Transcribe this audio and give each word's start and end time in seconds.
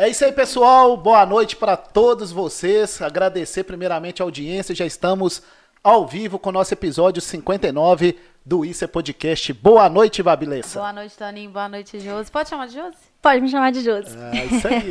É 0.00 0.08
isso 0.08 0.24
aí, 0.24 0.32
pessoal. 0.32 0.96
Boa 0.96 1.26
noite 1.26 1.54
para 1.54 1.76
todos 1.76 2.32
vocês. 2.32 3.02
Agradecer 3.02 3.64
primeiramente 3.64 4.22
a 4.22 4.24
audiência. 4.24 4.74
Já 4.74 4.86
estamos 4.86 5.42
ao 5.84 6.06
vivo 6.06 6.38
com 6.38 6.48
o 6.48 6.52
nosso 6.52 6.72
episódio 6.72 7.20
59 7.20 8.18
do 8.42 8.64
Isso 8.64 8.82
é 8.82 8.86
Podcast. 8.86 9.52
Boa 9.52 9.90
noite, 9.90 10.22
Babilessa. 10.22 10.78
Boa 10.78 10.90
noite, 10.94 11.18
Toninho. 11.18 11.50
Boa 11.50 11.68
noite, 11.68 12.00
Josi. 12.00 12.30
Pode 12.30 12.48
chamar 12.48 12.68
de 12.68 12.76
Josi? 12.76 12.96
Pode 13.20 13.42
me 13.42 13.50
chamar 13.50 13.72
de 13.72 13.82
Josi. 13.82 14.16
É 14.16 14.44
isso 14.46 14.68
aí. 14.68 14.90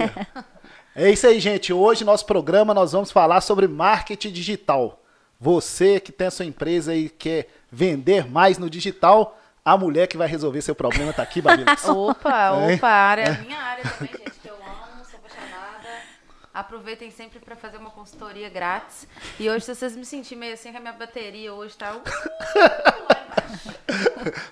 é 0.96 1.12
isso 1.12 1.26
aí, 1.26 1.40
gente. 1.40 1.74
Hoje, 1.74 2.06
nosso 2.06 2.28
programa, 2.28 2.72
nós 2.72 2.92
vamos 2.92 3.10
falar 3.10 3.42
sobre 3.42 3.68
marketing 3.68 4.32
digital. 4.32 5.02
Você 5.40 6.00
que 6.00 6.12
tem 6.12 6.28
a 6.28 6.32
sua 6.32 6.46
empresa 6.46 6.94
e 6.94 7.10
quer 7.10 7.48
vender 7.72 8.30
mais 8.30 8.60
no 8.60 8.70
digital, 8.70 9.40
a 9.64 9.78
mulher 9.78 10.08
que 10.08 10.18
vai 10.18 10.28
resolver 10.28 10.62
seu 10.62 10.76
problema 10.76 11.14
tá 11.14 11.24
aqui, 11.24 11.42
Babilessa. 11.42 11.92
Opa, 11.94 12.52
opa, 12.74 12.88
área, 12.88 13.34
minha 13.46 13.58
área 13.58 13.84
também, 13.84 14.14
gente, 14.14 14.40
que 14.40 14.48
eu 14.48 14.56
amo, 14.56 15.06
sou 15.06 15.20
apaixonada. 15.20 15.90
Aproveitem 16.54 17.12
sempre 17.12 17.40
para 17.40 17.56
fazer 17.56 17.78
uma 17.78 17.92
consultoria 17.92 18.50
grátis. 18.50 19.08
E 19.40 19.50
hoje, 19.50 19.66
se 19.66 19.76
vocês 19.76 19.96
me 19.96 20.04
sentirem 20.04 20.40
meio 20.40 20.54
assim, 20.54 20.72
que 20.72 20.78
a 20.78 20.80
minha 20.80 20.94
bateria 20.94 21.54
hoje 21.54 21.78
tá. 21.78 21.94
Uh. 21.96 22.02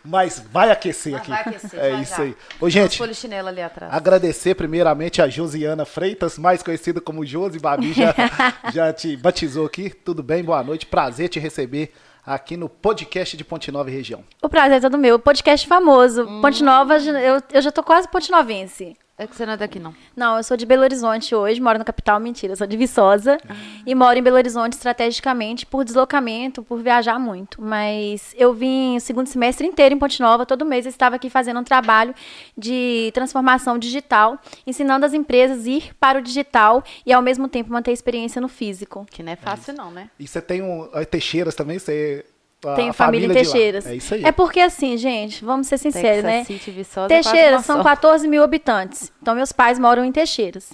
Mas 0.04 0.40
vai 0.40 0.72
aquecer 0.72 1.14
Mas 1.14 1.22
aqui. 1.22 1.30
vai 1.30 1.42
aquecer, 1.42 1.80
é 1.80 2.02
isso 2.02 2.16
já. 2.16 2.24
aí. 2.24 2.36
Ô, 2.62 2.70
gente, 2.70 2.98
Polichinelo 2.98 3.48
ali 3.48 3.62
atrás. 3.62 3.94
Agradecer 3.94 4.56
primeiramente 4.56 5.22
a 5.22 5.28
Josiana 5.28 5.86
Freitas, 5.86 6.38
mais 6.38 6.64
conhecida 6.64 7.02
como 7.02 7.26
Josi 7.26 7.60
Babi, 7.60 7.94
já, 7.94 8.14
já 8.72 8.94
te 8.94 9.16
batizou 9.18 9.66
aqui. 9.66 9.90
Tudo 9.90 10.24
bem? 10.24 10.44
Boa 10.44 10.64
noite. 10.64 10.86
Prazer 10.86 11.30
te 11.30 11.40
receber 11.40 11.94
aqui 12.26 12.56
no 12.58 12.70
podcast 12.70 13.36
de 13.36 13.44
Ponte 13.44 13.72
Nova 13.72 13.90
e 13.90 13.94
Região. 13.94 14.24
O 14.42 14.50
prazer 14.50 14.78
é 14.78 14.82
todo 14.82 14.98
meu. 14.98 15.18
Podcast 15.20 15.68
famoso. 15.68 16.24
Hum. 16.24 16.42
Ponte 16.42 16.64
Nova, 16.64 16.98
eu, 16.98 17.42
eu 17.52 17.62
já 17.62 17.72
tô 17.72 17.84
quase 17.84 18.08
ponte 18.08 18.32
novense. 18.32 18.96
É 19.20 19.26
que 19.26 19.36
você 19.36 19.48
não 19.48 19.54
é 19.54 19.58
daqui, 19.58 19.80
não. 19.80 19.96
Não, 20.16 20.38
eu 20.38 20.44
sou 20.44 20.56
de 20.56 20.64
Belo 20.64 20.84
Horizonte 20.84 21.34
hoje, 21.34 21.60
moro 21.60 21.80
na 21.80 21.84
capital, 21.84 22.20
mentira, 22.20 22.56
sou 22.56 22.68
de 22.68 22.78
Viçosa. 22.78 23.40
E 23.84 23.96
moro 23.96 24.20
em 24.20 24.22
Belo 24.22 24.36
Horizonte 24.36 24.74
estrategicamente 24.74 25.66
por 25.66 25.84
deslocamento, 25.84 26.62
por 26.62 26.84
viajar 26.84 27.18
muito. 27.18 27.60
Mas 27.60 28.36
eu 28.38 28.54
vim 28.54 28.96
o 28.98 29.00
segundo 29.00 29.26
semestre 29.26 29.66
inteiro 29.66 29.96
em 29.96 29.98
Ponte 29.98 30.22
Nova, 30.22 30.46
todo 30.46 30.64
mês 30.64 30.86
eu 30.86 30.92
estava 30.92 31.16
aqui 31.16 31.32
fazendo 31.32 31.60
um 31.60 31.64
trabalho 31.64 32.14
de 32.56 33.10
transformação 33.12 33.80
digital, 33.80 34.40
ensinando 34.68 35.04
as 35.04 35.16
empresas 35.16 35.66
a 35.66 35.70
ir 35.70 35.96
para 36.00 36.20
o 36.20 36.22
digital 36.22 36.84
e 37.04 37.12
ao 37.12 37.22
mesmo 37.22 37.48
tempo 37.48 37.72
manter 37.74 37.90
a 37.90 37.96
experiência 37.96 38.40
no 38.40 38.48
físico. 38.48 39.04
Que 39.10 39.24
não 39.24 39.32
é 39.32 39.36
fácil, 39.36 39.74
não, 39.74 39.90
né? 39.90 40.12
E 40.20 40.28
você 40.28 40.40
tem 40.40 40.62
um, 40.62 40.88
a 40.94 41.04
Teixeiras 41.04 41.56
também? 41.56 41.80
Você, 41.80 42.24
a, 42.66 42.74
Tenho 42.76 42.90
a 42.90 42.94
família 42.94 43.26
em 43.26 43.30
de 43.30 43.36
lá. 43.36 43.42
Teixeiras. 43.42 43.86
É 43.86 43.96
isso 43.96 44.14
aí. 44.14 44.24
É 44.26 44.32
porque 44.32 44.60
assim, 44.60 44.98
gente, 44.98 45.44
vamos 45.46 45.68
ser 45.68 45.78
sinceros, 45.78 46.24
né? 46.24 46.40
Texas 46.40 46.58
City, 46.58 46.72
Viçosa, 46.72 47.06
é 47.14 47.22
Teixeiras 47.22 47.66
são 47.66 47.78
só. 47.78 47.84
14 47.84 48.28
mil 48.28 48.44
habitantes. 48.44 49.12
Então, 49.22 49.36
meus 49.36 49.52
pais 49.52 49.78
moram 49.78 50.04
em 50.04 50.12
Teixeiras. 50.12 50.72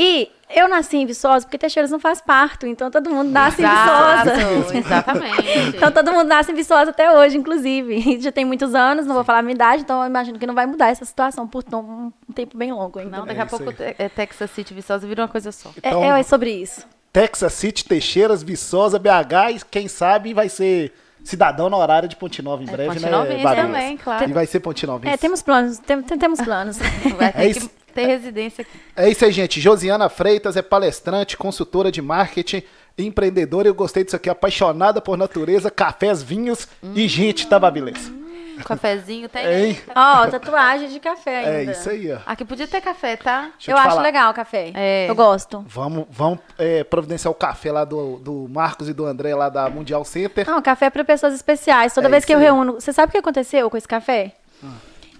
E 0.00 0.30
eu 0.54 0.68
nasci 0.68 0.96
em 0.96 1.04
Viçosa 1.06 1.44
porque 1.44 1.58
Teixeiras 1.58 1.90
não 1.90 1.98
faz 1.98 2.20
parto. 2.20 2.66
Então, 2.66 2.88
todo 2.90 3.10
mundo 3.10 3.30
nasce 3.30 3.60
em 3.60 3.64
Exato, 3.64 4.30
Viçosa. 4.30 4.78
Exatamente. 4.78 5.76
Então, 5.76 5.90
todo 5.90 6.12
mundo 6.12 6.28
nasce 6.28 6.52
em 6.52 6.54
Viçosa 6.54 6.90
até 6.92 7.10
hoje, 7.12 7.36
inclusive. 7.36 8.20
Já 8.22 8.30
tem 8.30 8.44
muitos 8.44 8.74
anos, 8.76 9.04
não 9.06 9.14
vou 9.14 9.24
falar 9.24 9.40
a 9.40 9.42
minha 9.42 9.54
idade, 9.54 9.82
então 9.82 10.00
eu 10.00 10.06
imagino 10.06 10.38
que 10.38 10.46
não 10.46 10.54
vai 10.54 10.66
mudar 10.66 10.88
essa 10.88 11.04
situação 11.04 11.48
por 11.48 11.64
um 11.74 12.12
tempo 12.32 12.56
bem 12.56 12.72
longo 12.72 12.98
ainda. 13.00 13.16
Não, 13.18 13.24
É 13.24 13.26
daqui 13.28 13.40
a 13.40 13.44
isso 13.44 13.56
pouco 13.58 13.74
é 13.82 14.08
Texas 14.08 14.50
City, 14.52 14.72
Viçosa 14.72 15.06
vira 15.06 15.22
uma 15.22 15.28
coisa 15.28 15.50
só. 15.50 15.70
É- 15.82 15.88
Então- 15.88 16.04
é, 16.04 16.20
é 16.20 16.22
sobre 16.22 16.52
isso. 16.52 16.86
Texas 17.12 17.52
City, 17.54 17.84
Teixeiras, 17.84 18.42
Viçosa, 18.42 18.98
BH 18.98 19.50
e 19.56 19.60
quem 19.68 19.88
sabe 19.88 20.32
vai 20.32 20.48
ser 20.48 20.92
cidadão 21.28 21.68
na 21.68 21.76
horária 21.76 22.08
de 22.08 22.16
Ponte 22.16 22.40
Nova 22.42 22.62
em 22.62 22.68
É, 22.68 22.72
breve, 22.72 22.88
Ponte 22.94 23.02
né, 23.02 23.10
Novense 23.10 23.42
Babi? 23.42 23.60
também, 23.60 23.96
claro. 23.96 24.30
E 24.30 24.32
vai 24.32 24.46
ser 24.46 24.60
Ponte 24.60 24.86
Nova. 24.86 25.08
É, 25.08 25.16
temos 25.16 25.42
planos, 25.42 25.78
tem- 25.78 26.02
tem- 26.02 26.18
temos 26.18 26.40
planos. 26.40 26.78
Vai 27.18 27.32
ter 27.32 27.38
É 27.40 27.52
que 27.52 27.58
isso. 27.58 27.70
ter 27.94 28.06
residência 28.06 28.62
aqui. 28.62 28.70
É 28.96 29.08
isso 29.10 29.24
aí, 29.24 29.32
gente. 29.32 29.60
Josiana 29.60 30.08
Freitas 30.08 30.56
é 30.56 30.62
palestrante, 30.62 31.36
consultora 31.36 31.90
de 31.92 32.00
marketing, 32.00 32.62
empreendedora. 32.96 33.68
Eu 33.68 33.74
gostei 33.74 34.04
disso 34.04 34.16
aqui, 34.16 34.28
apaixonada 34.30 35.00
por 35.00 35.16
natureza, 35.16 35.70
cafés, 35.70 36.22
vinhos 36.22 36.66
e 36.94 37.06
gente, 37.08 37.46
tá, 37.46 37.58
Babilês? 37.58 38.10
Um 38.58 38.62
cafezinho, 38.66 39.28
tem. 39.28 39.46
Hein? 39.46 39.80
Ó, 39.94 40.26
tatuagem 40.26 40.88
de 40.88 41.00
café 41.00 41.42
É 41.44 41.56
ainda. 41.60 41.72
isso 41.72 41.88
aí, 41.90 42.12
ó. 42.12 42.18
Aqui 42.26 42.44
podia 42.44 42.66
ter 42.66 42.80
café, 42.80 43.16
tá? 43.16 43.50
Deixa 43.56 43.70
Eu, 43.70 43.76
te 43.76 43.80
acho 43.80 43.88
falar. 43.90 44.02
legal 44.02 44.30
o 44.30 44.34
café. 44.34 44.72
É. 44.74 45.06
Eu 45.08 45.14
gosto. 45.14 45.64
Vamos, 45.68 46.06
vamos 46.10 46.38
é, 46.58 46.84
providenciar 46.84 47.30
o 47.30 47.34
café 47.34 47.70
lá 47.72 47.84
do, 47.84 48.16
do 48.18 48.46
Marcos 48.50 48.88
e 48.88 48.92
do 48.92 49.04
André 49.06 49.34
lá 49.34 49.48
da 49.48 49.68
Mundial 49.70 50.04
Center. 50.04 50.46
Não, 50.48 50.60
café 50.62 50.86
é 50.86 50.90
para 50.90 51.04
pessoas 51.04 51.34
especiais. 51.34 51.94
Toda 51.94 52.08
É 52.08 52.10
vez 52.10 52.24
que 52.24 52.32
eu 52.34 52.38
aí. 52.38 52.44
reúno. 52.44 52.74
Você 52.74 52.92
sabe 52.92 53.10
o 53.10 53.12
que 53.12 53.18
aconteceu 53.18 53.68
com 53.70 53.76
esse 53.76 53.88
café? 53.88 54.32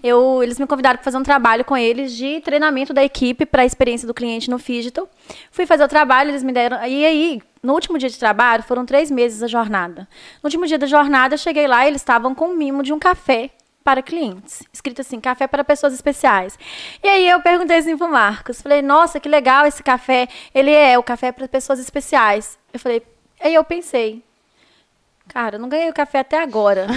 Eu, 0.03 0.41
eles 0.41 0.57
me 0.59 0.65
convidaram 0.65 0.97
para 0.97 1.03
fazer 1.03 1.17
um 1.17 1.23
trabalho 1.23 1.65
com 1.65 1.75
eles 1.75 2.13
de 2.13 2.39
treinamento 2.41 2.93
da 2.93 3.03
equipe 3.03 3.45
para 3.45 3.63
a 3.63 3.65
experiência 3.65 4.07
do 4.07 4.13
cliente 4.13 4.49
no 4.49 4.57
Digital. 4.57 5.09
Fui 5.51 5.65
fazer 5.65 5.83
o 5.83 5.87
trabalho, 5.87 6.31
eles 6.31 6.43
me 6.43 6.53
deram. 6.53 6.77
E 6.85 7.05
aí, 7.05 7.41
no 7.61 7.73
último 7.73 7.97
dia 7.97 8.09
de 8.09 8.17
trabalho, 8.17 8.63
foram 8.63 8.85
três 8.85 9.11
meses 9.11 9.43
a 9.43 9.47
jornada. 9.47 10.07
No 10.41 10.47
último 10.47 10.65
dia 10.65 10.77
da 10.77 10.87
jornada, 10.87 11.33
eu 11.35 11.37
cheguei 11.37 11.67
lá 11.67 11.85
e 11.85 11.89
eles 11.89 12.01
estavam 12.01 12.33
com 12.33 12.45
o 12.49 12.55
mimo 12.55 12.81
de 12.81 12.93
um 12.93 12.99
café 12.99 13.49
para 13.83 14.01
clientes. 14.01 14.63
Escrito 14.71 15.01
assim, 15.01 15.19
café 15.19 15.47
para 15.47 15.63
pessoas 15.63 15.93
especiais. 15.93 16.57
E 17.03 17.07
aí 17.07 17.27
eu 17.27 17.41
perguntei 17.41 17.77
assim 17.77 17.97
pro 17.97 18.07
Marcos. 18.07 18.61
Falei, 18.61 18.81
nossa, 18.81 19.19
que 19.19 19.27
legal 19.27 19.65
esse 19.65 19.81
café. 19.83 20.27
Ele 20.53 20.71
é 20.71 20.97
o 20.97 21.03
café 21.03 21.31
para 21.31 21.47
pessoas 21.47 21.79
especiais. 21.79 22.57
Eu 22.71 22.79
falei, 22.79 23.01
aí 23.41 23.53
eu 23.53 23.63
pensei, 23.63 24.23
Cara, 25.31 25.55
eu 25.55 25.59
não 25.59 25.69
ganhei 25.69 25.89
o 25.89 25.93
café 25.93 26.19
até 26.19 26.41
agora. 26.41 26.87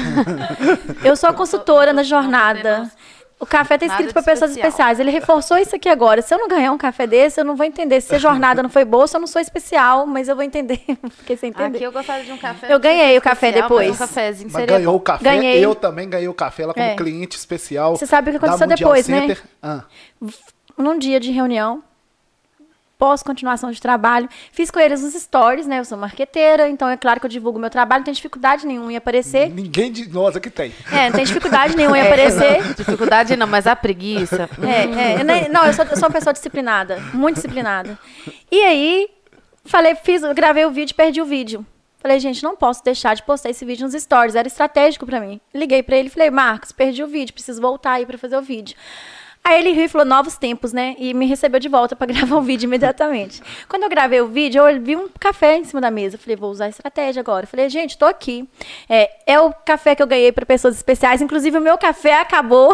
eu 1.05 1.15
sou 1.17 1.29
a 1.29 1.33
consultora 1.33 1.93
na 1.93 2.03
jornada. 2.03 2.91
O 3.39 3.45
café 3.47 3.77
tá 3.77 3.87
Nada 3.87 4.01
escrito 4.01 4.13
para 4.13 4.23
pessoas 4.23 4.53
especial. 4.53 4.69
especiais. 4.69 5.01
Ele 5.01 5.11
reforçou 5.11 5.59
isso 5.59 5.75
aqui 5.75 5.89
agora. 5.89 6.23
Se 6.23 6.33
eu 6.33 6.39
não 6.39 6.47
ganhar 6.47 6.71
um 6.71 6.79
café 6.79 7.09
desse, 7.09 7.41
eu 7.41 7.45
não 7.45 7.57
vou 7.57 7.67
entender 7.67 8.01
se 8.01 8.15
a 8.15 8.19
jornada 8.19 8.63
não 8.63 8.71
foi 8.71 8.85
boa, 8.85 9.05
se 9.09 9.17
eu 9.17 9.21
não 9.21 9.27
sou 9.27 9.43
especial, 9.43 10.07
mas 10.07 10.29
eu 10.29 10.37
vou 10.37 10.45
entender. 10.45 10.81
Fiquei 11.19 11.37
sem 11.37 11.51
entender. 11.51 11.79
Aqui 11.79 11.85
eu 11.85 11.91
gostaria 11.91 12.25
de 12.25 12.31
um 12.31 12.39
café. 12.39 12.73
Eu 12.73 12.79
ganhei 12.79 13.17
é 13.17 13.19
o 13.19 13.21
café 13.21 13.49
especial, 13.49 13.69
depois. 13.69 13.89
Mas 13.89 13.97
um 13.97 13.99
cafezinho 14.07 14.51
Mas 14.53 14.61
seria 14.61 14.77
ganhou 14.79 14.93
bom. 14.93 14.99
o 14.99 15.01
café. 15.01 15.25
Ganhei. 15.25 15.65
Eu 15.65 15.75
também 15.75 16.09
ganhei 16.09 16.29
o 16.29 16.35
café 16.35 16.67
lá 16.67 16.73
como 16.73 16.87
É. 16.87 16.95
cliente 16.95 17.37
especial. 17.37 17.97
Você 17.97 18.07
sabe 18.07 18.31
o 18.31 18.33
que 18.33 18.37
aconteceu 18.37 18.67
depois, 18.69 19.09
né? 19.09 19.21
Center. 19.23 19.43
Ah, 19.61 19.83
num 20.79 20.97
dia 20.97 21.19
de 21.19 21.33
reunião, 21.33 21.83
pós-continuação 23.03 23.73
de 23.73 23.81
trabalho, 23.81 24.29
fiz 24.53 24.71
com 24.71 24.79
eles 24.79 25.03
uns 25.03 25.15
stories, 25.15 25.67
né? 25.67 25.81
Eu 25.81 25.85
sou 25.85 25.99
marqueteira, 25.99 26.69
então 26.69 26.89
é 26.89 26.97
claro 26.97 27.19
que 27.19 27.27
eu 27.27 27.31
divulgo 27.31 27.59
meu 27.59 27.69
trabalho, 27.69 27.99
não 27.99 28.05
tem 28.05 28.15
dificuldade 28.15 28.65
nenhuma 28.65 28.93
em 28.93 28.97
aparecer. 28.97 29.51
ninguém 29.51 29.91
de 29.91 30.09
nós 30.09 30.37
aqui 30.37 30.49
tem. 30.49 30.73
É, 30.93 31.07
não 31.09 31.17
tem 31.17 31.25
dificuldade 31.25 31.75
nenhuma 31.77 31.99
em 31.99 32.03
aparecer. 32.03 32.63
Dificuldade 32.79 33.35
não, 33.37 33.49
mas 33.49 33.67
a 33.67 33.75
preguiça. 33.75 34.49
É, 34.63 35.19
é, 35.21 35.25
né? 35.25 35.49
Não, 35.49 35.65
eu 35.65 35.73
sou, 35.73 35.85
eu 35.85 35.97
sou 35.97 36.07
uma 36.07 36.13
pessoa 36.13 36.33
disciplinada, 36.33 37.01
muito 37.13 37.35
disciplinada. 37.35 37.99
E 38.49 38.63
aí, 38.63 39.09
falei, 39.65 39.97
fiz, 39.97 40.23
gravei 40.33 40.65
o 40.65 40.71
vídeo, 40.71 40.95
perdi 40.95 41.21
o 41.21 41.25
vídeo. 41.25 41.67
Falei, 41.99 42.21
gente, 42.21 42.41
não 42.45 42.55
posso 42.55 42.85
deixar 42.85 43.17
de 43.17 43.25
postar 43.25 43.51
esse 43.51 43.65
vídeo 43.65 43.85
nos 43.85 44.01
stories, 44.01 44.37
era 44.37 44.47
estratégico 44.47 45.07
pra 45.07 45.21
mim. 45.21 45.41
Liguei 45.53 45.83
pra 45.83 45.97
ele 45.97 46.07
e 46.07 46.11
falei, 46.11 46.31
Marcos, 46.31 46.71
perdi 46.71 47.03
o 47.03 47.09
vídeo, 47.09 47.35
preciso 47.35 47.61
voltar 47.61 47.95
aí 47.95 48.07
pra 48.07 48.17
fazer 48.17 48.37
o 48.37 48.43
vídeo. 48.43 48.77
Aí 49.45 49.59
ele 49.59 49.73
riu 49.73 49.87
e 49.87 49.89
falou, 49.89 50.07
novos 50.07 50.37
tempos, 50.37 50.73
né? 50.73 50.95
E 50.99 51.13
me 51.13 51.27
recebeu 51.27 51.59
de 51.59 51.69
volta 51.69 51.97
pra 51.97 52.07
gravar 52.13 52.37
o 52.37 52.43
vídeo 52.43 52.67
imediatamente. 52.67 53.43
Quando 53.69 53.83
eu 53.83 53.89
gravei 53.89 54.21
o 54.21 54.29
vídeo, 54.29 54.67
eu 54.69 54.81
vi 54.81 54.95
um 54.95 55.09
café 55.19 55.57
em 55.57 55.65
cima 55.65 55.81
da 55.81 55.91
mesa. 55.91 56.17
Falei, 56.17 56.37
vou 56.37 56.51
usar 56.51 56.67
a 56.67 56.69
estratégia 56.69 57.21
agora. 57.21 57.47
Falei, 57.47 57.69
gente, 57.69 57.99
tô 57.99 58.05
aqui. 58.05 58.49
É, 58.89 59.11
é 59.27 59.41
o 59.41 59.53
café 59.53 59.97
que 59.97 60.03
eu 60.03 60.07
ganhei 60.07 60.31
pra 60.31 60.47
pessoas 60.47 60.77
especiais. 60.77 61.21
Inclusive, 61.21 61.59
o 61.59 61.61
meu 61.61 61.77
café 61.77 62.21
acabou. 62.21 62.73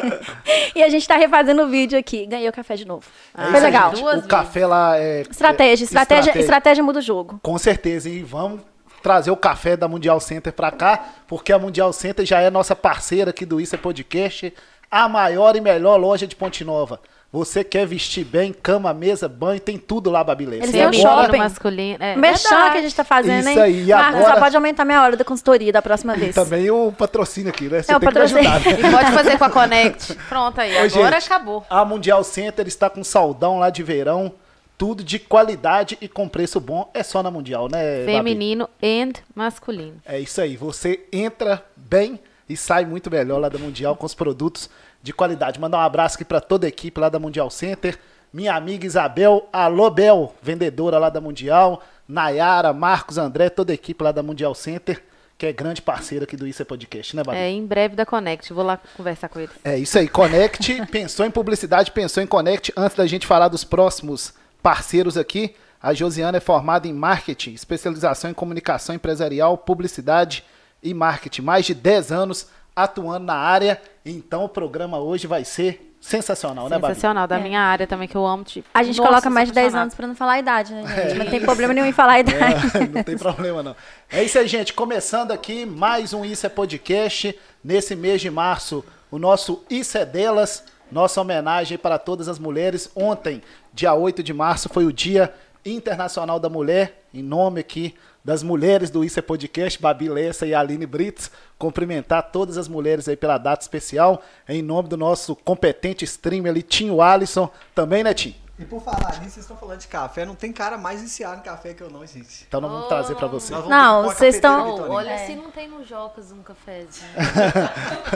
e 0.74 0.82
a 0.82 0.88
gente 0.88 1.06
tá 1.06 1.16
refazendo 1.16 1.62
o 1.64 1.68
vídeo 1.68 1.98
aqui. 1.98 2.24
Ganhei 2.26 2.48
o 2.48 2.52
café 2.52 2.76
de 2.76 2.86
novo. 2.86 3.04
É 3.36 3.50
Foi 3.50 3.60
legal. 3.60 3.94
gente. 3.94 4.04
O 4.04 4.10
vezes. 4.10 4.26
café 4.26 4.66
lá 4.66 4.96
é. 4.98 5.20
Estratégia, 5.30 5.84
é- 5.84 5.86
estratégia, 5.86 6.38
estratégia 6.38 6.82
muda 6.82 7.00
o 7.00 7.02
jogo. 7.02 7.38
Com 7.42 7.58
certeza. 7.58 8.08
E 8.08 8.22
vamos 8.22 8.62
trazer 9.02 9.30
o 9.30 9.36
café 9.36 9.76
da 9.76 9.88
Mundial 9.88 10.20
Center 10.20 10.52
pra 10.52 10.70
cá, 10.70 11.04
porque 11.26 11.52
a 11.52 11.58
Mundial 11.58 11.92
Center 11.92 12.24
já 12.24 12.40
é 12.40 12.50
nossa 12.50 12.76
parceira 12.76 13.30
aqui 13.30 13.46
do 13.46 13.60
Isso 13.60 13.74
é 13.74 13.78
Podcast, 13.78 14.52
a 14.90 15.08
maior 15.08 15.54
e 15.56 15.60
melhor 15.60 15.96
loja 15.96 16.26
de 16.26 16.34
Ponte 16.36 16.64
Nova. 16.64 17.00
Você 17.32 17.62
quer 17.62 17.86
vestir 17.86 18.24
bem, 18.24 18.52
cama, 18.52 18.92
mesa, 18.92 19.28
banho, 19.28 19.60
tem 19.60 19.78
tudo 19.78 20.10
lá, 20.10 20.24
Babilês. 20.24 20.62
Eles 20.64 20.70
E 20.74 20.78
têm 20.78 20.88
um 20.88 20.92
shopping. 20.92 21.38
masculino. 21.38 22.02
É, 22.02 22.16
Merchan 22.16 22.70
que 22.72 22.78
a 22.78 22.82
gente 22.82 22.94
tá 22.96 23.04
fazendo, 23.04 23.38
Isso 23.48 23.50
hein? 23.50 23.60
aí, 23.60 23.82
e 23.84 23.86
Marcos, 23.90 24.16
agora- 24.18 24.34
só 24.34 24.40
pode 24.40 24.56
aumentar 24.56 24.84
minha 24.84 25.00
hora 25.00 25.16
da 25.16 25.24
consultoria 25.24 25.72
da 25.72 25.80
próxima 25.80 26.16
vez. 26.16 26.34
Também 26.34 26.68
o 26.72 26.90
patrocínio 26.90 27.50
aqui, 27.50 27.68
né? 27.68 27.82
Você 27.82 27.92
É, 27.92 27.96
o 27.96 28.00
tem 28.00 28.08
que 28.08 28.14
patrocínio. 28.14 28.50
ajudar. 28.50 28.70
né? 28.72 28.88
E 28.88 28.90
pode 28.90 29.12
fazer 29.12 29.38
com 29.38 29.44
a 29.44 29.50
Connect. 29.50 30.14
Pronto 30.28 30.60
aí, 30.60 30.72
Ô, 30.74 30.78
agora 30.96 31.20
gente, 31.20 31.26
acabou. 31.32 31.64
A 31.70 31.84
Mundial 31.84 32.24
Center 32.24 32.66
está 32.66 32.90
com 32.90 33.04
saldão 33.04 33.60
lá 33.60 33.70
de 33.70 33.84
verão. 33.84 34.32
Tudo 34.76 35.04
de 35.04 35.18
qualidade 35.20 35.96
e 36.00 36.08
com 36.08 36.26
preço 36.26 36.58
bom. 36.58 36.90
É 36.92 37.02
só 37.04 37.22
na 37.22 37.30
Mundial, 37.30 37.68
né, 37.70 38.00
Babi? 38.00 38.12
Feminino 38.16 38.68
and 38.82 39.12
masculino. 39.36 39.98
É 40.04 40.18
isso 40.18 40.40
aí. 40.40 40.56
Você 40.56 41.00
entra 41.12 41.62
bem 41.76 42.18
e 42.50 42.56
sai 42.56 42.84
muito 42.84 43.08
melhor 43.08 43.38
lá 43.38 43.48
da 43.48 43.58
Mundial 43.58 43.94
com 43.94 44.04
os 44.04 44.12
produtos 44.12 44.68
de 45.00 45.12
qualidade. 45.12 45.60
Mandar 45.60 45.78
um 45.78 45.82
abraço 45.82 46.16
aqui 46.16 46.24
para 46.24 46.40
toda 46.40 46.66
a 46.66 46.68
equipe 46.68 47.00
lá 47.00 47.08
da 47.08 47.18
Mundial 47.18 47.48
Center. 47.48 47.96
Minha 48.32 48.56
amiga 48.56 48.84
Isabel, 48.84 49.48
alô 49.52 49.88
Bel, 49.88 50.34
vendedora 50.42 50.98
lá 50.98 51.08
da 51.08 51.20
Mundial. 51.20 51.80
Nayara, 52.08 52.72
Marcos, 52.72 53.18
André, 53.18 53.48
toda 53.50 53.72
a 53.72 53.74
equipe 53.74 54.02
lá 54.02 54.10
da 54.10 54.20
Mundial 54.20 54.52
Center. 54.52 55.00
que 55.38 55.46
é 55.46 55.52
grande 55.52 55.80
parceira 55.80 56.24
aqui 56.24 56.36
do 56.36 56.46
Isso 56.46 56.60
é 56.60 56.64
Podcast, 56.64 57.16
né, 57.16 57.22
Babi? 57.22 57.38
É, 57.38 57.48
em 57.48 57.64
breve 57.64 57.94
da 57.94 58.04
Connect. 58.04 58.52
Vou 58.52 58.64
lá 58.64 58.78
conversar 58.96 59.28
com 59.28 59.38
eles. 59.38 59.54
É 59.64 59.78
isso 59.78 59.96
aí, 59.96 60.08
Connect, 60.08 60.84
pensou 60.90 61.24
em 61.24 61.30
publicidade, 61.30 61.92
pensou 61.92 62.20
em 62.20 62.26
Connect. 62.26 62.72
Antes 62.76 62.96
da 62.96 63.06
gente 63.06 63.28
falar 63.28 63.46
dos 63.46 63.62
próximos 63.62 64.34
parceiros 64.60 65.16
aqui, 65.16 65.54
a 65.80 65.94
Josiana 65.94 66.38
é 66.38 66.40
formada 66.40 66.88
em 66.88 66.92
marketing, 66.92 67.54
especialização 67.54 68.30
em 68.30 68.34
comunicação 68.34 68.94
empresarial, 68.94 69.56
publicidade 69.56 70.44
e 70.82 70.92
marketing. 70.94 71.42
Mais 71.42 71.66
de 71.66 71.74
10 71.74 72.12
anos 72.12 72.48
atuando 72.74 73.26
na 73.26 73.34
área, 73.34 73.80
então 74.04 74.44
o 74.44 74.48
programa 74.48 74.98
hoje 74.98 75.26
vai 75.26 75.44
ser 75.44 75.86
sensacional, 76.00 76.68
né, 76.70 76.78
Babi? 76.78 76.94
Sensacional, 76.94 77.26
da 77.26 77.38
É. 77.38 77.42
minha 77.42 77.60
área 77.60 77.86
também, 77.86 78.08
que 78.08 78.16
eu 78.16 78.24
amo. 78.24 78.42
Tipo, 78.42 78.66
A 78.72 78.82
gente 78.82 78.96
nossa, 78.96 79.08
coloca 79.10 79.28
mais 79.28 79.48
de 79.48 79.54
10 79.54 79.66
apaixonada. 79.66 79.82
anos 79.84 79.94
pra 79.94 80.06
não 80.06 80.14
falar 80.14 80.32
a 80.32 80.38
idade, 80.38 80.72
né, 80.72 80.86
gente? 80.86 81.18
Não 81.18 81.26
tem 81.26 81.40
problema 81.40 81.74
nenhum 81.74 81.86
em 81.86 81.92
falar 81.92 82.12
a 82.14 82.20
idade. 82.20 82.76
É, 82.76 82.86
não 82.88 83.02
tem 83.02 83.18
problema 83.18 83.62
não. 83.62 83.76
É 84.10 84.24
isso 84.24 84.38
aí, 84.38 84.48
gente. 84.48 84.72
Começando 84.72 85.30
aqui 85.30 85.66
mais 85.66 86.14
um 86.14 86.24
Isso 86.24 86.46
é 86.46 86.48
Podcast. 86.48 87.38
Nesse 87.62 87.94
mês 87.94 88.22
de 88.22 88.30
março, 88.30 88.82
o 89.10 89.18
nosso 89.18 89.62
Isso 89.68 89.98
é 89.98 90.06
Delas, 90.06 90.64
nossa 90.90 91.20
homenagem 91.20 91.76
para 91.76 91.98
todas 91.98 92.28
as 92.28 92.38
mulheres. 92.38 92.90
Ontem, 92.96 93.42
dia 93.74 93.92
8 93.92 94.22
de 94.22 94.32
março, 94.32 94.70
foi 94.70 94.86
o 94.86 94.92
Dia 94.92 95.34
Internacional 95.66 96.40
da 96.40 96.48
Mulher. 96.48 97.02
Em 97.12 97.22
nome 97.22 97.60
aqui 97.60 97.94
das 98.24 98.42
mulheres 98.42 98.90
do 98.90 99.04
Isso 99.04 99.18
é 99.18 99.22
Podcast, 99.22 99.80
Babi 99.80 100.08
Lessa 100.08 100.46
e 100.46 100.54
Aline 100.54 100.86
Brits. 100.86 101.30
Cumprimentar 101.58 102.30
todas 102.30 102.58
as 102.58 102.68
mulheres 102.68 103.08
aí 103.08 103.16
pela 103.16 103.38
data 103.38 103.62
especial. 103.62 104.22
Em 104.48 104.62
nome 104.62 104.88
do 104.88 104.96
nosso 104.96 105.34
competente 105.34 106.04
streamer 106.04 106.50
ali, 106.50 106.62
Tinho 106.62 107.00
Alisson. 107.00 107.50
Também, 107.74 108.04
né, 108.04 108.12
Tim? 108.14 108.34
E 108.60 108.64
por 108.66 108.82
falar 108.82 109.12
nisso, 109.20 109.30
vocês 109.32 109.38
estão 109.38 109.56
falando 109.56 109.78
de 109.78 109.88
café, 109.88 110.26
não 110.26 110.34
tem 110.34 110.52
cara 110.52 110.76
mais 110.76 111.00
viciado 111.00 111.38
em 111.40 111.42
café 111.42 111.72
que 111.72 111.82
eu 111.82 111.88
não, 111.88 112.04
gente. 112.06 112.44
Então 112.46 112.60
nós 112.60 112.70
vamos 112.70 112.88
trazer 112.88 113.14
para 113.14 113.26
você. 113.26 113.52
Nós 113.54 113.62
vamos 113.64 113.74
Não, 113.76 114.02
vocês 114.04 114.34
estão- 114.34 114.76
Oh, 114.88 114.92
olha 114.92 115.10
É. 115.10 115.26
se 115.26 115.34
não 115.34 115.50
tem 115.50 115.66
no 115.66 115.82
Jocas 115.82 116.30
um 116.30 116.42
cafezinho. 116.42 117.08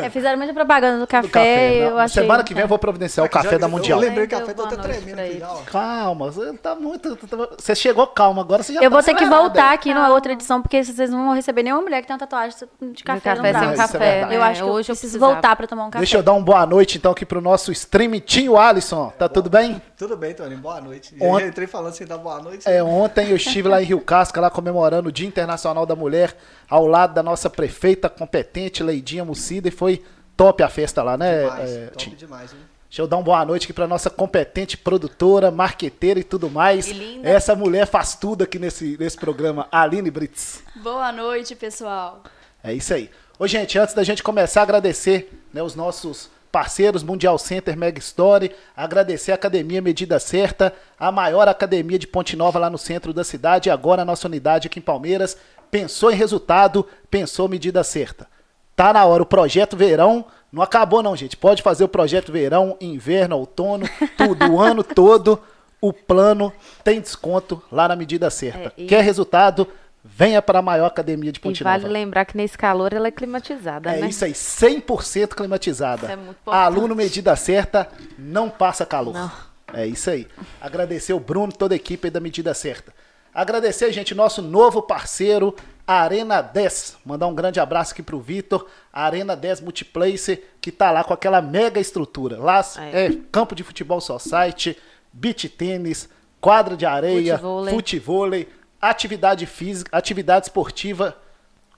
É, 0.03 0.11
fizeram 0.11 0.37
muita 0.37 0.53
propaganda 0.53 0.99
do 0.99 1.07
café, 1.07 1.27
do 1.27 1.31
café. 1.31 1.75
eu 1.87 1.91
Não, 1.93 1.99
achei. 1.99 2.23
Semana 2.23 2.45
que 2.45 2.53
vem 2.53 2.63
eu 2.63 2.69
vou 2.69 2.79
providenciar 2.79 3.25
o 3.25 3.27
Já- 3.27 3.33
café 3.33 3.59
da 3.59 3.67
eu- 3.67 3.71
Mundial. 3.71 3.99
Eu 4.03 4.07
lembrei 4.09 4.27
que 4.27 4.35
o 4.35 4.39
café, 4.39 4.53
tô 4.53 4.63
boa 4.67 4.75
até 4.75 4.83
tremendo 4.83 5.15
pra 5.17 5.25
aqui. 5.55 5.65
Calma, 5.71 6.31
você 6.31 6.53
tá 6.59 6.75
muito. 6.75 7.19
Você 7.59 7.75
chegou 7.75 8.07
calma, 8.07 8.43
agora 8.43 8.63
você 8.63 8.75
já 8.75 8.81
Eu 8.83 8.91
tá 8.91 8.97
vou 8.97 9.03
ter 9.03 9.15
que 9.15 9.25
voltar 9.25 9.73
aqui 9.73 9.95
numa 9.95 10.11
outra 10.11 10.33
edição, 10.33 10.61
porque 10.61 10.85
vocês 10.85 11.09
não 11.11 11.25
vão 11.25 11.35
receber 11.35 11.63
nenhuma 11.63 11.81
mulher 11.83 12.01
que 12.03 12.07
tem 12.07 12.15
uma 12.15 12.21
tatuagem 12.21 12.57
de 12.93 13.03
café, 13.03 13.21
café 13.21 13.39
no 13.39 13.43
sem 13.43 13.53
braço. 13.53 13.67
um 13.69 13.73
Isso 13.73 13.83
é 13.83 13.87
café. 13.87 14.23
Eu 14.25 14.29
né? 14.29 14.41
acho 14.43 14.63
que 14.63 14.69
eu 14.69 14.75
Hoje 14.75 14.91
eu 14.93 14.95
preciso 14.95 15.19
voltar 15.19 15.57
pra 15.57 15.67
tomar 15.67 15.85
um 15.87 15.91
café. 15.91 16.01
Deixa 16.01 16.19
eu 16.19 16.23
dar 16.23 16.33
uma 16.33 16.43
boa 16.45 16.67
noite 16.67 16.99
então 16.99 17.13
aqui 17.13 17.25
pro 17.25 17.41
nosso 17.41 17.73
stream 17.73 18.19
Tinho 18.21 18.59
Alisson. 18.59 19.11
Tá 19.19 19.29
tudo 19.29 19.49
bem? 19.49 19.81
Tudo 19.97 20.17
bem, 20.17 20.34
Tony, 20.35 20.57
boa 20.57 20.81
noite. 20.81 21.15
Ont- 21.21 21.41
Eu 21.41 21.49
entrei 21.49 21.67
falando 21.67 21.95
sem 21.95 22.07
dar 22.07 22.19
boa 22.19 22.41
noite. 22.43 22.69
É, 22.69 22.83
ontem 22.83 23.31
eu 23.31 23.37
estive 23.37 23.69
lá 23.69 23.81
em 23.83 23.85
Rio 23.87 24.01
Casca, 24.01 24.41
lá 24.41 24.51
comemorando 24.51 25.09
o 25.09 25.13
Dia 25.13 25.27
Internacional 25.27 25.87
da 25.87 25.97
Mulher, 25.97 26.37
ao 26.69 26.87
lado 26.87 27.15
da 27.15 27.23
nossa 27.23 27.49
prefeita 27.49 28.09
competente, 28.09 28.83
Leidinha 28.83 29.25
Mucida, 29.25 29.69
e 29.69 29.71
foi 29.71 30.03
top 30.37 30.63
a 30.63 30.69
festa 30.69 31.03
lá, 31.03 31.17
né, 31.17 31.43
demais, 31.45 31.71
é, 31.71 31.87
top 31.87 31.97
Tim? 31.97 32.11
demais, 32.17 32.53
hein? 32.53 32.59
Deixa 32.91 33.03
eu 33.03 33.09
dar 33.09 33.17
uma 33.17 33.23
boa 33.25 33.45
noite 33.45 33.65
aqui 33.65 33.73
pra 33.73 33.89
nossa 33.89 34.09
competente 34.09 34.77
produtora, 34.77 35.51
marqueteira 35.51 36.21
e 36.21 36.23
tudo 36.23 36.49
mais. 36.49 36.87
E 36.87 36.93
linda. 36.93 37.29
Essa 37.29 37.57
mulher 37.57 37.89
faz 37.89 38.15
tudo 38.15 38.45
aqui 38.45 38.57
nesse, 38.57 38.97
nesse 39.01 39.17
programa, 39.17 39.67
Aline 39.73 40.13
Brits. 40.13 40.63
Boa 40.77 41.11
noite, 41.11 41.57
pessoal. 41.57 42.23
É 42.63 42.73
isso 42.73 42.95
aí. 42.95 43.11
Ô, 43.37 43.49
gente, 43.49 43.77
antes 43.81 43.95
da 43.97 44.05
gente 44.05 44.23
começar, 44.23 44.63
agradecer 44.63 45.29
né, 45.53 45.61
os 45.61 45.75
nossos 45.75 46.31
parceiros, 46.55 47.03
Mundial 47.03 47.37
Center, 47.37 47.77
Mega 47.77 47.99
Story, 47.99 48.53
agradecer 48.77 49.33
a 49.33 49.35
Academia 49.35 49.83
Medida 49.83 50.21
Certa, 50.21 50.73
a 50.97 51.11
maior 51.11 51.49
academia 51.49 51.99
de 51.99 52.07
Ponte 52.07 52.37
Nova 52.37 52.61
lá 52.61 52.71
no 52.71 52.79
centro 52.79 53.13
da 53.13 53.25
cidade, 53.25 53.69
e 53.69 53.73
agora 53.73 54.03
a 54.03 54.05
nossa 54.05 54.29
unidade 54.29 54.69
aqui 54.69 54.79
em 54.79 54.83
Palmeiras. 54.83 55.37
Pensou 55.69 56.13
em 56.13 56.15
resultado, 56.15 56.87
pensou 57.11 57.49
medida 57.49 57.83
certa. 57.83 58.29
Tá 58.77 58.93
na 58.93 59.05
hora, 59.05 59.25
o 59.25 59.27
projeto 59.27 59.77
verão 59.77 60.27
não 60.53 60.63
acabou 60.63 61.03
não, 61.03 61.17
gente. 61.17 61.37
Pode 61.37 61.61
fazer 61.61 61.83
o 61.83 61.89
projeto 61.89 62.31
verão, 62.31 62.77
inverno, 62.81 63.37
outono, 63.37 63.89
tudo, 64.17 64.47
o 64.53 64.61
ano 64.61 64.85
todo. 64.95 65.41
O 65.81 65.93
plano 65.93 66.53
tem 66.85 67.01
desconto 67.01 67.61
lá 67.71 67.89
na 67.89 67.97
medida 67.97 68.31
certa. 68.31 68.73
É, 68.79 68.83
e- 68.83 68.87
Quer 68.87 69.03
resultado? 69.03 69.67
Venha 70.07 70.43
para 70.43 70.59
a 70.59 70.63
maior 70.63 70.85
academia 70.87 71.33
de 71.33 71.39
E 71.39 71.41
Ponte 71.41 71.65
vale 71.65 71.85
Nova. 71.85 71.93
lembrar 71.95 72.25
que 72.27 72.37
nesse 72.37 72.59
calor 72.59 72.93
ela 72.93 73.09
é 73.09 73.11
climatizada, 73.11 73.91
É 73.91 74.01
né? 74.03 74.09
isso 74.09 74.25
aí, 74.25 74.33
100% 74.33 75.35
climatizada. 75.35 76.03
Isso 76.03 76.13
é 76.13 76.17
muito 76.17 76.37
importante. 76.43 76.63
Aluno 76.63 76.95
medida 76.95 77.35
certa, 77.37 77.89
não 78.19 78.51
passa 78.51 78.85
calor. 78.85 79.15
Não. 79.15 79.33
É 79.73 79.87
isso 79.87 80.11
aí. 80.11 80.29
Agradecer 80.61 81.15
o 81.15 81.19
Bruno, 81.21 81.51
toda 81.53 81.75
a 81.75 81.77
equipe 81.77 82.11
da 82.11 82.21
medida 82.21 82.53
certa. 82.53 82.93
Agradecer, 83.33 83.91
gente, 83.93 84.15
nosso 84.15 84.41
novo 84.43 84.83
parceiro, 84.83 85.57
Arena 85.87 86.41
10. 86.43 86.99
Mandar 87.05 87.27
um 87.27 87.35
grande 87.35 87.59
abraço 87.59 87.93
aqui 87.93 88.03
pro 88.03 88.21
Vitor, 88.21 88.67
Arena 88.93 89.35
10 89.35 89.63
Multiplace, 89.63 90.41
que 90.61 90.71
tá 90.71 90.91
lá 90.93 91.03
com 91.03 91.13
aquela 91.15 91.41
mega 91.43 91.81
estrutura. 91.81 92.39
Lá 92.39 92.65
é, 92.93 93.07
É. 93.07 93.13
campo 93.33 93.55
de 93.55 93.65
futebol 93.65 94.01
society, 94.01 94.77
beach 95.13 95.49
tênis, 95.49 96.09
quadra 96.41 96.77
de 96.77 96.87
areia, 96.87 97.39
Futevôlei. 97.71 98.49
Atividade 98.89 99.47
física, 99.47 99.97
atividade 99.97 100.47
esportiva, 100.47 101.17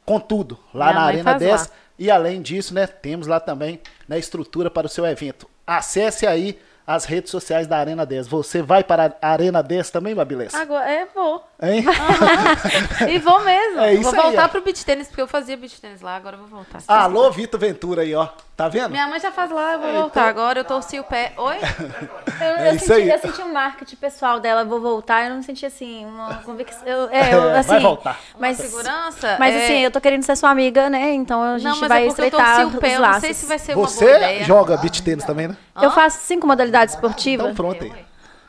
com 0.04 0.20
tudo, 0.20 0.58
lá 0.72 0.86
Minha 0.86 1.00
na 1.00 1.06
Arena 1.06 1.24
faz 1.24 1.38
10. 1.38 1.60
lá. 1.60 1.68
E 1.98 2.10
além 2.10 2.42
disso, 2.42 2.74
né, 2.74 2.86
temos 2.86 3.26
lá 3.26 3.40
também 3.40 3.80
né, 4.06 4.18
estrutura 4.18 4.70
para 4.70 4.86
o 4.86 4.90
seu 4.90 5.04
evento. 5.06 5.48
Acesse 5.66 6.26
aí 6.26 6.58
as 6.86 7.04
redes 7.04 7.30
sociais 7.30 7.66
da 7.66 7.76
Arena 7.78 8.06
10. 8.06 8.28
Você 8.28 8.62
vai 8.62 8.84
para 8.84 9.12
a 9.20 9.28
Arena 9.30 9.62
10 9.62 9.90
também, 9.90 10.14
Babilés? 10.14 10.54
Agora, 10.54 10.88
é, 10.90 11.06
vou. 11.14 11.42
Hein? 11.62 11.84
E 13.08 13.18
vou 13.18 13.40
mesmo. 13.42 13.80
É 13.80 13.94
isso 13.94 14.02
vou 14.10 14.14
aí, 14.14 14.22
voltar 14.26 14.44
ó. 14.44 14.48
pro 14.48 14.60
beat 14.62 14.82
tênis, 14.84 15.08
porque 15.08 15.22
eu 15.22 15.26
fazia 15.26 15.56
beat 15.56 15.72
tênis 15.80 16.00
lá, 16.00 16.16
agora 16.16 16.36
eu 16.36 16.40
vou 16.40 16.48
voltar. 16.48 16.78
Alô, 16.86 17.30
Vitor 17.30 17.58
Ventura 17.58 18.02
aí, 18.02 18.14
ó. 18.14 18.28
Tá 18.56 18.68
vendo? 18.68 18.90
Minha 18.90 19.06
mãe 19.06 19.20
já 19.20 19.30
faz 19.30 19.50
lá, 19.50 19.74
eu 19.74 19.80
vou 19.80 19.88
É, 19.88 19.92
voltar. 19.92 20.20
então- 20.20 20.28
Agora 20.30 20.60
eu 20.60 20.64
torci 20.64 20.98
o 20.98 21.04
pé. 21.04 21.32
Oi? 21.36 21.56
Eu, 22.38 22.46
É 22.46 22.70
eu 22.70 22.74
isso 22.74 22.86
senti, 22.86 23.00
aí. 23.00 23.08
eu 23.10 23.18
senti 23.18 23.40
um 23.42 23.50
marketing 23.52 23.96
pessoal 23.96 24.38
dela, 24.40 24.62
vou 24.64 24.78
voltar, 24.78 25.24
eu 25.24 25.34
não 25.34 25.42
senti 25.42 25.64
assim, 25.64 26.04
uma 26.04 26.34
convicção. 26.42 26.86
Eu, 26.86 27.08
é, 27.10 27.32
eu, 27.32 27.48
É, 27.50 27.58
assim, 27.60 27.68
vai 27.70 27.80
voltar. 27.80 28.20
Mas, 28.38 28.58
Segurança? 28.58 29.36
mas 29.38 29.54
é- 29.54 29.64
assim, 29.64 29.78
eu 29.80 29.90
tô 29.90 30.00
querendo 30.02 30.22
ser 30.22 30.36
sua 30.36 30.50
amiga, 30.50 30.90
né? 30.90 31.12
Então 31.14 31.42
a 31.42 31.58
gente 31.58 31.70
Não, 31.70 31.78
mas 31.80 31.88
vai 31.88 32.02
é 32.04 32.06
porque 32.08 32.20
eu 32.20 32.26
estreitar 32.26 32.60
torci 32.62 32.76
o 32.76 32.80
pé. 32.80 32.88
os 32.88 32.94
Eu 32.94 33.00
laços. 33.00 33.14
não 33.14 33.20
sei 33.22 33.34
se 33.34 33.46
vai 33.46 33.58
ser 33.58 33.72
uma 33.72 33.76
boa 33.76 33.88
Você 33.88 34.04
ideia. 34.04 34.44
joga 34.44 34.76
beach 34.76 35.02
tênis 35.02 35.24
também, 35.24 35.48
né? 35.48 35.56
Eu 35.80 35.90
faço 35.90 36.18
cinco 36.22 36.46
modalidades 36.46 36.75
esportivas. 36.84 37.46
Então 37.46 37.54
pronto 37.54 37.82
aí. 37.82 37.90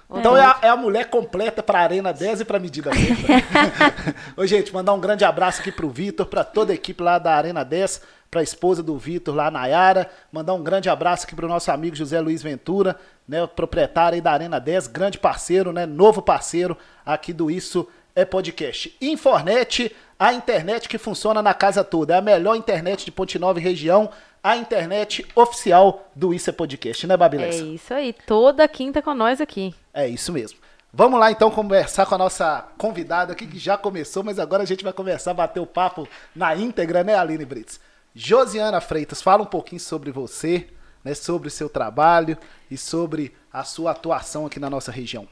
Oi. 0.10 0.20
Então 0.20 0.38
é 0.38 0.42
a, 0.42 0.58
é 0.62 0.70
a 0.70 0.76
mulher 0.76 1.10
completa 1.10 1.62
para 1.62 1.80
a 1.80 1.82
Arena 1.84 2.14
10 2.14 2.42
e 2.42 2.46
para 2.46 2.60
medida 2.60 2.92
certa. 2.94 4.16
Ô, 4.42 4.46
gente, 4.46 4.74
mandar 4.74 4.94
um 4.94 5.00
grande 5.00 5.26
abraço 5.26 5.60
aqui 5.60 5.72
pro 5.72 5.90
Vitor, 5.90 6.26
para 6.26 6.46
toda 6.46 6.72
a 6.72 6.76
equipe 6.76 7.04
lá 7.04 7.20
da 7.20 7.36
Arena 7.36 7.64
10, 7.66 8.02
para 8.32 8.40
a 8.40 8.44
esposa 8.44 8.82
do 8.82 8.98
Vitor 8.98 9.36
lá, 9.36 9.52
Nayara. 9.52 10.10
Mandar 10.32 10.54
um 10.54 10.64
grande 10.64 10.90
abraço 10.90 11.26
aqui 11.26 11.36
pro 11.36 11.48
nosso 11.48 11.70
amigo 11.72 11.96
José 11.96 12.22
Luiz 12.22 12.42
Ventura, 12.42 12.96
né, 13.28 13.44
o 13.44 13.48
proprietário 13.50 14.16
aí 14.16 14.22
da 14.22 14.32
Arena 14.32 14.60
10, 14.60 14.88
grande 14.88 15.20
parceiro, 15.20 15.74
né, 15.74 15.86
novo 15.86 16.22
parceiro 16.22 16.78
aqui 17.06 17.34
do 17.34 17.52
Isso 17.52 17.86
é 18.16 18.24
Podcast. 18.24 18.96
Infornet, 19.02 19.94
a 20.18 20.34
internet 20.34 20.88
que 20.88 20.98
funciona 20.98 21.42
na 21.42 21.54
casa 21.54 21.84
toda. 21.84 22.16
É 22.16 22.18
a 22.18 22.22
melhor 22.22 22.56
internet 22.56 23.06
de 23.06 23.12
Ponte 23.12 23.38
Nova 23.38 23.60
e 23.60 23.62
região, 23.62 24.10
a 24.52 24.58
internet 24.58 25.26
oficial 25.36 26.10
do 26.16 26.34
Isso 26.34 26.50
é 26.50 26.54
Podcast, 26.54 27.06
né, 27.06 27.14
É 27.14 27.18
Babilés? 27.18 27.56
isso 27.56 27.94
aí. 27.94 28.14
Toda 28.26 28.68
quinta 28.68 29.02
com 29.02 29.14
nós 29.14 29.42
aqui. 29.42 29.76
É 29.94 30.08
isso 30.08 30.32
mesmo. 30.32 30.60
Vamos 30.94 31.20
lá 31.20 31.30
então 31.30 31.52
conversar 31.52 32.06
com 32.06 32.16
a 32.16 32.18
nossa 32.18 32.66
convidada 32.78 33.34
aqui, 33.34 33.46
que 33.46 33.60
já 33.60 33.78
começou, 33.78 34.24
mas 34.24 34.40
agora 34.40 34.64
a 34.64 34.66
gente 34.66 34.84
vai 34.84 34.94
começar 34.94 35.32
a 35.32 35.34
bater 35.34 35.60
o 35.60 35.66
papo 35.66 36.08
na 36.36 36.56
íntegra, 36.56 37.04
né, 37.04 37.16
Aline 37.16 37.46
Brits? 37.46 37.80
Josiana 38.16 38.80
Freitas, 38.82 39.22
fala 39.22 39.44
um 39.44 39.48
pouquinho 39.48 39.82
sobre 39.82 40.12
você, 40.12 40.68
né, 41.04 41.14
sobre 41.14 41.50
o 41.50 41.52
seu 41.52 41.70
trabalho 41.70 42.38
e 42.72 42.78
sobre 42.78 43.36
a 43.52 43.64
sua 43.64 43.92
atuação 43.92 44.46
aqui 44.46 44.60
na 44.60 44.70
nossa 44.70 44.92
região. 44.92 45.28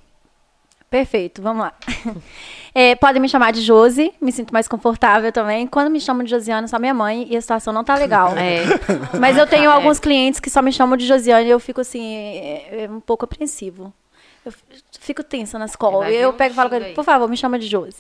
Perfeito, 0.90 1.42
vamos 1.42 1.62
lá. 1.64 1.74
É, 2.78 2.94
podem 2.94 3.22
me 3.22 3.30
chamar 3.30 3.54
de 3.54 3.62
Josi, 3.62 4.14
me 4.20 4.34
sinto 4.34 4.52
mais 4.52 4.68
confortável 4.68 5.32
também. 5.32 5.66
Quando 5.66 5.90
me 5.90 5.98
chamam 5.98 6.26
de 6.26 6.30
Josiane, 6.30 6.68
só 6.68 6.78
minha 6.78 6.94
mãe 6.94 7.26
e 7.32 7.38
a 7.38 7.40
situação 7.40 7.72
não 7.72 7.86
tá 7.86 7.96
legal. 7.96 8.34
É. 8.36 8.64
Mas 9.18 9.38
eu 9.38 9.48
tenho 9.48 9.64
É. 9.64 9.74
alguns 9.74 9.98
clientes 9.98 10.42
que 10.42 10.50
só 10.50 10.62
me 10.62 10.74
chamam 10.74 10.98
de 10.98 11.08
Josiane 11.08 11.48
e 11.48 11.52
eu 11.52 11.60
fico 11.62 11.80
assim, 11.80 12.04
é, 12.16 12.84
é 12.84 12.90
um 12.92 13.00
pouco 13.00 13.24
apreensivo. 13.24 13.94
Eu 14.46 14.52
fico 15.00 15.24
tensa 15.24 15.58
na 15.58 15.64
escola. 15.68 16.12
Eu 16.12 16.34
pego 16.34 16.52
e 16.52 16.56
falo 16.56 16.70
com 16.70 16.76
ele, 16.76 16.94
por 16.94 17.06
favor, 17.06 17.30
me 17.30 17.38
chama 17.38 17.58
de 17.58 17.66
Josi. 17.66 17.96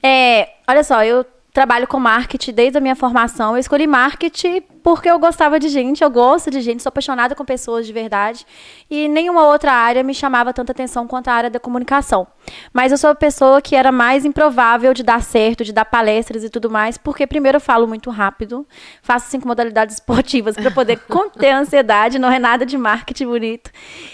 É, 0.00 0.50
olha 0.68 0.84
só, 0.84 1.02
eu 1.02 1.26
trabalho 1.52 1.88
com 1.88 1.98
marketing 1.98 2.52
desde 2.52 2.78
a 2.78 2.80
minha 2.80 2.94
formação. 2.94 3.54
Eu 3.54 3.58
escolhi 3.58 3.88
marketing 3.88 4.62
porque 4.86 5.10
eu 5.10 5.18
gostava 5.18 5.58
de 5.58 5.68
gente, 5.68 6.04
eu 6.04 6.08
gosto 6.08 6.48
de 6.48 6.60
gente, 6.60 6.80
sou 6.80 6.90
apaixonada 6.90 7.34
com 7.34 7.44
pessoas 7.44 7.88
de 7.88 7.92
verdade. 7.92 8.46
E 8.88 9.08
nenhuma 9.08 9.44
outra 9.48 9.72
área 9.72 10.00
me 10.04 10.14
chamava 10.14 10.52
tanta 10.52 10.70
atenção 10.70 11.08
quanto 11.08 11.26
a 11.26 11.32
área 11.32 11.50
da 11.50 11.58
comunicação. 11.58 12.24
Mas 12.72 12.92
eu 12.92 12.98
sou 12.98 13.10
a 13.10 13.14
pessoa 13.16 13.60
que 13.60 13.74
era 13.74 13.90
mais 13.90 14.24
improvável 14.24 14.94
de 14.94 15.02
dar 15.02 15.24
certo, 15.24 15.64
de 15.64 15.72
dar 15.72 15.86
palestras 15.86 16.44
e 16.44 16.48
tudo 16.48 16.70
mais, 16.70 16.96
porque 16.96 17.26
primeiro 17.26 17.56
eu 17.56 17.60
falo 17.60 17.84
muito 17.88 18.10
rápido, 18.10 18.64
faço 19.02 19.28
cinco 19.28 19.48
modalidades 19.48 19.96
esportivas 19.98 20.54
para 20.54 20.70
poder 20.70 21.00
conter 21.08 21.50
a 21.50 21.58
ansiedade, 21.58 22.16
não 22.16 22.30
é 22.30 22.38
nada 22.38 22.64
de 22.64 22.78
marketing 22.78 23.26
bonito. 23.26 23.72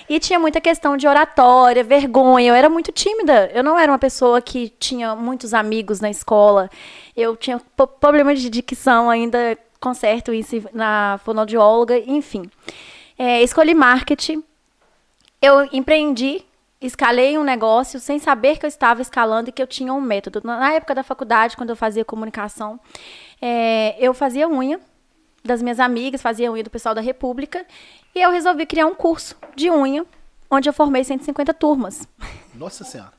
E 0.08 0.18
tinha 0.18 0.38
muita 0.38 0.58
questão 0.58 0.96
de 0.96 1.06
oratória, 1.06 1.84
vergonha, 1.84 2.48
eu 2.48 2.54
era 2.54 2.70
muito 2.70 2.90
tímida. 2.90 3.50
Eu 3.52 3.62
não 3.62 3.78
era 3.78 3.92
uma 3.92 3.98
pessoa 3.98 4.40
que 4.40 4.72
tinha 4.80 5.14
muitos 5.14 5.52
amigos 5.52 6.00
na 6.00 6.08
escola. 6.08 6.70
Eu 7.14 7.36
tinha 7.36 7.60
problema 8.00 8.34
de 8.34 8.48
dicção 8.48 9.10
ainda, 9.10 9.58
conserto 9.82 10.32
isso 10.32 10.62
na 10.72 11.20
fonoaudióloga, 11.24 11.98
enfim. 11.98 12.50
É, 13.18 13.42
escolhi 13.42 13.74
marketing. 13.74 14.42
Eu 15.40 15.68
empreendi 15.72 16.44
escalei 16.80 17.38
um 17.38 17.44
negócio 17.44 18.00
sem 18.00 18.18
saber 18.18 18.58
que 18.58 18.66
eu 18.66 18.68
estava 18.68 19.00
escalando 19.00 19.48
e 19.48 19.52
que 19.52 19.62
eu 19.62 19.66
tinha 19.66 19.92
um 19.92 20.00
método. 20.00 20.40
Na 20.44 20.72
época 20.72 20.94
da 20.94 21.02
faculdade, 21.02 21.56
quando 21.56 21.70
eu 21.70 21.76
fazia 21.76 22.04
comunicação, 22.04 22.78
é, 23.40 23.96
eu 23.98 24.12
fazia 24.12 24.48
unha 24.48 24.80
das 25.44 25.62
minhas 25.62 25.80
amigas, 25.80 26.22
fazia 26.22 26.50
unha 26.50 26.62
do 26.62 26.70
pessoal 26.70 26.94
da 26.94 27.00
República, 27.00 27.66
e 28.14 28.20
eu 28.20 28.30
resolvi 28.30 28.64
criar 28.64 28.86
um 28.86 28.94
curso 28.94 29.36
de 29.56 29.70
unha, 29.70 30.04
onde 30.50 30.68
eu 30.68 30.72
formei 30.72 31.02
150 31.02 31.52
turmas. 31.54 32.06
Nossa 32.54 32.84
Senhora! 32.84 33.12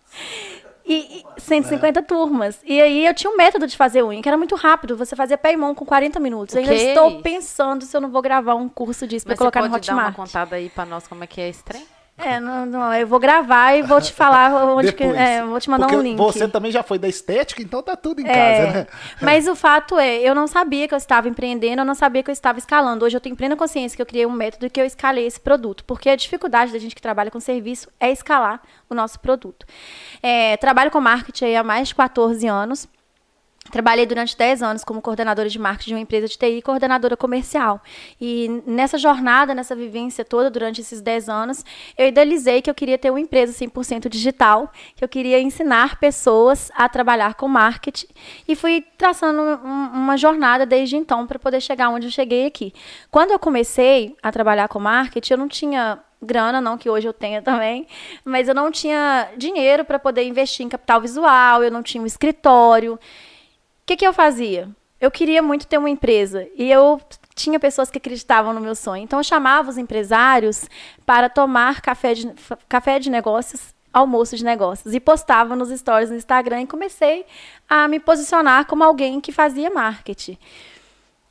E, 0.85 1.23
e 1.37 1.41
150 1.41 1.99
é. 1.99 2.03
turmas. 2.03 2.59
E 2.63 2.81
aí 2.81 3.05
eu 3.05 3.13
tinha 3.13 3.31
um 3.31 3.37
método 3.37 3.65
de 3.65 3.77
fazer 3.77 4.03
unha, 4.03 4.21
que 4.21 4.27
era 4.27 4.37
muito 4.37 4.55
rápido. 4.55 4.97
Você 4.97 5.15
fazia 5.15 5.37
pé 5.37 5.53
e 5.53 5.57
mão 5.57 5.73
com 5.73 5.85
40 5.85 6.19
minutos. 6.19 6.55
Okay. 6.55 6.67
Ainda 6.67 6.83
estou 6.89 7.21
pensando 7.21 7.85
se 7.85 7.95
eu 7.95 8.01
não 8.01 8.09
vou 8.09 8.21
gravar 8.21 8.55
um 8.55 8.67
curso 8.67 9.07
disso 9.07 9.25
para 9.25 9.37
colocar 9.37 9.61
no 9.61 9.67
Hotmart. 9.67 9.83
Você 9.83 9.91
pode 9.91 10.01
dar 10.01 10.07
uma 10.09 10.13
contada 10.13 10.55
aí 10.55 10.69
para 10.69 10.85
nós 10.85 11.07
como 11.07 11.23
é 11.23 11.27
que 11.27 11.39
é 11.39 11.49
esse 11.49 11.63
trem? 11.63 11.85
É, 12.15 12.39
não, 12.39 12.65
não, 12.65 12.93
eu 12.93 13.08
vou 13.08 13.20
gravar 13.20 13.75
e 13.75 13.82
vou 13.82 14.00
te 14.00 14.13
falar 14.13 14.53
onde 14.75 14.93
que. 14.93 15.03
É, 15.03 15.43
vou 15.43 15.60
te 15.60 15.70
mandar 15.70 15.88
um 15.88 16.01
link. 16.01 16.15
Você 16.17 16.48
também 16.48 16.72
já 16.72 16.84
foi 16.84 17.00
da 17.00 17.08
estética, 17.08 17.62
então 17.62 17.82
tá 17.82 17.96
tudo 17.96 18.22
em 18.22 18.27
é, 18.27 18.34
casa, 18.34 18.72
né? 18.72 18.88
Mas 19.20 19.48
o 19.48 19.55
fato 19.58 19.98
é, 19.98 20.20
eu 20.20 20.36
não 20.36 20.46
sabia 20.46 20.88
que 20.88 20.93
eu 20.93 20.98
estava 20.98 21.27
empreendendo, 21.27 21.82
eu 21.82 21.86
não 21.86 21.96
sabia 21.96 22.22
que 22.22 22.29
eu 22.29 22.34
estava 22.34 22.60
escalando. 22.60 23.03
Hoje 23.03 23.17
eu 23.17 23.22
tenho 23.22 23.36
plena 23.36 23.55
consciência 23.55 23.96
que 23.96 24.01
eu 24.01 24.05
criei 24.05 24.27
um 24.27 24.32
método 24.32 24.70
que 24.70 24.79
eu 24.79 24.86
escalei 24.86 25.25
esse 25.25 25.39
produto. 25.39 25.84
Porque 25.86 26.08
a 26.08 26.15
dificuldade 26.15 26.72
da 26.72 26.77
gente 26.77 26.93
que 26.93 27.01
trabalha 27.01 27.32
com 27.32 27.39
serviço 27.39 27.89
é 28.00 28.12
escalar 28.12 28.62
o 28.88 28.93
nosso 28.93 29.20
produto. 29.20 29.65
É, 30.22 30.55
trabalho 30.58 30.91
com 30.91 31.01
marketing 31.01 31.55
há 31.55 31.63
mais 31.63 31.88
de 31.88 31.96
14 31.96 32.48
anos. 32.48 32.88
Trabalhei 33.72 34.05
durante 34.05 34.38
10 34.38 34.62
anos 34.62 34.84
como 34.84 35.01
coordenadora 35.01 35.48
de 35.48 35.58
marketing 35.58 35.89
de 35.89 35.93
uma 35.96 36.01
empresa 36.01 36.27
de 36.27 36.38
TI 36.38 36.58
e 36.58 36.62
coordenadora 36.62 37.15
comercial. 37.15 37.82
E 38.20 38.62
nessa 38.67 38.98
jornada, 38.98 39.55
nessa 39.55 39.74
vivência 39.74 40.25
toda, 40.25 40.50
durante 40.50 40.82
esses 40.82 41.01
10 41.01 41.29
anos, 41.29 41.65
eu 41.98 42.08
idealizei 42.08 42.62
que 42.62 42.70
eu 42.70 42.75
queria 42.75 42.98
ter 42.98 43.10
uma 43.10 43.22
empresa 43.22 43.53
100% 43.53 44.10
digital, 44.10 44.72
que 44.96 45.03
eu 45.03 45.08
queria 45.08 45.39
ensinar 45.39 45.98
pessoas 45.98 46.72
a 46.75 46.89
trabalhar 46.89 47.36
com 47.36 47.48
marketing. 47.48 48.08
E 48.48 48.55
fui 48.55 48.86
traçando 48.98 49.41
um, 49.41 49.88
uma 49.93 50.17
jornada 50.17 50.65
desde 50.65 50.98
então 50.98 51.25
para 51.25 51.39
poder 51.39 51.62
chegar 51.62 51.89
onde 51.89 52.08
eu 52.08 52.12
cheguei 52.12 52.46
aqui. 52.46 52.74
Quando 53.10 53.32
eu 53.32 53.39
comecei 53.39 54.15
a 54.22 54.32
trabalhar 54.32 54.67
com 54.67 54.79
marketing, 54.79 55.34
eu 55.34 55.38
não 55.38 55.48
tinha 55.48 56.00
grana, 56.22 56.60
não 56.62 56.77
que 56.77 56.89
hoje 56.89 57.08
eu 57.08 57.13
tenha 57.13 57.41
também, 57.41 57.88
mas 58.24 58.48
eu 58.48 58.55
não 58.55 58.72
tinha 58.72 59.29
dinheiro 59.38 59.84
para 59.86 60.00
poder 60.00 60.24
investir 60.24 60.65
em 60.65 60.70
capital 60.70 61.01
visual, 61.01 61.63
eu 61.63 61.72
não 61.72 61.82
tinha 61.82 62.03
um 62.03 62.05
escritório. 62.05 63.00
O 63.83 63.85
que, 63.85 63.97
que 63.97 64.07
eu 64.07 64.13
fazia? 64.13 64.69
Eu 64.99 65.11
queria 65.11 65.41
muito 65.41 65.67
ter 65.67 65.77
uma 65.77 65.89
empresa 65.89 66.47
e 66.55 66.71
eu 66.71 67.01
tinha 67.35 67.59
pessoas 67.59 67.91
que 67.91 67.97
acreditavam 67.97 68.53
no 68.53 68.61
meu 68.61 68.75
sonho. 68.75 69.03
Então 69.03 69.19
eu 69.19 69.23
chamava 69.23 69.69
os 69.69 69.77
empresários 69.77 70.69
para 71.05 71.27
tomar 71.27 71.81
café 71.81 72.13
de, 72.13 72.33
café 72.69 72.97
de 72.97 73.09
negócios, 73.09 73.75
almoço 73.91 74.37
de 74.37 74.45
negócios 74.45 74.93
e 74.93 75.01
postava 75.01 75.53
nos 75.53 75.67
stories 75.69 76.09
no 76.09 76.15
Instagram 76.15 76.61
e 76.61 76.67
comecei 76.67 77.25
a 77.69 77.85
me 77.89 77.99
posicionar 77.99 78.65
como 78.67 78.85
alguém 78.85 79.19
que 79.19 79.33
fazia 79.33 79.69
marketing. 79.69 80.37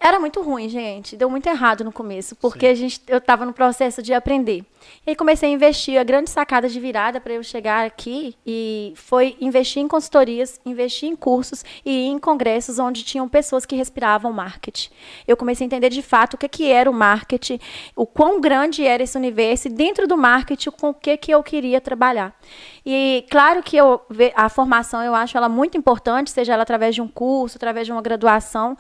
Era 0.04 0.18
muito 0.18 0.42
ruim, 0.42 0.68
gente. 0.68 1.16
Deu 1.16 1.30
muito 1.30 1.48
errado 1.48 1.84
no 1.84 1.92
começo, 1.92 2.34
porque 2.34 2.66
a 2.66 2.74
gente, 2.74 3.00
eu 3.06 3.18
estava 3.18 3.46
no 3.46 3.52
processo 3.52 4.02
de 4.02 4.12
aprender. 4.12 4.64
E 5.06 5.10
aí 5.10 5.14
comecei 5.14 5.48
a 5.48 5.52
investir. 5.52 5.96
A 5.96 6.02
grande 6.02 6.28
sacada 6.28 6.68
de 6.68 6.80
virada 6.80 7.20
para 7.20 7.34
eu 7.34 7.42
chegar 7.44 7.86
aqui 7.86 8.34
e 8.44 8.94
foi 8.96 9.36
investir 9.40 9.80
em 9.80 9.86
consultorias, 9.86 10.60
investir 10.66 11.08
em 11.08 11.14
cursos 11.14 11.64
e 11.84 12.06
em 12.06 12.18
congressos 12.18 12.80
onde 12.80 13.04
tinham 13.04 13.28
pessoas 13.28 13.64
que 13.64 13.76
respiravam 13.76 14.32
marketing. 14.32 14.90
Eu 15.24 15.36
comecei 15.36 15.64
a 15.64 15.66
entender 15.66 15.88
de 15.88 16.02
fato 16.02 16.34
o 16.34 16.38
que, 16.38 16.48
que 16.48 16.68
era 16.68 16.90
o 16.90 16.92
marketing, 16.92 17.60
o 17.94 18.04
quão 18.04 18.40
grande 18.40 18.84
era 18.84 19.04
esse 19.04 19.16
universo 19.16 19.68
e 19.68 19.70
dentro 19.70 20.08
do 20.08 20.16
marketing 20.16 20.70
com 20.70 20.88
o 20.88 20.94
que, 20.94 21.16
que 21.16 21.32
eu 21.32 21.44
queria 21.44 21.80
trabalhar. 21.80 22.36
E 22.84 23.24
claro 23.30 23.62
que 23.62 23.76
eu, 23.76 24.00
a 24.34 24.48
formação 24.48 25.00
eu 25.00 25.14
acho 25.14 25.36
ela 25.36 25.48
muito 25.48 25.78
importante, 25.78 26.32
seja 26.32 26.54
ela 26.54 26.64
através 26.64 26.92
de 26.92 27.00
um 27.00 27.06
curso, 27.06 27.56
através 27.56 27.86
de 27.86 27.92
uma 27.92 28.02
graduação 28.02 28.76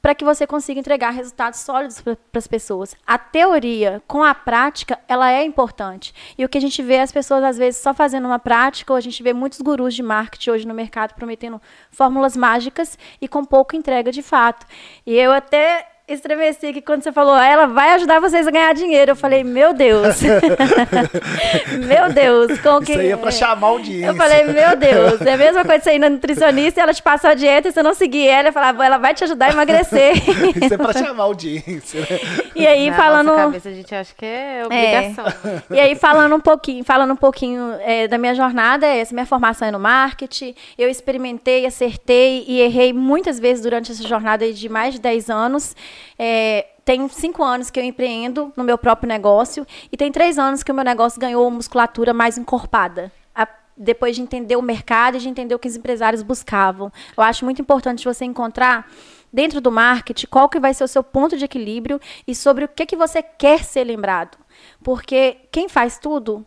para 0.00 0.14
que 0.14 0.24
você 0.24 0.46
consiga 0.46 0.80
entregar 0.80 1.10
resultados 1.10 1.60
sólidos 1.60 2.00
para 2.00 2.16
as 2.34 2.46
pessoas. 2.46 2.94
A 3.06 3.18
teoria 3.18 4.02
com 4.06 4.22
a 4.22 4.34
prática, 4.34 4.98
ela 5.08 5.30
é 5.30 5.44
importante. 5.44 6.14
E 6.36 6.44
o 6.44 6.48
que 6.48 6.58
a 6.58 6.60
gente 6.60 6.82
vê 6.82 7.00
as 7.00 7.12
pessoas, 7.12 7.42
às 7.42 7.58
vezes, 7.58 7.80
só 7.80 7.92
fazendo 7.92 8.26
uma 8.26 8.38
prática, 8.38 8.92
ou 8.92 8.96
a 8.96 9.00
gente 9.00 9.22
vê 9.22 9.32
muitos 9.32 9.60
gurus 9.60 9.94
de 9.94 10.02
marketing 10.02 10.50
hoje 10.50 10.66
no 10.66 10.74
mercado 10.74 11.14
prometendo 11.14 11.60
fórmulas 11.90 12.36
mágicas 12.36 12.98
e 13.20 13.26
com 13.26 13.44
pouco 13.44 13.74
entrega 13.74 14.12
de 14.12 14.22
fato. 14.22 14.66
E 15.04 15.14
eu 15.14 15.32
até 15.32 15.97
estremeci 16.08 16.72
que 16.72 16.80
quando 16.80 17.02
você 17.02 17.12
falou, 17.12 17.34
ah, 17.34 17.44
ela 17.44 17.66
vai 17.66 17.92
ajudar 17.92 18.20
vocês 18.20 18.46
a 18.46 18.50
ganhar 18.50 18.72
dinheiro. 18.74 19.12
Eu 19.12 19.16
falei, 19.16 19.44
meu 19.44 19.74
Deus. 19.74 20.20
meu 21.86 22.12
Deus. 22.12 22.58
Com 22.60 22.80
que... 22.80 22.92
Isso 22.92 23.00
aí 23.00 23.12
é 23.12 23.16
pra 23.16 23.30
chamar 23.30 23.68
audiência. 23.68 24.06
Eu 24.06 24.14
falei, 24.14 24.44
meu 24.44 24.76
Deus. 24.76 25.20
É 25.20 25.34
a 25.34 25.36
mesma 25.36 25.64
coisa 25.64 25.84
você 25.84 25.94
ir 25.94 25.98
na 25.98 26.08
nutricionista 26.08 26.80
e 26.80 26.82
ela 26.82 26.94
te 26.94 27.02
passa 27.02 27.28
a 27.28 27.34
dieta 27.34 27.68
e 27.68 27.72
você 27.72 27.82
não 27.82 27.94
seguir 27.94 28.26
ela 28.26 28.48
e 28.48 28.52
falar, 28.52 28.74
ela 28.84 28.98
vai 28.98 29.14
te 29.14 29.24
ajudar 29.24 29.46
a 29.46 29.52
emagrecer. 29.52 30.14
Isso 30.62 30.74
é 30.74 30.76
pra 30.76 30.92
chamar 30.92 31.24
audiência. 31.24 32.00
Né? 32.00 32.18
E 32.54 32.66
aí, 32.66 32.90
na 32.90 32.96
falando. 32.96 33.26
Nossa 33.26 33.42
cabeça, 33.42 33.68
a 33.68 33.72
gente 33.72 33.94
acha 33.94 34.14
que 34.16 34.24
é 34.24 34.62
obrigação. 34.64 35.26
É. 35.70 35.76
E 35.76 35.80
aí, 35.80 35.94
falando 35.94 36.34
um 36.34 36.40
pouquinho, 36.40 36.84
falando 36.84 37.12
um 37.12 37.16
pouquinho 37.16 37.74
é, 37.80 38.08
da 38.08 38.16
minha 38.16 38.34
jornada, 38.34 38.86
é 38.86 38.98
essa 38.98 39.14
minha 39.14 39.26
formação 39.26 39.68
é 39.68 39.70
no 39.70 39.78
marketing. 39.78 40.54
Eu 40.78 40.88
experimentei, 40.88 41.66
acertei 41.66 42.44
e 42.46 42.60
errei 42.60 42.92
muitas 42.92 43.38
vezes 43.38 43.62
durante 43.62 43.92
essa 43.92 44.06
jornada 44.06 44.50
de 44.50 44.68
mais 44.68 44.94
de 44.94 45.00
10 45.00 45.30
anos. 45.30 45.76
É, 46.18 46.66
tem 46.84 47.06
cinco 47.08 47.42
anos 47.42 47.70
que 47.70 47.78
eu 47.78 47.84
empreendo 47.84 48.52
no 48.56 48.64
meu 48.64 48.78
próprio 48.78 49.08
negócio 49.08 49.66
e 49.92 49.96
tem 49.96 50.10
três 50.10 50.38
anos 50.38 50.62
que 50.62 50.72
o 50.72 50.74
meu 50.74 50.84
negócio 50.84 51.20
ganhou 51.20 51.50
musculatura 51.50 52.14
mais 52.14 52.38
encorpada. 52.38 53.12
A, 53.34 53.46
depois 53.76 54.16
de 54.16 54.22
entender 54.22 54.56
o 54.56 54.62
mercado 54.62 55.16
e 55.16 55.20
de 55.20 55.28
entender 55.28 55.54
o 55.54 55.58
que 55.58 55.68
os 55.68 55.76
empresários 55.76 56.22
buscavam. 56.22 56.92
Eu 57.16 57.22
acho 57.22 57.44
muito 57.44 57.60
importante 57.60 58.04
você 58.04 58.24
encontrar 58.24 58.90
dentro 59.32 59.60
do 59.60 59.70
marketing 59.70 60.26
qual 60.28 60.48
que 60.48 60.58
vai 60.58 60.72
ser 60.72 60.84
o 60.84 60.88
seu 60.88 61.02
ponto 61.02 61.36
de 61.36 61.44
equilíbrio 61.44 62.00
e 62.26 62.34
sobre 62.34 62.64
o 62.64 62.68
que, 62.68 62.86
que 62.86 62.96
você 62.96 63.22
quer 63.22 63.62
ser 63.62 63.84
lembrado. 63.84 64.38
Porque 64.82 65.36
quem 65.52 65.68
faz 65.68 65.98
tudo 65.98 66.46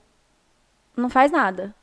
não 0.96 1.10
faz 1.10 1.32
nada. 1.32 1.74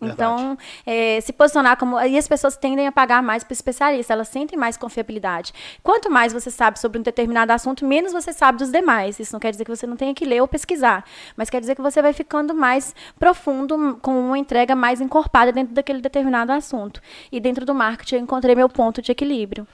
Então, 0.00 0.56
é, 0.86 1.20
se 1.20 1.32
posicionar 1.32 1.76
como. 1.76 2.00
E 2.00 2.16
as 2.16 2.28
pessoas 2.28 2.56
tendem 2.56 2.86
a 2.86 2.92
pagar 2.92 3.20
mais 3.20 3.42
para 3.42 3.50
o 3.50 3.54
especialista, 3.54 4.12
elas 4.12 4.28
sentem 4.28 4.56
mais 4.56 4.76
confiabilidade. 4.76 5.52
Quanto 5.82 6.08
mais 6.08 6.32
você 6.32 6.50
sabe 6.52 6.78
sobre 6.78 7.00
um 7.00 7.02
determinado 7.02 7.52
assunto, 7.52 7.84
menos 7.84 8.12
você 8.12 8.32
sabe 8.32 8.58
dos 8.58 8.70
demais. 8.70 9.18
Isso 9.18 9.32
não 9.32 9.40
quer 9.40 9.50
dizer 9.50 9.64
que 9.64 9.74
você 9.74 9.86
não 9.86 9.96
tenha 9.96 10.14
que 10.14 10.24
ler 10.24 10.40
ou 10.40 10.46
pesquisar, 10.46 11.04
mas 11.36 11.50
quer 11.50 11.60
dizer 11.60 11.74
que 11.74 11.82
você 11.82 12.00
vai 12.00 12.12
ficando 12.12 12.54
mais 12.54 12.94
profundo, 13.18 13.98
com 14.00 14.28
uma 14.28 14.38
entrega 14.38 14.76
mais 14.76 15.00
encorpada 15.00 15.50
dentro 15.50 15.74
daquele 15.74 16.00
determinado 16.00 16.52
assunto. 16.52 17.02
E 17.32 17.40
dentro 17.40 17.66
do 17.66 17.74
marketing 17.74 18.16
eu 18.16 18.20
encontrei 18.20 18.54
meu 18.54 18.68
ponto 18.68 19.02
de 19.02 19.10
equilíbrio. 19.10 19.66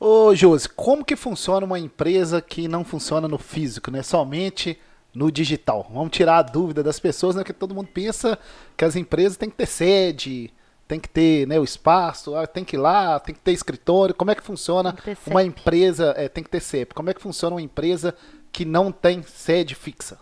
Ô, 0.00 0.34
Josi, 0.34 0.68
como 0.68 1.04
que 1.04 1.14
funciona 1.14 1.64
uma 1.64 1.78
empresa 1.78 2.40
que 2.40 2.66
não 2.66 2.82
funciona 2.82 3.28
no 3.28 3.38
físico, 3.38 3.90
né? 3.90 4.02
Somente 4.02 4.80
no 5.14 5.30
digital. 5.30 5.86
Vamos 5.92 6.10
tirar 6.10 6.38
a 6.38 6.42
dúvida 6.42 6.82
das 6.82 7.00
pessoas, 7.00 7.36
né? 7.36 7.44
Que 7.44 7.52
todo 7.52 7.74
mundo 7.74 7.88
pensa 7.92 8.38
que 8.76 8.84
as 8.84 8.96
empresas 8.96 9.36
têm 9.36 9.50
que 9.50 9.56
ter 9.56 9.66
sede, 9.66 10.52
tem 10.86 10.98
que 10.98 11.08
ter 11.08 11.46
né, 11.46 11.58
o 11.58 11.62
espaço, 11.62 12.34
ah, 12.34 12.46
tem 12.46 12.64
que 12.64 12.74
ir 12.74 12.78
lá, 12.78 13.20
tem 13.20 13.34
que 13.34 13.40
ter 13.40 13.52
escritório. 13.52 14.14
Como 14.14 14.30
é 14.30 14.34
que 14.34 14.42
funciona 14.42 14.92
que 14.92 15.16
uma 15.30 15.42
empresa? 15.42 16.14
É, 16.16 16.28
tem 16.28 16.42
que 16.42 16.50
ter 16.50 16.60
CEP. 16.60 16.94
Como 16.94 17.08
é 17.10 17.14
que 17.14 17.22
funciona 17.22 17.54
uma 17.54 17.62
empresa 17.62 18.14
que 18.50 18.64
não 18.64 18.90
tem 18.90 19.22
sede 19.22 19.74
fixa? 19.74 20.18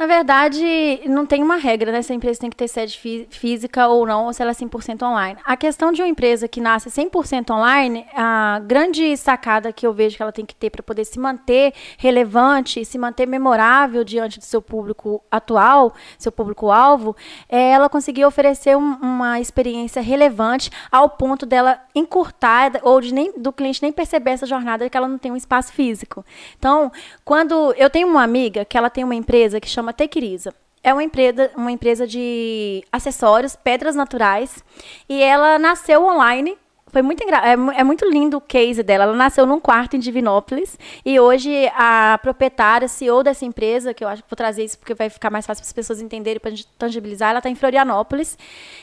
Na 0.00 0.06
verdade, 0.06 1.02
não 1.04 1.26
tem 1.26 1.42
uma 1.42 1.56
regra, 1.56 1.92
né? 1.92 2.00
Se 2.00 2.10
a 2.10 2.16
empresa 2.16 2.40
tem 2.40 2.48
que 2.48 2.56
ter 2.56 2.68
sede 2.68 2.98
fí- 2.98 3.28
física 3.28 3.86
ou 3.86 4.06
não, 4.06 4.24
ou 4.24 4.32
se 4.32 4.40
ela 4.40 4.52
é 4.52 4.54
100% 4.54 5.02
online. 5.02 5.38
A 5.44 5.58
questão 5.58 5.92
de 5.92 6.00
uma 6.00 6.08
empresa 6.08 6.48
que 6.48 6.58
nasce 6.58 6.90
100% 6.90 7.50
online, 7.50 8.06
a 8.16 8.62
grande 8.64 9.14
sacada 9.18 9.70
que 9.74 9.86
eu 9.86 9.92
vejo 9.92 10.16
que 10.16 10.22
ela 10.22 10.32
tem 10.32 10.46
que 10.46 10.54
ter 10.54 10.70
para 10.70 10.82
poder 10.82 11.04
se 11.04 11.18
manter 11.18 11.74
relevante, 11.98 12.82
se 12.82 12.96
manter 12.96 13.26
memorável 13.26 14.02
diante 14.02 14.38
do 14.38 14.44
seu 14.46 14.62
público 14.62 15.22
atual, 15.30 15.92
seu 16.18 16.32
público-alvo, 16.32 17.14
é 17.46 17.72
ela 17.72 17.90
conseguir 17.90 18.24
oferecer 18.24 18.74
um- 18.78 18.96
uma 19.02 19.38
experiência 19.38 20.00
relevante 20.00 20.70
ao 20.90 21.10
ponto 21.10 21.44
dela 21.44 21.78
encurtar 21.94 22.72
ou 22.84 23.02
de 23.02 23.12
nem, 23.12 23.34
do 23.36 23.52
cliente 23.52 23.82
nem 23.82 23.92
perceber 23.92 24.30
essa 24.30 24.46
jornada 24.46 24.88
que 24.88 24.96
ela 24.96 25.06
não 25.06 25.18
tem 25.18 25.30
um 25.30 25.36
espaço 25.36 25.74
físico. 25.74 26.24
Então, 26.58 26.90
quando 27.22 27.74
eu 27.76 27.90
tenho 27.90 28.08
uma 28.08 28.22
amiga 28.22 28.64
que 28.64 28.78
ela 28.78 28.88
tem 28.88 29.04
uma 29.04 29.14
empresa 29.14 29.60
que 29.60 29.68
chama 29.68 29.89
Tequiriza. 29.92 30.54
É 30.82 30.92
uma 30.92 31.02
empresa, 31.02 31.50
uma 31.56 31.70
empresa 31.70 32.06
de 32.06 32.82
acessórios, 32.90 33.54
pedras 33.54 33.94
naturais, 33.94 34.64
e 35.08 35.22
ela 35.22 35.58
nasceu 35.58 36.02
online. 36.04 36.56
Foi 36.86 37.02
muito 37.02 37.22
é, 37.22 37.52
é 37.80 37.84
muito 37.84 38.08
lindo 38.08 38.38
o 38.38 38.40
case 38.40 38.82
dela. 38.82 39.04
Ela 39.04 39.14
nasceu 39.14 39.46
num 39.46 39.60
quarto 39.60 39.94
em 39.94 40.00
Divinópolis 40.00 40.76
e 41.04 41.20
hoje 41.20 41.70
a 41.74 42.18
proprietária, 42.20 42.88
CEO 42.88 43.22
dessa 43.22 43.44
empresa, 43.44 43.94
que 43.94 44.02
eu 44.02 44.08
acho 44.08 44.22
que 44.22 44.30
vou 44.30 44.36
trazer 44.36 44.64
isso 44.64 44.78
porque 44.78 44.94
vai 44.94 45.08
ficar 45.08 45.30
mais 45.30 45.46
fácil 45.46 45.62
para 45.62 45.68
as 45.68 45.72
pessoas 45.72 46.00
entenderem 46.00 46.40
para 46.40 46.52
tangibilizar, 46.78 47.30
ela 47.30 47.38
está 47.38 47.50
em 47.50 47.54
Florianópolis 47.54 48.36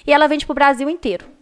e 0.05 0.13
ela 0.13 0.27
vende 0.27 0.45
para 0.45 0.53
o 0.53 0.55
Brasil 0.55 0.89
inteiro. 0.89 1.36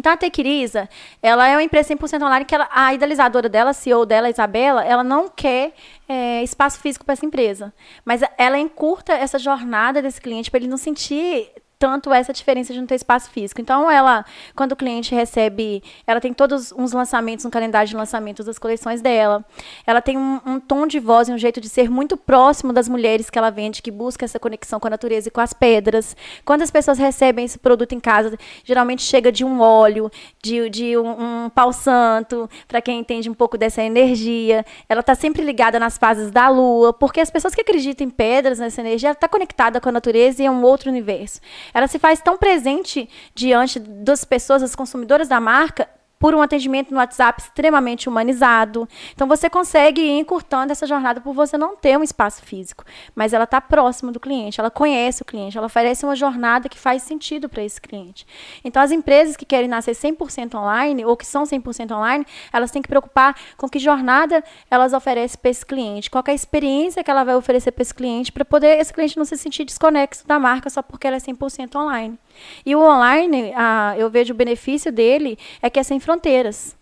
Então, 0.00 0.12
a 0.12 0.16
Tequiriza, 0.16 0.88
ela 1.22 1.46
é 1.46 1.54
uma 1.54 1.62
empresa 1.62 1.94
100% 1.94 2.22
online 2.24 2.46
que 2.46 2.54
ela, 2.54 2.66
a 2.72 2.94
idealizadora 2.94 3.50
dela, 3.50 3.74
CEO 3.74 4.06
dela, 4.06 4.30
Isabela, 4.30 4.82
ela 4.82 5.04
não 5.04 5.28
quer 5.28 5.74
é, 6.08 6.42
espaço 6.42 6.80
físico 6.80 7.04
para 7.04 7.12
essa 7.12 7.26
empresa. 7.26 7.70
Mas 8.02 8.22
ela 8.38 8.58
encurta 8.58 9.12
essa 9.12 9.38
jornada 9.38 10.00
desse 10.00 10.18
cliente 10.18 10.50
para 10.50 10.58
ele 10.58 10.68
não 10.68 10.78
sentir 10.78 11.52
tanto 11.80 12.12
essa 12.12 12.30
diferença 12.30 12.74
de 12.74 12.78
não 12.78 12.86
ter 12.86 12.96
espaço 12.96 13.30
físico. 13.30 13.58
Então, 13.58 13.90
ela, 13.90 14.22
quando 14.54 14.72
o 14.72 14.76
cliente 14.76 15.14
recebe, 15.14 15.82
ela 16.06 16.20
tem 16.20 16.30
todos 16.30 16.72
uns 16.72 16.92
lançamentos, 16.92 17.46
um 17.46 17.50
calendário 17.50 17.88
de 17.88 17.96
lançamentos 17.96 18.44
das 18.44 18.58
coleções 18.58 19.00
dela. 19.00 19.42
Ela 19.86 20.02
tem 20.02 20.18
um, 20.18 20.38
um 20.44 20.60
tom 20.60 20.86
de 20.86 21.00
voz 21.00 21.30
e 21.30 21.32
um 21.32 21.38
jeito 21.38 21.58
de 21.58 21.70
ser 21.70 21.88
muito 21.88 22.18
próximo 22.18 22.70
das 22.70 22.86
mulheres 22.86 23.30
que 23.30 23.38
ela 23.38 23.48
vende, 23.48 23.80
que 23.80 23.90
busca 23.90 24.26
essa 24.26 24.38
conexão 24.38 24.78
com 24.78 24.88
a 24.88 24.90
natureza 24.90 25.28
e 25.28 25.30
com 25.30 25.40
as 25.40 25.54
pedras. 25.54 26.14
Quando 26.44 26.60
as 26.60 26.70
pessoas 26.70 26.98
recebem 26.98 27.46
esse 27.46 27.58
produto 27.58 27.94
em 27.94 28.00
casa, 28.00 28.38
geralmente 28.62 29.02
chega 29.02 29.32
de 29.32 29.42
um 29.42 29.62
óleo, 29.62 30.10
de, 30.42 30.68
de 30.68 30.98
um, 30.98 31.46
um 31.46 31.48
pau 31.48 31.72
santo, 31.72 32.48
para 32.68 32.82
quem 32.82 33.00
entende 33.00 33.30
um 33.30 33.34
pouco 33.34 33.56
dessa 33.56 33.82
energia. 33.82 34.66
Ela 34.86 35.00
está 35.00 35.14
sempre 35.14 35.42
ligada 35.42 35.80
nas 35.80 35.96
fases 35.96 36.30
da 36.30 36.50
lua, 36.50 36.92
porque 36.92 37.22
as 37.22 37.30
pessoas 37.30 37.54
que 37.54 37.62
acreditam 37.62 38.06
em 38.06 38.10
pedras, 38.10 38.58
nessa 38.58 38.82
energia, 38.82 39.08
ela 39.08 39.14
está 39.14 39.26
conectada 39.28 39.80
com 39.80 39.88
a 39.88 39.92
natureza 39.92 40.42
e 40.42 40.46
é 40.46 40.50
um 40.50 40.62
outro 40.62 40.90
universo. 40.90 41.40
Ela 41.72 41.86
se 41.86 41.98
faz 41.98 42.20
tão 42.20 42.36
presente 42.36 43.08
diante 43.34 43.78
das 43.78 44.24
pessoas, 44.24 44.62
das 44.62 44.74
consumidoras 44.74 45.28
da 45.28 45.40
marca, 45.40 45.88
por 46.20 46.34
um 46.34 46.42
atendimento 46.42 46.90
no 46.90 46.98
WhatsApp 46.98 47.40
extremamente 47.40 48.06
humanizado. 48.06 48.86
Então 49.14 49.26
você 49.26 49.48
consegue 49.48 50.02
ir 50.02 50.18
encurtando 50.18 50.70
essa 50.70 50.86
jornada 50.86 51.18
por 51.18 51.32
você 51.32 51.56
não 51.56 51.74
ter 51.74 51.98
um 51.98 52.02
espaço 52.02 52.42
físico, 52.42 52.84
mas 53.14 53.32
ela 53.32 53.44
está 53.44 53.58
próxima 53.58 54.12
do 54.12 54.20
cliente, 54.20 54.60
ela 54.60 54.70
conhece 54.70 55.22
o 55.22 55.24
cliente, 55.24 55.56
ela 55.56 55.66
oferece 55.66 56.04
uma 56.04 56.14
jornada 56.14 56.68
que 56.68 56.78
faz 56.78 57.02
sentido 57.02 57.48
para 57.48 57.64
esse 57.64 57.80
cliente. 57.80 58.26
Então 58.62 58.82
as 58.82 58.90
empresas 58.90 59.34
que 59.34 59.46
querem 59.46 59.66
nascer 59.66 59.92
100% 59.92 60.54
online 60.54 61.06
ou 61.06 61.16
que 61.16 61.26
são 61.26 61.44
100% 61.44 61.96
online, 61.96 62.26
elas 62.52 62.70
têm 62.70 62.82
que 62.82 62.88
preocupar 62.88 63.34
com 63.56 63.66
que 63.66 63.78
jornada 63.78 64.44
elas 64.70 64.92
oferecem 64.92 65.38
para 65.40 65.50
esse 65.50 65.64
cliente, 65.64 66.10
qual 66.10 66.22
é 66.26 66.32
a 66.32 66.34
experiência 66.34 67.02
que 67.02 67.10
ela 67.10 67.24
vai 67.24 67.34
oferecer 67.34 67.72
para 67.72 67.82
esse 67.82 67.94
cliente 67.94 68.30
para 68.30 68.44
poder 68.44 68.78
esse 68.78 68.92
cliente 68.92 69.16
não 69.16 69.24
se 69.24 69.38
sentir 69.38 69.64
desconexo 69.64 70.26
da 70.26 70.38
marca 70.38 70.68
só 70.68 70.82
porque 70.82 71.06
ela 71.06 71.16
é 71.16 71.20
100% 71.20 71.76
online. 71.76 72.18
E 72.64 72.74
o 72.74 72.80
online, 72.80 73.52
ah, 73.56 73.94
eu 73.96 74.10
vejo 74.10 74.32
o 74.32 74.36
benefício 74.36 74.92
dele 74.92 75.38
é 75.60 75.70
que 75.70 75.78
é 75.78 75.82
sem 75.82 76.00
fronteiras. 76.00 76.76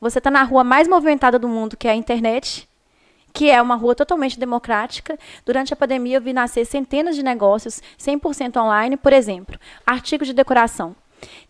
Você 0.00 0.18
está 0.18 0.30
na 0.30 0.42
rua 0.42 0.62
mais 0.62 0.86
movimentada 0.86 1.38
do 1.38 1.48
mundo, 1.48 1.76
que 1.76 1.88
é 1.88 1.90
a 1.90 1.94
internet, 1.94 2.68
que 3.32 3.50
é 3.50 3.60
uma 3.60 3.74
rua 3.74 3.94
totalmente 3.94 4.38
democrática. 4.38 5.18
Durante 5.44 5.72
a 5.72 5.76
pandemia, 5.76 6.16
eu 6.16 6.22
vi 6.22 6.32
nascer 6.32 6.64
centenas 6.64 7.16
de 7.16 7.22
negócios 7.22 7.82
100% 7.98 8.56
online, 8.60 8.96
por 8.96 9.12
exemplo, 9.12 9.58
artigos 9.86 10.28
de 10.28 10.34
decoração. 10.34 10.94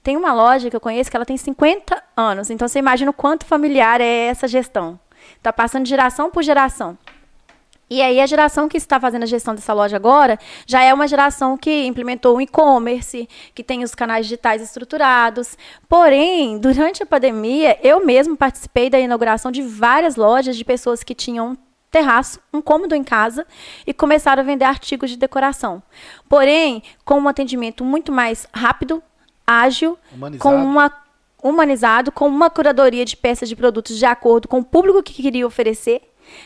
Tem 0.03 0.17
uma 0.17 0.33
loja 0.33 0.71
que 0.71 0.77
eu 0.77 0.81
conheço 0.81 1.11
que 1.11 1.17
ela 1.17 1.27
tem 1.27 1.37
50 1.37 2.03
anos, 2.17 2.49
então 2.51 2.67
você 2.67 2.79
imagina 2.79 3.11
o 3.11 3.15
quanto 3.15 3.45
familiar 3.45 4.01
é 4.01 4.27
essa 4.27 4.49
gestão. 4.49 4.99
Está 5.37 5.53
passando 5.53 5.85
de 5.85 5.91
geração 5.91 6.31
por 6.31 6.43
geração. 6.43 6.97
E 7.91 8.03
aí 8.03 8.21
a 8.21 8.27
geração 8.27 8.69
que 8.69 8.77
está 8.77 9.01
fazendo 9.01 9.23
a 9.23 9.27
gestão 9.27 9.55
dessa 9.55 9.73
loja 9.73 9.97
agora 9.97 10.39
já 10.67 10.83
é 10.83 10.93
uma 10.93 11.09
geração 11.09 11.57
que 11.57 11.87
implementou 11.87 12.37
o 12.37 12.41
e-commerce, 12.41 13.29
que 13.55 13.65
tem 13.65 13.83
os 13.83 13.95
canais 13.95 14.27
digitais 14.27 14.61
estruturados. 14.61 15.57
Porém, 15.89 16.59
durante 16.59 17.03
a 17.03 17.07
pandemia, 17.07 17.79
eu 17.83 18.05
mesmo 18.05 18.37
participei 18.37 18.91
da 18.91 18.99
inauguração 18.99 19.51
de 19.51 19.63
várias 19.63 20.17
lojas 20.17 20.57
de 20.57 20.65
pessoas 20.65 21.03
que 21.03 21.15
tinham 21.15 21.53
um 21.53 21.57
terraço, 21.91 22.39
um 22.53 22.61
cômodo 22.61 22.95
em 22.95 23.03
casa 23.03 23.47
e 23.87 23.95
começaram 23.95 24.43
a 24.43 24.47
vender 24.47 24.65
artigos 24.65 25.11
de 25.11 25.17
decoração. 25.17 25.83
Porém, 26.29 26.83
com 27.05 27.19
um 27.19 27.29
atendimento 27.29 27.83
muito 27.83 28.13
mais 28.13 28.47
rápido, 28.53 29.03
ágil, 29.47 29.99
Humanizado. 30.13 30.43
com 30.43 30.63
uma 30.63 30.93
humanizado, 31.43 32.11
com 32.11 32.27
uma 32.27 32.51
curadoria 32.51 33.05
de 33.05 33.17
peças 33.17 33.49
de 33.49 33.55
produtos 33.55 33.97
de 33.97 34.05
acordo 34.05 34.49
com 34.49 34.59
o 34.59 34.65
público 34.65 35.03
que 35.03 35.23
queria 35.23 35.47
oferecer. 35.47 36.03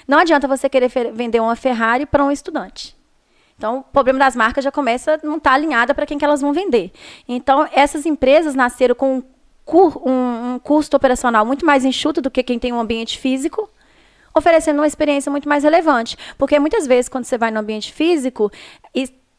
Não 0.06 0.18
adianta 0.18 0.48
você 0.48 0.68
querer 0.68 0.88
vender 1.12 1.40
uma 1.40 1.56
Ferrari 1.56 2.06
para 2.06 2.24
um 2.24 2.30
estudante. 2.30 2.96
Então, 3.56 3.78
o 3.78 3.82
problema 3.82 4.18
das 4.18 4.34
marcas 4.34 4.64
já 4.64 4.72
começa 4.72 5.20
não 5.22 5.36
estar 5.36 5.52
alinhada 5.52 5.94
para 5.94 6.04
quem 6.06 6.18
que 6.18 6.24
elas 6.24 6.40
vão 6.40 6.52
vender. 6.52 6.90
Então, 7.28 7.68
essas 7.72 8.04
empresas 8.06 8.54
nasceram 8.54 8.94
com 8.94 9.18
um, 9.18 10.10
um- 10.10 10.54
um 10.54 10.58
custo 10.58 10.96
operacional 10.96 11.44
muito 11.46 11.64
mais 11.64 11.84
enxuto 11.84 12.20
do 12.20 12.30
que 12.30 12.42
quem 12.42 12.58
tem 12.58 12.72
um 12.72 12.80
ambiente 12.80 13.18
físico, 13.18 13.70
oferecendo 14.34 14.78
uma 14.80 14.86
experiência 14.86 15.30
muito 15.30 15.48
mais 15.48 15.62
relevante. 15.62 16.16
Porque 16.36 16.58
muitas 16.58 16.86
vezes, 16.86 17.08
quando 17.08 17.24
você 17.24 17.38
vai 17.38 17.50
no 17.50 17.60
ambiente 17.60 17.92
físico, 17.92 18.50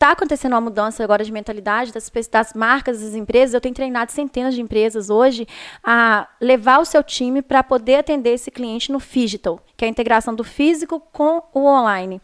está 0.04 0.12
acontecendo 0.12 0.52
uma 0.52 0.60
mudança 0.60 1.02
agora 1.02 1.24
de 1.24 1.32
mentalidade 1.32 1.94
das, 1.94 2.12
das 2.30 2.54
marcas, 2.54 3.00
das 3.00 3.16
empresas. 3.16 3.54
Eu 3.54 3.62
tenho 3.62 3.74
treinado 3.74 4.12
centenas 4.12 4.54
de 4.54 4.62
empresas 4.62 5.10
hoje 5.10 5.48
a 5.82 6.28
levar 6.42 6.80
o 6.80 6.86
seu 6.86 7.02
time 7.02 7.42
para 7.42 7.64
poder 7.64 7.96
atender 7.96 8.32
esse 8.32 8.52
cliente 8.52 8.92
no 8.92 9.00
digital, 9.00 9.62
que 9.78 9.86
é 9.86 9.88
a 9.88 9.90
integração 9.90 10.36
do 10.36 10.44
físico 10.44 11.00
com 11.14 11.42
o 11.54 11.66
online. 11.66 12.22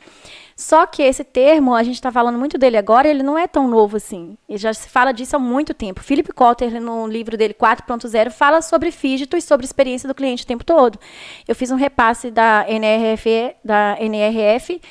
Só 0.57 0.85
que 0.85 1.01
esse 1.01 1.23
termo, 1.23 1.73
a 1.73 1.81
gente 1.81 1.95
está 1.95 2.11
falando 2.11 2.37
muito 2.37 2.57
dele 2.57 2.75
agora, 2.75 3.07
ele 3.07 3.23
não 3.23 3.37
é 3.37 3.47
tão 3.47 3.65
novo 3.65 3.95
assim. 3.95 4.37
E 4.49 4.57
já 4.57 4.73
se 4.73 4.89
fala 4.89 5.13
disso 5.13 5.37
há 5.37 5.39
muito 5.39 5.73
tempo. 5.73 6.03
Philip 6.03 6.33
Kotler, 6.33 6.81
no 6.81 7.07
livro 7.07 7.37
dele 7.37 7.53
4.0, 7.53 8.29
fala 8.29 8.61
sobre 8.61 8.91
fígito 8.91 9.37
e 9.37 9.41
sobre 9.41 9.65
experiência 9.65 10.05
do 10.05 10.13
cliente 10.13 10.43
o 10.43 10.47
tempo 10.47 10.65
todo. 10.65 10.99
Eu 11.47 11.55
fiz 11.55 11.71
um 11.71 11.77
repasse 11.77 12.29
da 12.29 12.65
NRF, 12.67 13.55
da 13.63 13.95
NRF 14.01 14.81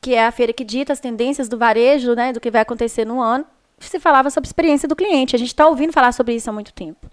que 0.00 0.14
é 0.14 0.26
a 0.26 0.30
feira 0.30 0.52
que 0.52 0.64
dita 0.64 0.92
as 0.92 1.00
tendências 1.00 1.48
do 1.48 1.58
varejo, 1.58 2.14
né, 2.14 2.32
do 2.32 2.40
que 2.40 2.50
vai 2.50 2.62
acontecer 2.62 3.04
no 3.04 3.20
ano, 3.20 3.44
se 3.78 3.98
falava 3.98 4.30
sobre 4.30 4.46
experiência 4.46 4.88
do 4.88 4.96
cliente. 4.96 5.36
A 5.36 5.38
gente 5.38 5.48
está 5.48 5.66
ouvindo 5.66 5.92
falar 5.92 6.12
sobre 6.12 6.34
isso 6.34 6.48
há 6.48 6.52
muito 6.52 6.72
tempo. 6.72 7.10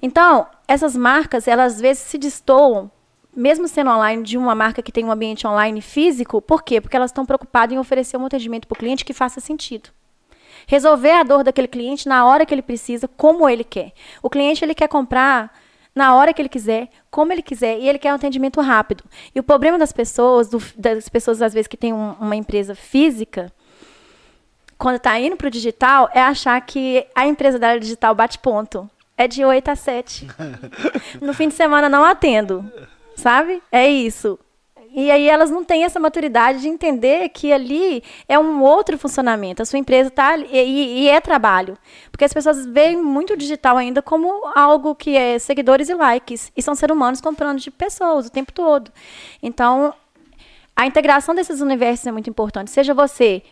Então, 0.00 0.46
essas 0.68 0.96
marcas, 0.96 1.48
elas 1.48 1.74
às 1.74 1.80
vezes 1.80 2.02
se 2.04 2.18
destoam, 2.18 2.90
mesmo 3.34 3.66
sendo 3.66 3.90
online, 3.90 4.22
de 4.22 4.38
uma 4.38 4.54
marca 4.54 4.82
que 4.82 4.92
tem 4.92 5.04
um 5.04 5.10
ambiente 5.10 5.46
online 5.46 5.80
físico. 5.80 6.40
Por 6.40 6.62
quê? 6.62 6.80
Porque 6.80 6.96
elas 6.96 7.10
estão 7.10 7.26
preocupadas 7.26 7.74
em 7.74 7.78
oferecer 7.78 8.16
um 8.16 8.26
atendimento 8.26 8.66
para 8.66 8.76
o 8.76 8.78
cliente 8.78 9.04
que 9.04 9.12
faça 9.12 9.40
sentido. 9.40 9.90
Resolver 10.66 11.12
a 11.12 11.22
dor 11.22 11.44
daquele 11.44 11.68
cliente 11.68 12.08
na 12.08 12.24
hora 12.24 12.46
que 12.46 12.54
ele 12.54 12.62
precisa, 12.62 13.08
como 13.08 13.48
ele 13.48 13.64
quer. 13.64 13.92
O 14.22 14.30
cliente 14.30 14.64
ele 14.64 14.74
quer 14.74 14.88
comprar 14.88 15.52
na 15.96 16.14
hora 16.14 16.32
que 16.34 16.40
ele 16.42 16.48
quiser, 16.48 16.88
como 17.10 17.32
ele 17.32 17.42
quiser, 17.42 17.78
e 17.80 17.88
ele 17.88 17.98
quer 17.98 18.12
um 18.12 18.16
atendimento 18.16 18.60
rápido. 18.60 19.02
E 19.34 19.40
o 19.40 19.42
problema 19.42 19.78
das 19.78 19.92
pessoas, 19.92 20.48
do- 20.48 20.62
das 20.76 21.08
pessoas 21.08 21.40
às 21.42 21.54
vezes 21.54 21.66
que 21.66 21.76
têm 21.76 21.92
um- 21.92 22.12
uma 22.20 22.36
empresa 22.36 22.74
física, 22.74 23.50
quando 24.78 24.96
está 24.96 25.18
indo 25.18 25.36
para 25.36 25.48
o 25.48 25.50
digital, 25.50 26.10
é 26.12 26.20
achar 26.20 26.60
que 26.60 27.06
a 27.14 27.26
empresa 27.26 27.58
da 27.58 27.68
área 27.68 27.80
digital 27.80 28.14
bate 28.14 28.38
ponto. 28.38 28.88
É 29.16 29.26
de 29.26 29.42
8 29.42 29.68
a 29.70 29.74
7. 29.76 30.28
no 31.22 31.32
fim 31.32 31.48
de 31.48 31.54
semana 31.54 31.88
não 31.88 32.04
atendo, 32.04 32.70
sabe? 33.16 33.62
É 33.72 33.88
isso. 33.88 34.38
E 34.96 35.10
aí 35.10 35.28
elas 35.28 35.50
não 35.50 35.62
têm 35.62 35.84
essa 35.84 36.00
maturidade 36.00 36.62
de 36.62 36.68
entender 36.68 37.28
que 37.28 37.52
ali 37.52 38.02
é 38.26 38.38
um 38.38 38.62
outro 38.62 38.96
funcionamento. 38.96 39.60
A 39.60 39.66
sua 39.66 39.78
empresa 39.78 40.08
está 40.08 40.38
e, 40.38 41.02
e 41.02 41.08
é 41.10 41.20
trabalho. 41.20 41.76
Porque 42.10 42.24
as 42.24 42.32
pessoas 42.32 42.64
veem 42.64 42.96
muito 42.96 43.36
digital 43.36 43.76
ainda 43.76 44.00
como 44.00 44.50
algo 44.54 44.94
que 44.94 45.14
é 45.14 45.38
seguidores 45.38 45.90
e 45.90 45.94
likes. 45.94 46.50
E 46.56 46.62
são 46.62 46.74
seres 46.74 46.96
humanos 46.96 47.20
comprando 47.20 47.58
de 47.58 47.70
pessoas 47.70 48.26
o 48.26 48.30
tempo 48.30 48.50
todo. 48.52 48.90
Então, 49.42 49.92
a 50.74 50.86
integração 50.86 51.34
desses 51.34 51.60
universos 51.60 52.06
é 52.06 52.12
muito 52.12 52.30
importante. 52.30 52.70
Seja 52.70 52.94
você 52.94 53.42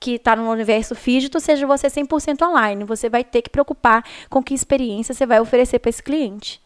que 0.00 0.16
está 0.16 0.34
no 0.34 0.50
universo 0.50 0.96
físico, 0.96 1.38
seja 1.38 1.68
você 1.68 1.86
100% 1.86 2.44
online. 2.44 2.82
Você 2.82 3.08
vai 3.08 3.22
ter 3.22 3.42
que 3.42 3.50
preocupar 3.50 4.04
com 4.28 4.42
que 4.42 4.54
experiência 4.54 5.14
você 5.14 5.24
vai 5.24 5.38
oferecer 5.38 5.78
para 5.78 5.90
esse 5.90 6.02
cliente. 6.02 6.60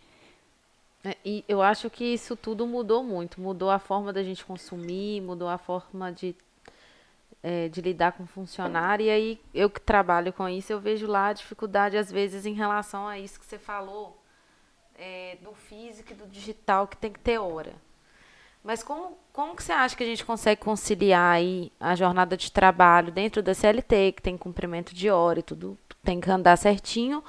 É, 1.05 1.17
e 1.25 1.45
eu 1.47 1.61
acho 1.61 1.91
que 1.91 2.05
isso 2.05 2.35
tudo 2.35 2.67
mudou 2.67 3.05
muito. 3.05 3.41
Mudou 3.41 3.71
a 3.71 3.79
forma 3.79 4.13
da 4.13 4.23
gente 4.23 4.45
consumir, 4.45 5.21
mudou 5.21 5.49
a 5.49 5.59
forma 5.59 6.11
de, 6.11 6.35
é, 7.43 7.69
de 7.69 7.81
lidar 7.83 8.13
com 8.13 8.27
funcionário. 8.27 9.05
E 9.05 9.11
aí, 9.11 9.41
eu 9.53 9.69
que 9.69 9.81
trabalho 9.81 10.33
com 10.33 10.49
isso, 10.49 10.73
eu 10.73 10.81
vejo 10.81 11.07
lá 11.07 11.29
a 11.29 11.33
dificuldade, 11.35 11.97
às 11.99 12.11
vezes, 12.11 12.47
em 12.47 12.55
relação 12.55 13.07
a 13.07 13.19
isso 13.19 13.39
que 13.39 13.45
você 13.45 13.59
falou, 13.59 14.19
é, 14.97 15.37
do 15.43 15.53
físico 15.53 16.13
e 16.13 16.15
do 16.15 16.27
digital, 16.27 16.89
que 16.89 16.97
tem 16.97 17.13
que 17.13 17.21
ter 17.21 17.39
hora. 17.39 17.75
Mas 18.63 18.83
como, 18.83 19.19
como 19.31 19.55
que 19.55 19.63
você 19.63 19.73
acha 19.73 19.95
que 19.95 20.03
a 20.03 20.07
gente 20.07 20.25
consegue 20.25 20.63
conciliar 20.63 21.35
aí 21.35 21.71
a 21.79 21.95
jornada 21.95 22.35
de 22.35 22.51
trabalho 22.51 23.13
dentro 23.13 23.43
da 23.43 23.53
CLT, 23.53 24.13
que 24.13 24.23
tem 24.23 24.39
cumprimento 24.39 24.95
de 24.95 25.11
hora 25.11 25.41
e 25.41 25.43
tudo 25.43 25.79
tem 26.03 26.19
que 26.19 26.31
andar 26.31 26.57
certinho, 26.57 27.23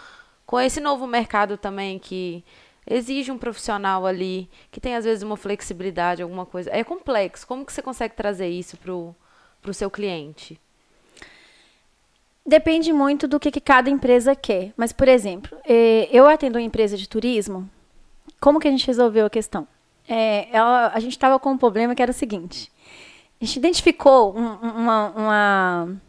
com 0.46 0.60
esse 0.60 0.80
novo 0.80 1.06
mercado 1.06 1.58
também 1.58 2.00
que 2.00 2.44
exige 2.88 3.32
um 3.32 3.38
profissional 3.38 4.06
ali, 4.06 4.50
que 4.72 4.80
tem 4.80 4.96
às 4.96 5.06
vezes 5.06 5.24
uma 5.24 5.38
flexibilidade, 5.38 6.22
alguma 6.22 6.46
coisa. 6.46 6.70
É 6.72 6.84
complexo. 6.84 7.48
Como 7.48 7.66
que 7.66 7.74
você 7.74 7.82
consegue 7.82 8.16
trazer 8.16 8.48
isso 8.48 8.78
para 8.78 8.92
o 8.92 9.74
seu 9.74 9.90
cliente? 9.90 10.60
Depende 12.46 12.94
muito 12.94 13.28
do 13.28 13.40
que, 13.40 13.50
que, 13.50 13.60
cada 13.60 13.90
empresa 13.90 14.36
quer. 14.36 14.72
Mas, 14.78 14.94
por 14.94 15.08
exemplo, 15.08 15.58
eh, 15.68 16.08
eu 16.12 16.28
atendo 16.28 16.60
uma 16.60 16.64
empresa 16.64 16.96
de 16.96 17.10
turismo. 17.10 17.68
Como 18.40 18.60
que 18.60 18.68
a 18.68 18.72
gente 18.72 18.86
resolveu 18.86 19.26
a 19.26 19.30
questão? 19.30 19.68
É, 20.08 20.48
ela, 20.56 20.92
a 20.94 21.00
gente 21.00 21.14
estava 21.14 21.40
com 21.40 21.52
um 21.52 21.58
problema 21.58 21.96
que 21.96 22.02
era 22.02 22.12
o 22.12 22.14
seguinte. 22.14 22.72
A 23.42 23.46
gente 23.46 23.58
identificou 23.58 24.38
um, 24.38 24.54
uma, 24.56 25.10
uma, 25.10 26.02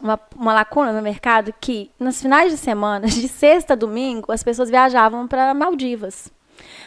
uma, 0.00 0.20
uma, 0.36 0.54
lacuna 0.54 0.92
no 0.92 1.02
mercado 1.02 1.52
que, 1.60 1.90
nos 1.98 2.20
finais 2.20 2.50
de 2.50 2.58
semana, 2.58 3.06
de 3.08 3.28
sexta 3.28 3.72
a 3.72 3.76
domingo, 3.76 4.32
as 4.32 4.42
pessoas 4.42 4.70
viajavam 4.70 5.26
para 5.26 5.54
Maldivas. 5.54 6.32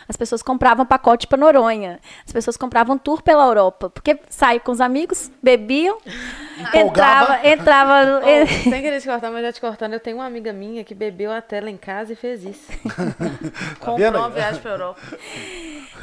As 0.08 0.16
pessoas 0.16 0.42
compravam 0.42 0.86
pacote 0.86 1.28
para 1.28 1.38
Noronha. 1.38 2.00
As 2.26 2.32
pessoas 2.32 2.58
compravam 2.58 2.98
tour 2.98 3.22
pela 3.22 3.46
Europa. 3.46 3.90
Porque 3.90 4.20
saíam 4.30 4.60
com 4.60 4.72
os 4.72 4.82
amigos, 4.82 5.32
bebiam, 5.42 5.98
entrava, 6.74 7.48
entrava 7.48 8.06
no... 8.06 8.18
oh, 8.20 8.48
Sem 8.70 8.82
querer 8.82 9.02
te 9.02 9.08
cortar, 9.08 9.32
mas 9.32 9.44
já 9.44 9.54
te 9.54 9.62
cortando, 9.62 9.94
eu 9.94 10.00
tenho 10.00 10.18
uma 10.18 10.26
amiga 10.26 10.54
minha 10.54 10.84
que 10.84 10.94
bebeu 10.94 11.32
a 11.32 11.42
tela 11.42 11.70
em 11.70 11.78
casa 11.78 12.14
e 12.14 12.16
fez 12.16 12.44
isso. 12.44 12.68
Tá 13.80 13.86
Comprou 13.86 14.10
uma 14.10 14.30
viagem 14.30 14.62
para 14.62 14.72
Europa. 14.72 15.02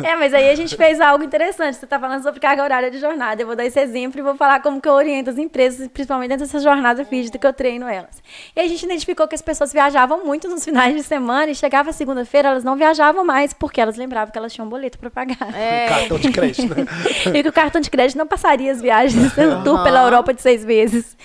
É, 0.03 0.15
mas 0.17 0.33
aí 0.33 0.49
a 0.49 0.55
gente 0.55 0.77
fez 0.77 1.01
algo 1.01 1.25
interessante. 1.25 1.77
Você 1.77 1.85
está 1.85 1.99
falando 1.99 2.23
sobre 2.23 2.41
carga 2.41 2.63
horária 2.63 2.91
de 2.91 2.99
jornada. 2.99 3.43
Eu 3.43 3.47
vou 3.47 3.57
dar 3.57 3.65
esse 3.65 3.81
exemplo 3.81 4.19
e 4.19 4.23
vou 4.23 4.37
falar 4.37 4.61
como 4.61 4.81
que 4.81 4.89
eu 4.89 4.93
oriento 4.93 5.31
as 5.31 5.39
empresas, 5.39 5.89
principalmente 5.89 6.29
dentro 6.29 6.47
dessa 6.47 6.61
jornada 6.61 7.05
física 7.05 7.39
que 7.39 7.47
eu 7.47 7.53
treino 7.53 7.87
elas. 7.89 8.23
E 8.55 8.61
a 8.61 8.69
gente 8.69 8.85
identificou 8.85 9.27
que 9.27 9.35
as 9.35 9.43
pessoas 9.43 9.73
viajavam 9.73 10.25
muito 10.25 10.49
nos 10.49 10.65
finais 10.65 10.95
de 10.95 11.03
semana 11.03 11.51
e 11.51 11.55
chegava 11.55 11.93
segunda-feira, 11.93 12.51
elas 12.51 12.65
não 12.65 12.77
viajavam 12.77 13.25
mais 13.25 13.53
porque 13.59 13.81
elas 13.81 13.97
lembravam 13.97 14.31
que 14.31 14.39
elas 14.39 14.53
tinham 14.53 14.67
um 14.67 14.71
boleto 14.71 14.99
para 14.99 15.11
pagar. 15.11 15.55
É. 15.55 15.89
Cartão 15.89 16.19
de 16.19 16.31
crédito, 16.31 16.75
né? 16.75 16.87
e 17.39 17.43
que 17.43 17.49
o 17.49 17.53
cartão 17.53 17.81
de 17.81 17.91
crédito 17.91 18.17
não 18.17 18.27
passaria 18.27 18.71
as 18.71 18.81
viagens 18.81 19.33
do 19.33 19.65
tour 19.65 19.83
pela 19.83 20.03
Europa 20.03 20.33
de 20.33 20.43
seis 20.43 20.65
meses. 20.65 21.17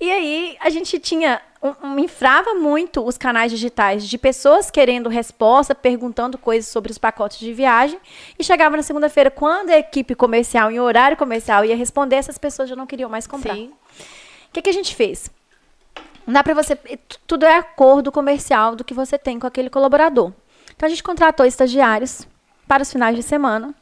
E 0.00 0.10
aí 0.10 0.56
a 0.60 0.70
gente 0.70 0.98
tinha 0.98 1.40
um, 1.62 1.88
um, 1.88 1.98
infrava 1.98 2.54
muito 2.54 3.02
os 3.02 3.16
canais 3.16 3.50
digitais 3.50 4.06
de 4.06 4.18
pessoas 4.18 4.70
querendo 4.70 5.08
resposta, 5.08 5.74
perguntando 5.74 6.36
coisas 6.36 6.70
sobre 6.70 6.92
os 6.92 6.98
pacotes 6.98 7.38
de 7.38 7.52
viagem. 7.52 7.98
E 8.38 8.44
chegava 8.44 8.76
na 8.76 8.82
segunda-feira, 8.82 9.30
quando 9.30 9.70
a 9.70 9.78
equipe 9.78 10.14
comercial, 10.14 10.70
em 10.70 10.78
horário 10.78 11.16
comercial, 11.16 11.64
ia 11.64 11.76
responder, 11.76 12.16
essas 12.16 12.36
pessoas 12.36 12.68
já 12.68 12.76
não 12.76 12.86
queriam 12.86 13.08
mais 13.08 13.26
comprar. 13.26 13.54
Sim. 13.54 13.72
O 14.48 14.52
que, 14.52 14.62
que 14.62 14.70
a 14.70 14.74
gente 14.74 14.94
fez? 14.94 15.30
Não 16.26 16.34
dá 16.34 16.42
para 16.42 16.54
você. 16.54 16.76
Tudo 17.26 17.46
é 17.46 17.56
acordo 17.56 18.12
comercial 18.12 18.76
do 18.76 18.84
que 18.84 18.94
você 18.94 19.16
tem 19.16 19.38
com 19.38 19.46
aquele 19.46 19.70
colaborador. 19.70 20.32
Então 20.76 20.86
a 20.86 20.90
gente 20.90 21.02
contratou 21.02 21.46
estagiários 21.46 22.26
para 22.66 22.82
os 22.82 22.92
finais 22.92 23.16
de 23.16 23.22
semana 23.22 23.74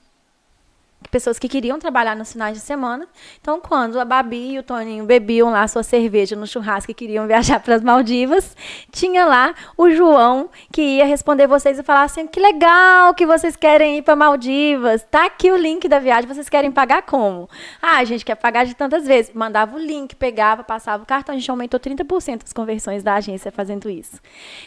pessoas 1.11 1.39
que 1.39 1.49
queriam 1.49 1.79
trabalhar 1.79 2.17
nos 2.17 2.33
finais 2.33 2.57
de 2.57 2.63
semana. 2.63 3.07
Então, 3.41 3.61
quando 3.61 3.99
a 3.99 4.05
Babi 4.05 4.53
e 4.53 4.59
o 4.59 4.63
Toninho 4.63 5.05
bebiam 5.05 5.51
lá 5.51 5.67
sua 5.69 5.83
cerveja 5.83 6.37
no 6.37 6.47
churrasco 6.47 6.91
e 6.91 6.95
queriam 6.95 7.27
viajar 7.29 7.61
para 7.61 7.75
as 7.75 7.83
Maldivas, 7.83 8.57
tinha 8.91 9.25
lá 9.25 9.55
o 9.77 9.91
João 9.91 10.51
que 10.73 10.83
ia 10.83 11.05
responder 11.05 11.47
vocês 11.47 11.79
e 11.79 11.83
falar 11.83 12.05
assim: 12.05 12.27
que 12.27 12.41
legal 12.41 13.15
que 13.15 13.27
vocês 13.27 13.57
querem 13.57 13.99
ir 13.99 14.03
para 14.03 14.17
Maldivas. 14.17 15.07
Tá 15.11 15.27
aqui 15.27 15.51
o 15.51 15.57
link 15.57 15.89
da 15.89 15.99
viagem, 15.99 16.29
vocês 16.29 16.49
querem 16.49 16.71
pagar 16.71 17.03
como? 17.03 17.49
Ah, 17.81 17.99
a 17.99 18.05
gente 18.05 18.25
quer 18.25 18.35
pagar 18.35 18.65
de 18.65 18.75
tantas 18.75 19.07
vezes. 19.07 19.33
Mandava 19.35 19.77
o 19.77 19.79
link, 19.79 20.15
pegava, 20.17 20.63
passava 20.63 21.03
o 21.03 21.07
cartão, 21.07 21.35
a 21.35 21.39
gente 21.39 21.51
aumentou 21.51 21.79
30% 21.79 22.43
as 22.45 22.53
conversões 22.53 23.03
da 23.03 23.15
agência 23.15 23.51
fazendo 23.51 23.91
isso. 23.91 24.21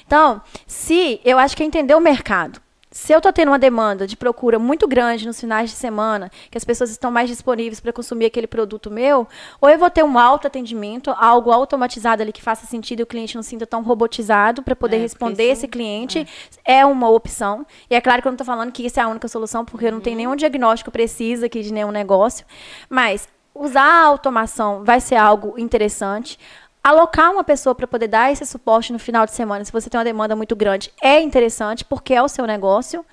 Então, 0.05 0.41
se 0.67 1.19
eu 1.23 1.37
acho 1.37 1.55
que 1.55 1.63
é 1.63 1.65
entender 1.65 1.95
o 1.95 1.99
mercado 1.99 2.64
se 2.95 3.11
eu 3.11 3.17
estou 3.17 3.33
tendo 3.33 3.49
uma 3.49 3.59
demanda 3.59 4.07
de 4.07 4.15
procura 4.15 4.57
muito 4.57 4.87
grande 4.87 5.27
nos 5.27 5.37
finais 5.37 5.69
de 5.69 5.75
semana, 5.75 6.31
que 6.49 6.57
as 6.57 6.63
pessoas 6.63 6.89
estão 6.89 7.11
mais 7.11 7.27
disponíveis 7.27 7.81
para 7.81 7.91
consumir 7.91 8.27
aquele 8.27 8.47
produto 8.47 8.89
meu, 8.89 9.27
ou 9.59 9.69
eu 9.69 9.77
vou 9.77 9.89
ter 9.89 10.01
um 10.01 10.17
alto 10.17 10.47
atendimento, 10.47 11.13
algo 11.17 11.51
automatizado 11.51 12.21
ali 12.21 12.31
que 12.31 12.41
faça 12.41 12.65
sentido 12.65 13.01
e 13.01 13.03
o 13.03 13.05
cliente 13.05 13.35
não 13.35 13.43
sinta 13.43 13.67
tão 13.67 13.83
robotizado 13.83 14.63
para 14.63 14.77
poder 14.77 14.95
é, 14.95 14.99
responder 15.01 15.43
esse 15.43 15.67
cliente, 15.67 16.25
é. 16.63 16.77
é. 16.77 16.85
uma 16.85 17.09
opção. 17.09 17.65
E 17.89 17.95
é 17.95 17.99
claro 17.99 18.21
que 18.21 18.29
eu 18.29 18.31
não 18.31 18.35
estou 18.35 18.45
falando 18.45 18.71
que 18.71 18.85
isso 18.85 18.97
é 18.97 19.03
a 19.03 19.09
única 19.09 19.27
solução, 19.27 19.65
porque 19.65 19.87
eu 19.87 19.91
não 19.91 19.99
tenho 19.99 20.15
uhum. 20.15 20.23
nenhum 20.23 20.35
diagnóstico 20.37 20.89
preciso 20.89 21.45
aqui 21.45 21.63
de 21.63 21.73
nenhum 21.73 21.91
negócio, 21.91 22.45
mas 22.89 23.27
usar 23.53 23.83
a 23.83 24.05
automação 24.05 24.85
vai 24.85 25.01
ser 25.01 25.15
algo 25.15 25.59
interessante 25.59 26.39
alocar 26.85 27.31
uma 27.31 27.43
pessoa 27.43 27.73
para 27.73 27.87
poder 27.87 28.07
dar 28.07 28.31
esse 28.31 28.45
suporte 28.45 28.93
no 28.93 28.99
final 28.99 29.25
de 29.25 29.31
semana, 29.31 29.65
se 29.65 29.71
você 29.71 29.89
tem 29.89 29.97
uma 29.97 30.05
demanda 30.05 30.35
muito 30.35 30.55
grande, 30.55 30.93
é 31.01 31.19
interessante, 31.19 31.83
porque 31.83 32.13
é 32.13 32.21
o 32.21 32.27
seu 32.27 32.45
negócio. 32.45 33.03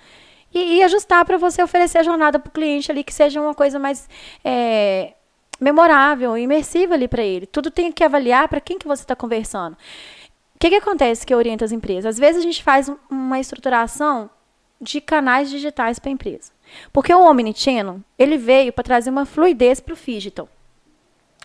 E, 0.52 0.76
e 0.76 0.82
ajustar 0.82 1.24
para 1.24 1.38
você 1.38 1.62
oferecer 1.62 1.96
a 1.96 2.02
jornada 2.02 2.38
para 2.38 2.50
o 2.50 2.52
cliente 2.52 2.92
ali 2.92 3.02
que 3.02 3.14
seja 3.14 3.40
uma 3.40 3.54
coisa 3.54 3.78
mais 3.78 4.06
é, 4.44 5.14
memorável, 5.58 6.36
imersiva 6.36 6.92
ali 6.92 7.08
para 7.08 7.22
ele. 7.22 7.46
Tudo 7.46 7.70
tem 7.70 7.90
que 7.90 8.04
avaliar 8.04 8.46
para 8.46 8.60
quem 8.60 8.78
que 8.78 8.86
você 8.86 9.04
está 9.04 9.16
conversando. 9.16 9.72
O 10.54 10.58
que, 10.60 10.68
que 10.68 10.76
acontece 10.76 11.24
que 11.24 11.32
eu 11.32 11.38
oriento 11.38 11.64
as 11.64 11.72
empresas? 11.72 12.04
Às 12.04 12.18
vezes 12.18 12.42
a 12.42 12.44
gente 12.44 12.62
faz 12.62 12.92
uma 13.10 13.40
estruturação 13.40 14.28
de 14.78 15.00
canais 15.00 15.48
digitais 15.48 15.98
para 15.98 16.10
a 16.10 16.12
empresa. 16.12 16.52
Porque 16.92 17.14
o 17.14 17.24
Omnichannel, 17.24 18.00
ele 18.18 18.36
veio 18.36 18.70
para 18.70 18.84
trazer 18.84 19.08
uma 19.08 19.24
fluidez 19.24 19.80
para 19.80 19.94
o 19.94 19.96
digital. 19.96 20.46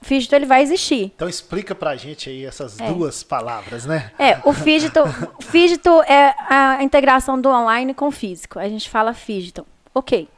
Fígito 0.02 0.36
ele 0.36 0.46
vai 0.46 0.62
existir. 0.62 1.12
Então 1.16 1.28
explica 1.28 1.74
pra 1.74 1.96
gente 1.96 2.30
aí 2.30 2.46
essas 2.46 2.80
é. 2.80 2.92
duas 2.92 3.24
palavras, 3.24 3.86
né? 3.86 4.12
É, 4.20 4.40
o 4.44 4.54
fígito, 4.54 5.00
fígito 5.42 5.90
é 6.04 6.36
a 6.50 6.84
integração 6.84 7.40
do 7.40 7.50
online 7.50 7.94
com 7.94 8.08
o 8.08 8.12
físico. 8.12 8.60
A 8.60 8.70
gente 8.70 8.90
fala 8.90 9.14
fígito. 9.14 9.66
Ok. 9.94 10.30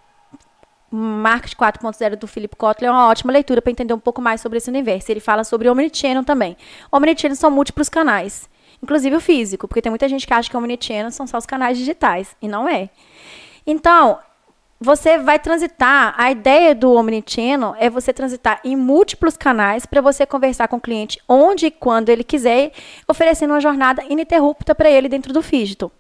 Marketing 0.91 1.55
4.0 1.55 2.15
do 2.15 2.27
Philip 2.27 2.55
Kotler 2.55 2.89
é 2.89 2.91
uma 2.91 3.07
ótima 3.07 3.31
leitura 3.31 3.61
para 3.61 3.71
entender 3.71 3.93
um 3.93 3.99
pouco 3.99 4.21
mais 4.21 4.41
sobre 4.41 4.57
esse 4.57 4.69
universo. 4.69 5.11
Ele 5.11 5.19
fala 5.19 5.43
sobre 5.43 5.69
Omnichannel 5.69 6.23
também. 6.23 6.57
Omnichannel 6.91 7.35
são 7.35 7.51
múltiplos 7.51 7.89
canais, 7.89 8.49
inclusive 8.81 9.15
o 9.15 9.19
físico, 9.19 9.67
porque 9.67 9.81
tem 9.81 9.91
muita 9.91 10.09
gente 10.09 10.25
que 10.25 10.33
acha 10.33 10.49
que 10.49 10.57
Omnichannel 10.57 11.11
são 11.11 11.27
só 11.27 11.37
os 11.37 11.45
canais 11.45 11.77
digitais, 11.77 12.35
e 12.41 12.47
não 12.47 12.67
é. 12.67 12.89
Então, 13.67 14.17
você 14.79 15.17
vai 15.17 15.37
transitar. 15.37 16.13
A 16.17 16.31
ideia 16.31 16.73
do 16.73 16.93
Omnichannel 16.93 17.75
é 17.77 17.89
você 17.89 18.13
transitar 18.13 18.61
em 18.63 18.75
múltiplos 18.75 19.35
canais 19.35 19.85
para 19.85 20.01
você 20.01 20.25
conversar 20.25 20.67
com 20.67 20.77
o 20.77 20.81
cliente 20.81 21.19
onde 21.27 21.65
e 21.65 21.71
quando 21.71 22.09
ele 22.09 22.23
quiser, 22.23 22.71
oferecendo 23.07 23.51
uma 23.53 23.59
jornada 23.59 24.03
ininterrupta 24.09 24.73
para 24.73 24.89
ele 24.89 25.09
dentro 25.09 25.33
do 25.33 25.41
Fígito. 25.41 25.91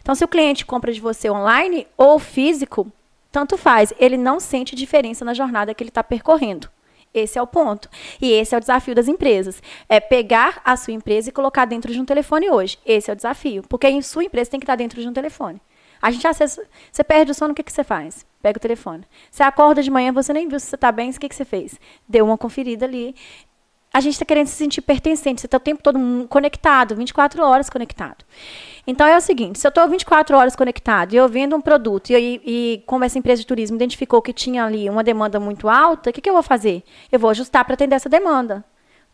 Então, 0.00 0.14
se 0.14 0.24
o 0.24 0.28
cliente 0.28 0.64
compra 0.64 0.92
de 0.92 1.00
você 1.00 1.28
online 1.28 1.86
ou 1.96 2.18
físico, 2.18 2.86
tanto 3.32 3.56
faz. 3.56 3.92
Ele 3.98 4.16
não 4.16 4.38
sente 4.38 4.76
diferença 4.76 5.24
na 5.24 5.34
jornada 5.34 5.74
que 5.74 5.82
ele 5.82 5.90
está 5.90 6.04
percorrendo. 6.04 6.68
Esse 7.12 7.38
é 7.38 7.42
o 7.42 7.46
ponto. 7.46 7.88
E 8.20 8.30
esse 8.30 8.54
é 8.54 8.58
o 8.58 8.60
desafio 8.60 8.94
das 8.94 9.08
empresas. 9.08 9.60
É 9.88 9.98
pegar 9.98 10.60
a 10.64 10.76
sua 10.76 10.94
empresa 10.94 11.28
e 11.28 11.32
colocar 11.32 11.64
dentro 11.64 11.92
de 11.92 12.00
um 12.00 12.04
telefone 12.04 12.48
hoje. 12.48 12.78
Esse 12.86 13.10
é 13.10 13.12
o 13.12 13.16
desafio. 13.16 13.64
Porque 13.68 13.86
a 13.86 14.02
sua 14.02 14.24
empresa 14.24 14.50
tem 14.50 14.60
que 14.60 14.64
estar 14.64 14.76
dentro 14.76 15.00
de 15.00 15.08
um 15.08 15.12
telefone. 15.12 15.60
A 16.00 16.10
gente 16.10 16.26
acessa, 16.26 16.62
você 16.90 17.04
perde 17.04 17.32
o 17.32 17.34
sono, 17.34 17.52
o 17.52 17.54
que, 17.54 17.62
que 17.62 17.72
você 17.72 17.84
faz? 17.84 18.24
Pega 18.42 18.56
o 18.56 18.60
telefone. 18.60 19.04
Você 19.30 19.42
acorda 19.42 19.82
de 19.82 19.90
manhã, 19.90 20.12
você 20.12 20.32
nem 20.32 20.48
viu 20.48 20.58
se 20.58 20.66
você 20.66 20.74
está 20.74 20.90
bem, 20.90 21.10
o 21.10 21.12
que, 21.18 21.28
que 21.28 21.34
você 21.34 21.44
fez? 21.44 21.78
Deu 22.08 22.24
uma 22.24 22.38
conferida 22.38 22.86
ali. 22.86 23.14
A 23.92 24.00
gente 24.00 24.12
está 24.12 24.24
querendo 24.24 24.46
se 24.46 24.54
sentir 24.54 24.80
pertencente, 24.82 25.40
você 25.40 25.48
está 25.48 25.56
o 25.56 25.60
tempo 25.60 25.82
todo 25.82 25.98
conectado, 26.28 26.94
24 26.94 27.42
horas 27.42 27.68
conectado. 27.68 28.24
Então 28.86 29.06
é 29.06 29.16
o 29.16 29.20
seguinte: 29.20 29.58
se 29.58 29.66
eu 29.66 29.68
estou 29.68 29.88
24 29.88 30.36
horas 30.36 30.54
conectado 30.54 31.12
e 31.12 31.16
eu 31.16 31.28
vendo 31.28 31.56
um 31.56 31.60
produto, 31.60 32.10
e, 32.10 32.40
e, 32.44 32.82
como 32.86 33.04
essa 33.04 33.18
empresa 33.18 33.40
de 33.42 33.46
turismo 33.46 33.76
identificou 33.76 34.22
que 34.22 34.32
tinha 34.32 34.64
ali 34.64 34.88
uma 34.88 35.02
demanda 35.02 35.40
muito 35.40 35.68
alta, 35.68 36.10
o 36.10 36.12
que, 36.12 36.20
que 36.20 36.30
eu 36.30 36.34
vou 36.34 36.42
fazer? 36.42 36.84
Eu 37.10 37.18
vou 37.18 37.30
ajustar 37.30 37.64
para 37.64 37.74
atender 37.74 37.96
essa 37.96 38.08
demanda. 38.08 38.64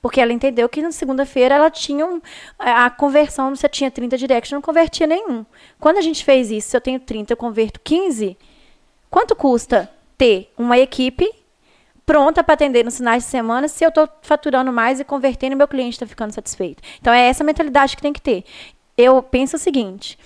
Porque 0.07 0.21
ela 0.21 0.33
entendeu 0.33 0.69
que 0.69 0.81
na 0.81 0.92
segunda-feira 0.92 1.57
ela 1.57 1.69
tinha 1.69 2.07
um, 2.07 2.23
a 2.61 2.88
conversão, 2.88 3.57
você 3.57 3.69
tinha 3.69 3.90
30 3.90 4.16
direct, 4.16 4.55
não 4.55 4.62
convertia 4.62 5.05
nenhum. 5.05 5.45
Quando 5.81 5.97
a 5.97 6.01
gente 6.01 6.25
fez 6.25 6.49
isso, 6.49 6.69
se 6.69 6.77
eu 6.77 6.81
tenho 6.81 7.01
30, 7.01 7.33
eu 7.33 7.37
converto 7.37 7.81
15, 7.83 8.38
quanto 9.11 9.35
custa 9.35 9.90
ter 10.16 10.53
uma 10.57 10.79
equipe 10.79 11.29
pronta 12.07 12.45
para 12.45 12.55
atender 12.55 12.85
nos 12.85 12.99
finais 12.99 13.25
de 13.25 13.31
semana 13.31 13.66
se 13.66 13.85
eu 13.85 13.88
estou 13.88 14.09
faturando 14.23 14.73
mais 14.73 15.01
e 15.01 15.05
convertendo 15.05 15.55
e 15.55 15.57
meu 15.57 15.66
cliente 15.66 15.97
está 15.97 16.07
ficando 16.07 16.31
satisfeito? 16.31 16.85
Então 17.01 17.12
é 17.12 17.27
essa 17.27 17.42
mentalidade 17.42 17.97
que 17.97 18.03
tem 18.03 18.12
que 18.12 18.23
ter. 18.23 18.45
Eu 18.97 19.21
penso 19.21 19.57
o 19.57 19.59
seguinte. 19.59 20.16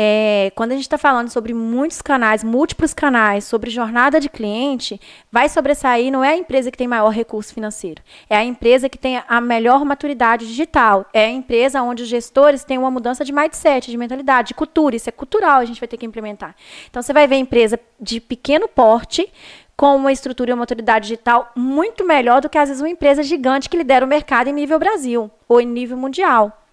É, 0.00 0.52
quando 0.54 0.70
a 0.70 0.74
gente 0.76 0.84
está 0.84 0.96
falando 0.96 1.28
sobre 1.28 1.52
muitos 1.52 2.00
canais, 2.00 2.44
múltiplos 2.44 2.94
canais, 2.94 3.42
sobre 3.42 3.68
jornada 3.68 4.20
de 4.20 4.28
cliente, 4.28 5.00
vai 5.32 5.48
sobressair 5.48 6.12
não 6.12 6.22
é 6.22 6.28
a 6.28 6.36
empresa 6.36 6.70
que 6.70 6.78
tem 6.78 6.86
maior 6.86 7.08
recurso 7.08 7.52
financeiro, 7.52 8.00
é 8.30 8.36
a 8.36 8.44
empresa 8.44 8.88
que 8.88 8.96
tem 8.96 9.20
a 9.26 9.40
melhor 9.40 9.84
maturidade 9.84 10.46
digital, 10.46 11.04
é 11.12 11.24
a 11.24 11.30
empresa 11.30 11.82
onde 11.82 12.04
os 12.04 12.08
gestores 12.08 12.62
têm 12.62 12.78
uma 12.78 12.92
mudança 12.92 13.24
de 13.24 13.32
mindset, 13.32 13.90
de 13.90 13.96
mentalidade, 13.96 14.48
de 14.48 14.54
cultura. 14.54 14.94
Isso 14.94 15.08
é 15.08 15.12
cultural, 15.12 15.58
a 15.58 15.64
gente 15.64 15.80
vai 15.80 15.88
ter 15.88 15.96
que 15.96 16.06
implementar. 16.06 16.54
Então 16.88 17.02
você 17.02 17.12
vai 17.12 17.26
ver 17.26 17.34
empresa 17.34 17.80
de 18.00 18.20
pequeno 18.20 18.68
porte 18.68 19.28
com 19.76 19.96
uma 19.96 20.12
estrutura 20.12 20.50
e 20.50 20.52
uma 20.52 20.60
maturidade 20.60 21.08
digital 21.08 21.50
muito 21.56 22.06
melhor 22.06 22.40
do 22.40 22.48
que, 22.48 22.58
às 22.58 22.68
vezes, 22.68 22.80
uma 22.80 22.88
empresa 22.88 23.24
gigante 23.24 23.68
que 23.68 23.76
lidera 23.76 24.06
o 24.06 24.08
mercado 24.08 24.46
em 24.46 24.52
nível 24.52 24.78
Brasil 24.78 25.28
ou 25.48 25.60
em 25.60 25.66
nível 25.66 25.96
mundial. 25.96 26.67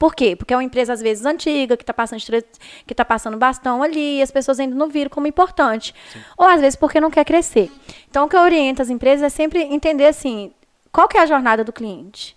Por 0.00 0.14
quê? 0.14 0.34
Porque 0.34 0.52
é 0.52 0.56
uma 0.56 0.64
empresa, 0.64 0.92
às 0.92 1.00
vezes, 1.00 1.24
antiga, 1.24 1.76
que 1.76 1.84
está 1.84 1.94
passando, 1.94 2.20
que 2.86 2.94
tá 2.94 3.04
passando 3.04 3.36
bastão 3.36 3.82
ali, 3.82 4.18
e 4.18 4.22
as 4.22 4.32
pessoas 4.32 4.58
ainda 4.58 4.74
não 4.74 4.88
viram 4.88 5.10
como 5.10 5.28
importante. 5.28 5.94
Sim. 6.12 6.20
Ou, 6.36 6.46
às 6.46 6.60
vezes, 6.60 6.74
porque 6.74 7.00
não 7.00 7.10
quer 7.10 7.24
crescer. 7.24 7.70
Então, 8.08 8.24
o 8.24 8.28
que 8.28 8.34
eu 8.34 8.40
oriento 8.40 8.82
as 8.82 8.90
empresas 8.90 9.22
é 9.22 9.28
sempre 9.28 9.62
entender, 9.62 10.06
assim, 10.06 10.52
qual 10.90 11.06
que 11.06 11.18
é 11.18 11.20
a 11.20 11.26
jornada 11.26 11.62
do 11.62 11.72
cliente? 11.72 12.36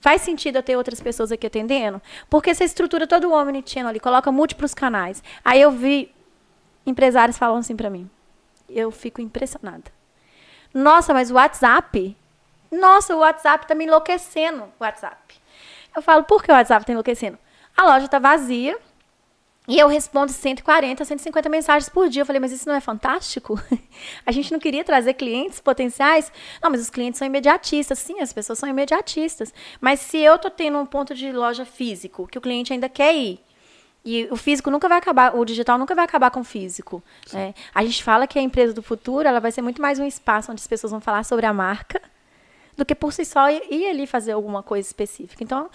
Faz 0.00 0.22
sentido 0.22 0.56
eu 0.56 0.62
ter 0.62 0.76
outras 0.76 1.00
pessoas 1.00 1.30
aqui 1.30 1.46
atendendo? 1.46 2.02
Porque 2.28 2.52
você 2.52 2.64
estrutura 2.64 3.06
todo 3.06 3.28
o 3.28 3.32
omnichannel 3.32 3.90
ali, 3.90 4.00
coloca 4.00 4.32
múltiplos 4.32 4.74
canais. 4.74 5.22
Aí 5.44 5.60
eu 5.60 5.70
vi 5.70 6.12
empresários 6.84 7.38
falando 7.38 7.60
assim 7.60 7.76
para 7.76 7.88
mim 7.88 8.10
eu 8.74 8.90
fico 8.90 9.20
impressionada. 9.20 9.90
Nossa, 10.72 11.12
mas 11.12 11.30
o 11.30 11.34
WhatsApp? 11.34 12.16
Nossa, 12.70 13.14
o 13.14 13.18
WhatsApp 13.18 13.66
tá 13.66 13.74
me 13.74 13.84
enlouquecendo. 13.84 14.64
O 14.64 14.84
WhatsApp. 14.84 15.40
Eu 15.94 16.02
falo, 16.02 16.24
por 16.24 16.42
que 16.42 16.50
o 16.50 16.54
WhatsApp 16.54 16.84
tá 16.86 16.92
enlouquecendo? 16.92 17.38
A 17.76 17.84
loja 17.84 18.08
tá 18.08 18.18
vazia. 18.18 18.78
E 19.68 19.78
eu 19.78 19.86
respondo 19.86 20.32
140, 20.32 21.04
150 21.04 21.48
mensagens 21.48 21.88
por 21.88 22.08
dia. 22.08 22.22
Eu 22.22 22.26
falei, 22.26 22.40
mas 22.40 22.50
isso 22.50 22.68
não 22.68 22.74
é 22.74 22.80
fantástico? 22.80 23.60
a 24.26 24.32
gente 24.32 24.50
não 24.50 24.58
queria 24.58 24.82
trazer 24.82 25.14
clientes 25.14 25.60
potenciais? 25.60 26.32
Não, 26.60 26.68
mas 26.68 26.80
os 26.80 26.90
clientes 26.90 27.18
são 27.18 27.26
imediatistas. 27.26 27.98
Sim, 28.00 28.20
as 28.20 28.32
pessoas 28.32 28.58
são 28.58 28.68
imediatistas. 28.68 29.54
Mas 29.80 30.00
se 30.00 30.18
eu 30.18 30.36
tô 30.36 30.50
tendo 30.50 30.78
um 30.78 30.86
ponto 30.86 31.14
de 31.14 31.30
loja 31.30 31.64
físico, 31.64 32.26
que 32.26 32.38
o 32.38 32.40
cliente 32.40 32.72
ainda 32.72 32.88
quer 32.88 33.14
ir, 33.14 33.40
e 34.04 34.26
o 34.32 34.36
físico 34.36 34.68
nunca 34.68 34.88
vai 34.88 34.98
acabar, 34.98 35.36
o 35.36 35.44
digital 35.44 35.78
nunca 35.78 35.94
vai 35.94 36.04
acabar 36.04 36.32
com 36.32 36.40
o 36.40 36.44
físico. 36.44 37.00
Né? 37.32 37.54
A 37.72 37.84
gente 37.84 38.02
fala 38.02 38.26
que 38.26 38.36
a 38.36 38.42
empresa 38.42 38.72
do 38.72 38.82
futuro 38.82 39.28
ela 39.28 39.38
vai 39.38 39.52
ser 39.52 39.62
muito 39.62 39.80
mais 39.80 40.00
um 40.00 40.04
espaço 40.04 40.50
onde 40.50 40.60
as 40.60 40.66
pessoas 40.66 40.90
vão 40.90 41.00
falar 41.00 41.24
sobre 41.24 41.46
a 41.46 41.52
marca 41.52 42.02
do 42.76 42.84
que 42.84 42.94
por 42.94 43.12
si 43.12 43.24
só 43.24 43.50
ir, 43.50 43.88
ali 43.88 44.06
fazer 44.06 44.32
alguma 44.32 44.62
coisa 44.62 44.86
específica. 44.86 45.42
Então, 45.44 45.68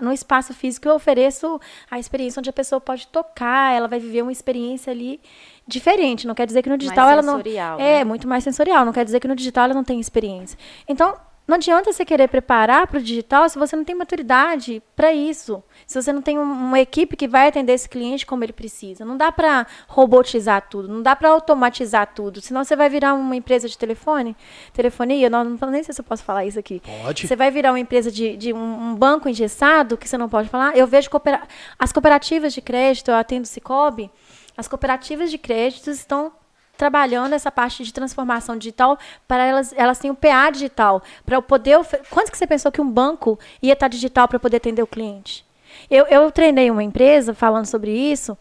no 0.00 0.12
espaço 0.12 0.52
físico 0.54 0.88
eu 0.88 0.94
ofereço 0.94 1.60
a 1.90 1.98
experiência 1.98 2.40
onde 2.40 2.50
a 2.50 2.52
pessoa 2.52 2.80
pode 2.80 3.06
tocar, 3.08 3.74
ela 3.74 3.88
vai 3.88 3.98
viver 3.98 4.22
uma 4.22 4.32
experiência 4.32 4.92
ali 4.92 5.20
diferente. 5.66 6.26
Não 6.26 6.34
quer 6.34 6.46
dizer 6.46 6.62
que 6.62 6.68
no 6.68 6.76
digital 6.76 7.08
ela 7.08 7.22
não 7.22 7.40
é 7.40 7.98
né? 7.98 8.04
muito 8.04 8.26
mais 8.26 8.44
sensorial. 8.44 8.84
Não 8.84 8.92
quer 8.92 9.04
dizer 9.04 9.20
que 9.20 9.28
no 9.28 9.36
digital 9.36 9.64
ela 9.64 9.74
não 9.74 9.84
tem 9.84 10.00
experiência. 10.00 10.58
Então, 10.88 11.16
não 11.50 11.56
adianta 11.56 11.92
você 11.92 12.04
querer 12.04 12.28
preparar 12.28 12.86
para 12.86 12.98
o 12.98 13.02
digital 13.02 13.48
se 13.48 13.58
você 13.58 13.74
não 13.74 13.84
tem 13.84 13.94
maturidade 13.94 14.80
para 14.94 15.12
isso. 15.12 15.60
Se 15.84 16.00
você 16.00 16.12
não 16.12 16.22
tem 16.22 16.38
uma 16.38 16.78
equipe 16.78 17.16
que 17.16 17.26
vai 17.26 17.48
atender 17.48 17.72
esse 17.72 17.88
cliente 17.88 18.24
como 18.24 18.44
ele 18.44 18.52
precisa. 18.52 19.04
Não 19.04 19.16
dá 19.16 19.32
para 19.32 19.66
robotizar 19.88 20.68
tudo, 20.70 20.86
não 20.86 21.02
dá 21.02 21.16
para 21.16 21.28
automatizar 21.30 22.14
tudo. 22.14 22.40
Senão 22.40 22.62
você 22.62 22.76
vai 22.76 22.88
virar 22.88 23.14
uma 23.14 23.34
empresa 23.34 23.68
de 23.68 23.76
telefone, 23.76 24.36
telefonia. 24.72 25.28
Não, 25.28 25.42
não 25.42 25.70
nem 25.70 25.82
sei 25.82 25.92
se 25.92 26.00
eu 26.00 26.04
posso 26.04 26.22
falar 26.22 26.46
isso 26.46 26.58
aqui. 26.58 26.80
Pode. 27.02 27.26
Você 27.26 27.34
vai 27.34 27.50
virar 27.50 27.72
uma 27.72 27.80
empresa 27.80 28.12
de, 28.12 28.36
de 28.36 28.52
um, 28.52 28.90
um, 28.90 28.94
banco 28.94 29.28
engessado 29.28 29.96
que 29.96 30.08
você 30.08 30.16
não 30.16 30.28
pode 30.28 30.48
falar. 30.48 30.76
Eu 30.76 30.86
vejo 30.86 31.10
coopera 31.10 31.42
as 31.76 31.92
cooperativas 31.92 32.52
de 32.52 32.60
crédito, 32.60 33.10
eu 33.10 33.16
atendo 33.16 33.46
Cicobi. 33.48 34.08
As 34.56 34.68
cooperativas 34.68 35.32
de 35.32 35.38
crédito 35.38 35.90
estão 35.90 36.32
trabalhando 36.80 37.34
essa 37.34 37.52
parte 37.52 37.84
de 37.84 37.92
transformação 37.92 38.56
digital 38.56 38.98
para 39.28 39.44
elas, 39.44 39.74
elas 39.76 39.98
têm 39.98 40.10
o 40.10 40.14
PA 40.14 40.48
digital, 40.48 41.02
para 41.26 41.36
eu 41.36 41.42
poder. 41.42 41.78
Quanto 42.08 42.32
que 42.32 42.38
você 42.38 42.46
pensou 42.46 42.72
que 42.72 42.80
um 42.80 42.90
banco 42.90 43.38
ia 43.60 43.74
estar 43.74 43.86
digital 43.86 44.26
para 44.26 44.38
poder 44.38 44.56
atender 44.56 44.82
o 44.82 44.86
cliente? 44.86 45.44
Eu, 45.90 46.06
eu 46.06 46.30
treinei 46.32 46.70
uma 46.70 46.82
empresa 46.82 47.34
falando 47.34 47.66
sobre 47.66 47.92
isso. 47.92 48.36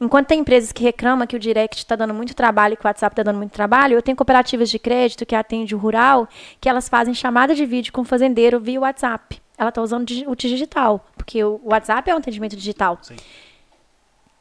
Enquanto 0.00 0.26
tem 0.26 0.40
empresas 0.40 0.72
que 0.72 0.82
reclamam 0.82 1.24
que 1.24 1.36
o 1.36 1.38
direct 1.38 1.78
está 1.78 1.94
dando 1.94 2.12
muito 2.12 2.34
trabalho 2.34 2.74
e 2.74 2.76
que 2.76 2.84
o 2.84 2.88
WhatsApp 2.88 3.12
está 3.12 3.22
dando 3.22 3.36
muito 3.36 3.52
trabalho, 3.52 3.94
eu 3.94 4.02
tenho 4.02 4.16
cooperativas 4.16 4.68
de 4.68 4.78
crédito 4.80 5.24
que 5.24 5.36
atendem 5.36 5.72
o 5.72 5.78
rural, 5.78 6.28
que 6.60 6.68
elas 6.68 6.88
fazem 6.88 7.14
chamada 7.14 7.54
de 7.54 7.64
vídeo 7.64 7.92
com 7.92 8.00
o 8.00 8.04
fazendeiro 8.04 8.58
via 8.58 8.80
WhatsApp. 8.80 9.40
Ela 9.56 9.68
está 9.68 9.80
usando 9.80 10.04
o 10.26 10.34
digital, 10.34 11.06
porque 11.16 11.44
o 11.44 11.60
WhatsApp 11.62 12.10
é 12.10 12.14
um 12.14 12.18
atendimento 12.18 12.56
digital. 12.56 12.98
O 13.08 13.14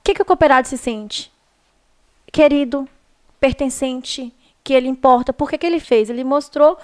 que, 0.03 0.15
que 0.15 0.23
o 0.23 0.25
cooperado 0.25 0.67
se 0.67 0.75
sente? 0.75 1.31
Querido, 2.31 2.89
pertencente, 3.43 4.33
que 4.63 4.73
ele 4.73 4.87
importa. 4.87 5.33
Por 5.33 5.49
que, 5.49 5.57
que 5.57 5.65
ele 5.65 5.81
fez? 5.81 6.09
Ele 6.09 6.23
mostrou 6.23 6.77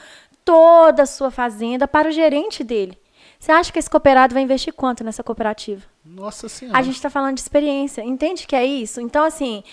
toda 0.44 1.04
a 1.04 1.06
sua 1.06 1.32
fazenda 1.32 1.88
para 1.88 2.10
o 2.10 2.12
gerente 2.12 2.66
dele. 2.66 3.00
Você 3.40 3.54
acha 3.54 3.72
que 3.72 3.80
esse 3.80 3.90
cooperado 3.90 4.34
vai 4.34 4.44
investir 4.44 4.74
quanto 4.74 5.02
nessa 5.02 5.24
cooperativa? 5.24 5.86
Nossa 6.04 6.50
Senhora. 6.50 6.78
A 6.78 6.82
gente 6.82 6.98
está 6.98 7.10
falando 7.10 7.36
de 7.36 7.40
experiência. 7.40 8.02
Entende 8.02 8.46
que 8.46 8.58
é 8.58 8.66
isso? 8.66 9.00
Então, 9.00 9.24
assim, 9.24 9.64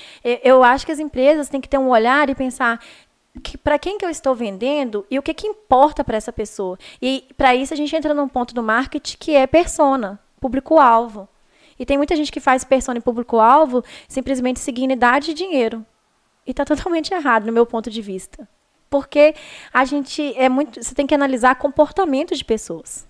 eu 0.45 0.63
acho 0.63 0.87
que 0.87 0.93
as 0.93 1.01
empresas 1.01 1.49
têm 1.49 1.61
que 1.61 1.69
ter 1.69 1.77
um 1.77 1.89
olhar 1.89 2.31
e 2.31 2.37
pensar 2.37 2.81
que, 3.43 3.59
para 3.59 3.81
quem 3.81 3.99
que 3.99 4.05
eu 4.05 4.11
estou 4.11 4.33
vendendo 4.33 5.05
e 5.11 5.19
o 5.19 5.23
que, 5.23 5.35
que 5.35 5.49
importa 5.49 6.05
para 6.05 6.17
essa 6.17 6.33
pessoa. 6.33 6.79
E 7.03 7.25
para 7.37 7.53
isso 7.57 7.75
a 7.75 7.77
gente 7.77 7.97
entra 7.97 8.15
num 8.15 8.29
ponto 8.29 8.55
do 8.55 8.63
marketing 8.63 9.17
que 9.19 9.35
é 9.35 9.45
persona, 9.45 10.21
público-alvo. 10.41 11.29
E 11.77 11.85
tem 11.85 11.97
muita 11.97 12.15
gente 12.15 12.31
que 12.31 12.39
faz 12.39 12.63
persona 12.63 12.99
e 12.99 13.03
público-alvo 13.03 13.83
simplesmente 14.07 14.61
seguindo 14.61 14.93
idade 14.93 15.33
e 15.33 15.35
dinheiro. 15.35 15.85
E 16.47 16.51
está 16.51 16.65
totalmente 16.67 17.13
errado, 17.13 17.47
no 17.47 17.53
meu 17.53 17.67
ponto 17.67 17.91
de 17.91 18.01
vista. 18.01 18.49
Porque 18.89 19.35
a 19.73 19.85
gente 19.85 20.35
é 20.37 20.49
muito. 20.49 20.83
Você 20.83 20.95
tem 20.95 21.07
que 21.07 21.15
analisar 21.15 21.57
comportamento 21.57 22.35
de 22.35 22.45
pessoas. 22.45 23.07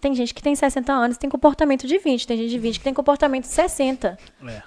Tem 0.00 0.14
gente 0.14 0.34
que 0.34 0.42
tem 0.42 0.56
60 0.56 0.92
anos 0.92 1.16
tem 1.16 1.30
comportamento 1.30 1.86
de 1.86 1.96
20, 1.96 2.26
tem 2.26 2.36
gente 2.36 2.50
de 2.50 2.58
20 2.58 2.78
que 2.78 2.84
tem 2.84 2.92
comportamento 2.92 3.44
de 3.44 3.50
60. 3.50 4.18
É. 4.48 4.62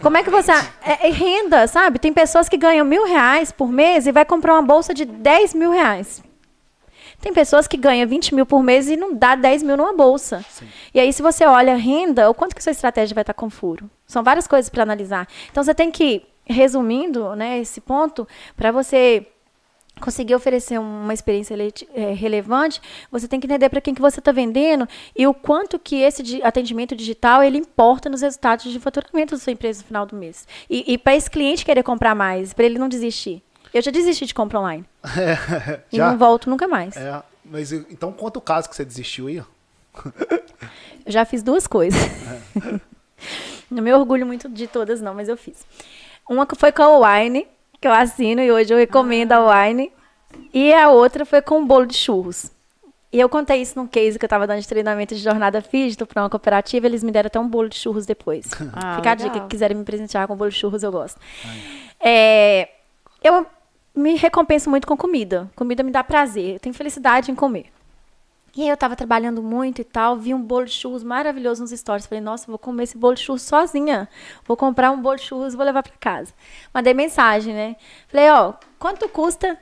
Como 0.00 0.16
é 0.16 0.22
que 0.22 0.30
você. 0.30 0.52
É, 0.82 1.08
é, 1.08 1.10
renda, 1.10 1.66
sabe? 1.66 1.98
Tem 1.98 2.12
pessoas 2.12 2.48
que 2.48 2.56
ganham 2.56 2.84
mil 2.84 3.06
reais 3.06 3.50
por 3.50 3.70
mês 3.70 4.06
e 4.06 4.12
vai 4.12 4.24
comprar 4.24 4.54
uma 4.54 4.62
bolsa 4.62 4.92
de 4.92 5.04
10 5.04 5.54
mil 5.54 5.70
reais. 5.70 6.22
Tem 7.20 7.32
pessoas 7.32 7.66
que 7.66 7.76
ganham 7.76 8.08
20 8.08 8.34
mil 8.34 8.46
por 8.46 8.62
mês 8.62 8.88
e 8.88 8.96
não 8.96 9.14
dá 9.14 9.34
10 9.34 9.64
mil 9.64 9.76
numa 9.76 9.92
bolsa. 9.92 10.44
Sim. 10.48 10.66
E 10.94 11.00
aí, 11.00 11.12
se 11.12 11.20
você 11.20 11.44
olha 11.44 11.72
a 11.72 11.76
renda, 11.76 12.30
o 12.30 12.34
quanto 12.34 12.54
que 12.54 12.62
sua 12.62 12.70
estratégia 12.70 13.14
vai 13.14 13.22
estar 13.22 13.34
com 13.34 13.50
furo? 13.50 13.90
São 14.06 14.22
várias 14.22 14.46
coisas 14.46 14.68
para 14.68 14.84
analisar. 14.84 15.26
Então, 15.50 15.62
você 15.62 15.74
tem 15.74 15.90
que, 15.90 16.24
resumindo 16.44 17.34
né, 17.34 17.58
esse 17.58 17.80
ponto, 17.80 18.26
para 18.56 18.70
você 18.70 19.26
conseguir 19.98 20.34
oferecer 20.34 20.78
uma 20.78 21.12
experiência 21.12 21.56
é, 21.94 22.12
relevante, 22.12 22.80
você 23.10 23.28
tem 23.28 23.38
que 23.38 23.46
entender 23.46 23.68
para 23.68 23.80
quem 23.80 23.94
que 23.94 24.00
você 24.00 24.20
está 24.20 24.32
vendendo 24.32 24.88
e 25.16 25.26
o 25.26 25.34
quanto 25.34 25.78
que 25.78 25.96
esse 25.96 26.40
atendimento 26.42 26.94
digital 26.94 27.42
ele 27.42 27.58
importa 27.58 28.08
nos 28.08 28.22
resultados 28.22 28.70
de 28.70 28.78
faturamento 28.78 29.34
da 29.34 29.40
sua 29.40 29.52
empresa 29.52 29.80
no 29.80 29.86
final 29.88 30.06
do 30.06 30.16
mês. 30.16 30.46
E, 30.70 30.92
e 30.92 30.96
para 30.96 31.16
esse 31.16 31.28
cliente 31.28 31.64
querer 31.64 31.82
comprar 31.82 32.14
mais, 32.14 32.52
para 32.52 32.64
ele 32.64 32.78
não 32.78 32.88
desistir. 32.88 33.42
Eu 33.72 33.82
já 33.82 33.90
desisti 33.90 34.26
de 34.26 34.34
compra 34.34 34.60
online. 34.60 34.84
É, 35.16 35.80
e 35.92 35.98
não 35.98 36.16
volto 36.16 36.48
nunca 36.48 36.66
mais. 36.66 36.96
É, 36.96 37.22
mas 37.44 37.72
então 37.72 38.12
conta 38.12 38.38
o 38.38 38.42
caso 38.42 38.68
que 38.68 38.76
você 38.76 38.84
desistiu 38.84 39.26
aí. 39.28 39.36
Eu 39.36 39.46
já 41.06 41.24
fiz 41.24 41.42
duas 41.42 41.66
coisas. 41.66 42.00
É. 42.00 42.80
não 43.70 43.82
me 43.82 43.92
orgulho 43.92 44.26
muito 44.26 44.48
de 44.48 44.66
todas, 44.66 45.00
não, 45.00 45.14
mas 45.14 45.28
eu 45.28 45.36
fiz. 45.36 45.66
Uma 46.28 46.46
foi 46.56 46.72
com 46.72 46.82
a 46.82 47.18
Wine, 47.18 47.46
que 47.80 47.88
eu 47.88 47.92
assino 47.92 48.40
e 48.40 48.50
hoje 48.52 48.72
eu 48.72 48.78
recomendo 48.78 49.32
a 49.32 49.64
Wine. 49.64 49.92
E 50.52 50.72
a 50.74 50.90
outra 50.90 51.24
foi 51.24 51.40
com 51.40 51.62
o 51.62 51.66
bolo 51.66 51.86
de 51.86 51.94
churros. 51.96 52.50
E 53.10 53.18
eu 53.18 53.28
contei 53.28 53.62
isso 53.62 53.78
num 53.78 53.86
case 53.86 54.18
que 54.18 54.24
eu 54.24 54.26
estava 54.26 54.46
dando 54.46 54.60
de 54.60 54.68
treinamento 54.68 55.14
de 55.14 55.22
jornada 55.22 55.62
física 55.62 56.04
para 56.04 56.22
uma 56.22 56.28
cooperativa, 56.28 56.86
eles 56.86 57.02
me 57.02 57.10
deram 57.10 57.28
até 57.28 57.40
um 57.40 57.48
bolo 57.48 57.68
de 57.68 57.76
churros 57.76 58.04
depois. 58.04 58.46
Ah, 58.74 58.96
Fica 58.96 59.10
a 59.10 59.14
dica, 59.14 59.40
que 59.40 59.46
quiserem 59.48 59.76
me 59.76 59.84
presentear 59.84 60.26
com 60.28 60.36
bolo 60.36 60.50
de 60.50 60.56
churros, 60.56 60.82
eu 60.82 60.92
gosto. 60.92 61.18
É, 61.98 62.68
eu 63.22 63.46
me 63.98 64.14
recompenso 64.16 64.70
muito 64.70 64.86
com 64.86 64.96
comida. 64.96 65.50
Comida 65.56 65.82
me 65.82 65.90
dá 65.90 66.04
prazer, 66.04 66.54
eu 66.54 66.60
tenho 66.60 66.74
felicidade 66.74 67.30
em 67.30 67.34
comer. 67.34 67.66
E 68.56 68.62
aí 68.62 68.68
eu 68.68 68.76
tava 68.76 68.96
trabalhando 68.96 69.42
muito 69.42 69.80
e 69.80 69.84
tal, 69.84 70.16
vi 70.16 70.34
um 70.34 70.42
bolo 70.42 70.64
de 70.64 70.72
churros 70.72 71.04
maravilhoso 71.04 71.62
nos 71.62 71.70
stories. 71.70 72.06
Falei, 72.06 72.22
nossa, 72.22 72.46
vou 72.46 72.58
comer 72.58 72.84
esse 72.84 72.96
bolo 72.96 73.14
de 73.14 73.20
churros 73.20 73.42
sozinha. 73.42 74.08
Vou 74.46 74.56
comprar 74.56 74.90
um 74.90 75.00
bolo 75.00 75.16
de 75.16 75.22
churros 75.22 75.54
vou 75.54 75.64
levar 75.64 75.82
para 75.82 75.92
casa. 76.00 76.32
Mandei 76.72 76.94
mensagem, 76.94 77.54
né? 77.54 77.76
Falei, 78.08 78.30
ó, 78.30 78.54
quanto 78.78 79.08
custa? 79.08 79.58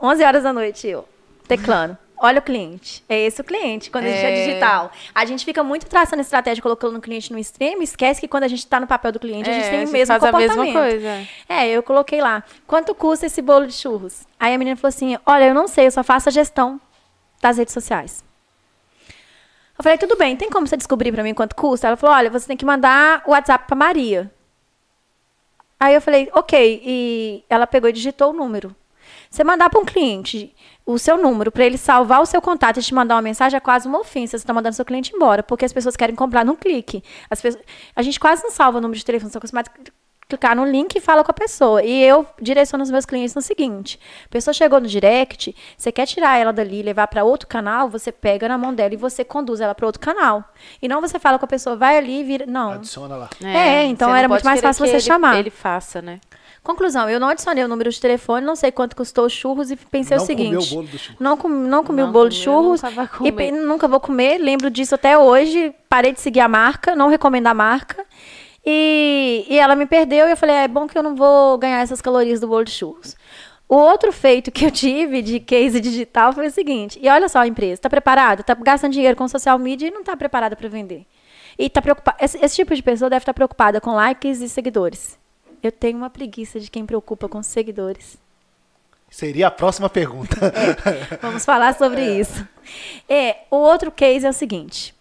11 0.00 0.24
horas 0.24 0.42
da 0.42 0.52
noite, 0.52 0.88
eu, 0.88 1.06
teclando. 1.46 1.96
Olha 2.22 2.38
o 2.38 2.42
cliente. 2.42 3.02
É 3.08 3.18
esse 3.18 3.40
o 3.40 3.44
cliente, 3.44 3.90
quando 3.90 4.04
é. 4.04 4.08
a 4.08 4.12
gente 4.12 4.24
é 4.26 4.46
digital. 4.46 4.92
A 5.14 5.24
gente 5.24 5.42
fica 5.42 5.64
muito 5.64 5.86
traçando 5.86 6.20
estratégia, 6.20 6.62
colocando 6.62 6.98
o 6.98 7.00
cliente 7.00 7.32
no 7.32 7.38
extremo, 7.38 7.82
esquece 7.82 8.20
que 8.20 8.28
quando 8.28 8.44
a 8.44 8.48
gente 8.48 8.58
está 8.58 8.78
no 8.78 8.86
papel 8.86 9.12
do 9.12 9.18
cliente, 9.18 9.48
é, 9.48 9.52
a 9.52 9.54
gente 9.54 9.66
é, 9.66 9.70
tem 9.70 9.86
o 9.86 9.90
mesmo 9.90 10.06
faz 10.06 10.22
comportamento. 10.22 10.60
A 10.60 10.62
mesma 10.62 10.80
coisa. 10.80 11.28
É, 11.48 11.68
eu 11.68 11.82
coloquei 11.82 12.20
lá. 12.20 12.44
Quanto 12.66 12.94
custa 12.94 13.24
esse 13.24 13.40
bolo 13.40 13.66
de 13.66 13.72
churros? 13.72 14.26
Aí 14.38 14.54
a 14.54 14.58
menina 14.58 14.76
falou 14.76 14.90
assim: 14.90 15.16
olha, 15.24 15.46
eu 15.46 15.54
não 15.54 15.66
sei, 15.66 15.86
eu 15.86 15.90
só 15.90 16.04
faço 16.04 16.28
a 16.28 16.32
gestão 16.32 16.78
das 17.40 17.56
redes 17.56 17.72
sociais. 17.72 18.22
Eu 19.78 19.82
falei, 19.82 19.96
tudo 19.96 20.14
bem, 20.14 20.36
tem 20.36 20.50
como 20.50 20.66
você 20.66 20.76
descobrir 20.76 21.10
pra 21.10 21.22
mim 21.22 21.32
quanto 21.32 21.56
custa? 21.56 21.86
Ela 21.86 21.96
falou, 21.96 22.14
olha, 22.14 22.28
você 22.28 22.46
tem 22.46 22.56
que 22.56 22.66
mandar 22.66 23.22
o 23.24 23.30
WhatsApp 23.30 23.66
pra 23.66 23.74
Maria. 23.74 24.30
Aí 25.80 25.94
eu 25.94 26.02
falei, 26.02 26.28
ok. 26.34 26.82
E 26.84 27.42
ela 27.48 27.66
pegou 27.66 27.88
e 27.88 27.92
digitou 27.94 28.28
o 28.28 28.34
número. 28.34 28.76
Você 29.30 29.42
mandar 29.42 29.70
para 29.70 29.80
um 29.80 29.84
cliente 29.86 30.54
o 30.92 30.98
seu 30.98 31.16
número 31.16 31.50
para 31.52 31.64
ele 31.64 31.78
salvar 31.78 32.20
o 32.20 32.26
seu 32.26 32.40
contato 32.40 32.78
e 32.78 32.82
te 32.82 32.94
mandar 32.94 33.14
uma 33.16 33.22
mensagem 33.22 33.56
é 33.56 33.60
quase 33.60 33.86
uma 33.88 34.00
ofensa. 34.00 34.32
Você 34.32 34.42
está 34.42 34.52
mandando 34.52 34.74
seu 34.76 34.84
cliente 34.84 35.12
embora, 35.14 35.42
porque 35.42 35.64
as 35.64 35.72
pessoas 35.72 35.96
querem 35.96 36.14
comprar 36.14 36.44
num 36.44 36.56
clique. 36.56 37.02
As 37.30 37.40
pessoas, 37.40 37.62
a 37.94 38.02
gente 38.02 38.18
quase 38.20 38.42
não 38.42 38.50
salva 38.50 38.78
o 38.78 38.80
número 38.80 38.98
de 38.98 39.04
telefone, 39.04 39.30
são 39.30 39.38
acostumados 39.38 39.70
a 39.74 39.90
clicar 40.28 40.54
no 40.54 40.64
link 40.64 40.94
e 40.94 41.00
fala 41.00 41.24
com 41.24 41.30
a 41.32 41.34
pessoa. 41.34 41.82
E 41.82 42.02
eu 42.04 42.24
direciono 42.40 42.84
os 42.84 42.90
meus 42.90 43.04
clientes 43.04 43.34
no 43.34 43.42
seguinte: 43.42 43.98
a 44.26 44.28
pessoa 44.28 44.54
chegou 44.54 44.80
no 44.80 44.86
direct, 44.86 45.54
você 45.76 45.90
quer 45.90 46.06
tirar 46.06 46.38
ela 46.38 46.52
dali 46.52 46.78
e 46.80 46.82
levar 46.82 47.08
para 47.08 47.24
outro 47.24 47.48
canal, 47.48 47.88
você 47.88 48.12
pega 48.12 48.48
na 48.48 48.56
mão 48.56 48.72
dela 48.72 48.94
e 48.94 48.96
você 48.96 49.24
conduz 49.24 49.60
ela 49.60 49.74
para 49.74 49.86
outro 49.86 50.00
canal. 50.00 50.44
E 50.80 50.86
não 50.88 51.00
você 51.00 51.18
fala 51.18 51.38
com 51.38 51.44
a 51.44 51.48
pessoa, 51.48 51.74
vai 51.76 51.98
ali 51.98 52.20
e 52.20 52.24
vira. 52.24 52.46
Não. 52.46 52.72
Adiciona 52.72 53.16
lá. 53.16 53.28
É, 53.42 53.84
então 53.86 54.06
você 54.08 54.12
não 54.12 54.16
era 54.18 54.28
muito 54.28 54.44
mais 54.44 54.60
fácil 54.60 54.84
que 54.84 54.90
você 54.90 54.96
ele- 54.96 55.02
chamar. 55.02 55.36
Ele 55.38 55.50
faça, 55.50 56.00
né? 56.00 56.20
Conclusão, 56.62 57.08
eu 57.08 57.18
não 57.18 57.28
adicionei 57.28 57.64
o 57.64 57.68
número 57.68 57.90
de 57.90 57.98
telefone, 58.00 58.44
não 58.46 58.54
sei 58.54 58.70
quanto 58.70 58.94
custou 58.94 59.24
os 59.26 59.32
churros 59.32 59.70
e 59.70 59.76
pensei 59.76 60.16
Não 60.16 60.22
o 60.22 60.26
seguinte. 60.26 60.48
comeu 60.50 60.60
o 60.60 60.66
bolo 60.74 60.86
do 60.88 60.98
churro. 60.98 61.16
Não, 61.18 61.36
com, 61.36 61.48
não 61.48 61.82
comi 61.84 62.02
Não 62.02 62.08
o 62.10 62.12
bolo 62.12 62.28
de 62.28 62.36
churros. 62.36 62.82
nunca 62.82 63.10
E 63.26 63.32
pe- 63.32 63.50
nunca 63.50 63.88
vou 63.88 63.98
comer, 63.98 64.38
lembro 64.38 64.70
disso 64.70 64.94
até 64.94 65.16
hoje. 65.16 65.74
Parei 65.88 66.12
de 66.12 66.20
seguir 66.20 66.40
a 66.40 66.48
marca, 66.48 66.94
não 66.94 67.08
recomendo 67.08 67.46
a 67.46 67.54
marca. 67.54 68.04
E, 68.64 69.46
e 69.48 69.58
ela 69.58 69.74
me 69.74 69.86
perdeu 69.86 70.28
e 70.28 70.32
eu 70.32 70.36
falei, 70.36 70.56
"Ah, 70.56 70.62
é 70.64 70.68
bom 70.68 70.86
que 70.86 70.96
eu 70.96 71.02
não 71.02 71.16
vou 71.16 71.56
ganhar 71.56 71.80
essas 71.80 72.00
calorias 72.02 72.40
do 72.40 72.46
bolo 72.48 72.64
de 72.64 72.70
churros. 72.72 73.16
O 73.66 73.76
outro 73.76 74.12
feito 74.12 74.50
que 74.50 74.66
eu 74.66 74.70
tive 74.70 75.22
de 75.22 75.40
case 75.40 75.80
digital 75.80 76.32
foi 76.32 76.48
o 76.48 76.50
seguinte. 76.50 76.98
E 77.00 77.08
olha 77.08 77.28
só 77.28 77.38
a 77.38 77.46
empresa, 77.46 77.74
está 77.74 77.88
preparada? 77.88 78.42
Está 78.42 78.52
gastando 78.54 78.92
dinheiro 78.92 79.16
com 79.16 79.26
social 79.28 79.58
media 79.58 79.88
e 79.88 79.90
não 79.90 80.00
está 80.00 80.16
preparada 80.16 80.56
para 80.56 80.68
vender. 80.68 81.06
E 81.58 81.66
está 81.66 81.80
preocupada. 81.80 82.18
Esse, 82.20 82.36
esse 82.44 82.56
tipo 82.56 82.74
de 82.74 82.82
pessoa 82.82 83.08
deve 83.08 83.22
estar 83.22 83.32
preocupada 83.32 83.80
com 83.80 83.92
likes 83.94 84.40
e 84.40 84.48
seguidores. 84.48 85.18
Eu 85.62 85.72
tenho 85.72 85.98
uma 85.98 86.10
preguiça 86.10 86.58
de 86.58 86.70
quem 86.70 86.86
preocupa 86.86 87.28
com 87.28 87.42
seguidores. 87.42 88.18
Seria 89.10 89.48
a 89.48 89.50
próxima 89.50 89.90
pergunta. 89.90 90.36
Vamos 91.20 91.44
falar 91.44 91.74
sobre 91.74 92.18
isso. 92.18 92.46
É, 93.08 93.38
o 93.50 93.56
outro 93.56 93.90
case 93.90 94.24
é 94.24 94.30
o 94.30 94.32
seguinte. 94.32 94.94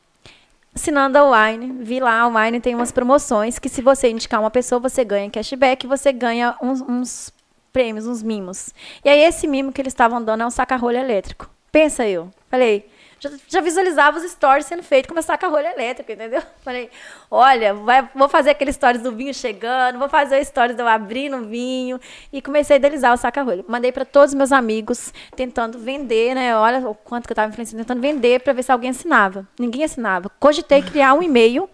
Assinando 0.73 1.17
a 1.17 1.47
Wine, 1.47 1.83
vi 1.83 1.99
lá, 1.99 2.21
a 2.21 2.27
Wine 2.27 2.59
tem 2.59 2.73
umas 2.73 2.91
promoções 2.91 3.59
que 3.59 3.69
se 3.69 3.81
você 3.81 4.09
indicar 4.09 4.39
uma 4.39 4.51
pessoa, 4.51 4.79
você 4.79 5.03
ganha 5.03 5.29
cashback, 5.29 5.85
você 5.85 6.11
ganha 6.11 6.55
uns, 6.61 6.81
uns 6.81 7.33
prêmios, 7.71 8.07
uns 8.07 8.23
mimos. 8.23 8.73
E 9.03 9.09
aí 9.09 9.21
esse 9.21 9.47
mimo 9.47 9.71
que 9.71 9.81
eles 9.81 9.93
estavam 9.93 10.23
dando 10.23 10.41
é 10.41 10.45
um 10.45 10.51
saca-rolho 10.51 10.97
elétrico. 10.97 11.49
Pensa 11.71 12.07
eu. 12.07 12.29
Falei, 12.49 12.89
já, 13.19 13.29
já 13.47 13.61
visualizava 13.61 14.17
os 14.17 14.23
stories 14.31 14.65
sendo 14.65 14.81
feitos 14.83 15.07
com 15.09 15.15
uma 15.15 15.21
saca-rolho 15.21 15.67
elétrico, 15.67 16.11
entendeu? 16.11 16.41
Falei, 16.61 16.89
olha, 17.29 17.73
vai- 17.73 18.09
vou 18.15 18.29
fazer 18.29 18.51
aquele 18.51 18.71
stories 18.71 19.01
do 19.01 19.11
vinho 19.11 19.33
chegando, 19.33 19.99
vou 19.99 20.09
fazer 20.09 20.41
o 20.41 20.45
stories 20.45 20.75
de 20.75 20.81
eu 20.81 20.87
abrindo 20.87 21.37
o 21.37 21.45
vinho. 21.45 21.99
E 22.31 22.41
comecei 22.41 22.75
a 22.75 22.79
idealizar 22.79 23.13
o 23.13 23.17
saca-rolho. 23.17 23.65
Mandei 23.67 23.91
para 23.91 24.05
todos 24.05 24.29
os 24.31 24.35
meus 24.35 24.51
amigos, 24.51 25.13
tentando 25.35 25.77
vender, 25.77 26.33
né? 26.33 26.55
Olha 26.55 26.79
o 26.87 26.95
quanto 26.95 27.27
que 27.27 27.31
eu 27.31 27.35
estava 27.35 27.49
influenciando, 27.51 27.83
tentando 27.83 28.01
vender 28.01 28.41
para 28.41 28.53
ver 28.53 28.63
se 28.63 28.71
alguém 28.71 28.89
assinava. 28.91 29.47
Ninguém 29.59 29.83
assinava. 29.83 30.29
Cogitei 30.39 30.81
criar 30.81 31.13
um 31.13 31.21
e-mail 31.21 31.69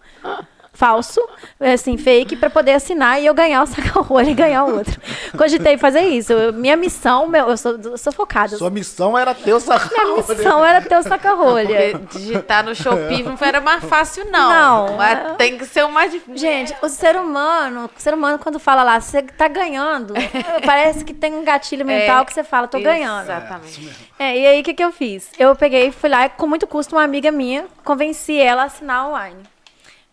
falso, 0.75 1.19
assim, 1.59 1.97
fake, 1.97 2.35
para 2.35 2.49
poder 2.49 2.73
assinar 2.73 3.19
e 3.21 3.25
eu 3.25 3.33
ganhar 3.33 3.63
o 3.63 3.65
saca-rolho 3.65 4.29
e 4.29 4.33
ganhar 4.33 4.65
o 4.65 4.75
outro. 4.77 4.99
Cogitei 5.37 5.77
fazer 5.77 6.01
isso. 6.01 6.33
Eu- 6.33 6.53
minha 6.53 6.75
missão, 6.75 7.25
meu, 7.27 7.49
eu, 7.49 7.57
sou, 7.57 7.79
eu 7.83 7.97
sou 7.97 8.13
focada. 8.13 8.57
Sua 8.57 8.69
missão 8.69 9.17
era 9.17 9.33
ter 9.33 9.53
o 9.53 9.59
saco. 9.59 9.89
Minha 9.93 10.15
missão 10.17 10.63
era 10.65 10.81
ter 10.81 10.97
o 10.97 11.03
saca-rolha. 11.03 11.99
Digitar 12.11 12.63
no 12.63 12.75
Shopee 12.75 13.23
não 13.23 13.37
era 13.41 13.61
mais 13.61 13.83
fácil, 13.85 14.25
não. 14.29 14.49
Não. 14.87 14.97
Mas 14.97 15.35
tem 15.37 15.57
que 15.57 15.65
ser 15.65 15.83
o 15.85 15.89
mais 15.91 16.11
difícil. 16.11 16.37
Gente, 16.37 16.75
o 16.81 16.89
ser 16.89 17.15
humano, 17.15 17.89
o 17.97 18.01
ser 18.01 18.13
humano 18.13 18.37
quando 18.37 18.59
fala 18.59 18.83
lá, 18.83 18.99
você 18.99 19.21
tá 19.23 19.47
ganhando, 19.47 20.13
parece 20.65 21.03
que 21.05 21.13
tem 21.13 21.33
um 21.33 21.43
gatilho 21.43 21.85
mental 21.85 22.21
É, 22.21 22.25
que 22.25 22.33
você 22.33 22.43
fala, 22.43 22.67
tô 22.67 22.79
ganhando. 22.79 23.23
Exatamente. 23.23 23.89
É, 24.19 24.37
e 24.37 24.45
aí 24.47 24.61
o 24.61 24.63
que, 24.63 24.73
que 24.73 24.83
eu 24.83 24.91
fiz? 24.91 25.29
Eu 25.39 25.55
peguei, 25.55 25.91
fui 25.91 26.09
lá 26.09 26.25
e 26.25 26.29
com 26.29 26.47
muito 26.47 26.67
custo, 26.67 26.95
uma 26.95 27.03
amiga 27.03 27.31
minha, 27.31 27.65
convenci 27.83 28.37
ela 28.39 28.63
a 28.63 28.65
assinar 28.65 29.07
online. 29.07 29.37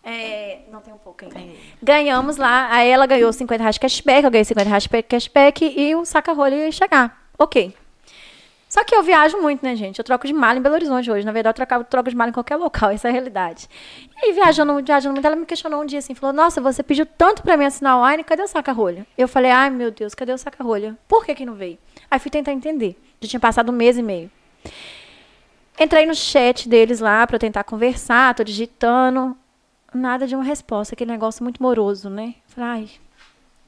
É, 0.03 0.59
não 0.69 0.81
tem 0.81 0.93
um 0.93 0.97
pouco 0.97 1.23
ainda. 1.23 1.53
Ganhamos 1.81 2.35
lá, 2.35 2.67
aí 2.69 2.89
ela 2.89 3.05
ganhou 3.05 3.31
50 3.31 3.63
reais 3.63 3.77
cashback, 3.77 4.25
eu 4.25 4.31
ganhei 4.31 4.43
50 4.43 4.69
reais 4.69 4.87
cashback 5.07 5.73
e 5.77 5.95
o 5.95 6.03
saca-rolho 6.03 6.55
ia 6.55 6.71
chegar. 6.71 7.29
Ok. 7.39 7.73
Só 8.73 8.83
que 8.83 8.95
eu 8.95 9.03
viajo 9.03 9.37
muito, 9.39 9.63
né, 9.63 9.75
gente? 9.75 9.99
Eu 9.99 10.03
troco 10.03 10.25
de 10.25 10.33
mala 10.33 10.57
em 10.57 10.61
Belo 10.61 10.73
Horizonte 10.73 11.09
hoje. 11.09 11.23
Na 11.23 11.31
verdade, 11.31 11.53
eu 11.53 11.57
trocava, 11.57 11.83
troco 11.83 12.09
de 12.09 12.15
mala 12.15 12.31
em 12.31 12.33
qualquer 12.33 12.55
local, 12.55 12.89
essa 12.91 13.07
é 13.07 13.09
a 13.09 13.11
realidade. 13.11 13.69
E 14.17 14.25
aí, 14.25 14.33
viajando, 14.33 14.83
viajando 14.83 15.13
muito, 15.13 15.25
ela 15.25 15.35
me 15.35 15.45
questionou 15.45 15.81
um 15.81 15.85
dia 15.85 15.99
assim, 15.99 16.15
falou, 16.15 16.35
nossa, 16.35 16.59
você 16.59 16.81
pediu 16.81 17.05
tanto 17.05 17.43
pra 17.43 17.55
mim 17.55 17.65
assinar 17.65 17.97
online, 17.97 18.23
cadê 18.23 18.41
o 18.41 18.47
saca-rolha? 18.47 19.05
Eu 19.15 19.27
falei, 19.27 19.51
ai, 19.51 19.69
meu 19.69 19.91
Deus, 19.91 20.15
cadê 20.15 20.33
o 20.33 20.37
saca-rolha? 20.37 20.97
Por 21.07 21.23
que 21.23 21.35
que 21.35 21.45
não 21.45 21.53
veio? 21.53 21.77
Aí 22.09 22.19
fui 22.19 22.31
tentar 22.31 22.51
entender. 22.51 22.99
Já 23.21 23.29
tinha 23.29 23.39
passado 23.39 23.71
um 23.71 23.75
mês 23.75 23.95
e 23.95 24.01
meio. 24.01 24.31
Entrei 25.79 26.05
no 26.07 26.15
chat 26.15 26.67
deles 26.67 26.99
lá 26.99 27.25
pra 27.27 27.37
tentar 27.37 27.63
conversar, 27.63 28.33
tô 28.33 28.43
digitando. 28.43 29.37
Nada 29.93 30.25
de 30.25 30.35
uma 30.35 30.43
resposta, 30.43 30.95
aquele 30.95 31.11
negócio 31.11 31.43
muito 31.43 31.61
moroso, 31.61 32.09
né? 32.09 32.35
Falei, 32.47 32.69
ai, 32.69 32.89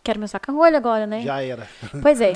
quero 0.03 0.19
meu 0.19 0.27
saca-rolha 0.27 0.77
agora, 0.77 1.05
né? 1.05 1.21
Já 1.21 1.41
era. 1.41 1.67
Pois 2.01 2.19
é. 2.21 2.33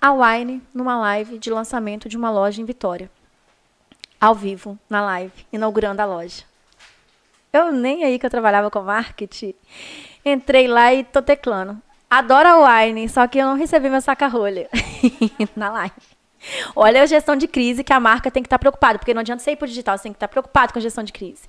A 0.00 0.12
Wine, 0.12 0.62
numa 0.72 0.98
live 0.98 1.38
de 1.38 1.50
lançamento 1.50 2.08
de 2.08 2.16
uma 2.16 2.30
loja 2.30 2.60
em 2.60 2.64
Vitória. 2.64 3.10
Ao 4.20 4.34
vivo, 4.34 4.78
na 4.88 5.02
live, 5.02 5.46
inaugurando 5.52 6.00
a 6.00 6.06
loja. 6.06 6.44
Eu 7.52 7.72
nem 7.72 8.04
aí 8.04 8.18
que 8.18 8.24
eu 8.24 8.30
trabalhava 8.30 8.70
com 8.70 8.80
marketing. 8.82 9.54
Entrei 10.24 10.68
lá 10.68 10.94
e 10.94 11.04
tô 11.04 11.20
teclando. 11.20 11.80
Adoro 12.08 12.48
a 12.48 12.82
Wine, 12.82 13.08
só 13.08 13.26
que 13.26 13.38
eu 13.38 13.46
não 13.46 13.56
recebi 13.56 13.88
meu 13.88 14.00
saca-rolha 14.00 14.68
na 15.56 15.70
live. 15.70 15.94
Olha 16.74 17.02
a 17.02 17.06
gestão 17.06 17.36
de 17.36 17.46
crise 17.46 17.84
que 17.84 17.92
a 17.92 18.00
marca 18.00 18.30
tem 18.30 18.42
que 18.42 18.46
estar 18.46 18.58
preocupada, 18.58 18.98
porque 18.98 19.12
não 19.12 19.20
adianta 19.20 19.42
você 19.42 19.52
ir 19.52 19.56
pro 19.56 19.66
digital, 19.68 19.96
você 19.98 20.04
tem 20.04 20.12
que 20.12 20.16
estar 20.16 20.28
preocupado 20.28 20.72
com 20.72 20.78
a 20.78 20.82
gestão 20.82 21.04
de 21.04 21.12
crise. 21.12 21.42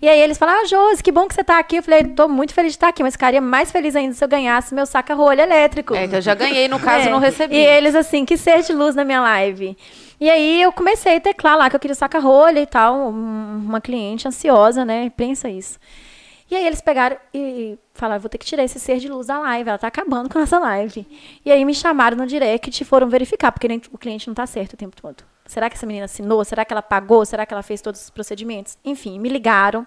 E 0.00 0.08
aí 0.08 0.20
eles 0.20 0.36
falaram, 0.38 0.62
ah, 0.62 0.66
Josi, 0.66 1.02
que 1.02 1.12
bom 1.12 1.28
que 1.28 1.34
você 1.34 1.44
tá 1.44 1.58
aqui. 1.58 1.76
Eu 1.76 1.82
falei, 1.82 2.04
tô 2.04 2.26
muito 2.28 2.52
feliz 2.52 2.72
de 2.72 2.76
estar 2.76 2.88
aqui, 2.88 3.02
mas 3.02 3.14
ficaria 3.14 3.40
mais 3.40 3.70
feliz 3.70 3.94
ainda 3.94 4.14
se 4.14 4.24
eu 4.24 4.28
ganhasse 4.28 4.74
meu 4.74 4.84
saca-rolha 4.86 5.42
elétrico. 5.42 5.94
É 5.94 6.08
que 6.08 6.16
eu 6.16 6.20
já 6.20 6.34
ganhei, 6.34 6.66
no 6.68 6.78
caso, 6.80 7.06
É. 7.08 7.10
não 7.10 7.18
recebi. 7.18 7.54
E 7.56 7.64
eles, 7.64 7.94
assim, 7.94 8.24
que 8.24 8.36
ser 8.36 8.62
de 8.62 8.72
luz 8.72 8.94
na 8.94 9.04
minha 9.04 9.20
live. 9.20 9.76
E 10.20 10.30
aí 10.30 10.62
eu 10.62 10.72
comecei 10.72 11.16
a 11.16 11.20
teclar 11.20 11.56
lá 11.56 11.68
que 11.70 11.76
eu 11.76 11.80
queria 11.80 11.94
saca-rolha 11.94 12.60
e 12.60 12.66
tal. 12.66 12.94
um- 12.96 13.62
Uma 13.66 13.80
cliente 13.80 14.26
ansiosa, 14.28 14.84
né? 14.84 15.10
Pensa 15.16 15.48
isso. 15.48 15.78
E 16.52 16.54
aí 16.54 16.66
eles 16.66 16.82
pegaram 16.82 17.16
e 17.32 17.78
falaram, 17.94 18.20
vou 18.20 18.28
ter 18.28 18.36
que 18.36 18.44
tirar 18.44 18.62
esse 18.62 18.78
ser 18.78 18.98
de 18.98 19.08
luz 19.08 19.28
da 19.28 19.38
live, 19.38 19.70
ela 19.70 19.78
tá 19.78 19.86
acabando 19.86 20.28
com 20.28 20.38
essa 20.38 20.58
live. 20.58 21.08
E 21.46 21.50
aí 21.50 21.64
me 21.64 21.74
chamaram 21.74 22.14
no 22.14 22.26
direct 22.26 22.82
e 22.82 22.84
foram 22.84 23.08
verificar, 23.08 23.50
porque 23.50 23.66
o 23.90 23.96
cliente 23.96 24.28
não 24.28 24.34
tá 24.34 24.46
certo 24.46 24.74
o 24.74 24.76
tempo 24.76 24.94
todo. 24.94 25.24
Será 25.46 25.70
que 25.70 25.76
essa 25.76 25.86
menina 25.86 26.04
assinou? 26.04 26.44
Será 26.44 26.62
que 26.62 26.74
ela 26.74 26.82
pagou? 26.82 27.24
Será 27.24 27.46
que 27.46 27.54
ela 27.54 27.62
fez 27.62 27.80
todos 27.80 28.02
os 28.02 28.10
procedimentos? 28.10 28.76
Enfim, 28.84 29.18
me 29.18 29.30
ligaram. 29.30 29.86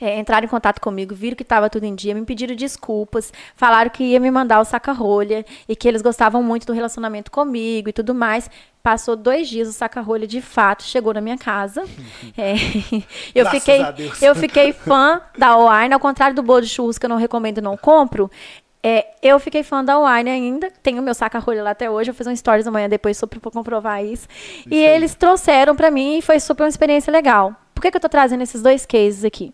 É, 0.00 0.18
entraram 0.18 0.46
em 0.46 0.48
contato 0.48 0.80
comigo, 0.80 1.14
viram 1.14 1.36
que 1.36 1.42
estava 1.42 1.68
tudo 1.68 1.84
em 1.84 1.94
dia, 1.94 2.14
me 2.14 2.24
pediram 2.24 2.54
desculpas, 2.54 3.32
falaram 3.54 3.90
que 3.90 4.02
ia 4.02 4.18
me 4.18 4.30
mandar 4.30 4.60
o 4.60 4.64
saca-rolha 4.64 5.44
e 5.68 5.76
que 5.76 5.86
eles 5.86 6.00
gostavam 6.00 6.42
muito 6.42 6.66
do 6.66 6.72
relacionamento 6.72 7.30
comigo 7.30 7.90
e 7.90 7.92
tudo 7.92 8.14
mais. 8.14 8.48
Passou 8.82 9.14
dois 9.14 9.46
dias, 9.46 9.68
o 9.68 9.72
saca-rolha 9.72 10.26
de 10.26 10.40
fato 10.40 10.84
chegou 10.84 11.12
na 11.12 11.20
minha 11.20 11.36
casa. 11.36 11.84
É, 12.36 12.54
eu, 13.34 13.44
Graças 13.44 13.62
fiquei, 13.62 13.80
eu 14.22 14.34
fiquei 14.34 14.72
fã 14.72 15.20
da 15.36 15.56
Wine, 15.56 15.92
ao 15.92 16.00
contrário 16.00 16.34
do 16.34 16.42
bolo 16.42 16.62
de 16.62 16.68
churros 16.68 16.96
que 16.96 17.04
eu 17.04 17.10
não 17.10 17.16
recomendo 17.16 17.58
e 17.58 17.60
não 17.60 17.76
compro. 17.76 18.30
É, 18.82 19.08
eu 19.22 19.38
fiquei 19.38 19.62
fã 19.62 19.84
da 19.84 19.98
Wine 19.98 20.30
ainda, 20.30 20.70
tenho 20.82 21.02
meu 21.02 21.12
saca-rolha 21.12 21.62
lá 21.62 21.70
até 21.70 21.90
hoje, 21.90 22.10
eu 22.10 22.14
fiz 22.14 22.26
um 22.26 22.34
stories 22.34 22.66
amanhã 22.66 22.88
depois 22.88 23.18
só 23.18 23.26
pra 23.26 23.38
comprovar 23.50 24.02
isso. 24.02 24.26
e 24.70 24.76
eles 24.76 25.14
trouxeram 25.14 25.76
pra 25.76 25.90
mim 25.90 26.18
e 26.18 26.22
foi 26.22 26.40
super 26.40 26.62
uma 26.62 26.68
experiência 26.68 27.10
legal. 27.10 27.54
Por 27.74 27.82
que, 27.82 27.90
que 27.90 27.96
eu 27.96 28.00
tô 28.00 28.08
trazendo 28.08 28.42
esses 28.42 28.62
dois 28.62 28.86
cases 28.86 29.24
aqui? 29.24 29.52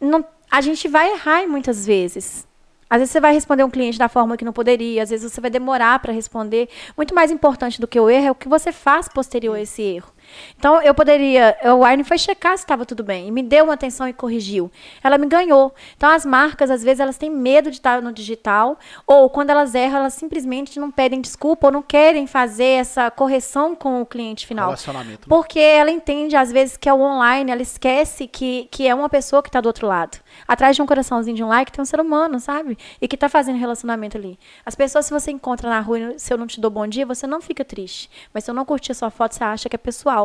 Não- 0.00 0.24
a 0.50 0.60
gente 0.60 0.88
vai 0.88 1.12
errar 1.12 1.46
muitas 1.46 1.86
vezes. 1.86 2.46
Às 2.90 3.00
vezes 3.00 3.12
você 3.12 3.20
vai 3.20 3.34
responder 3.34 3.64
um 3.64 3.70
cliente 3.70 3.98
da 3.98 4.08
forma 4.08 4.36
que 4.36 4.44
não 4.44 4.52
poderia, 4.52 5.02
às 5.02 5.10
vezes 5.10 5.30
você 5.30 5.40
vai 5.40 5.50
demorar 5.50 5.98
para 5.98 6.12
responder. 6.12 6.68
Muito 6.96 7.14
mais 7.14 7.30
importante 7.30 7.80
do 7.80 7.86
que 7.86 8.00
o 8.00 8.08
erro 8.08 8.26
é 8.26 8.30
o 8.30 8.34
que 8.34 8.48
você 8.48 8.72
faz 8.72 9.08
posterior 9.08 9.56
a 9.56 9.60
esse 9.60 9.82
erro. 9.82 10.10
Então, 10.58 10.80
eu 10.82 10.94
poderia. 10.94 11.56
O 11.76 11.84
Arne 11.84 12.04
foi 12.04 12.18
checar 12.18 12.56
se 12.56 12.64
estava 12.64 12.84
tudo 12.84 13.02
bem 13.02 13.28
e 13.28 13.30
me 13.30 13.42
deu 13.42 13.64
uma 13.64 13.74
atenção 13.74 14.08
e 14.08 14.12
corrigiu. 14.12 14.70
Ela 15.02 15.18
me 15.18 15.26
ganhou. 15.26 15.74
Então, 15.96 16.10
as 16.10 16.24
marcas, 16.24 16.70
às 16.70 16.82
vezes, 16.82 17.00
elas 17.00 17.16
têm 17.16 17.30
medo 17.30 17.70
de 17.70 17.76
estar 17.76 18.02
no 18.02 18.12
digital, 18.12 18.78
ou 19.06 19.28
quando 19.30 19.50
elas 19.50 19.74
erram, 19.74 19.98
elas 19.98 20.14
simplesmente 20.14 20.78
não 20.78 20.90
pedem 20.90 21.20
desculpa 21.20 21.68
ou 21.68 21.72
não 21.72 21.82
querem 21.82 22.26
fazer 22.26 22.64
essa 22.64 23.10
correção 23.10 23.74
com 23.74 24.00
o 24.00 24.06
cliente 24.06 24.46
final. 24.46 24.66
Relacionamento. 24.66 25.20
né? 25.22 25.26
Porque 25.28 25.58
ela 25.60 25.90
entende, 25.90 26.36
às 26.36 26.50
vezes, 26.52 26.76
que 26.76 26.88
é 26.88 26.92
o 26.92 27.00
online, 27.00 27.50
ela 27.50 27.62
esquece 27.62 28.26
que, 28.26 28.68
que 28.70 28.86
é 28.86 28.94
uma 28.94 29.08
pessoa 29.08 29.42
que 29.42 29.48
está 29.48 29.60
do 29.60 29.66
outro 29.66 29.86
lado. 29.86 30.18
Atrás 30.46 30.74
de 30.76 30.82
um 30.82 30.86
coraçãozinho 30.86 31.36
de 31.36 31.44
um 31.44 31.48
like 31.48 31.72
tem 31.72 31.82
um 31.82 31.86
ser 31.86 32.00
humano, 32.00 32.40
sabe? 32.40 32.76
E 33.00 33.06
que 33.08 33.14
está 33.14 33.28
fazendo 33.28 33.58
relacionamento 33.58 34.16
ali. 34.16 34.38
As 34.64 34.74
pessoas, 34.74 35.06
se 35.06 35.12
você 35.12 35.30
encontra 35.30 35.68
na 35.68 35.80
rua, 35.80 35.98
e 35.98 36.18
se 36.18 36.32
eu 36.32 36.38
não 36.38 36.46
te 36.46 36.60
dou 36.60 36.70
bom 36.70 36.86
dia, 36.86 37.06
você 37.06 37.26
não 37.26 37.40
fica 37.40 37.64
triste. 37.64 38.10
Mas 38.32 38.44
se 38.44 38.50
eu 38.50 38.54
não 38.54 38.64
curtir 38.64 38.92
a 38.92 38.94
sua 38.94 39.10
foto, 39.10 39.34
você 39.34 39.44
acha 39.44 39.68
que 39.68 39.76
é 39.76 39.78
pessoal. 39.78 40.17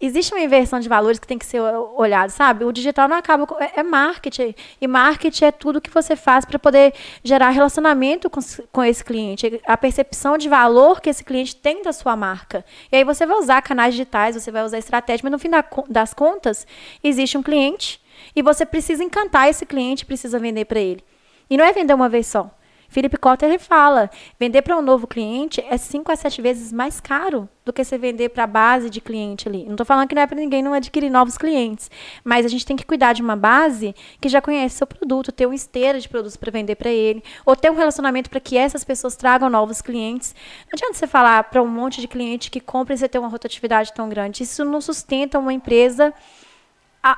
Existe 0.00 0.34
uma 0.34 0.42
inversão 0.42 0.78
de 0.78 0.88
valores 0.88 1.18
que 1.18 1.26
tem 1.26 1.38
que 1.38 1.46
ser 1.46 1.60
olhado, 1.60 2.30
sabe? 2.30 2.64
O 2.64 2.72
digital 2.72 3.08
não 3.08 3.16
acaba 3.16 3.46
é, 3.60 3.80
é 3.80 3.82
marketing 3.82 4.54
e 4.80 4.86
marketing 4.86 5.46
é 5.46 5.52
tudo 5.52 5.80
que 5.80 5.90
você 5.90 6.14
faz 6.14 6.44
para 6.44 6.58
poder 6.58 6.92
gerar 7.24 7.50
relacionamento 7.50 8.28
com, 8.28 8.40
com 8.70 8.84
esse 8.84 9.02
cliente, 9.02 9.60
a 9.66 9.76
percepção 9.76 10.36
de 10.36 10.48
valor 10.48 11.00
que 11.00 11.08
esse 11.08 11.24
cliente 11.24 11.56
tem 11.56 11.82
da 11.82 11.92
sua 11.92 12.14
marca. 12.14 12.64
E 12.92 12.96
aí 12.96 13.04
você 13.04 13.24
vai 13.24 13.36
usar 13.38 13.62
canais 13.62 13.94
digitais, 13.94 14.34
você 14.34 14.50
vai 14.50 14.64
usar 14.64 14.78
estratégia, 14.78 15.22
mas 15.24 15.32
no 15.32 15.38
fim 15.38 15.50
da, 15.50 15.64
das 15.88 16.12
contas 16.12 16.66
existe 17.02 17.38
um 17.38 17.42
cliente 17.42 18.00
e 18.34 18.42
você 18.42 18.66
precisa 18.66 19.02
encantar 19.02 19.48
esse 19.48 19.64
cliente, 19.64 20.04
precisa 20.04 20.38
vender 20.38 20.66
para 20.66 20.80
ele. 20.80 21.02
E 21.48 21.56
não 21.56 21.64
é 21.64 21.72
vender 21.72 21.94
uma 21.94 22.08
vez 22.08 22.26
só. 22.26 22.50
Felipe 22.88 23.16
Cotter 23.16 23.48
ele 23.48 23.58
fala, 23.58 24.10
vender 24.38 24.62
para 24.62 24.76
um 24.76 24.82
novo 24.82 25.06
cliente 25.06 25.64
é 25.68 25.76
5 25.76 26.10
a 26.10 26.16
7 26.16 26.40
vezes 26.40 26.72
mais 26.72 27.00
caro 27.00 27.48
do 27.64 27.72
que 27.72 27.84
você 27.84 27.98
vender 27.98 28.28
para 28.28 28.44
a 28.44 28.46
base 28.46 28.88
de 28.88 29.00
cliente 29.00 29.48
ali. 29.48 29.64
Não 29.64 29.72
estou 29.72 29.84
falando 29.84 30.08
que 30.08 30.14
não 30.14 30.22
é 30.22 30.26
para 30.26 30.38
ninguém 30.38 30.62
não 30.62 30.72
adquirir 30.72 31.10
novos 31.10 31.36
clientes, 31.36 31.90
mas 32.24 32.46
a 32.46 32.48
gente 32.48 32.64
tem 32.64 32.76
que 32.76 32.86
cuidar 32.86 33.12
de 33.12 33.22
uma 33.22 33.34
base 33.34 33.94
que 34.20 34.28
já 34.28 34.40
conhece 34.40 34.76
seu 34.76 34.86
produto, 34.86 35.32
ter 35.32 35.46
uma 35.46 35.54
esteira 35.54 35.98
de 35.98 36.08
produtos 36.08 36.36
para 36.36 36.50
vender 36.52 36.76
para 36.76 36.90
ele, 36.90 37.24
ou 37.44 37.56
ter 37.56 37.70
um 37.70 37.74
relacionamento 37.74 38.30
para 38.30 38.38
que 38.38 38.56
essas 38.56 38.84
pessoas 38.84 39.16
tragam 39.16 39.50
novos 39.50 39.82
clientes. 39.82 40.34
Não 40.66 40.70
adianta 40.74 40.94
você 40.94 41.06
falar 41.06 41.42
para 41.44 41.60
um 41.60 41.68
monte 41.68 42.00
de 42.00 42.06
cliente 42.06 42.50
que 42.50 42.60
compra 42.60 42.94
e 42.94 42.98
você 42.98 43.08
ter 43.08 43.18
uma 43.18 43.28
rotatividade 43.28 43.92
tão 43.92 44.08
grande. 44.08 44.44
Isso 44.44 44.64
não 44.64 44.80
sustenta 44.80 45.38
uma 45.38 45.52
empresa 45.52 46.14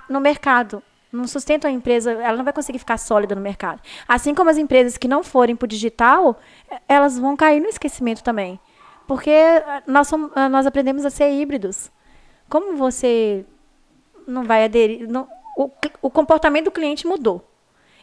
no 0.09 0.21
mercado 0.21 0.83
não 1.13 1.27
sustenta 1.27 1.69
a 1.69 1.71
empresa, 1.71 2.13
ela 2.13 2.37
não 2.37 2.45
vai 2.45 2.53
conseguir 2.53 2.79
ficar 2.79 2.99
sólida 2.99 3.35
no 3.35 3.41
mercado. 3.41 3.81
Assim 4.07 4.35
como 4.35 4.51
as 4.51 4.59
empresas 4.59 4.97
que 4.97 5.09
não 5.09 5.23
forem 5.23 5.57
para 5.57 5.65
o 5.65 5.69
digital, 5.69 6.39
elas 6.89 7.19
vão 7.19 7.37
cair 7.37 7.61
no 7.61 7.69
esquecimento 7.69 8.23
também. 8.23 8.61
Porque 9.07 9.33
nós, 9.87 10.07
somos, 10.07 10.31
nós 10.51 10.67
aprendemos 10.67 11.05
a 11.05 11.11
ser 11.11 11.31
híbridos. 11.31 11.91
Como 12.49 12.77
você 12.77 13.45
não 14.27 14.45
vai 14.45 14.65
aderir. 14.65 15.09
Não, 15.09 15.27
o, 15.57 15.71
o 16.03 16.11
comportamento 16.11 16.67
do 16.67 16.71
cliente 16.71 17.07
mudou. 17.07 17.43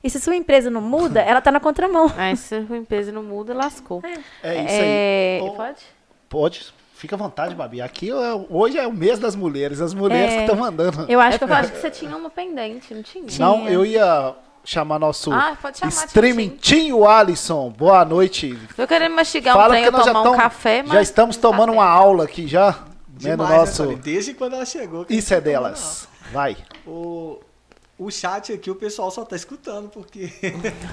E 0.04 0.10
se 0.10 0.20
sua 0.20 0.36
empresa 0.36 0.70
não 0.70 0.82
muda, 0.82 1.22
ela 1.22 1.40
está 1.40 1.52
na 1.52 1.60
contramão. 1.60 2.12
É, 2.18 2.36
se 2.36 2.66
sua 2.66 2.78
empresa 2.78 3.12
não 3.12 3.24
muda, 3.24 3.54
lascou. 3.54 4.02
É, 4.04 4.56
é 4.56 4.64
isso 4.64 4.74
aí. 4.74 4.82
É, 4.82 5.54
pode? 5.56 5.86
Pode. 6.28 6.74
Fica 7.06 7.16
à 7.16 7.20
vontade, 7.20 7.54
Babi. 7.54 7.84
Aqui 7.84 8.10
hoje 8.50 8.80
é 8.80 8.88
o 8.88 8.92
mês 8.92 9.20
das 9.20 9.36
mulheres, 9.36 9.80
as 9.80 9.94
mulheres 9.94 10.34
é, 10.34 10.38
que 10.38 10.42
estão 10.42 10.56
mandando. 10.56 11.06
Eu 11.08 11.20
acho 11.20 11.38
que 11.38 11.44
eu 11.44 11.54
acho 11.54 11.72
que 11.72 11.78
você 11.78 11.92
tinha 11.92 12.18
uma 12.18 12.32
pendente, 12.32 12.96
não 12.96 13.04
tinha? 13.04 13.28
Não, 13.38 13.70
eu 13.70 13.86
ia 13.86 14.34
chamar 14.64 14.98
nosso 14.98 15.32
ah, 15.32 15.56
streaming 15.84 16.58
Tinho 16.60 17.08
Alisson. 17.08 17.70
Boa 17.70 18.04
noite. 18.04 18.58
Eu 18.76 18.88
querendo 18.88 19.14
mastigar 19.14 19.54
Fala 19.54 19.76
um 19.76 19.78
trem, 19.78 19.92
tomar 19.92 20.24
tão, 20.24 20.34
um 20.34 20.36
café, 20.36 20.82
mas 20.82 20.94
já 20.94 21.02
estamos 21.04 21.38
tomando 21.38 21.68
café. 21.68 21.78
uma 21.78 21.86
aula 21.88 22.24
aqui 22.24 22.48
já, 22.48 22.76
né, 23.22 23.36
no 23.36 23.48
nosso. 23.48 23.86
Né, 23.86 24.00
Desde 24.02 24.34
quando 24.34 24.56
ela 24.56 24.66
chegou. 24.66 25.06
Isso 25.08 25.32
é 25.32 25.40
delas. 25.40 26.08
Vai. 26.32 26.58
O 26.88 27.40
o 28.00 28.12
chat 28.12 28.52
aqui 28.52 28.70
o 28.70 28.76
pessoal 28.76 29.10
só 29.12 29.24
tá 29.24 29.36
escutando 29.36 29.90
porque 29.90 30.34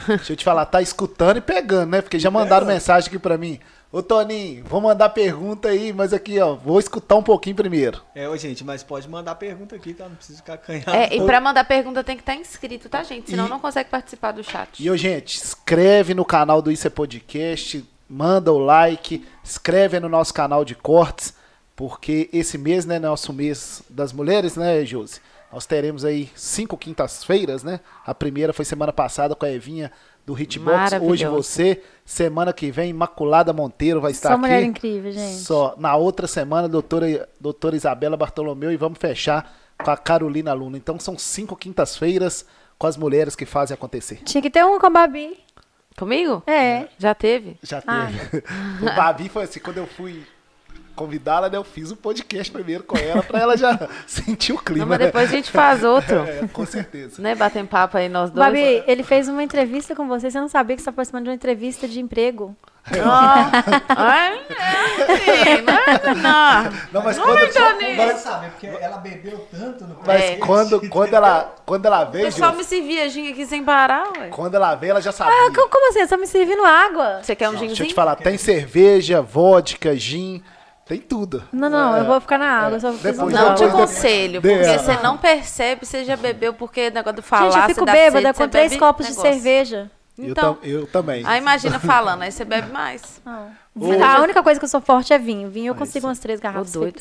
Deixa 0.07 0.35
eu 0.35 0.37
te 0.37 0.45
falar, 0.45 0.67
tá 0.67 0.83
escutando 0.83 1.39
e 1.39 1.41
pegando, 1.41 1.91
né? 1.91 2.03
Porque 2.03 2.19
já 2.19 2.31
mandaram 2.31 2.67
mensagem 2.67 3.09
aqui 3.09 3.19
para 3.19 3.39
mim. 3.39 3.59
Ô 3.93 4.03
Toninho, 4.03 4.65
vou 4.65 4.81
mandar 4.81 5.11
pergunta 5.11 5.69
aí, 5.69 5.93
mas 5.93 6.15
aqui, 6.15 6.41
ó, 6.41 6.55
vou 6.55 6.81
escutar 6.81 7.15
um 7.15 7.23
pouquinho 7.23 7.55
primeiro. 7.55 8.01
É, 8.15 8.27
ô, 8.27 8.35
gente, 8.39 8.65
mas 8.65 8.83
pode 8.83 9.07
mandar 9.07 9.35
pergunta 9.35 9.77
aqui, 9.77 9.93
tá? 9.93 10.09
Não 10.09 10.17
precisa 10.17 10.39
ficar 10.39 10.57
canhado. 10.57 10.97
É, 10.97 11.15
e 11.15 11.21
pra 11.21 11.43
mandar 11.43 11.63
pergunta 11.65 12.03
tem 12.03 12.17
que 12.17 12.23
estar 12.23 12.33
tá 12.33 12.41
inscrito, 12.41 12.89
tá, 12.89 13.03
gente? 13.03 13.29
Senão 13.29 13.45
e, 13.45 13.51
não 13.51 13.61
consegue 13.61 13.91
participar 13.91 14.33
do 14.33 14.43
chat. 14.43 14.83
E, 14.83 14.91
ô, 14.91 14.97
gente, 14.97 15.37
inscreve 15.37 16.15
no 16.15 16.25
canal 16.25 16.63
do 16.63 16.73
Isso 16.73 16.87
é 16.87 16.91
Podcast, 16.91 17.85
manda 18.09 18.51
o 18.51 18.57
like, 18.57 19.27
escreve 19.45 20.01
no 20.01 20.09
nosso 20.09 20.33
canal 20.33 20.65
de 20.65 20.75
cortes, 20.75 21.35
porque 21.77 22.31
esse 22.33 22.57
mês, 22.57 22.87
né, 22.87 22.99
nosso 22.99 23.31
mês 23.31 23.83
das 23.91 24.11
mulheres, 24.11 24.57
né, 24.57 24.83
Josi? 24.87 25.21
Nós 25.53 25.67
teremos 25.67 26.03
aí 26.03 26.31
cinco 26.35 26.79
quintas-feiras, 26.79 27.63
né? 27.63 27.81
A 28.07 28.15
primeira 28.15 28.55
foi 28.55 28.65
semana 28.65 28.91
passada 28.91 29.35
com 29.35 29.45
a 29.45 29.51
Evinha 29.51 29.93
do 30.25 30.39
Hitbox. 30.39 30.93
Hoje 31.01 31.27
você. 31.27 31.83
Semana 32.05 32.53
que 32.53 32.71
vem, 32.71 32.91
Imaculada 32.91 33.53
Monteiro 33.53 34.01
vai 34.01 34.11
estar 34.11 34.31
Só 34.31 34.35
aqui. 34.35 34.43
Só 34.43 34.49
mulher 34.49 34.63
incrível, 34.65 35.13
gente. 35.13 35.39
Só. 35.39 35.75
Na 35.79 35.95
outra 35.97 36.27
semana, 36.27 36.69
doutora, 36.69 37.29
doutora 37.41 37.77
Isabela 37.77 38.17
Bartolomeu 38.17 38.73
e 38.73 38.77
vamos 38.77 38.99
fechar 38.99 39.55
com 39.83 39.91
a 39.91 39.97
Carolina 39.97 40.53
Luna. 40.53 40.77
Então 40.77 40.99
são 40.99 41.17
cinco 41.17 41.57
quintas-feiras 41.57 42.45
com 42.79 42.87
as 42.87 42.97
mulheres 42.97 43.37
que 43.37 43.47
fazem 43.47 43.75
acontecer. 43.75 44.21
Tinha 44.25 44.43
que 44.43 44.51
ter 44.51 44.65
um 44.65 44.79
com 44.79 44.87
a 44.87 44.91
Babi. 44.91 45.39
Comigo? 45.97 46.43
É. 46.47 46.89
Já 46.99 47.15
teve? 47.15 47.57
Já 47.63 47.83
ah. 47.87 48.07
teve. 48.07 48.45
o 48.83 48.97
Babi 48.97 49.29
foi 49.29 49.45
assim, 49.45 49.61
quando 49.61 49.79
eu 49.79 49.87
fui 49.87 50.25
convidá-la, 50.95 51.49
né? 51.49 51.57
Eu 51.57 51.65
fiz 51.65 51.91
o 51.91 51.95
um 51.95 51.97
podcast 51.97 52.53
primeiro 52.53 52.85
com 52.85 52.97
ela 52.97 53.23
para 53.23 53.41
ela 53.41 53.57
já 53.57 53.89
sentir 54.07 54.53
o 54.53 54.59
clima. 54.59 54.85
Não, 54.85 54.89
mas 54.89 54.99
depois 54.99 55.31
né? 55.31 55.33
a 55.33 55.37
gente 55.37 55.51
faz 55.51 55.83
outro. 55.83 56.23
É, 56.33 56.47
com 56.47 56.65
certeza. 56.65 57.21
Né? 57.21 57.35
Batem 57.35 57.67
papo 57.67 57.97
aí 57.97 58.09
nós 58.09 58.31
dois. 58.31 58.47
Babi, 58.47 58.85
ele 58.87 59.03
fez 59.03 59.29
uma 59.29 59.43
entrevista 59.43 59.95
com 59.95 60.07
você, 60.07 60.31
você 60.31 60.41
não 60.41 60.49
sabia 60.49 60.77
que 60.77 60.83
você 60.83 60.89
está 60.89 60.93
participando 60.93 61.25
de 61.25 61.31
uma 61.31 61.35
entrevista 61.35 61.89
de 61.89 62.01
emprego. 62.01 62.57
Oh. 62.91 62.95
Ai, 63.89 64.41
é, 65.47 65.63
não, 65.63 66.15
não. 66.17 66.73
Não, 66.93 67.03
mas 67.03 67.17
não 67.17 67.25
quando, 67.25 67.53
só, 67.53 67.61
mas, 67.97 68.19
sabe, 68.19 68.51
porque 68.51 68.67
ela 68.67 68.99
bebeu 68.99 69.47
tanto 69.53 69.85
no 69.85 69.99
Mas 70.05 70.23
é. 70.23 70.37
quando, 70.37 70.89
quando, 70.89 71.15
ela, 71.15 71.55
quando 71.65 71.87
ela 71.87 72.05
veio. 72.05 72.27
Eu 72.27 72.33
só 72.33 72.53
me 72.53 72.65
servia 72.65 73.09
gin 73.09 73.31
aqui 73.31 73.47
sem 73.47 73.63
parar, 73.63 74.11
ué. 74.19 74.29
Quando 74.29 74.57
ela 74.57 74.75
veio, 74.75 74.91
ela 74.91 75.01
já 75.01 75.13
sabia. 75.13 75.33
Ah, 75.33 75.53
como 75.55 75.91
assim? 75.91 76.01
Eu 76.01 76.09
só 76.09 76.17
me 76.17 76.27
servindo 76.27 76.65
água. 76.65 77.21
Você 77.23 77.37
quer 77.37 77.49
um 77.49 77.53
ginzinho? 77.53 77.69
Deixa 77.69 77.85
eu 77.85 77.89
te 77.89 77.95
falar, 77.95 78.17
tem 78.17 78.37
cerveja, 78.37 79.23
vodka, 79.23 79.95
gin. 79.95 80.43
Tem 80.93 81.01
tudo. 81.01 81.43
Não, 81.51 81.71
não, 81.71 81.97
é, 81.97 82.01
eu 82.01 82.05
vou 82.05 82.21
ficar 82.21 82.37
na 82.37 82.51
água. 82.51 82.77
É. 82.77 82.81
Só 82.81 82.91
depois, 82.93 83.33
não 83.33 83.55
te 83.55 83.65
aconselho, 83.65 84.43
porque 84.43 84.55
é. 84.55 84.77
você 84.77 84.95
não 84.99 85.17
percebe, 85.17 85.87
você 85.87 86.05
já 86.05 86.17
bebeu, 86.17 86.53
porque 86.53 86.91
negócio 86.91 87.17
do 87.17 87.23
falar. 87.23 87.51
Gente, 87.51 87.63
eu 87.63 87.75
fico 87.75 87.87
bêbada 87.87 88.35
com 88.35 88.47
três 88.47 88.77
copos 88.77 89.09
negócio. 89.09 89.31
de 89.31 89.37
cerveja. 89.37 89.91
Então, 90.19 90.59
eu, 90.63 90.81
eu, 90.81 90.87
também. 90.87 91.25
Aí 91.27 91.41
imagina 91.41 91.81
falando, 91.81 92.21
aí 92.21 92.31
você 92.31 92.45
bebe 92.45 92.71
mais. 92.71 93.23
Hoje... 93.75 94.03
A 94.03 94.21
única 94.21 94.43
coisa 94.43 94.61
que 94.61 94.67
eu 94.67 94.69
sou 94.69 94.83
forte 94.83 95.15
é 95.15 95.19
vinho. 95.19 95.49
Vinho 95.49 95.71
eu 95.71 95.75
consigo 95.75 96.07
umas 96.07 96.19
três 96.19 96.39
garrafas. 96.39 96.73
Doido. 96.73 97.01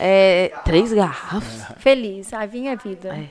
É, 0.00 0.50
três 0.64 0.92
garrafas? 0.92 1.76
Feliz. 1.78 2.32
A 2.32 2.44
vinho 2.44 2.72
é 2.72 2.76
vida. 2.76 3.16
É. 3.16 3.28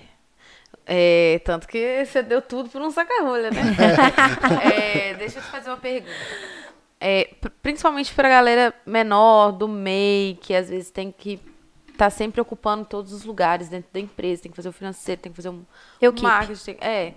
É, 0.90 1.42
tanto 1.44 1.68
que 1.68 2.06
você 2.06 2.24
deu 2.24 2.42
tudo 2.42 2.70
por 2.70 2.82
um 2.82 2.90
saca-rolha, 2.92 3.52
né? 3.52 3.62
é, 5.12 5.14
deixa 5.16 5.40
eu 5.40 5.44
te 5.44 5.50
fazer 5.50 5.70
uma 5.70 5.76
pergunta. 5.76 6.14
É, 7.00 7.30
principalmente 7.62 8.14
pra 8.14 8.28
galera 8.28 8.74
menor, 8.86 9.52
do 9.52 9.68
MEI, 9.68 10.38
que 10.42 10.56
às 10.56 10.70
vezes 10.70 10.90
tem 10.90 11.12
que 11.12 11.34
estar 11.88 12.06
tá 12.06 12.10
sempre 12.10 12.42
ocupando 12.42 12.86
todos 12.86 13.14
os 13.14 13.24
lugares 13.24 13.70
dentro 13.70 13.90
da 13.94 14.00
empresa, 14.00 14.44
tem 14.44 14.52
que 14.52 14.56
fazer 14.56 14.70
o 14.70 14.74
financeiro, 14.74 15.22
tem 15.22 15.32
que 15.32 15.36
fazer 15.36 15.50
um, 15.50 15.64
Eu 16.02 16.12
um 16.12 16.22
marketing. 16.22 16.78
É. 16.82 17.14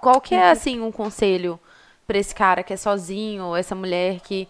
Qual 0.00 0.20
que 0.20 0.34
é, 0.34 0.50
assim, 0.50 0.80
um 0.80 0.92
conselho 0.92 1.58
para 2.06 2.18
esse 2.18 2.34
cara 2.34 2.62
que 2.62 2.72
é 2.72 2.76
sozinho, 2.76 3.56
essa 3.56 3.74
mulher 3.74 4.20
que 4.20 4.46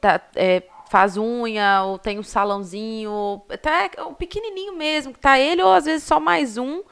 tá, 0.00 0.20
é, 0.34 0.62
faz 0.88 1.16
unha, 1.16 1.82
ou 1.82 1.98
tem 1.98 2.18
um 2.18 2.22
salãozinho, 2.22 3.10
ou 3.10 3.46
até 3.50 3.90
o 4.02 4.14
pequenininho 4.14 4.76
mesmo, 4.76 5.12
que 5.12 5.18
tá 5.18 5.38
ele, 5.38 5.62
ou 5.62 5.72
às 5.72 5.84
vezes 5.84 6.04
só 6.04 6.20
mais 6.20 6.56
um, 6.56 6.82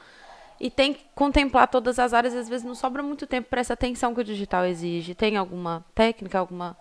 e 0.59 0.69
tem 0.69 0.93
que 0.93 1.05
contemplar 1.13 1.67
todas 1.67 1.99
as 1.99 2.13
áreas, 2.13 2.35
às 2.35 2.47
vezes 2.47 2.65
não 2.65 2.75
sobra 2.75 3.03
muito 3.03 3.27
tempo 3.27 3.49
para 3.49 3.61
essa 3.61 3.73
atenção 3.73 4.13
que 4.13 4.21
o 4.21 4.23
digital 4.23 4.65
exige. 4.65 5.13
Tem 5.13 5.37
alguma 5.37 5.85
técnica, 5.93 6.39
alguma 6.39 6.77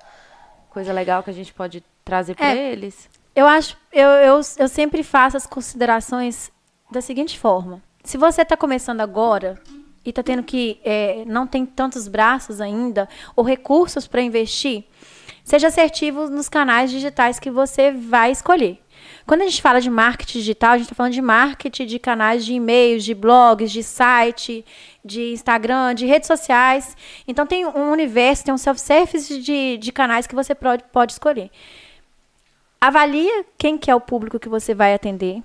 coisa 0.71 0.93
legal 0.93 1.23
que 1.23 1.31
a 1.31 1.35
gente 1.35 1.53
pode 1.53 1.83
trazer 2.05 2.35
para 2.35 2.55
é, 2.55 2.73
eles? 2.73 3.09
Eu 3.35 3.47
acho, 3.47 3.77
eu, 3.93 4.09
eu, 4.09 4.41
eu 4.59 4.69
sempre 4.69 5.03
faço 5.03 5.37
as 5.37 5.47
considerações 5.47 6.53
da 6.91 7.01
seguinte 7.01 7.39
forma. 7.39 7.83
Se 8.05 8.17
você 8.17 8.43
está 8.43 8.57
começando 8.57 9.01
agora 9.01 9.61
e 10.05 10.11
está 10.11 10.23
tendo 10.23 10.43
que 10.43 10.79
é, 10.85 11.25
não 11.27 11.47
tem 11.47 11.65
tantos 11.65 12.07
braços 12.07 12.61
ainda 12.61 13.09
ou 13.35 13.43
recursos 13.43 14.07
para 14.07 14.23
investir, 14.23 14.85
seja 15.43 15.69
assertivo 15.69 16.29
nos 16.29 16.49
canais 16.49 16.91
digitais 16.91 17.41
que 17.41 17.51
você 17.51 17.91
vai 17.91 18.31
escolher. 18.31 18.84
Quando 19.27 19.41
a 19.41 19.45
gente 19.47 19.63
fala 19.63 19.81
de 19.81 19.89
marketing 19.89 20.39
digital, 20.39 20.73
a 20.73 20.77
gente 20.77 20.85
está 20.85 20.95
falando 20.95 21.13
de 21.13 21.23
marketing 21.23 21.87
de 21.87 21.99
canais 21.99 22.45
de 22.45 22.53
e-mails, 22.53 23.03
de 23.03 23.15
blogs, 23.15 23.73
de 23.73 23.83
site, 23.83 24.65
de 25.03 25.33
Instagram, 25.33 25.95
de 25.95 26.05
redes 26.05 26.27
sociais. 26.27 26.95
Então 27.27 27.47
tem 27.47 27.65
um 27.65 27.91
universo, 27.91 28.45
tem 28.45 28.53
um 28.53 28.59
self-service 28.59 29.41
de, 29.41 29.79
de 29.79 29.93
canais 29.93 30.27
que 30.27 30.35
você 30.35 30.55
pode, 30.55 30.85
pode 30.93 31.13
escolher. 31.13 31.51
Avalia 32.79 33.47
quem 33.57 33.79
que 33.79 33.91
é 33.91 33.95
o 33.95 34.01
público 34.01 34.39
que 34.39 34.49
você 34.49 34.75
vai 34.75 34.93
atender, 34.93 35.43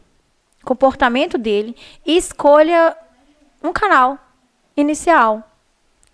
comportamento 0.65 1.37
dele 1.37 1.73
e 2.05 2.17
escolha 2.17 2.97
um 3.63 3.71
canal 3.71 4.17
inicial 4.75 5.48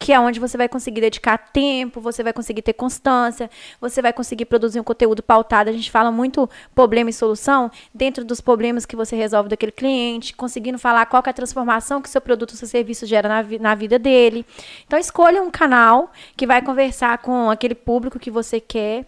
que 0.06 0.14
é 0.14 0.20
onde 0.20 0.39
você 0.39 0.56
vai 0.56 0.70
conseguir 0.70 1.01
dedicar 1.01 1.36
tempo, 1.36 1.99
você 1.99 2.22
vai 2.22 2.32
conseguir 2.32 2.62
ter 2.62 2.74
constância, 2.74 3.49
você 3.82 4.03
vai 4.03 4.14
conseguir 4.14 4.45
produzir 4.45 4.80
um 4.80 4.84
conteúdo 4.84 5.24
pautado. 5.24 5.68
A 5.68 5.74
gente 5.74 5.89
fala 5.89 6.12
muito 6.12 6.47
problema 6.76 7.10
e 7.10 7.14
solução 7.14 7.72
dentro 7.91 8.24
dos 8.24 8.39
problemas 8.39 8.86
que 8.86 8.95
você 8.95 9.16
resolve 9.16 9.49
daquele 9.49 9.72
cliente, 9.72 10.36
conseguindo 10.36 10.78
falar 10.78 11.08
qual 11.08 11.24
é 11.26 11.30
a 11.32 11.34
transformação 11.34 12.03
que 12.03 12.10
seu 12.12 12.22
produto 12.22 12.51
ou 12.51 12.56
seu 12.56 12.68
serviço 12.68 13.08
gera 13.08 13.28
na, 13.28 13.41
vi 13.41 13.58
na 13.58 13.74
vida 13.74 13.97
dele. 13.97 14.45
Então 14.86 14.99
escolha 14.99 15.41
um 15.41 15.49
canal 15.49 16.12
que 16.38 16.45
vai 16.45 16.62
conversar 16.62 17.18
com 17.18 17.49
aquele 17.49 17.74
público 17.74 18.20
que 18.20 18.30
você 18.30 18.60
quer 18.60 19.08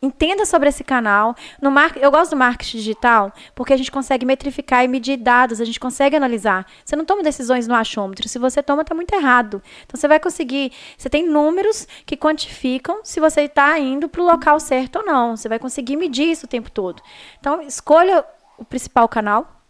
Entenda 0.00 0.44
sobre 0.44 0.68
esse 0.68 0.84
canal. 0.84 1.34
No 1.60 1.70
mar... 1.70 1.96
Eu 1.96 2.10
gosto 2.10 2.32
do 2.32 2.36
marketing 2.36 2.76
digital 2.78 3.32
porque 3.54 3.72
a 3.72 3.76
gente 3.76 3.90
consegue 3.90 4.26
metrificar 4.26 4.84
e 4.84 4.88
medir 4.88 5.16
dados, 5.16 5.60
a 5.60 5.64
gente 5.64 5.80
consegue 5.80 6.14
analisar. 6.14 6.66
Você 6.84 6.94
não 6.94 7.04
toma 7.04 7.22
decisões 7.22 7.66
no 7.66 7.74
achômetro. 7.74 8.28
Se 8.28 8.38
você 8.38 8.62
toma, 8.62 8.82
está 8.82 8.94
muito 8.94 9.14
errado. 9.14 9.62
Então 9.84 9.98
você 9.98 10.06
vai 10.06 10.20
conseguir. 10.20 10.72
Você 10.96 11.08
tem 11.08 11.26
números 11.26 11.88
que 12.04 12.16
quantificam 12.16 13.00
se 13.02 13.20
você 13.20 13.42
está 13.42 13.78
indo 13.78 14.08
para 14.08 14.20
o 14.20 14.24
local 14.24 14.60
certo 14.60 14.96
ou 14.96 15.06
não. 15.06 15.36
Você 15.36 15.48
vai 15.48 15.58
conseguir 15.58 15.96
medir 15.96 16.30
isso 16.30 16.46
o 16.46 16.48
tempo 16.48 16.70
todo. 16.70 17.02
Então, 17.40 17.62
escolha 17.62 18.24
o 18.58 18.64
principal 18.64 19.08
canal 19.08 19.62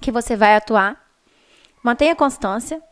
que 0.00 0.12
você 0.12 0.36
vai 0.36 0.54
atuar. 0.54 1.04
Mantenha 1.82 2.14
constância 2.14 2.82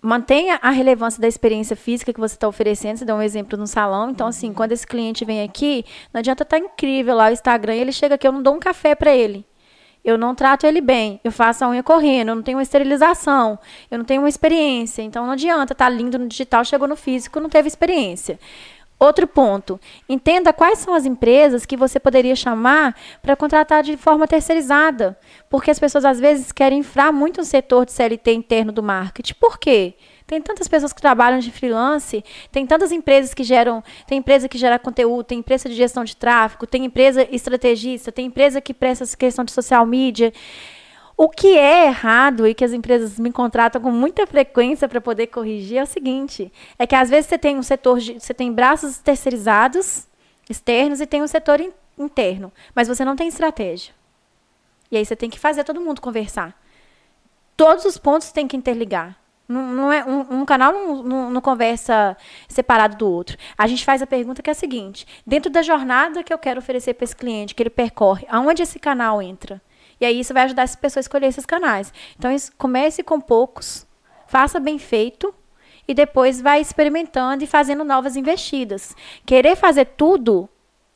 mantenha 0.00 0.58
a 0.62 0.70
relevância 0.70 1.20
da 1.20 1.28
experiência 1.28 1.76
física 1.76 2.12
que 2.12 2.20
você 2.20 2.34
está 2.34 2.48
oferecendo. 2.48 2.98
Você 2.98 3.04
dá 3.04 3.14
um 3.14 3.22
exemplo 3.22 3.58
no 3.58 3.66
salão. 3.66 4.10
Então, 4.10 4.26
assim, 4.26 4.52
quando 4.52 4.72
esse 4.72 4.86
cliente 4.86 5.24
vem 5.24 5.42
aqui, 5.42 5.84
não 6.12 6.20
adianta 6.20 6.42
estar 6.42 6.58
tá 6.58 6.64
incrível 6.64 7.14
lá 7.16 7.28
o 7.28 7.32
Instagram 7.32 7.74
e 7.74 7.80
ele 7.80 7.92
chega 7.92 8.14
aqui, 8.14 8.26
eu 8.26 8.32
não 8.32 8.42
dou 8.42 8.54
um 8.54 8.60
café 8.60 8.94
para 8.94 9.14
ele. 9.14 9.44
Eu 10.04 10.16
não 10.16 10.34
trato 10.34 10.64
ele 10.64 10.80
bem, 10.80 11.20
eu 11.22 11.32
faço 11.32 11.64
a 11.64 11.68
unha 11.68 11.82
correndo, 11.82 12.28
eu 12.28 12.36
não 12.36 12.42
tenho 12.42 12.56
uma 12.56 12.62
esterilização, 12.62 13.58
eu 13.90 13.98
não 13.98 14.04
tenho 14.04 14.22
uma 14.22 14.28
experiência. 14.28 15.02
Então 15.02 15.26
não 15.26 15.32
adianta 15.32 15.74
estar 15.74 15.84
tá 15.84 15.90
lindo 15.90 16.18
no 16.18 16.28
digital, 16.28 16.64
chegou 16.64 16.88
no 16.88 16.96
físico, 16.96 17.40
não 17.40 17.50
teve 17.50 17.68
experiência. 17.68 18.38
Outro 19.00 19.28
ponto, 19.28 19.78
entenda 20.08 20.52
quais 20.52 20.80
são 20.80 20.92
as 20.92 21.06
empresas 21.06 21.64
que 21.64 21.76
você 21.76 22.00
poderia 22.00 22.34
chamar 22.34 22.96
para 23.22 23.36
contratar 23.36 23.80
de 23.84 23.96
forma 23.96 24.26
terceirizada, 24.26 25.16
porque 25.48 25.70
as 25.70 25.78
pessoas 25.78 26.04
às 26.04 26.18
vezes 26.18 26.50
querem 26.50 26.80
infrar 26.80 27.12
muito 27.12 27.40
o 27.40 27.44
setor 27.44 27.86
de 27.86 27.92
CLT 27.92 28.32
interno 28.32 28.72
do 28.72 28.82
marketing. 28.82 29.34
Por 29.34 29.56
quê? 29.56 29.94
Tem 30.26 30.42
tantas 30.42 30.66
pessoas 30.66 30.92
que 30.92 31.00
trabalham 31.00 31.38
de 31.38 31.50
freelance, 31.50 32.24
tem 32.50 32.66
tantas 32.66 32.90
empresas 32.90 33.32
que 33.32 33.44
geram, 33.44 33.82
tem 34.06 34.18
empresa 34.18 34.48
que 34.48 34.58
gera 34.58 34.78
conteúdo, 34.80 35.24
tem 35.24 35.38
empresa 35.38 35.68
de 35.68 35.76
gestão 35.76 36.02
de 36.02 36.16
tráfego, 36.16 36.66
tem 36.66 36.84
empresa 36.84 37.26
estrategista, 37.30 38.10
tem 38.10 38.26
empresa 38.26 38.60
que 38.60 38.74
presta 38.74 39.04
essa 39.04 39.16
questão 39.16 39.44
de 39.44 39.52
social 39.52 39.86
media. 39.86 40.32
O 41.20 41.28
que 41.28 41.58
é 41.58 41.86
errado 41.86 42.46
e 42.46 42.54
que 42.54 42.64
as 42.64 42.72
empresas 42.72 43.18
me 43.18 43.32
contratam 43.32 43.82
com 43.82 43.90
muita 43.90 44.24
frequência 44.24 44.88
para 44.88 45.00
poder 45.00 45.26
corrigir 45.26 45.78
é 45.78 45.82
o 45.82 45.86
seguinte: 45.86 46.52
é 46.78 46.86
que 46.86 46.94
às 46.94 47.10
vezes 47.10 47.28
você 47.28 47.36
tem 47.36 47.58
um 47.58 47.62
setor, 47.62 47.98
de, 47.98 48.20
você 48.20 48.32
tem 48.32 48.52
braços 48.52 48.98
terceirizados, 48.98 50.06
externos, 50.48 51.00
e 51.00 51.06
tem 51.06 51.20
um 51.20 51.26
setor 51.26 51.60
in, 51.60 51.72
interno, 51.98 52.52
mas 52.72 52.86
você 52.86 53.04
não 53.04 53.16
tem 53.16 53.26
estratégia. 53.26 53.92
E 54.92 54.96
aí 54.96 55.04
você 55.04 55.16
tem 55.16 55.28
que 55.28 55.40
fazer 55.40 55.64
todo 55.64 55.80
mundo 55.80 56.00
conversar. 56.00 56.56
Todos 57.56 57.84
os 57.84 57.98
pontos 57.98 58.30
têm 58.30 58.46
que 58.46 58.56
interligar. 58.56 59.18
Não, 59.48 59.66
não 59.72 59.92
é, 59.92 60.04
um, 60.04 60.42
um 60.42 60.44
canal 60.44 60.72
não, 60.72 61.02
não, 61.02 61.30
não, 61.30 61.40
conversa 61.40 62.16
separado 62.46 62.96
do 62.96 63.10
outro. 63.10 63.36
A 63.56 63.66
gente 63.66 63.84
faz 63.84 64.00
a 64.00 64.06
pergunta 64.06 64.40
que 64.40 64.50
é 64.50 64.52
a 64.52 64.54
seguinte: 64.54 65.04
dentro 65.26 65.50
da 65.50 65.62
jornada 65.62 66.22
que 66.22 66.32
eu 66.32 66.38
quero 66.38 66.60
oferecer 66.60 66.94
para 66.94 67.04
esse 67.04 67.16
cliente, 67.16 67.56
que 67.56 67.62
ele 67.64 67.70
percorre, 67.70 68.24
aonde 68.30 68.62
esse 68.62 68.78
canal 68.78 69.20
entra? 69.20 69.60
E 70.00 70.06
aí 70.06 70.20
isso 70.20 70.34
vai 70.34 70.44
ajudar 70.44 70.62
essa 70.62 70.78
pessoa 70.78 71.00
a 71.00 71.02
escolher 71.02 71.26
esses 71.26 71.46
canais. 71.46 71.92
Então, 72.18 72.34
comece 72.56 73.02
com 73.02 73.20
poucos, 73.20 73.86
faça 74.26 74.60
bem 74.60 74.78
feito 74.78 75.34
e 75.86 75.94
depois 75.94 76.40
vai 76.40 76.60
experimentando 76.60 77.42
e 77.42 77.46
fazendo 77.46 77.84
novas 77.84 78.16
investidas. 78.16 78.94
Querer 79.24 79.56
fazer 79.56 79.86
tudo 79.86 80.48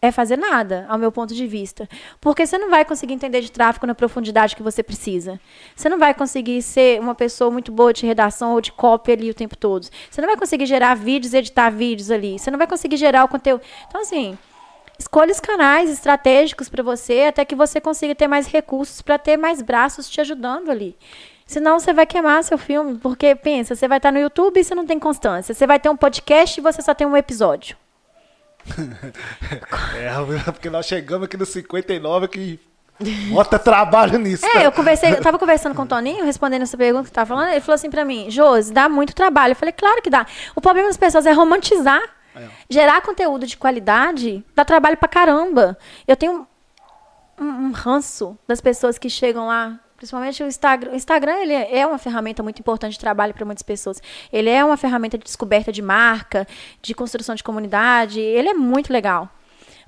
é 0.02 0.10
fazer 0.10 0.36
nada, 0.36 0.84
ao 0.88 0.98
meu 0.98 1.12
ponto 1.12 1.32
de 1.32 1.46
vista. 1.46 1.88
Porque 2.20 2.44
você 2.44 2.58
não 2.58 2.68
vai 2.68 2.84
conseguir 2.84 3.14
entender 3.14 3.40
de 3.40 3.52
tráfego 3.52 3.86
na 3.86 3.94
profundidade 3.94 4.56
que 4.56 4.62
você 4.62 4.82
precisa. 4.82 5.40
Você 5.76 5.88
não 5.88 5.96
vai 5.96 6.12
conseguir 6.12 6.60
ser 6.60 7.00
uma 7.00 7.14
pessoa 7.14 7.52
muito 7.52 7.70
boa 7.70 7.92
de 7.92 8.04
redação 8.04 8.52
ou 8.52 8.60
de 8.60 8.72
cópia 8.72 9.14
ali 9.14 9.30
o 9.30 9.34
tempo 9.34 9.56
todo. 9.56 9.88
Você 10.10 10.20
não 10.20 10.28
vai 10.28 10.36
conseguir 10.36 10.66
gerar 10.66 10.94
vídeos 10.94 11.32
editar 11.32 11.70
vídeos 11.70 12.10
ali. 12.10 12.36
Você 12.36 12.50
não 12.50 12.58
vai 12.58 12.66
conseguir 12.66 12.96
gerar 12.96 13.24
o 13.24 13.28
conteúdo. 13.28 13.62
Então, 13.86 14.00
assim, 14.00 14.36
Escolha 15.02 15.32
os 15.32 15.40
canais 15.40 15.90
estratégicos 15.90 16.68
para 16.68 16.80
você, 16.80 17.24
até 17.28 17.44
que 17.44 17.56
você 17.56 17.80
consiga 17.80 18.14
ter 18.14 18.28
mais 18.28 18.46
recursos 18.46 19.02
para 19.02 19.18
ter 19.18 19.36
mais 19.36 19.60
braços 19.60 20.08
te 20.08 20.20
ajudando 20.20 20.70
ali. 20.70 20.96
Senão 21.44 21.80
você 21.80 21.92
vai 21.92 22.06
queimar 22.06 22.44
seu 22.44 22.56
filme, 22.56 22.96
porque 22.98 23.34
pensa, 23.34 23.74
você 23.74 23.88
vai 23.88 23.98
estar 23.98 24.12
no 24.12 24.20
YouTube 24.20 24.60
e 24.60 24.62
você 24.62 24.76
não 24.76 24.86
tem 24.86 25.00
constância. 25.00 25.52
Você 25.52 25.66
vai 25.66 25.80
ter 25.80 25.88
um 25.88 25.96
podcast 25.96 26.58
e 26.58 26.62
você 26.62 26.80
só 26.80 26.94
tem 26.94 27.04
um 27.04 27.16
episódio. 27.16 27.76
é, 29.98 30.52
porque 30.52 30.70
nós 30.70 30.86
chegamos 30.86 31.24
aqui 31.24 31.36
no 31.36 31.46
59 31.46 32.28
que 32.28 32.60
bota 33.32 33.58
trabalho 33.58 34.20
nisso. 34.20 34.46
É, 34.46 34.50
tá? 34.50 34.62
eu 34.62 34.70
conversei, 34.70 35.10
eu 35.10 35.20
tava 35.20 35.36
conversando 35.40 35.74
com 35.74 35.82
o 35.82 35.86
Toninho, 35.86 36.24
respondendo 36.24 36.62
essa 36.62 36.76
pergunta 36.76 37.06
que 37.06 37.12
tava 37.12 37.26
falando, 37.26 37.50
ele 37.50 37.60
falou 37.60 37.74
assim 37.74 37.90
para 37.90 38.04
mim, 38.04 38.30
Josi, 38.30 38.72
dá 38.72 38.88
muito 38.88 39.12
trabalho. 39.16 39.50
Eu 39.50 39.56
falei, 39.56 39.72
claro 39.72 40.00
que 40.00 40.08
dá. 40.08 40.24
O 40.54 40.60
problema 40.60 40.86
das 40.86 40.96
pessoas 40.96 41.26
é 41.26 41.32
romantizar 41.32 42.21
é. 42.34 42.48
Gerar 42.68 43.00
conteúdo 43.02 43.46
de 43.46 43.56
qualidade 43.56 44.44
dá 44.54 44.64
trabalho 44.64 44.96
pra 44.96 45.08
caramba. 45.08 45.76
Eu 46.06 46.16
tenho 46.16 46.46
um, 47.38 47.44
um 47.44 47.72
ranço 47.72 48.38
das 48.46 48.60
pessoas 48.60 48.98
que 48.98 49.10
chegam 49.10 49.46
lá 49.46 49.78
principalmente 50.02 50.42
o 50.42 50.46
Instagram. 50.48 50.90
O 50.90 50.96
Instagram 50.96 51.34
ele 51.36 51.54
é 51.54 51.86
uma 51.86 51.96
ferramenta 51.96 52.42
muito 52.42 52.58
importante 52.58 52.94
de 52.94 52.98
trabalho 52.98 53.32
para 53.32 53.44
muitas 53.44 53.62
pessoas. 53.62 54.02
Ele 54.32 54.50
é 54.50 54.64
uma 54.64 54.76
ferramenta 54.76 55.16
de 55.16 55.22
descoberta 55.22 55.70
de 55.70 55.80
marca, 55.80 56.44
de 56.82 56.92
construção 56.92 57.36
de 57.36 57.44
comunidade. 57.44 58.18
Ele 58.18 58.48
é 58.48 58.54
muito 58.54 58.92
legal. 58.92 59.28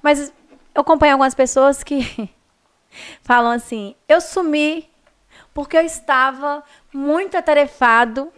Mas 0.01 0.33
eu 0.73 0.83
acompanho 0.83 1.15
algumas 1.15 1.35
pessoas 1.35 1.83
que 1.83 2.31
falam 3.23 3.51
assim: 3.51 3.97
eu 4.09 4.21
sumi 4.21 4.89
porque 5.53 5.77
eu 5.77 5.83
estava 5.83 6.63
muito 6.93 7.37
atarefado 7.37 8.33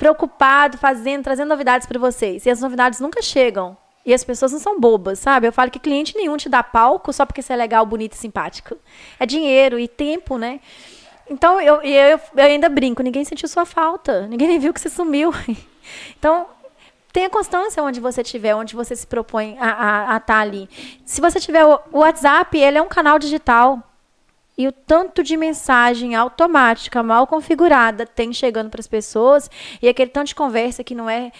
preocupado, 0.00 0.78
fazendo, 0.78 1.22
trazendo 1.22 1.50
novidades 1.50 1.86
para 1.86 1.98
vocês. 1.98 2.46
E 2.46 2.50
as 2.50 2.62
novidades 2.62 3.00
nunca 3.00 3.20
chegam. 3.20 3.76
E 4.04 4.14
as 4.14 4.24
pessoas 4.24 4.50
não 4.50 4.58
são 4.58 4.80
bobas, 4.80 5.18
sabe? 5.18 5.46
Eu 5.46 5.52
falo 5.52 5.70
que 5.70 5.78
cliente 5.78 6.16
nenhum 6.16 6.38
te 6.38 6.48
dá 6.48 6.62
palco 6.62 7.12
só 7.12 7.26
porque 7.26 7.42
você 7.42 7.52
é 7.52 7.56
legal, 7.56 7.84
bonito 7.84 8.14
e 8.14 8.16
simpático. 8.16 8.78
É 9.18 9.26
dinheiro 9.26 9.78
e 9.78 9.86
tempo, 9.86 10.38
né? 10.38 10.58
Então, 11.28 11.60
eu, 11.60 11.82
eu, 11.82 12.18
eu 12.34 12.44
ainda 12.44 12.70
brinco, 12.70 13.02
ninguém 13.02 13.24
sentiu 13.24 13.46
sua 13.46 13.66
falta, 13.66 14.26
ninguém 14.26 14.48
nem 14.48 14.58
viu 14.58 14.72
que 14.72 14.80
você 14.80 14.88
sumiu. 14.88 15.32
Então, 16.16 16.46
tenha 17.12 17.28
constância 17.28 17.82
onde 17.82 17.98
você 17.98 18.20
estiver, 18.20 18.54
onde 18.54 18.76
você 18.76 18.94
se 18.94 19.04
propõe 19.06 19.56
a 19.58 20.18
estar 20.18 20.20
tá 20.20 20.38
ali. 20.38 20.68
Se 21.04 21.20
você 21.20 21.40
tiver 21.40 21.64
o 21.64 21.80
WhatsApp, 21.90 22.56
ele 22.56 22.78
é 22.78 22.82
um 22.82 22.86
canal 22.86 23.18
digital. 23.18 23.82
E 24.60 24.68
o 24.68 24.72
tanto 24.72 25.22
de 25.22 25.38
mensagem 25.38 26.14
automática, 26.14 27.02
mal 27.02 27.26
configurada, 27.26 28.04
tem 28.04 28.30
chegando 28.30 28.68
para 28.68 28.78
as 28.78 28.86
pessoas, 28.86 29.50
e 29.80 29.88
aquele 29.88 30.10
tanto 30.10 30.26
de 30.26 30.34
conversa 30.34 30.84
que 30.84 30.94
não 30.94 31.08
é. 31.08 31.32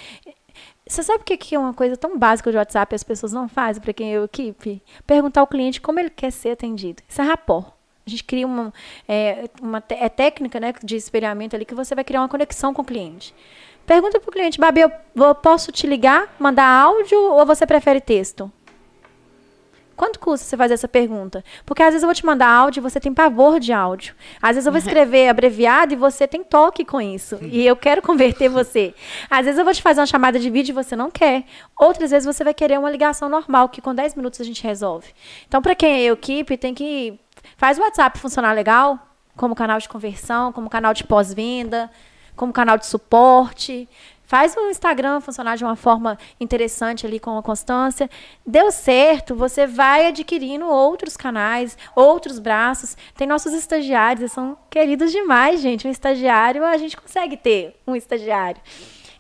Você 0.89 1.03
sabe 1.03 1.21
o 1.21 1.25
que 1.25 1.55
é 1.55 1.59
uma 1.59 1.75
coisa 1.75 1.99
tão 1.99 2.19
básica 2.19 2.51
de 2.51 2.57
WhatsApp 2.57 2.95
as 2.95 3.05
pessoas 3.05 3.31
não 3.31 3.47
fazem 3.47 3.83
para 3.83 3.93
quem 3.93 4.15
é 4.15 4.19
a 4.19 4.25
equipe? 4.25 4.83
Perguntar 5.07 5.43
ao 5.43 5.47
cliente 5.47 5.83
como 5.83 6.01
ele 6.01 6.09
quer 6.09 6.33
ser 6.33 6.53
atendido. 6.53 7.03
Isso 7.07 7.21
é 7.21 7.25
rapport. 7.27 7.67
A 8.07 8.09
gente 8.09 8.25
cria 8.25 8.47
uma, 8.47 8.73
é, 9.07 9.51
uma 9.61 9.85
é 9.91 10.09
técnica 10.09 10.59
né, 10.59 10.73
de 10.83 10.97
espelhamento 10.97 11.55
ali 11.55 11.67
que 11.67 11.75
você 11.75 11.95
vai 11.95 12.05
criar 12.05 12.23
uma 12.23 12.29
conexão 12.29 12.73
com 12.73 12.81
o 12.81 12.87
cliente. 12.87 13.35
Pergunta 13.85 14.19
para 14.19 14.31
o 14.31 14.33
cliente, 14.33 14.59
Babi, 14.59 14.81
eu 14.81 15.35
posso 15.35 15.71
te 15.71 15.87
ligar, 15.87 16.35
mandar 16.39 16.67
áudio 16.67 17.21
ou 17.21 17.45
você 17.45 17.67
prefere 17.67 18.01
texto? 18.01 18.51
Quanto 20.01 20.19
custa 20.19 20.47
você 20.47 20.57
fazer 20.57 20.73
essa 20.73 20.89
pergunta? 20.89 21.45
Porque 21.67 21.83
às 21.83 21.91
vezes 21.91 22.03
eu 22.03 22.07
vou 22.07 22.15
te 22.15 22.25
mandar 22.25 22.49
áudio 22.49 22.81
e 22.81 22.83
você 22.83 22.99
tem 22.99 23.13
pavor 23.13 23.61
de 23.61 23.71
áudio. 23.71 24.15
Às 24.41 24.53
vezes 24.57 24.65
eu 24.65 24.73
vou 24.73 24.79
escrever 24.81 25.29
abreviado 25.29 25.93
e 25.93 25.97
você 25.97 26.27
tem 26.27 26.43
toque 26.43 26.87
com 26.87 27.03
isso. 27.03 27.39
E 27.43 27.67
eu 27.67 27.77
quero 27.77 28.01
converter 28.01 28.49
você. 28.49 28.95
Às 29.29 29.45
vezes 29.45 29.59
eu 29.59 29.65
vou 29.67 29.75
te 29.75 29.83
fazer 29.83 30.01
uma 30.01 30.07
chamada 30.07 30.39
de 30.39 30.49
vídeo 30.49 30.73
e 30.73 30.75
você 30.75 30.97
não 30.97 31.11
quer. 31.11 31.45
Outras 31.79 32.13
vezes 32.13 32.25
você 32.25 32.43
vai 32.43 32.55
querer 32.55 32.79
uma 32.79 32.91
ligação 32.91 33.29
normal, 33.29 33.69
que 33.69 33.83
com 33.83 33.95
10 33.95 34.15
minutos 34.15 34.41
a 34.41 34.45
gente 34.45 34.65
resolve. 34.65 35.09
Então, 35.47 35.61
para 35.61 35.75
quem 35.75 35.93
é 35.93 36.11
equipe, 36.11 36.57
tem 36.57 36.73
que. 36.73 37.21
Faz 37.59 37.77
o 37.77 37.83
WhatsApp 37.83 38.19
funcionar 38.19 38.55
legal, 38.55 38.99
como 39.37 39.55
canal 39.55 39.79
de 39.79 39.87
conversão, 39.87 40.51
como 40.51 40.71
canal 40.71 40.95
de 40.95 41.05
pós-venda, 41.05 41.91
como 42.35 42.55
canal 42.55 42.79
de 42.79 42.87
suporte. 42.87 43.87
Faz 44.31 44.57
o 44.57 44.71
Instagram 44.71 45.21
funcionar 45.21 45.57
de 45.57 45.65
uma 45.65 45.75
forma 45.75 46.17
interessante 46.39 47.05
ali 47.05 47.19
com 47.19 47.37
a 47.37 47.43
constância. 47.43 48.09
Deu 48.47 48.71
certo, 48.71 49.35
você 49.35 49.67
vai 49.67 50.07
adquirindo 50.07 50.69
outros 50.69 51.17
canais, 51.17 51.77
outros 51.97 52.39
braços. 52.39 52.97
Tem 53.17 53.27
nossos 53.27 53.53
estagiários, 53.53 54.21
eles 54.21 54.33
são 54.33 54.57
queridos 54.71 55.11
demais, 55.11 55.61
gente. 55.61 55.85
Um 55.85 55.91
estagiário, 55.91 56.65
a 56.65 56.77
gente 56.77 56.97
consegue 56.97 57.37
ter 57.37 57.75
um 57.85 57.97
estagiário. 57.97 58.63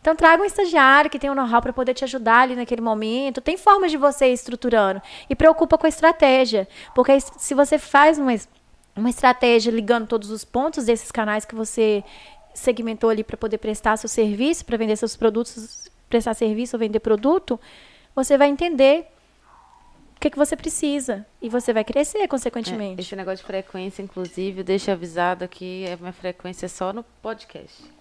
Então 0.00 0.14
traga 0.14 0.44
um 0.44 0.46
estagiário 0.46 1.11
que 1.11 1.28
o 1.28 1.32
um 1.32 1.34
know-how 1.34 1.61
para 1.61 1.72
poder 1.72 1.92
te 1.92 2.04
ajudar 2.04 2.42
ali 2.42 2.54
naquele 2.54 2.80
momento. 2.80 3.40
Tem 3.40 3.56
formas 3.56 3.90
de 3.90 3.96
você 3.96 4.28
ir 4.28 4.34
estruturando. 4.34 5.02
E 5.28 5.34
preocupa 5.34 5.76
com 5.76 5.86
a 5.86 5.88
estratégia. 5.88 6.68
Porque 6.94 7.18
se 7.20 7.52
você 7.52 7.80
faz 7.80 8.16
uma, 8.16 8.32
uma 8.94 9.11
estratégia 9.11 9.72
ligando 9.72 10.06
todos 10.06 10.30
os 10.30 10.44
pontos 10.44 10.84
desses 10.84 11.11
canais 11.11 11.44
que 11.44 11.56
você 11.56 12.04
segmentou 12.55 13.11
ali 13.11 13.24
para 13.24 13.36
poder 13.36 13.59
prestar 13.59 13.96
seu 13.96 14.09
serviço, 14.09 14.64
para 14.64 14.76
vender 14.76 14.96
seus 14.96 15.16
produtos, 15.16 15.88
prestar 16.09 16.34
serviço 16.34 16.76
ou 16.76 16.80
vender 16.80 17.01
produto, 17.01 17.59
você 18.14 18.36
vai 18.36 18.48
entender 18.48 19.07
o 20.16 20.20
que, 20.20 20.30
que 20.30 20.36
você 20.36 20.57
precisa. 20.57 21.24
E 21.40 21.48
você 21.48 21.72
vai 21.72 21.84
crescer, 21.84 22.26
consequentemente. 22.28 23.01
É, 23.01 23.03
esse 23.03 23.16
negócio 23.16 23.38
de 23.38 23.44
frequência, 23.44 24.03
inclusive, 24.03 24.62
deixa 24.62 24.92
avisado 24.92 25.44
aqui, 25.44 25.86
a 25.90 25.96
minha 25.96 26.12
frequência 26.12 26.66
é 26.66 26.68
só 26.68 26.92
no 26.92 27.03
podcast. 27.22 27.99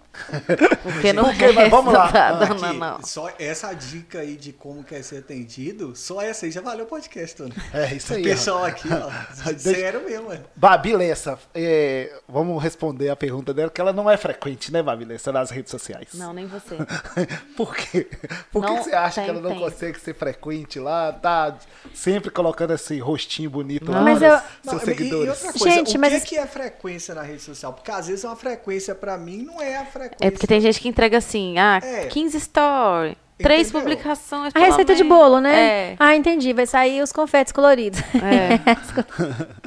Porque 0.82 1.12
não 1.12 1.24
Porque, 1.24 1.52
mas 1.52 1.70
vamos 1.70 1.92
lá. 1.94 2.10
Ah, 2.12 2.32
dando, 2.32 2.64
aqui, 2.64 2.76
não. 2.76 3.02
Só 3.02 3.30
essa 3.38 3.72
dica 3.72 4.18
aí 4.20 4.36
de 4.36 4.52
como 4.52 4.82
quer 4.84 5.02
ser 5.02 5.18
atendido, 5.18 5.94
só 5.94 6.20
essa 6.20 6.46
aí 6.46 6.50
já 6.52 6.60
valeu 6.60 6.84
o 6.84 6.88
podcast, 6.88 7.36
Tony. 7.36 7.52
É 7.72 7.94
isso 7.94 8.12
O 8.12 8.16
aí. 8.16 8.22
pessoal 8.22 8.64
aqui, 8.64 8.88
ó. 8.92 9.10
Sério 9.56 10.04
mesmo, 10.04 10.28
ué. 10.28 10.40
Babi 10.56 10.94
Lessa, 10.96 11.38
é, 11.54 12.12
vamos 12.28 12.62
responder 12.62 13.08
a 13.08 13.16
pergunta 13.16 13.54
dela, 13.54 13.70
que 13.70 13.80
ela 13.80 13.92
não 13.92 14.10
é 14.10 14.16
frequente, 14.16 14.72
né, 14.72 14.82
Babi 14.82 15.04
Lessa, 15.04 15.30
nas 15.32 15.50
redes 15.50 15.70
sociais. 15.70 16.08
Não, 16.14 16.32
nem 16.32 16.46
você. 16.46 16.76
Por 17.56 17.74
quê? 17.76 18.08
Por 18.52 18.64
que 18.64 18.70
Não 18.72 18.82
você 18.82 18.94
acha 18.94 19.16
tem 19.16 19.24
que 19.24 19.30
ela 19.30 19.40
não 19.40 19.50
tempo. 19.50 19.62
consegue 19.62 20.00
ser 20.00 20.14
frequente 20.14 20.78
lá? 20.78 21.12
Tá 21.12 21.56
sempre 21.94 22.30
colocando 22.30 22.74
esse 22.74 22.98
rostinho 22.98 23.48
bonito 23.50 23.90
lá 23.90 24.00
Mas 24.00 24.18
para 24.18 24.28
eu- 24.28 24.34
os 24.36 24.42
Não, 24.64 24.70
seus 24.78 24.82
e- 24.82 24.84
E 24.92 24.96
seguidores. 24.96 25.28
outra 25.30 25.52
coisa, 25.58 25.70
Gente, 25.76 25.96
o 25.96 26.00
mas 26.00 26.10
que, 26.10 26.16
isso- 26.18 26.26
que 26.26 26.36
é 26.38 26.46
frequência 26.46 27.14
na 27.14 27.22
rede 27.22 27.42
social? 27.42 27.72
Porque 27.72 27.90
às 27.90 28.08
vezes 28.08 28.24
uma 28.24 28.36
frequência 28.36 28.94
pra 28.94 29.16
mim 29.16 29.42
não 29.44 29.60
é 29.62 29.76
a 29.76 29.84
frequência. 29.84 29.99
É 30.20 30.30
porque 30.30 30.46
tem 30.46 30.60
gente 30.60 30.80
que 30.80 30.88
entrega 30.88 31.18
assim, 31.18 31.58
ah, 31.58 31.80
É. 31.82 32.06
15 32.06 32.40
stories, 32.40 33.16
três 33.38 33.68
Entendeu? 33.68 33.80
publicações. 33.82 34.52
A 34.54 34.58
receita 34.58 34.94
de 34.94 35.04
bolo, 35.04 35.40
né? 35.40 35.60
É. 35.60 35.96
Ah, 35.98 36.14
entendi. 36.14 36.52
Vai 36.52 36.66
sair 36.66 37.02
os 37.02 37.12
confetes 37.12 37.52
coloridos. 37.52 38.00
É. 38.00 38.58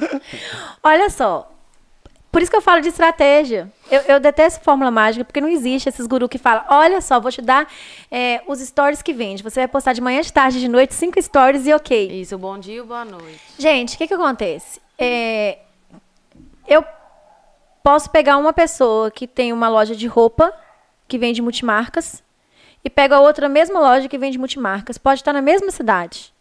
Olha 0.82 1.10
só. 1.10 1.50
Por 2.30 2.42
isso 2.42 2.50
que 2.50 2.56
eu 2.56 2.62
falo 2.62 2.80
de 2.80 2.88
estratégia. 2.88 3.70
Eu, 3.88 4.00
eu 4.08 4.18
detesto 4.20 4.64
fórmula 4.64 4.90
mágica, 4.90 5.24
porque 5.24 5.40
não 5.40 5.48
existe 5.48 5.88
esses 5.88 6.04
gurus 6.04 6.28
que 6.28 6.36
falam: 6.36 6.64
olha 6.68 7.00
só, 7.00 7.20
vou 7.20 7.30
te 7.30 7.40
dar 7.40 7.68
é, 8.10 8.42
os 8.48 8.58
stories 8.58 9.02
que 9.02 9.12
vende. 9.12 9.40
Você 9.40 9.60
vai 9.60 9.68
postar 9.68 9.92
de 9.92 10.00
manhã, 10.00 10.20
de 10.20 10.32
tarde, 10.32 10.58
de 10.58 10.66
noite, 10.66 10.94
cinco 10.94 11.22
stories 11.22 11.64
e 11.64 11.72
ok. 11.72 12.20
Isso, 12.20 12.36
bom 12.36 12.58
dia 12.58 12.80
e 12.80 12.82
boa 12.82 13.04
noite. 13.04 13.40
Gente, 13.56 13.94
o 13.94 13.98
que, 13.98 14.08
que 14.08 14.14
acontece? 14.14 14.80
É, 14.98 15.58
eu 16.66 16.84
posso 17.84 18.10
pegar 18.10 18.38
uma 18.38 18.52
pessoa 18.52 19.10
que 19.10 19.28
tem 19.28 19.52
uma 19.52 19.68
loja 19.68 19.94
de 19.94 20.06
roupa, 20.06 20.52
que 21.06 21.18
vende 21.18 21.42
multimarcas, 21.42 22.24
e 22.82 22.88
pego 22.88 23.14
a 23.14 23.20
outra 23.20 23.48
mesma 23.48 23.78
loja 23.78 24.08
que 24.08 24.18
vende 24.18 24.38
multimarcas. 24.38 24.98
Pode 24.98 25.20
estar 25.20 25.34
na 25.34 25.42
mesma 25.42 25.70
cidade. 25.70 26.33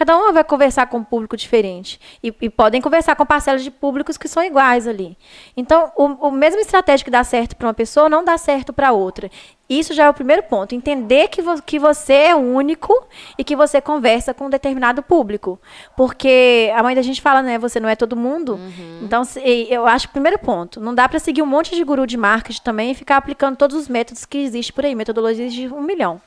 Cada 0.00 0.16
uma 0.16 0.32
vai 0.32 0.42
conversar 0.42 0.86
com 0.86 0.96
um 0.96 1.04
público 1.04 1.36
diferente. 1.36 2.00
E, 2.24 2.34
e 2.40 2.48
podem 2.48 2.80
conversar 2.80 3.14
com 3.16 3.26
parcelas 3.26 3.62
de 3.62 3.70
públicos 3.70 4.16
que 4.16 4.26
são 4.28 4.42
iguais 4.42 4.88
ali. 4.88 5.14
Então, 5.54 5.92
o, 5.94 6.28
o 6.28 6.30
mesmo 6.30 6.58
estratégia 6.58 7.04
que 7.04 7.10
dá 7.10 7.22
certo 7.22 7.54
para 7.54 7.66
uma 7.66 7.74
pessoa 7.74 8.08
não 8.08 8.24
dá 8.24 8.38
certo 8.38 8.72
para 8.72 8.92
outra. 8.92 9.30
Isso 9.68 9.92
já 9.92 10.04
é 10.04 10.08
o 10.08 10.14
primeiro 10.14 10.42
ponto. 10.44 10.74
Entender 10.74 11.28
que, 11.28 11.42
vo- 11.42 11.60
que 11.60 11.78
você 11.78 12.14
é 12.14 12.34
único 12.34 12.94
e 13.36 13.44
que 13.44 13.54
você 13.54 13.78
conversa 13.78 14.32
com 14.32 14.46
um 14.46 14.50
determinado 14.50 15.02
público. 15.02 15.60
Porque 15.94 16.72
a 16.74 16.82
mãe 16.82 16.94
da 16.94 17.02
gente 17.02 17.20
fala, 17.20 17.42
né? 17.42 17.58
Você 17.58 17.78
não 17.78 17.86
é 17.88 17.94
todo 17.94 18.16
mundo. 18.16 18.58
Então, 19.02 19.22
se- 19.22 19.38
eu 19.68 19.86
acho 19.86 20.06
que 20.08 20.12
o 20.12 20.14
primeiro 20.14 20.38
ponto. 20.38 20.80
Não 20.80 20.94
dá 20.94 21.06
para 21.10 21.18
seguir 21.18 21.42
um 21.42 21.46
monte 21.46 21.76
de 21.76 21.84
guru 21.84 22.06
de 22.06 22.16
marketing 22.16 22.62
também 22.62 22.92
e 22.92 22.94
ficar 22.94 23.18
aplicando 23.18 23.54
todos 23.56 23.76
os 23.76 23.86
métodos 23.86 24.24
que 24.24 24.38
existem 24.38 24.74
por 24.74 24.86
aí. 24.86 24.94
Metodologias 24.94 25.52
de 25.52 25.68
um 25.68 25.82
milhão. 25.82 26.22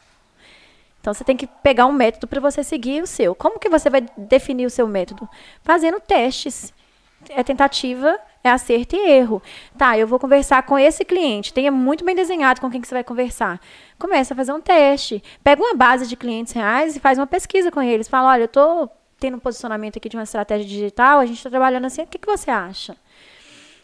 Então 1.04 1.14
você 1.14 1.26
tem 1.26 1.36
que 1.36 1.46
pegar 1.62 1.86
um 1.86 1.92
método 1.92 2.28
para 2.28 2.40
você 2.40 2.64
seguir 2.64 3.04
o 3.04 3.06
seu. 3.06 3.36
Como 3.36 3.60
que 3.60 3.68
você 3.68 3.90
vai 3.90 4.06
definir 4.18 4.66
o 4.66 4.70
seu 4.70 4.88
método? 4.88 5.28
Fazendo 5.62 6.00
testes. 6.00 6.74
É 7.30 7.44
tentativa, 7.44 8.18
é 8.42 8.50
acerto 8.50 8.96
e 8.96 9.10
erro. 9.10 9.44
Tá, 9.78 9.98
eu 9.98 10.08
vou 10.08 10.18
conversar 10.18 10.64
com 10.64 10.80
esse 10.80 11.04
cliente. 11.04 11.54
Tenha 11.54 11.70
muito 11.74 12.06
bem 12.06 12.16
desenhado 12.16 12.62
com 12.62 12.72
quem 12.72 12.80
que 12.80 12.88
você 12.88 12.96
vai 12.96 13.04
conversar. 13.04 13.60
Começa 14.00 14.34
a 14.34 14.38
fazer 14.38 14.54
um 14.54 14.62
teste. 14.62 15.22
Pega 15.44 15.62
uma 15.62 15.74
base 15.74 16.08
de 16.08 16.16
clientes 16.16 16.54
reais 16.54 16.96
e 16.96 17.02
faz 17.02 17.18
uma 17.18 17.28
pesquisa 17.28 17.70
com 17.70 17.82
eles. 17.82 18.08
Fala, 18.08 18.30
olha, 18.30 18.44
eu 18.44 18.46
estou 18.46 18.90
tendo 19.20 19.36
um 19.36 19.42
posicionamento 19.42 19.98
aqui 19.98 20.08
de 20.08 20.16
uma 20.16 20.24
estratégia 20.24 20.66
digital, 20.66 21.20
a 21.20 21.26
gente 21.26 21.36
está 21.38 21.50
trabalhando 21.50 21.86
assim, 21.86 22.04
o 22.04 22.08
que, 22.08 22.18
que 22.18 22.28
você 22.28 22.50
acha? 22.50 22.96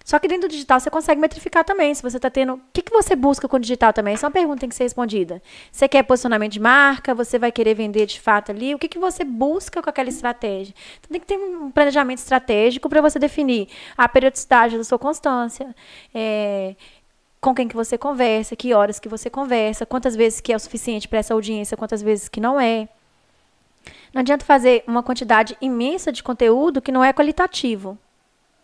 Só 0.10 0.18
que 0.18 0.28
dentro 0.28 0.48
do 0.48 0.52
digital 0.52 0.80
você 0.80 0.90
consegue 0.90 1.22
metrificar 1.22 1.64
também. 1.64 1.94
Se 1.94 2.02
você 2.02 2.18
está 2.18 2.32
tendo. 2.32 2.56
O 2.56 2.62
que, 2.74 2.82
que 2.82 2.92
você 2.92 3.16
busca 3.16 3.48
com 3.48 3.58
o 3.58 3.60
digital 3.60 3.94
também? 3.94 4.16
Essa 4.16 4.26
é 4.26 4.28
uma 4.28 4.34
pergunta 4.34 4.56
que 4.56 4.62
tem 4.62 4.70
que 4.70 4.74
ser 4.74 4.86
respondida. 4.86 5.40
Você 5.72 5.88
quer 5.88 6.02
posicionamento 6.02 6.54
de 6.54 6.60
marca? 6.60 7.14
Você 7.14 7.38
vai 7.38 7.52
querer 7.52 7.76
vender 7.76 8.08
de 8.08 8.20
fato 8.20 8.52
ali? 8.52 8.74
O 8.74 8.80
que, 8.80 8.88
que 8.88 8.98
você 8.98 9.24
busca 9.24 9.84
com 9.84 9.88
aquela 9.88 10.10
estratégia? 10.10 10.74
Então 11.00 11.12
tem 11.12 11.22
que 11.22 11.28
ter 11.28 11.38
um 11.38 11.70
planejamento 11.70 12.18
estratégico 12.18 12.90
para 12.90 13.02
você 13.02 13.20
definir 13.20 13.70
a 13.96 14.10
periodicidade 14.10 14.80
da 14.80 14.84
sua 14.84 14.98
constância. 14.98 15.76
é, 16.12 16.76
com 17.40 17.54
quem 17.54 17.68
que 17.68 17.76
você 17.76 17.96
conversa, 17.96 18.56
que 18.56 18.74
horas 18.74 19.00
que 19.00 19.08
você 19.08 19.30
conversa, 19.30 19.86
quantas 19.86 20.16
vezes 20.16 20.42
que 20.42 20.52
é 20.52 20.56
o 20.56 20.60
suficiente 20.60 21.08
para 21.08 21.20
essa 21.20 21.36
audiência, 21.36 21.78
quantas 21.78 22.02
vezes 22.02 22.28
que 22.28 22.42
não 22.42 22.60
é. 22.60 22.90
Não 24.12 24.22
adianta 24.22 24.44
fazer 24.44 24.84
uma 24.88 25.04
quantidade 25.04 25.56
imensa 25.62 26.12
de 26.12 26.24
conteúdo 26.24 26.82
que 26.82 26.92
não 26.92 27.04
é 27.04 27.14
qualitativo 27.14 27.96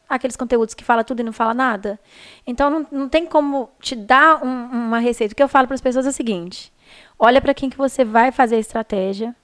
aqueles 0.10 0.36
conteúdos 0.36 0.74
que 0.74 0.84
fala 0.84 1.04
tudo 1.04 1.20
e 1.20 1.24
não 1.24 1.34
fala 1.34 1.54
nada. 1.54 2.00
Então 2.46 2.70
não, 2.70 2.88
não 2.92 3.10
tem 3.10 3.26
como 3.26 3.70
te 3.80 3.96
dar 3.96 4.44
um- 4.44 4.70
uma 4.72 5.00
receita. 5.00 5.34
O 5.34 5.36
que 5.36 5.44
eu 5.44 5.48
falo 5.48 5.68
para 5.68 5.76
as 5.76 5.82
pessoas 5.82 6.06
é 6.06 6.10
o 6.10 6.14
seguinte: 6.14 6.72
olha 7.18 7.42
para 7.42 7.54
quem 7.54 7.70
que 7.70 7.78
você 7.78 8.04
vai 8.06 8.32
fazer 8.32 8.56
a 8.56 8.60
estratégia, 8.60 9.36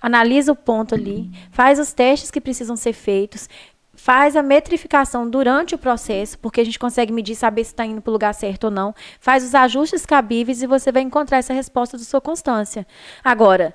analisa 0.00 0.52
o 0.52 0.56
ponto 0.56 0.94
ali, 0.94 1.30
faz 1.50 1.78
os 1.78 1.92
testes 1.92 2.30
que 2.30 2.40
precisam 2.40 2.76
ser 2.76 2.92
feitos, 2.92 3.48
faz 3.94 4.34
a 4.34 4.42
metrificação 4.42 5.28
durante 5.28 5.74
o 5.74 5.78
processo, 5.78 6.38
porque 6.38 6.60
a 6.60 6.64
gente 6.64 6.78
consegue 6.78 7.12
medir, 7.12 7.34
saber 7.34 7.64
se 7.64 7.72
está 7.72 7.84
indo 7.84 8.00
para 8.00 8.10
o 8.10 8.12
lugar 8.12 8.32
certo 8.32 8.64
ou 8.64 8.70
não, 8.70 8.94
faz 9.20 9.44
os 9.44 9.54
ajustes 9.54 10.06
cabíveis 10.06 10.62
e 10.62 10.66
você 10.66 10.90
vai 10.90 11.02
encontrar 11.02 11.36
essa 11.38 11.52
resposta 11.52 11.98
da 11.98 12.04
sua 12.04 12.20
constância. 12.20 12.86
Agora, 13.22 13.74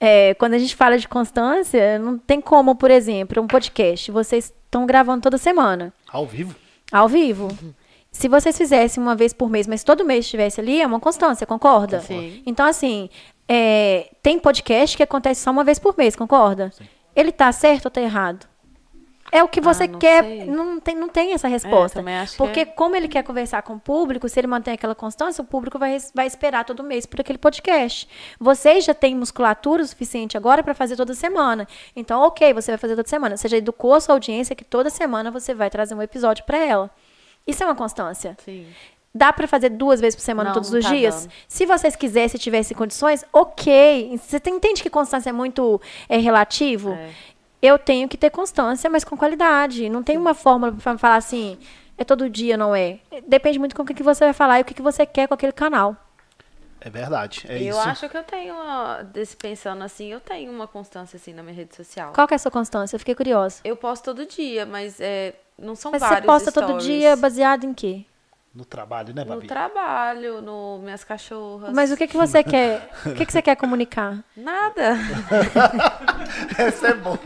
é, 0.00 0.34
quando 0.34 0.54
a 0.54 0.58
gente 0.58 0.74
fala 0.76 0.96
de 0.98 1.08
constância, 1.08 1.98
não 1.98 2.18
tem 2.18 2.40
como, 2.40 2.74
por 2.74 2.90
exemplo, 2.90 3.42
um 3.42 3.46
podcast. 3.46 4.10
Vocês 4.10 4.52
estão 4.64 4.86
gravando 4.86 5.22
toda 5.22 5.38
semana, 5.38 5.92
Ao 6.10 6.26
vivo? 6.26 6.54
ao 6.92 7.08
vivo. 7.08 7.48
Se 8.10 8.28
vocês 8.28 8.56
fizessem 8.56 9.02
uma 9.02 9.14
vez 9.14 9.32
por 9.32 9.50
mês, 9.50 9.66
mas 9.66 9.84
todo 9.84 10.04
mês 10.04 10.24
estivesse 10.24 10.60
ali, 10.60 10.80
é 10.80 10.86
uma 10.86 10.98
constância, 11.00 11.46
concorda? 11.46 12.00
Sim. 12.00 12.42
Então, 12.46 12.66
assim, 12.66 13.10
é, 13.46 14.10
tem 14.22 14.38
podcast 14.38 14.96
que 14.96 15.02
acontece 15.02 15.42
só 15.42 15.50
uma 15.50 15.62
vez 15.64 15.78
por 15.78 15.96
mês, 15.96 16.16
concorda? 16.16 16.72
Ele 17.14 17.30
tá 17.32 17.50
certo 17.52 17.86
ou 17.86 17.90
tá 17.90 18.00
errado? 18.00 18.46
É 19.30 19.42
o 19.42 19.48
que 19.48 19.60
você 19.60 19.84
Ah, 19.84 19.88
não 19.88 19.98
quer. 19.98 20.22
sei. 20.24 20.44
Não 20.46 20.80
tem, 20.80 20.94
não 20.94 21.08
tem 21.08 21.32
essa 21.32 21.48
resposta. 21.48 21.98
também 22.00 22.16
acho 22.16 22.32
que 22.32 22.38
Porque 22.38 22.60
é. 22.60 22.64
como 22.64 22.96
ele 22.96 23.08
quer 23.08 23.22
conversar 23.22 23.62
com 23.62 23.74
o 23.74 23.80
público, 23.80 24.28
se 24.28 24.38
ele 24.40 24.46
mantém 24.46 24.74
aquela 24.74 24.94
constância, 24.94 25.42
o 25.42 25.44
público 25.44 25.78
vai, 25.78 25.96
vai 26.14 26.26
esperar 26.26 26.64
todo 26.64 26.82
mês 26.82 27.06
por 27.06 27.20
aquele 27.20 27.38
podcast. 27.38 28.08
Vocês 28.40 28.84
já 28.84 28.94
têm 28.94 29.14
musculatura 29.14 29.82
o 29.82 29.86
suficiente 29.86 30.36
agora 30.36 30.62
para 30.62 30.74
fazer 30.74 30.96
toda 30.96 31.14
semana. 31.14 31.66
Então, 31.94 32.22
ok, 32.22 32.52
você 32.54 32.70
vai 32.72 32.78
fazer 32.78 32.96
toda 32.96 33.08
semana. 33.08 33.36
Você 33.36 33.48
já 33.48 33.56
educou 33.56 33.94
a 33.94 34.00
sua 34.00 34.14
audiência 34.14 34.56
que 34.56 34.64
toda 34.64 34.90
semana 34.90 35.30
você 35.30 35.54
vai 35.54 35.68
trazer 35.70 35.94
um 35.94 36.02
episódio 36.02 36.44
para 36.44 36.58
ela. 36.58 36.90
Isso 37.46 37.62
é 37.62 37.66
uma 37.66 37.74
constância. 37.74 38.36
Sim. 38.44 38.66
Dá 39.14 39.32
para 39.32 39.48
fazer 39.48 39.70
duas 39.70 40.00
vezes 40.00 40.14
por 40.14 40.22
semana 40.22 40.50
Não, 40.50 40.54
todos 40.54 40.70
não 40.70 40.78
os 40.78 40.84
tá 40.84 40.92
dias? 40.92 41.22
dando. 41.22 41.32
Se 41.48 41.64
vocês 41.66 41.96
quisessem, 41.96 42.38
tivessem 42.38 42.76
condições, 42.76 43.24
ok. 43.32 44.18
Você 44.22 44.36
entende 44.50 44.82
que 44.82 44.90
constância 44.90 45.30
é 45.30 45.32
muito 45.32 45.80
é, 46.08 46.18
relativo? 46.18 46.92
É. 46.92 47.08
Eu 47.60 47.78
tenho 47.78 48.08
que 48.08 48.16
ter 48.16 48.30
constância, 48.30 48.88
mas 48.88 49.04
com 49.04 49.16
qualidade. 49.16 49.88
Não 49.88 50.02
tem 50.02 50.16
uma 50.16 50.34
fórmula 50.34 50.72
para 50.72 50.96
falar 50.96 51.16
assim, 51.16 51.58
é 51.96 52.04
todo 52.04 52.30
dia, 52.30 52.56
não 52.56 52.74
é. 52.74 53.00
Depende 53.26 53.58
muito 53.58 53.74
com 53.74 53.82
o 53.82 53.86
que 53.86 53.94
que 53.94 54.02
você 54.02 54.24
vai 54.24 54.32
falar 54.32 54.58
e 54.58 54.62
o 54.62 54.64
que 54.64 54.74
que 54.74 54.82
você 54.82 55.04
quer 55.04 55.26
com 55.26 55.34
aquele 55.34 55.52
canal. 55.52 55.96
É 56.80 56.88
verdade. 56.88 57.44
É 57.48 57.56
eu 57.60 57.70
isso. 57.70 57.78
acho 57.80 58.08
que 58.08 58.16
eu 58.16 58.22
tenho, 58.22 58.54
uma, 58.54 59.02
desse, 59.02 59.36
pensando 59.36 59.82
assim, 59.82 60.12
eu 60.12 60.20
tenho 60.20 60.52
uma 60.52 60.68
constância 60.68 61.16
assim 61.16 61.32
na 61.32 61.42
minha 61.42 61.54
rede 61.54 61.74
social. 61.74 62.12
Qual 62.12 62.26
que 62.28 62.34
é 62.34 62.36
a 62.36 62.38
sua 62.38 62.52
constância? 62.52 62.94
Eu 62.94 63.00
fiquei 63.00 63.16
curiosa. 63.16 63.60
Eu 63.64 63.76
posto 63.76 64.04
todo 64.04 64.24
dia, 64.24 64.64
mas 64.64 65.00
é, 65.00 65.34
não 65.58 65.74
são 65.74 65.90
Mas 65.90 66.02
você 66.02 66.08
vários 66.08 66.26
posta 66.26 66.52
todo 66.52 66.66
stories. 66.80 66.84
dia 66.84 67.16
baseado 67.16 67.64
em 67.64 67.74
quê? 67.74 68.04
No 68.54 68.64
trabalho, 68.64 69.14
né, 69.14 69.22
No 69.24 69.34
Babi? 69.34 69.46
trabalho, 69.46 70.40
no 70.42 70.78
minhas 70.82 71.04
cachorras. 71.04 71.72
Mas 71.72 71.92
o 71.92 71.96
que 71.96 72.08
que 72.08 72.16
você 72.16 72.42
quer? 72.44 72.90
O 73.06 73.12
que 73.14 73.24
que 73.26 73.32
você 73.32 73.42
quer 73.42 73.54
comunicar? 73.56 74.18
Nada. 74.36 74.96
Essa 76.58 76.88
é 76.88 76.94
boa. 76.94 77.18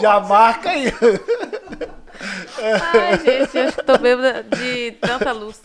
Já 0.00 0.20
marca 0.20 0.70
aí. 0.70 0.86
Ai, 2.92 3.18
gente, 3.18 3.56
eu 3.58 3.64
acho 3.68 3.76
que 3.76 3.82
tô 3.82 3.98
bêbada 3.98 4.44
de 4.44 4.92
tanta 4.92 5.32
luz. 5.32 5.60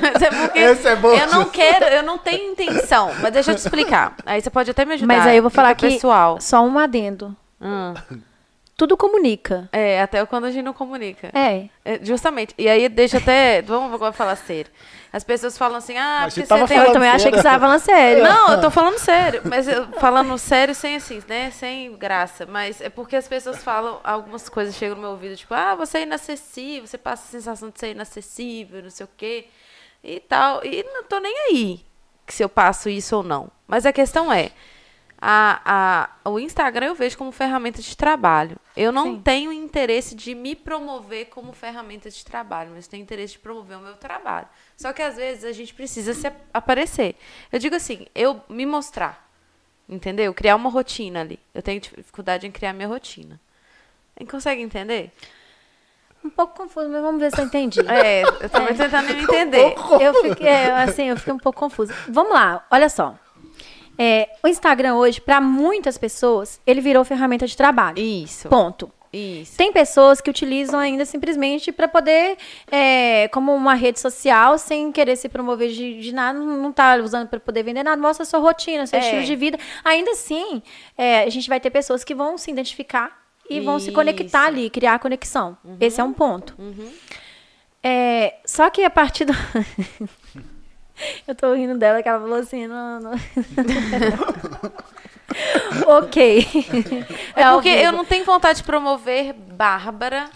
mas 0.00 0.22
é 0.22 0.30
porque 0.30 0.58
Esse 0.58 0.88
é 0.88 0.96
bom. 0.96 1.12
eu 1.12 1.26
não 1.26 1.44
quero, 1.50 1.84
eu 1.86 2.02
não 2.02 2.16
tenho 2.16 2.52
intenção. 2.52 3.10
Mas 3.20 3.32
deixa 3.32 3.50
eu 3.50 3.54
te 3.56 3.58
explicar. 3.58 4.14
Aí 4.24 4.40
você 4.40 4.48
pode 4.50 4.70
até 4.70 4.84
me 4.84 4.94
ajudar. 4.94 5.14
Mas 5.14 5.26
aí 5.26 5.36
eu 5.36 5.42
vou 5.42 5.50
falar 5.50 5.74
que 5.74 5.88
pessoal. 5.88 6.40
só 6.40 6.62
um 6.64 6.78
adendo. 6.78 7.36
Hum. 7.60 7.92
Tudo 8.76 8.96
comunica. 8.96 9.68
É, 9.72 10.02
até 10.02 10.24
quando 10.26 10.46
a 10.46 10.50
gente 10.50 10.64
não 10.64 10.72
comunica. 10.72 11.30
É. 11.32 11.68
É, 11.84 12.00
justamente. 12.02 12.54
E 12.58 12.68
aí 12.68 12.88
deixa 12.88 13.18
até. 13.18 13.62
Vamos 13.66 13.92
agora 13.94 14.12
falar 14.12 14.34
sério. 14.34 14.70
As 15.12 15.22
pessoas 15.22 15.56
falam 15.56 15.76
assim, 15.76 15.96
ah, 15.96 16.22
Mas 16.22 16.34
porque 16.34 16.46
você 16.46 16.66
tem. 16.66 16.78
Eu 16.78 16.92
também 16.92 17.08
achei 17.08 17.30
que 17.30 17.36
você 17.36 17.46
estava 17.46 17.60
falando 17.60 17.80
sério. 17.80 18.24
Não, 18.24 18.52
eu 18.52 18.60
tô 18.60 18.70
falando 18.70 18.98
sério, 18.98 19.42
mas 19.44 19.68
eu, 19.68 19.86
falando 19.92 20.36
sério 20.36 20.74
sem 20.74 20.96
assim, 20.96 21.22
né? 21.28 21.52
Sem 21.52 21.96
graça. 21.96 22.46
Mas 22.46 22.80
é 22.80 22.88
porque 22.88 23.14
as 23.14 23.28
pessoas 23.28 23.62
falam, 23.62 24.00
algumas 24.02 24.48
coisas 24.48 24.74
chegam 24.74 24.96
no 24.96 25.02
meu 25.02 25.10
ouvido, 25.12 25.36
tipo, 25.36 25.54
ah, 25.54 25.76
você 25.76 25.98
é 25.98 26.02
inacessível, 26.02 26.88
você 26.88 26.98
passa 26.98 27.22
a 27.28 27.30
sensação 27.30 27.70
de 27.70 27.78
ser 27.78 27.92
inacessível, 27.92 28.82
não 28.82 28.90
sei 28.90 29.06
o 29.06 29.08
quê. 29.16 29.46
E 30.02 30.18
tal. 30.18 30.64
E 30.64 30.82
não 30.82 31.04
tô 31.04 31.20
nem 31.20 31.34
aí 31.48 31.84
que 32.26 32.34
se 32.34 32.42
eu 32.42 32.48
passo 32.48 32.88
isso 32.88 33.16
ou 33.16 33.22
não. 33.22 33.50
Mas 33.66 33.86
a 33.86 33.92
questão 33.92 34.32
é. 34.32 34.50
A, 35.26 36.08
a, 36.24 36.28
o 36.30 36.38
Instagram 36.38 36.88
eu 36.88 36.94
vejo 36.94 37.16
como 37.16 37.32
ferramenta 37.32 37.80
de 37.80 37.96
trabalho. 37.96 38.58
Eu 38.76 38.92
não 38.92 39.04
Sim. 39.14 39.20
tenho 39.22 39.50
interesse 39.50 40.14
de 40.14 40.34
me 40.34 40.54
promover 40.54 41.26
como 41.30 41.50
ferramenta 41.54 42.10
de 42.10 42.22
trabalho, 42.22 42.72
mas 42.74 42.86
tenho 42.86 43.02
interesse 43.02 43.32
de 43.32 43.38
promover 43.38 43.78
o 43.78 43.80
meu 43.80 43.94
trabalho. 43.96 44.46
Só 44.76 44.92
que 44.92 45.00
às 45.00 45.16
vezes 45.16 45.44
a 45.44 45.52
gente 45.52 45.72
precisa 45.72 46.12
se 46.12 46.26
ap- 46.26 46.36
aparecer. 46.52 47.16
Eu 47.50 47.58
digo 47.58 47.74
assim, 47.74 48.06
eu 48.14 48.38
me 48.50 48.66
mostrar, 48.66 49.26
entendeu? 49.88 50.34
Criar 50.34 50.56
uma 50.56 50.68
rotina 50.68 51.22
ali. 51.22 51.38
Eu 51.54 51.62
tenho 51.62 51.80
dificuldade 51.80 52.46
em 52.46 52.50
criar 52.52 52.74
minha 52.74 52.88
rotina. 52.88 53.40
Você 54.18 54.26
consegue 54.26 54.60
entender? 54.60 55.10
Um 56.22 56.28
pouco 56.28 56.54
confuso, 56.54 56.88
mas 56.90 57.00
vamos 57.00 57.18
ver 57.20 57.30
se 57.34 57.40
eu 57.40 57.46
entendi. 57.46 57.80
É, 57.88 58.22
eu 58.24 58.50
tava 58.50 58.74
tentando 58.74 59.06
me 59.14 59.22
entender. 59.24 59.74
Eu 60.00 60.14
fiquei, 60.22 60.46
é, 60.48 60.70
assim, 60.82 61.04
eu 61.04 61.16
fiquei 61.16 61.32
um 61.32 61.38
pouco 61.38 61.58
confusa. 61.58 61.94
Vamos 62.08 62.32
lá, 62.34 62.62
olha 62.70 62.90
só. 62.90 63.18
É, 63.98 64.28
o 64.42 64.48
Instagram 64.48 64.94
hoje, 64.96 65.20
para 65.20 65.40
muitas 65.40 65.96
pessoas, 65.98 66.60
ele 66.66 66.80
virou 66.80 67.04
ferramenta 67.04 67.46
de 67.46 67.56
trabalho. 67.56 67.98
Isso. 67.98 68.48
Ponto. 68.48 68.90
Isso. 69.12 69.56
Tem 69.56 69.72
pessoas 69.72 70.20
que 70.20 70.28
utilizam 70.28 70.80
ainda 70.80 71.04
simplesmente 71.04 71.70
para 71.70 71.86
poder, 71.86 72.36
é, 72.68 73.28
como 73.28 73.54
uma 73.54 73.74
rede 73.74 74.00
social, 74.00 74.58
sem 74.58 74.90
querer 74.90 75.14
se 75.14 75.28
promover 75.28 75.70
de, 75.70 76.00
de 76.00 76.12
nada, 76.12 76.36
não 76.36 76.72
tá 76.72 76.96
usando 76.96 77.28
para 77.28 77.38
poder 77.38 77.62
vender 77.62 77.84
nada, 77.84 78.02
mostra 78.02 78.24
a 78.24 78.26
sua 78.26 78.40
rotina, 78.40 78.88
seu 78.88 78.98
É. 78.98 79.02
estilo 79.02 79.22
de 79.22 79.36
vida. 79.36 79.56
Ainda 79.84 80.10
assim, 80.10 80.60
é, 80.98 81.22
a 81.22 81.30
gente 81.30 81.48
vai 81.48 81.60
ter 81.60 81.70
pessoas 81.70 82.02
que 82.02 82.12
vão 82.12 82.36
se 82.36 82.50
identificar 82.50 83.16
e 83.48 83.60
vão 83.60 83.78
se 83.78 83.92
conectar 83.92 84.24
Isso. 84.24 84.36
Uhum. 84.36 84.58
ali, 84.62 84.70
criar 84.70 84.98
conexão. 84.98 85.56
Esse 85.78 86.00
é 86.00 86.04
um 86.04 86.12
ponto. 86.12 86.56
É, 87.82 88.34
só 88.44 88.68
que 88.68 88.82
a 88.82 88.90
partir 88.90 89.26
do. 89.26 89.32
Eu 91.26 91.34
tô 91.34 91.52
rindo 91.54 91.78
dela 91.78 92.02
que 92.02 92.08
ela 92.08 92.20
falou 92.20 92.38
assim, 92.38 92.66
não. 92.66 93.00
não. 93.00 93.12
ok. 95.86 96.46
É 97.34 97.42
ao 97.42 97.56
porque 97.58 97.68
eu 97.68 97.92
não 97.92 98.04
tenho 98.04 98.24
vontade 98.24 98.58
de 98.58 98.64
promover 98.64 99.32
Bárbara. 99.32 100.28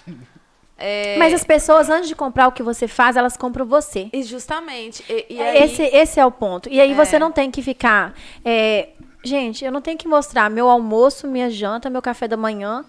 É, 0.77 1.17
Mas 1.19 1.35
as 1.35 1.43
pessoas, 1.43 1.91
antes 1.91 2.09
de 2.09 2.15
comprar 2.15 2.47
o 2.47 2.53
que 2.53 2.63
você 2.63 2.87
faz, 2.87 3.17
elas 3.17 3.37
compram 3.37 3.67
você. 3.67 4.09
e 4.13 4.23
justamente. 4.23 5.05
E, 5.09 5.27
e 5.35 5.43
aí, 5.43 5.65
Esse, 5.65 5.83
esse 5.83 6.21
é 6.21 6.27
o 6.27 6.31
ponto. 6.31 6.69
E 6.69 6.81
aí 6.81 6.93
É. 6.93 6.95
você 6.95 7.19
não 7.19 7.33
tem 7.33 7.51
que 7.51 7.63
ficar. 7.63 8.15
é, 8.45 8.91
gente, 9.25 9.65
eu 9.65 9.73
não 9.73 9.81
tenho 9.81 9.99
que 9.99 10.07
mostrar 10.07 10.49
meu 10.49 10.69
almoço, 10.69 11.27
minha 11.27 11.51
janta, 11.51 11.91
meu 11.91 12.01
café 12.01 12.29
da 12.29 12.37
manhã. 12.37 12.85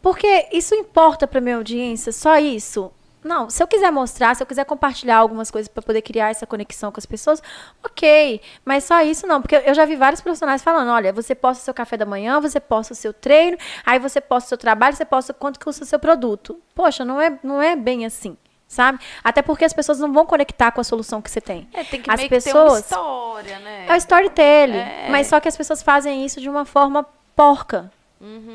Porque 0.00 0.46
isso 0.52 0.74
importa 0.74 1.26
para 1.26 1.40
minha 1.40 1.56
audiência, 1.56 2.12
só 2.12 2.38
isso. 2.38 2.92
Não, 3.24 3.48
se 3.48 3.62
eu 3.62 3.66
quiser 3.66 3.90
mostrar, 3.90 4.36
se 4.36 4.42
eu 4.42 4.46
quiser 4.46 4.64
compartilhar 4.64 5.16
algumas 5.16 5.50
coisas 5.50 5.66
para 5.66 5.82
poder 5.82 6.02
criar 6.02 6.28
essa 6.30 6.46
conexão 6.46 6.92
com 6.92 7.00
as 7.00 7.06
pessoas, 7.06 7.42
ok. 7.82 8.40
Mas 8.64 8.84
só 8.84 9.00
isso 9.02 9.26
não, 9.26 9.40
porque 9.40 9.56
eu 9.64 9.74
já 9.74 9.84
vi 9.86 9.96
vários 9.96 10.20
profissionais 10.20 10.62
falando, 10.62 10.90
olha, 10.90 11.12
você 11.12 11.34
posta 11.34 11.62
o 11.62 11.64
seu 11.64 11.72
café 11.74 11.96
da 11.96 12.04
manhã, 12.04 12.38
você 12.40 12.60
posta 12.60 12.92
o 12.92 12.96
seu 12.96 13.12
treino, 13.14 13.56
aí 13.84 13.98
você 13.98 14.20
posta 14.20 14.46
o 14.46 14.48
seu 14.50 14.58
trabalho, 14.58 14.94
você 14.94 15.04
posta 15.04 15.32
quanto 15.32 15.58
custa 15.58 15.84
o 15.84 15.86
seu 15.86 15.98
produto. 15.98 16.60
Poxa, 16.74 17.04
não 17.04 17.18
é, 17.20 17.38
não 17.42 17.62
é 17.62 17.74
bem 17.74 18.04
assim, 18.04 18.36
sabe? 18.68 18.98
Até 19.22 19.40
porque 19.40 19.64
as 19.64 19.72
pessoas 19.72 19.98
não 19.98 20.12
vão 20.12 20.26
conectar 20.26 20.70
com 20.72 20.80
a 20.80 20.84
solução 20.84 21.22
que 21.22 21.30
você 21.30 21.40
tem. 21.40 21.66
é, 21.72 21.82
tem 21.82 22.02
que 22.02 22.10
as 22.10 22.16
meio 22.16 22.28
que 22.28 22.40
ter 22.40 22.52
uma 22.52 22.62
pessoas- 22.64 22.80
história, 22.80 23.58
né? 23.60 23.86
É 23.88 23.92
o 23.94 23.96
storytelling. 23.96 24.76
É. 24.76 25.06
Mas 25.10 25.28
só 25.28 25.40
que 25.40 25.48
as 25.48 25.56
pessoas 25.56 25.82
fazem 25.82 26.24
isso 26.26 26.40
de 26.40 26.48
uma 26.50 26.64
forma 26.66 27.06
porca. 27.34 27.90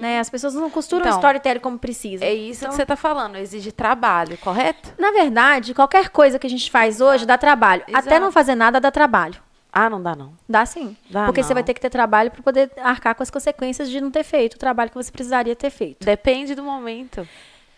Né? 0.02 0.20
As 0.20 0.30
pessoas 0.30 0.54
não 0.56 0.70
costuram 0.70 1.06
Então, 1.06 1.18
storytelling 1.18 1.60
como 1.60 1.78
precisam. 1.78 2.28
É 2.28 2.34
isso 2.34 2.62
Então, 2.62 2.70
que 2.72 2.76
você 2.76 2.86
tá 2.86 2.96
falando, 2.96 3.38
exige 3.38 3.72
trabalho, 3.72 4.38
correto? 4.40 4.94
Na 4.98 5.12
verdade, 5.12 5.74
qualquer 5.76 6.10
coisa 6.10 6.40
que 6.40 6.48
a 6.48 6.50
gente 6.50 6.72
faz 6.72 7.00
hoje 7.02 7.26
dá 7.26 7.38
trabalho. 7.38 7.84
Até 7.94 8.00
Exato. 8.00 8.20
não 8.20 8.32
fazer 8.32 8.56
nada 8.56 8.80
dá 8.82 8.90
trabalho. 8.90 9.36
Ah, 9.72 9.88
não 9.88 10.02
dá 10.02 10.16
não. 10.16 10.34
Dá 10.48 10.66
sim. 10.66 10.98
Dá 11.12 11.26
Porque 11.26 11.44
você 11.44 11.50
não. 11.50 11.56
vai 11.56 11.64
ter 11.64 11.76
que 11.76 11.82
ter 11.82 11.92
trabalho 11.92 12.32
para 12.32 12.42
poder 12.42 12.72
arcar 12.82 13.14
com 13.14 13.22
as 13.22 13.30
consequências 13.30 13.88
de 13.90 14.02
não 14.02 14.10
ter 14.10 14.24
feito 14.24 14.56
o 14.56 14.58
trabalho 14.60 14.90
que 14.90 14.96
você 14.96 15.12
precisaria 15.12 15.56
ter 15.56 15.70
feito. 15.70 16.04
Depende 16.04 16.56
do 16.56 16.64
momento. 16.64 17.28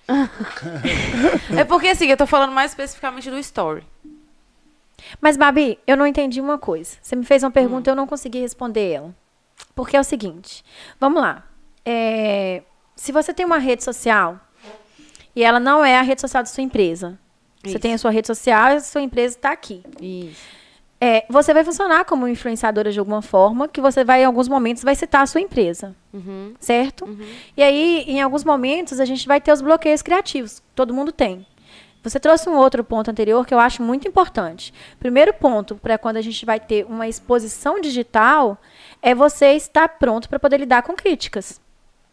é 1.57 1.63
porque 1.63 1.87
assim, 1.89 2.07
eu 2.07 2.17
tô 2.17 2.25
falando 2.25 2.51
mais 2.53 2.71
especificamente 2.71 3.29
do 3.29 3.37
story. 3.39 3.83
Mas, 5.19 5.35
Babi, 5.35 5.79
eu 5.85 5.97
não 5.97 6.05
entendi 6.07 6.39
uma 6.39 6.57
coisa. 6.57 6.95
Você 7.01 7.15
me 7.15 7.25
fez 7.25 7.43
uma 7.43 7.51
pergunta 7.51 7.89
Hum. 7.89 7.91
e 7.91 7.93
eu 7.93 7.95
não 7.95 8.07
consegui 8.07 8.39
responder 8.39 8.91
ela. 8.91 9.15
Porque 9.75 9.97
é 9.97 9.99
o 9.99 10.03
seguinte: 10.03 10.63
vamos 10.99 11.21
lá. 11.21 11.43
É, 11.86 12.63
se 12.95 13.11
você 13.11 13.34
tem 13.34 13.45
uma 13.45 13.57
rede 13.57 13.84
social 13.84 14.39
e 15.36 15.43
ela 15.43 15.59
não 15.59 15.84
é 15.84 15.97
a 15.97 16.01
rede 16.01 16.21
social 16.21 16.43
da 16.43 16.49
sua 16.49 16.63
empresa, 16.63 17.17
você 17.63 17.69
Isso. 17.69 17.79
tem 17.79 17.93
a 17.93 17.97
sua 17.97 18.11
rede 18.11 18.27
social 18.27 18.71
e 18.71 18.75
a 18.75 18.79
sua 18.79 19.01
empresa 19.01 19.36
está 19.36 19.51
aqui. 19.51 19.84
Isso. 19.99 20.61
É, 21.03 21.25
você 21.27 21.51
vai 21.51 21.63
funcionar 21.63 22.05
como 22.05 22.27
influenciadora 22.27 22.91
de 22.91 22.99
alguma 22.99 23.23
forma, 23.23 23.67
que 23.67 23.82
você 23.82 24.03
vai, 24.03 24.21
em 24.21 24.25
alguns 24.25 24.47
momentos, 24.47 24.84
vai 24.84 24.93
citar 24.93 25.23
a 25.23 25.25
sua 25.25 25.41
empresa. 25.41 25.95
Uhum. 26.13 26.53
Certo? 26.59 27.09
E 27.57 27.63
aí, 27.63 28.03
em 28.07 28.21
alguns 28.21 28.43
momentos, 28.43 28.99
a 28.99 29.05
gente 29.05 29.27
vai 29.27 29.41
ter 29.41 29.51
os 29.51 29.61
bloqueios 29.61 30.03
criativos. 30.03 30.61
Todo 30.75 30.93
mundo 30.93 31.11
tem. 31.11 31.45
Você 32.03 32.19
trouxe 32.19 32.49
um 32.49 32.55
outro 32.55 32.84
ponto 32.84 33.11
anterior 33.11 33.45
que 33.45 33.53
eu 33.53 33.59
acho 33.59 33.84
muito 33.84 34.07
importante. 34.07 34.73
Primeiro 34.99 35.34
ponto, 35.34 35.75
para 35.75 35.97
quando 35.97 36.17
a 36.17 36.21
gente 36.21 36.45
vai 36.45 36.59
ter 36.59 36.86
uma 36.86 37.07
exposição 37.07 37.79
digital, 37.79 38.59
é 39.01 39.13
você 39.13 39.53
estar 39.53 39.88
pronto 39.88 40.27
para 40.27 40.39
poder 40.39 40.57
lidar 40.57 40.82
com 40.82 40.93
críticas. 40.93 41.61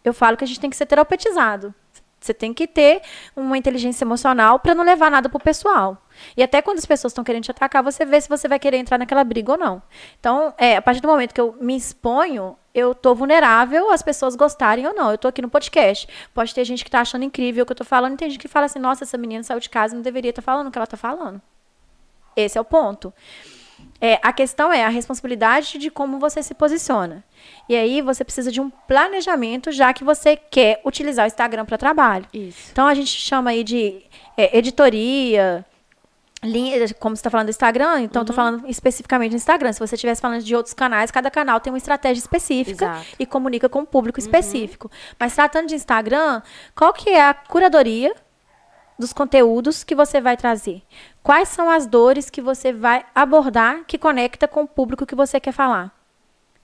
Eu 0.08 0.14
falo 0.14 0.36
que 0.36 0.44
a 0.44 0.46
gente 0.46 0.60
tem 0.60 0.70
que 0.70 0.76
ser 0.76 0.86
terapeutizado. 0.86 1.74
Você 2.20 2.34
tem 2.34 2.52
que 2.52 2.66
ter 2.66 3.00
uma 3.36 3.56
inteligência 3.56 4.04
emocional 4.04 4.58
para 4.58 4.74
não 4.74 4.84
levar 4.84 5.10
nada 5.10 5.28
pro 5.28 5.38
pessoal. 5.38 6.02
E 6.36 6.42
até 6.42 6.60
quando 6.60 6.78
as 6.78 6.86
pessoas 6.86 7.12
estão 7.12 7.22
querendo 7.22 7.44
te 7.44 7.50
atacar, 7.50 7.82
você 7.82 8.04
vê 8.04 8.20
se 8.20 8.28
você 8.28 8.48
vai 8.48 8.58
querer 8.58 8.76
entrar 8.76 8.98
naquela 8.98 9.22
briga 9.22 9.52
ou 9.52 9.58
não. 9.58 9.80
Então, 10.18 10.52
é, 10.58 10.76
a 10.76 10.82
partir 10.82 11.00
do 11.00 11.06
momento 11.06 11.32
que 11.32 11.40
eu 11.40 11.56
me 11.60 11.76
exponho, 11.76 12.56
eu 12.74 12.94
tô 12.94 13.14
vulnerável 13.14 13.90
às 13.92 14.02
pessoas 14.02 14.34
gostarem 14.34 14.86
ou 14.86 14.94
não. 14.94 15.12
Eu 15.12 15.18
tô 15.18 15.28
aqui 15.28 15.40
no 15.40 15.48
podcast. 15.48 16.08
Pode 16.34 16.52
ter 16.52 16.64
gente 16.64 16.84
que 16.84 16.90
tá 16.90 17.00
achando 17.00 17.24
incrível 17.24 17.62
o 17.62 17.66
que 17.66 17.72
eu 17.72 17.76
tô 17.76 17.84
falando, 17.84 18.14
e 18.14 18.16
tem 18.16 18.30
gente 18.30 18.40
que 18.40 18.48
fala 18.48 18.66
assim: 18.66 18.80
nossa, 18.80 19.04
essa 19.04 19.16
menina 19.16 19.44
saiu 19.44 19.60
de 19.60 19.70
casa 19.70 19.94
não 19.94 20.02
deveria 20.02 20.30
estar 20.30 20.42
falando 20.42 20.68
o 20.68 20.70
que 20.72 20.78
ela 20.78 20.86
tá 20.86 20.96
falando. 20.96 21.40
Esse 22.34 22.58
é 22.58 22.60
o 22.60 22.64
ponto. 22.64 23.12
É, 24.00 24.18
a 24.22 24.32
questão 24.32 24.72
é 24.72 24.84
a 24.84 24.88
responsabilidade 24.88 25.76
de 25.78 25.90
como 25.90 26.18
você 26.18 26.42
se 26.42 26.54
posiciona. 26.54 27.24
E 27.68 27.74
aí 27.74 28.00
você 28.00 28.24
precisa 28.24 28.50
de 28.52 28.60
um 28.60 28.70
planejamento, 28.70 29.72
já 29.72 29.92
que 29.92 30.04
você 30.04 30.36
quer 30.36 30.80
utilizar 30.84 31.24
o 31.24 31.26
Instagram 31.26 31.64
para 31.64 31.76
trabalho. 31.76 32.26
Isso. 32.32 32.68
Então 32.70 32.86
a 32.86 32.94
gente 32.94 33.10
chama 33.10 33.50
aí 33.50 33.64
de 33.64 34.02
é, 34.36 34.56
editoria, 34.56 35.64
linha, 36.42 36.88
como 37.00 37.16
você 37.16 37.20
está 37.20 37.30
falando 37.30 37.46
do 37.46 37.50
Instagram, 37.50 38.02
então 38.02 38.20
Uhum. 38.20 38.24
estou 38.24 38.36
falando 38.36 38.68
especificamente 38.68 39.30
do 39.30 39.36
Instagram. 39.36 39.72
Se 39.72 39.80
você 39.80 39.96
estivesse 39.96 40.20
falando 40.20 40.42
de 40.42 40.54
outros 40.54 40.74
canais, 40.74 41.10
cada 41.10 41.30
canal 41.30 41.58
tem 41.60 41.72
uma 41.72 41.78
estratégia 41.78 42.20
específica 42.20 42.84
Exato. 42.84 43.00
Uhum. 43.00 43.16
e 43.18 43.26
comunica 43.26 43.68
com 43.68 43.80
um 43.80 43.84
público 43.84 44.18
específico. 44.20 44.90
Mas 45.18 45.34
tratando 45.34 45.66
de 45.66 45.74
Instagram, 45.74 46.40
qual 46.74 46.92
que 46.92 47.10
é 47.10 47.20
a 47.28 47.34
curadoria 47.34 48.14
dos 48.98 49.12
conteúdos 49.12 49.84
que 49.84 49.94
você 49.94 50.20
vai 50.20 50.36
trazer? 50.36 50.82
Quais 51.22 51.48
são 51.48 51.70
as 51.70 51.86
dores 51.86 52.28
que 52.28 52.40
você 52.40 52.72
vai 52.72 53.04
abordar 53.14 53.84
que 53.86 53.96
conecta 53.96 54.48
com 54.48 54.62
o 54.62 54.68
público 54.68 55.06
que 55.06 55.14
você 55.14 55.38
quer 55.38 55.52
falar? 55.52 55.96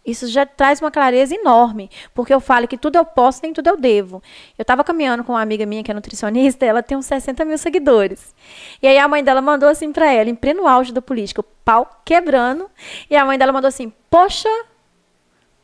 Isso 0.05 0.27
já 0.27 0.45
traz 0.45 0.83
uma 0.83 0.91
clareza 0.91 1.35
enorme, 1.35 1.91
porque 2.13 2.35
eu 2.35 2.39
falo 2.39 2.69
que 2.69 2.77
tudo 2.77 2.97
eu 2.97 3.07
posso, 3.07 3.41
nem 3.43 3.55
tudo 3.55 3.69
eu 3.69 3.77
devo. 3.77 4.23
Eu 4.59 4.63
estava 4.63 4.85
caminhando 4.85 5.25
com 5.25 5.33
uma 5.33 5.41
amiga 5.41 5.65
minha 5.65 5.83
que 5.83 5.91
é 5.91 5.95
nutricionista, 5.95 6.67
ela 6.67 6.83
tem 6.83 6.97
uns 6.97 7.07
60 7.07 7.43
mil 7.47 7.57
seguidores. 7.57 8.35
E 8.83 8.87
aí 8.87 8.99
a 8.99 9.09
mãe 9.09 9.25
dela 9.25 9.41
mandou 9.41 9.67
assim 9.67 9.93
para 9.93 10.13
ela, 10.13 10.29
em 10.29 10.35
pleno 10.35 10.69
auge 10.69 10.93
da 10.93 11.01
política, 11.01 11.41
o 11.41 11.45
pau 11.65 12.03
quebrando, 12.05 12.71
e 13.09 13.17
a 13.17 13.25
mãe 13.25 13.39
dela 13.39 13.53
mandou 13.53 13.69
assim: 13.69 13.91
Poxa, 14.11 14.49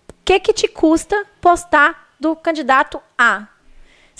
o 0.08 0.14
que, 0.24 0.40
que 0.40 0.54
te 0.54 0.68
custa 0.68 1.26
postar 1.38 2.14
do 2.18 2.34
candidato 2.34 2.98
A? 3.18 3.46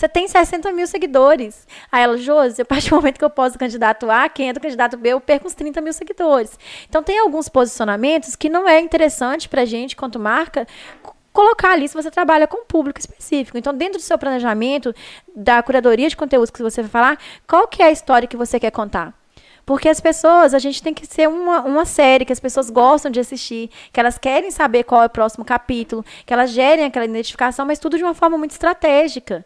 Você 0.01 0.09
tem 0.09 0.27
60 0.27 0.71
mil 0.71 0.87
seguidores. 0.87 1.67
Aí 1.91 2.01
ela, 2.01 2.17
Josi, 2.17 2.59
a 2.63 2.65
partir 2.65 2.89
do 2.89 2.95
momento 2.95 3.19
que 3.19 3.23
eu 3.23 3.29
posto 3.29 3.53
do 3.53 3.59
candidato 3.59 4.09
A, 4.09 4.27
quem 4.27 4.49
é 4.49 4.53
do 4.53 4.59
candidato 4.59 4.97
B, 4.97 5.09
eu 5.09 5.21
perco 5.21 5.45
uns 5.45 5.53
30 5.53 5.79
mil 5.79 5.93
seguidores. 5.93 6.57
Então, 6.89 7.03
tem 7.03 7.19
alguns 7.19 7.47
posicionamentos 7.47 8.35
que 8.35 8.49
não 8.49 8.67
é 8.67 8.79
interessante 8.79 9.47
para 9.47 9.61
a 9.61 9.65
gente, 9.65 9.95
quanto 9.95 10.17
marca, 10.17 10.67
colocar 11.31 11.73
ali 11.73 11.87
se 11.87 11.93
você 11.93 12.09
trabalha 12.09 12.47
com 12.47 12.61
um 12.61 12.65
público 12.65 12.99
específico. 12.99 13.59
Então, 13.59 13.75
dentro 13.75 13.99
do 13.99 14.01
seu 14.01 14.17
planejamento, 14.17 14.91
da 15.35 15.61
curadoria 15.61 16.09
de 16.09 16.17
conteúdos 16.17 16.49
que 16.49 16.63
você 16.63 16.81
vai 16.81 16.89
falar, 16.89 17.19
qual 17.47 17.67
que 17.67 17.83
é 17.83 17.85
a 17.85 17.91
história 17.91 18.27
que 18.27 18.35
você 18.35 18.59
quer 18.59 18.71
contar? 18.71 19.13
Porque 19.67 19.87
as 19.87 20.01
pessoas, 20.01 20.55
a 20.55 20.59
gente 20.59 20.81
tem 20.81 20.95
que 20.95 21.05
ser 21.05 21.29
uma, 21.29 21.61
uma 21.61 21.85
série 21.85 22.25
que 22.25 22.33
as 22.33 22.39
pessoas 22.39 22.71
gostam 22.71 23.11
de 23.11 23.19
assistir, 23.19 23.69
que 23.93 23.99
elas 23.99 24.17
querem 24.17 24.49
saber 24.49 24.83
qual 24.83 25.03
é 25.03 25.05
o 25.05 25.09
próximo 25.11 25.45
capítulo, 25.45 26.03
que 26.25 26.33
elas 26.33 26.49
gerem 26.49 26.85
aquela 26.85 27.05
identificação, 27.05 27.67
mas 27.67 27.77
tudo 27.77 27.99
de 27.99 28.03
uma 28.03 28.15
forma 28.15 28.35
muito 28.35 28.49
estratégica. 28.49 29.45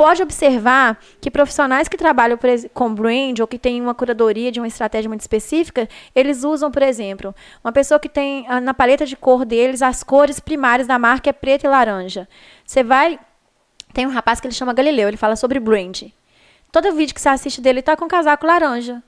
Pode 0.00 0.22
observar 0.22 0.98
que 1.20 1.30
profissionais 1.30 1.86
que 1.86 1.96
trabalham 1.96 2.38
com 2.72 2.94
brand 2.94 3.38
ou 3.38 3.46
que 3.46 3.58
têm 3.58 3.82
uma 3.82 3.94
curadoria 3.94 4.50
de 4.50 4.58
uma 4.58 4.66
estratégia 4.66 5.10
muito 5.10 5.20
específica, 5.20 5.86
eles 6.14 6.42
usam, 6.42 6.70
por 6.70 6.80
exemplo, 6.80 7.34
uma 7.62 7.70
pessoa 7.70 8.00
que 8.00 8.08
tem 8.08 8.46
ah, 8.48 8.62
na 8.62 8.72
paleta 8.72 9.04
de 9.04 9.14
cor 9.14 9.44
deles 9.44 9.82
as 9.82 10.02
cores 10.02 10.40
primárias 10.40 10.86
da 10.86 10.98
marca 10.98 11.28
é 11.28 11.34
preta 11.34 11.66
e 11.66 11.70
laranja. 11.70 12.26
Você 12.64 12.82
vai. 12.82 13.20
Tem 13.92 14.06
um 14.06 14.10
rapaz 14.10 14.40
que 14.40 14.46
ele 14.46 14.54
chama 14.54 14.72
Galileu, 14.72 15.08
ele 15.08 15.18
fala 15.18 15.36
sobre 15.36 15.60
brand. 15.60 16.04
Todo 16.72 16.94
vídeo 16.94 17.14
que 17.14 17.20
você 17.20 17.28
assiste 17.28 17.60
dele 17.60 17.82
tá 17.82 17.94
com 17.94 18.08
casaco 18.08 18.46
laranja. 18.46 19.02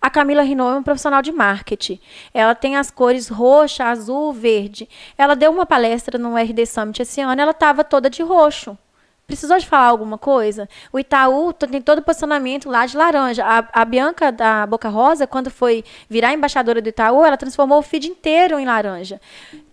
A 0.00 0.10
Camila 0.10 0.42
Renault 0.42 0.76
é 0.76 0.78
um 0.78 0.82
profissional 0.82 1.22
de 1.22 1.32
marketing. 1.32 1.98
Ela 2.32 2.54
tem 2.54 2.76
as 2.76 2.88
cores 2.88 3.26
roxa, 3.28 3.86
azul, 3.86 4.32
verde. 4.32 4.88
Ela 5.18 5.34
deu 5.34 5.50
uma 5.50 5.66
palestra 5.66 6.18
no 6.18 6.36
RD 6.36 6.66
Summit 6.66 7.02
esse 7.02 7.20
ano, 7.20 7.40
ela 7.40 7.52
estava 7.52 7.82
toda 7.82 8.10
de 8.10 8.22
roxo. 8.22 8.78
Precisou 9.26 9.58
de 9.58 9.66
falar 9.66 9.86
alguma 9.86 10.18
coisa? 10.18 10.68
O 10.92 10.98
Itaú 10.98 11.52
tem 11.52 11.80
todo 11.80 12.00
o 12.00 12.02
posicionamento 12.02 12.68
lá 12.68 12.84
de 12.84 12.96
laranja. 12.96 13.42
A, 13.44 13.80
a, 13.80 13.84
Bianca 13.84 14.30
da 14.30 14.66
Boca 14.66 14.88
Rosa, 14.90 15.26
quando 15.26 15.50
foi 15.50 15.82
virar 16.10 16.32
embaixadora 16.34 16.82
do 16.82 16.88
Itaú, 16.88 17.24
ela 17.24 17.36
transformou 17.36 17.78
o 17.78 17.82
feed 17.82 18.06
inteiro 18.08 18.58
em 18.58 18.66
laranja. 18.66 19.18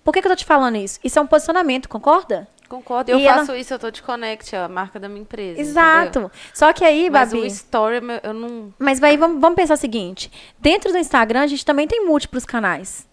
Por 0.03 0.13
que, 0.13 0.21
que 0.21 0.27
eu 0.27 0.31
tô 0.31 0.35
te 0.37 0.45
falando 0.45 0.77
isso? 0.77 0.99
Isso 1.03 1.19
é 1.19 1.21
um 1.21 1.27
posicionamento, 1.27 1.89
concorda? 1.89 2.47
Concordo. 2.69 3.11
Eu 3.11 3.19
E 3.19 3.25
faço 3.25 3.51
ela- 3.51 3.59
isso, 3.59 3.73
eu 3.73 3.79
tô 3.79 3.91
de 3.91 4.01
Connect, 4.01 4.55
a 4.55 4.69
marca 4.69 4.97
da 4.97 5.09
minha 5.09 5.21
empresa. 5.21 5.59
Exato. 5.59 6.07
entendeu? 6.19 6.31
Só 6.53 6.71
que 6.71 6.85
aí, 6.85 7.09
Mas 7.09 7.31
Babi. 7.33 7.43
o 7.43 7.45
story, 7.45 7.99
meu, 7.99 8.19
eu 8.23 8.33
não. 8.33 8.73
Mas 8.79 9.03
aí 9.03 9.17
vamos, 9.17 9.41
vamos 9.41 9.57
pensar 9.57 9.73
o 9.73 9.77
seguinte: 9.77 10.31
dentro 10.57 10.89
do 10.93 10.97
Instagram, 10.97 11.41
a 11.41 11.47
gente 11.47 11.65
também 11.65 11.85
tem 11.85 12.05
múltiplos 12.05 12.45
canais. 12.45 13.05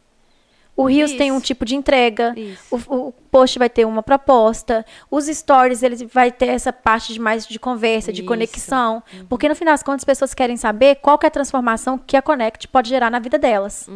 O 0.79 0.89
Isso. 0.89 1.17
tem 1.17 1.33
um 1.33 1.41
tipo 1.41 1.65
de 1.65 1.75
entrega, 1.75 2.33
Isso. 2.37 2.63
o, 2.71 3.09
o 3.09 3.13
post 3.33 3.59
vai 3.59 3.69
ter 3.69 3.85
uma 3.85 4.01
proposta, 4.01 4.87
os 5.11 5.27
stories 5.27 5.83
ele 5.83 6.07
vai 6.07 6.31
ter 6.31 6.47
essa 6.47 6.73
parte 6.73 7.13
de 7.13 7.19
mais 7.19 7.49
de 7.49 7.59
conversa, 7.59 8.13
de 8.13 8.21
Isso. 8.21 8.29
conexão, 8.29 9.03
porque 9.29 9.49
no 9.49 9.57
final 9.57 9.75
das 9.75 9.83
contas 9.83 10.03
as 10.03 10.05
pessoas 10.05 10.35
querem 10.35 10.57
saber 10.57 10.95
qual 11.03 11.19
que 11.19 11.27
é 11.27 11.29
a 11.29 11.33
transformação 11.33 11.99
que 11.99 12.17
a 12.17 12.23
Connect 12.23 12.69
pode 12.69 12.91
gerar 12.91 13.11
na 13.11 13.19
vida 13.19 13.37
delas. 13.37 13.91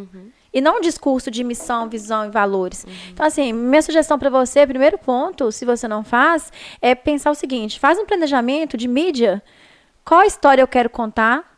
E 0.53 0.61
não 0.61 0.78
um 0.78 0.80
discurso 0.80 1.30
de 1.30 1.45
missão, 1.45 1.89
visão 1.89 2.26
e 2.26 2.30
valores. 2.30 2.85
Então, 3.11 3.24
assim, 3.24 3.53
minha 3.53 3.80
sugestão 3.80 4.18
para 4.18 4.28
você, 4.28 4.66
primeiro 4.66 4.99
ponto, 4.99 5.53
se 5.53 5.64
você 5.64 5.87
não 5.87 6.03
faz, 6.03 6.53
é 6.80 6.97
pensar 6.97 7.30
o 7.30 7.35
seguinte: 7.35 7.78
faz 7.78 7.97
um 7.97 8.05
planejamento 8.05 8.76
de 8.76 8.89
mídia. 8.89 9.41
Qual 10.05 10.22
história 10.24 10.61
eu 10.61 10.68
quero 10.68 10.91
contar? 10.91 11.52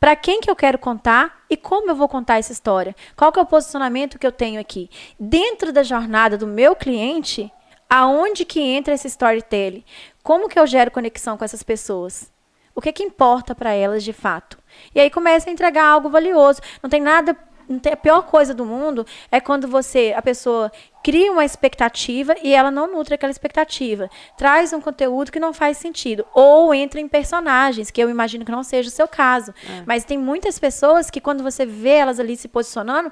Para 0.00 0.14
quem 0.14 0.40
que 0.40 0.50
eu 0.50 0.54
quero 0.54 0.78
contar 0.78 1.42
e 1.50 1.56
como 1.56 1.90
eu 1.90 1.96
vou 1.96 2.08
contar 2.08 2.38
essa 2.38 2.52
história? 2.52 2.94
Qual 3.16 3.32
que 3.32 3.38
é 3.38 3.42
o 3.42 3.46
posicionamento 3.46 4.18
que 4.18 4.26
eu 4.26 4.32
tenho 4.32 4.60
aqui? 4.60 4.88
Dentro 5.18 5.72
da 5.72 5.82
jornada 5.82 6.38
do 6.38 6.46
meu 6.46 6.76
cliente, 6.76 7.52
aonde 7.90 8.44
que 8.44 8.60
entra 8.60 8.94
esse 8.94 9.08
storytelling? 9.08 9.84
Como 10.22 10.48
que 10.48 10.58
eu 10.58 10.66
gero 10.66 10.90
conexão 10.90 11.36
com 11.36 11.44
essas 11.44 11.62
pessoas? 11.62 12.30
O 12.74 12.80
que 12.80 12.92
que 12.92 13.02
importa 13.02 13.56
para 13.56 13.72
elas 13.72 14.04
de 14.04 14.12
fato? 14.12 14.56
E 14.94 15.00
aí 15.00 15.10
começa 15.10 15.50
a 15.50 15.52
entregar 15.52 15.86
algo 15.86 16.08
valioso. 16.08 16.60
Não 16.80 16.88
tem 16.88 17.00
nada 17.00 17.36
não 17.68 17.78
tem- 17.78 17.92
a 17.92 17.96
pior 17.96 18.22
coisa 18.22 18.54
do 18.54 18.64
mundo 18.64 19.06
é 19.30 19.40
quando 19.40 19.68
você, 19.68 20.14
a 20.16 20.22
pessoa 20.22 20.72
cria 21.02 21.30
uma 21.32 21.44
expectativa 21.44 22.34
e 22.42 22.54
ela 22.54 22.70
não 22.70 22.86
nutre 22.92 23.14
aquela 23.14 23.30
expectativa. 23.30 24.10
Traz 24.36 24.72
um 24.72 24.80
conteúdo 24.80 25.30
que 25.32 25.40
não 25.40 25.52
faz 25.52 25.76
sentido. 25.78 26.26
Ou 26.34 26.74
entra 26.74 27.00
em 27.00 27.08
personagens, 27.08 27.90
que 27.90 28.02
eu 28.02 28.10
imagino 28.10 28.44
que 28.44 28.50
não 28.52 28.62
seja 28.62 28.88
o 28.88 28.92
seu 28.92 29.08
caso. 29.08 29.54
Mas 29.86 30.04
tem 30.04 30.18
muitas 30.18 30.58
pessoas 30.58 31.10
que, 31.10 31.20
quando 31.20 31.42
você 31.42 31.64
vê 31.64 31.90
elas 31.90 32.18
ali 32.20 32.36
se 32.36 32.48
posicionando, 32.48 33.10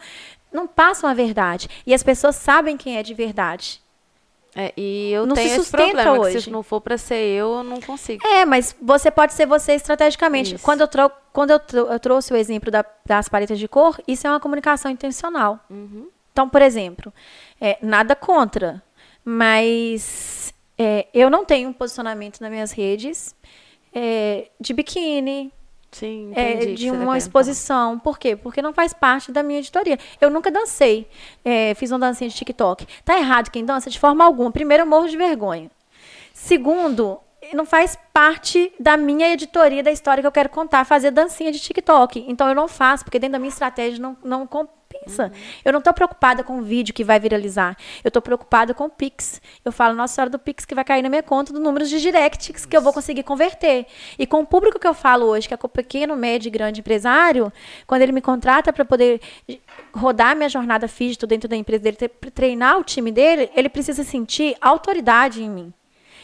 não 0.53 0.67
passam 0.67 1.09
a 1.09 1.15
verdade. 1.15 1.69
E 1.87 1.95
as 1.95 2.03
pessoas 2.03 2.37
sabem 2.37 2.77
quem 2.77 2.97
é 2.99 3.03
de 3.03 3.15
verdade. 3.15 3.81
É, 4.59 4.73
e 4.75 5.11
eu 5.13 5.27
Não 5.27 5.37
se 5.37 5.43
tenho 5.43 5.55
esse 5.55 5.65
sustenta 5.65 5.85
problema, 5.85 6.13
que 6.15 6.19
hoje. 6.19 6.41
se 6.45 6.51
não 6.51 6.63
for 6.63 6.81
pra 6.81 6.97
ser 6.97 7.17
eu, 7.17 7.57
eu 7.59 7.63
não 7.63 7.79
consigo. 7.79 8.27
É, 8.27 8.47
mas 8.47 8.75
você 8.81 9.11
pode 9.11 9.35
ser 9.35 9.45
você 9.45 9.75
estrategicamente. 9.75 10.55
Isso. 10.55 10.65
Quando, 10.65 10.81
eu, 10.81 10.89
trou- 10.89 11.13
quando 11.31 11.51
eu, 11.51 11.59
trou- 11.61 11.93
eu 11.93 12.01
trouxe 12.01 12.33
o 12.33 12.37
exemplo 12.37 12.71
da- 12.71 12.83
das 13.05 13.29
paletas 13.29 13.59
de 13.59 13.69
cor, 13.69 14.01
isso 14.09 14.27
é 14.27 14.31
uma 14.31 14.41
comunicação 14.41 14.91
intencional. 14.91 15.61
Uhum. 15.69 16.09
Então, 16.37 16.51
por 16.51 16.61
exemplo, 16.61 17.11
é, 17.59 17.79
nada 17.81 18.15
contra, 18.15 18.83
mas 19.25 20.53
é, 20.77 21.07
eu 21.15 21.31
não 21.31 21.47
tenho 21.47 21.71
um 21.71 21.73
posicionamento 21.73 22.43
nas 22.43 22.51
minhas 22.51 22.73
redes 22.73 23.35
é, 23.91 24.51
de 24.61 24.75
biquíni, 24.75 25.51
Sim, 25.91 26.33
é, 26.37 26.53
entendi. 26.53 26.75
de 26.75 26.91
tá 26.91 26.93
uma 26.93 27.17
exposição. 27.17 27.99
Por 27.99 28.19
quê? 28.19 28.37
Porque 28.37 28.61
não 28.61 28.75
faz 28.75 28.93
parte 28.93 29.33
da 29.33 29.43
minha 29.43 29.61
editoria. 29.61 29.99
Eu 30.21 30.29
nunca 30.29 30.51
dancei. 30.51 31.09
É, 31.43 31.73
fiz 31.73 31.91
uma 31.91 32.01
dancinha 32.01 32.29
de 32.29 32.37
TikTok. 32.37 32.87
Tá 33.03 33.17
errado 33.17 33.51
quem 33.51 33.65
dança 33.65 33.89
de 33.89 33.99
forma 33.99 34.23
alguma. 34.23 34.53
Primeiro, 34.53 34.83
eu 34.83 34.87
morro 34.87 35.09
de 35.09 35.17
vergonha. 35.17 35.71
Segundo, 36.35 37.19
não 37.55 37.65
faz 37.65 37.99
parte 38.13 38.71
da 38.79 38.99
minha 38.99 39.33
editoria 39.33 39.83
da 39.83 39.91
história 39.91 40.21
que 40.21 40.27
eu 40.27 40.33
quero 40.33 40.51
contar, 40.51 40.85
fazer 40.85 41.13
dancinha 41.13 41.51
de 41.51 41.59
TikTok. 41.59 42.27
Então 42.29 42.47
eu 42.47 42.55
não 42.55 42.69
faço, 42.69 43.05
porque 43.05 43.19
dentro 43.19 43.33
da 43.33 43.39
minha 43.39 43.49
estratégia 43.49 43.99
não, 43.99 44.15
não 44.23 44.47
compensa. 44.87 45.33
Eu 45.65 45.73
não 45.73 45.79
estou 45.79 45.93
preocupada 45.93 46.43
com 46.43 46.59
o 46.59 46.63
vídeo 46.63 46.95
que 46.95 47.05
vai 47.05 47.19
viralizar. 47.19 47.77
Eu 48.03 48.09
estou 48.09 48.23
preocupada 48.23 48.73
com 48.73 48.85
o 48.85 48.91
Pix. 48.91 49.41
Eu 49.65 49.73
falo, 49.73 49.95
nossa 49.95 50.15
senhora 50.15 50.31
do 50.31 50.39
Pix 50.39 50.65
que 50.65 50.75
vai 50.75 50.85
cair 50.85 51.03
na 51.03 51.09
minha 51.09 51.23
conta, 51.23 51.53
do 51.53 51.61
número 51.61 51.87
de 51.87 52.01
directs 52.01 52.65
que 52.65 52.77
eu 52.77 52.81
vou 52.81 52.93
conseguir 52.93 53.23
converter. 53.23 53.87
E 54.19 54.27
com 54.27 54.41
o 54.41 54.47
público 54.47 54.79
que 54.79 54.87
eu 54.87 54.95
falo 54.95 55.27
hoje, 55.27 55.49
que 55.49 55.55
é 55.55 55.57
com 55.57 55.67
o 55.67 55.71
pequeno, 55.71 56.17
médio 56.17 56.49
e 56.49 56.51
grande 56.51 56.81
empresário, 56.81 57.53
quando 57.87 58.03
ele 58.03 58.13
me 58.13 58.21
contrata 58.21 58.73
para 58.73 58.85
poder 58.85 59.21
rodar 59.93 60.37
minha 60.37 60.49
jornada 60.49 60.89
física 60.89 61.27
dentro 61.27 61.49
da 61.49 61.57
empresa 61.57 61.83
dele, 61.83 61.97
tre- 61.97 62.09
treinar 62.09 62.79
o 62.79 62.85
time 62.85 63.11
dele, 63.11 63.51
ele 63.55 63.69
precisa 63.69 64.05
sentir 64.05 64.57
autoridade 64.61 65.43
em 65.43 65.51
mim. 65.51 65.73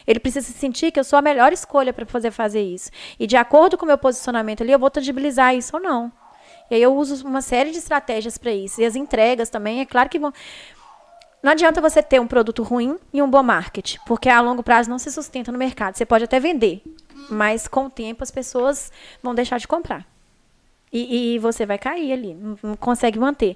Ele 0.04 0.18
precisa 0.18 0.52
sentir 0.52 0.90
que 0.90 0.98
eu 0.98 1.04
sou 1.04 1.16
a 1.16 1.22
melhor 1.22 1.52
escolha 1.52 1.92
para 1.92 2.04
poder 2.04 2.32
fazer 2.32 2.60
isso. 2.60 2.90
E 3.20 3.26
de 3.26 3.36
acordo 3.36 3.78
com 3.78 3.84
o 3.84 3.86
meu 3.88 3.96
posicionamento 3.96 4.60
ali, 4.62 4.72
eu 4.72 4.78
vou 4.78 4.90
tangibilizar 4.90 5.54
isso 5.54 5.76
ou 5.76 5.82
não. 5.82 6.10
E 6.72 6.74
aí 6.74 6.82
eu 6.82 6.96
uso 6.96 7.26
uma 7.26 7.42
série 7.42 7.70
de 7.70 7.76
estratégias 7.76 8.38
para 8.38 8.50
isso. 8.50 8.80
E 8.80 8.86
as 8.86 8.96
entregas 8.96 9.50
também, 9.50 9.80
é 9.80 9.84
claro 9.84 10.08
que 10.08 10.18
vão. 10.18 10.32
Não 11.42 11.52
adianta 11.52 11.82
você 11.82 12.02
ter 12.02 12.18
um 12.18 12.26
produto 12.26 12.62
ruim 12.62 12.96
e 13.12 13.20
um 13.20 13.28
bom 13.28 13.42
marketing, 13.42 13.98
porque 14.06 14.26
a 14.30 14.40
longo 14.40 14.62
prazo 14.62 14.88
não 14.88 14.98
se 14.98 15.12
sustenta 15.12 15.52
no 15.52 15.58
mercado. 15.58 15.98
Você 15.98 16.06
pode 16.06 16.24
até 16.24 16.40
vender, 16.40 16.82
mas 17.28 17.68
com 17.68 17.86
o 17.86 17.90
tempo 17.90 18.22
as 18.22 18.30
pessoas 18.30 18.90
vão 19.22 19.34
deixar 19.34 19.58
de 19.58 19.68
comprar. 19.68 20.06
E, 20.90 21.34
e 21.34 21.38
você 21.40 21.66
vai 21.66 21.76
cair 21.76 22.10
ali, 22.10 22.32
não, 22.32 22.74
consegue 22.76 23.18
manter. 23.18 23.54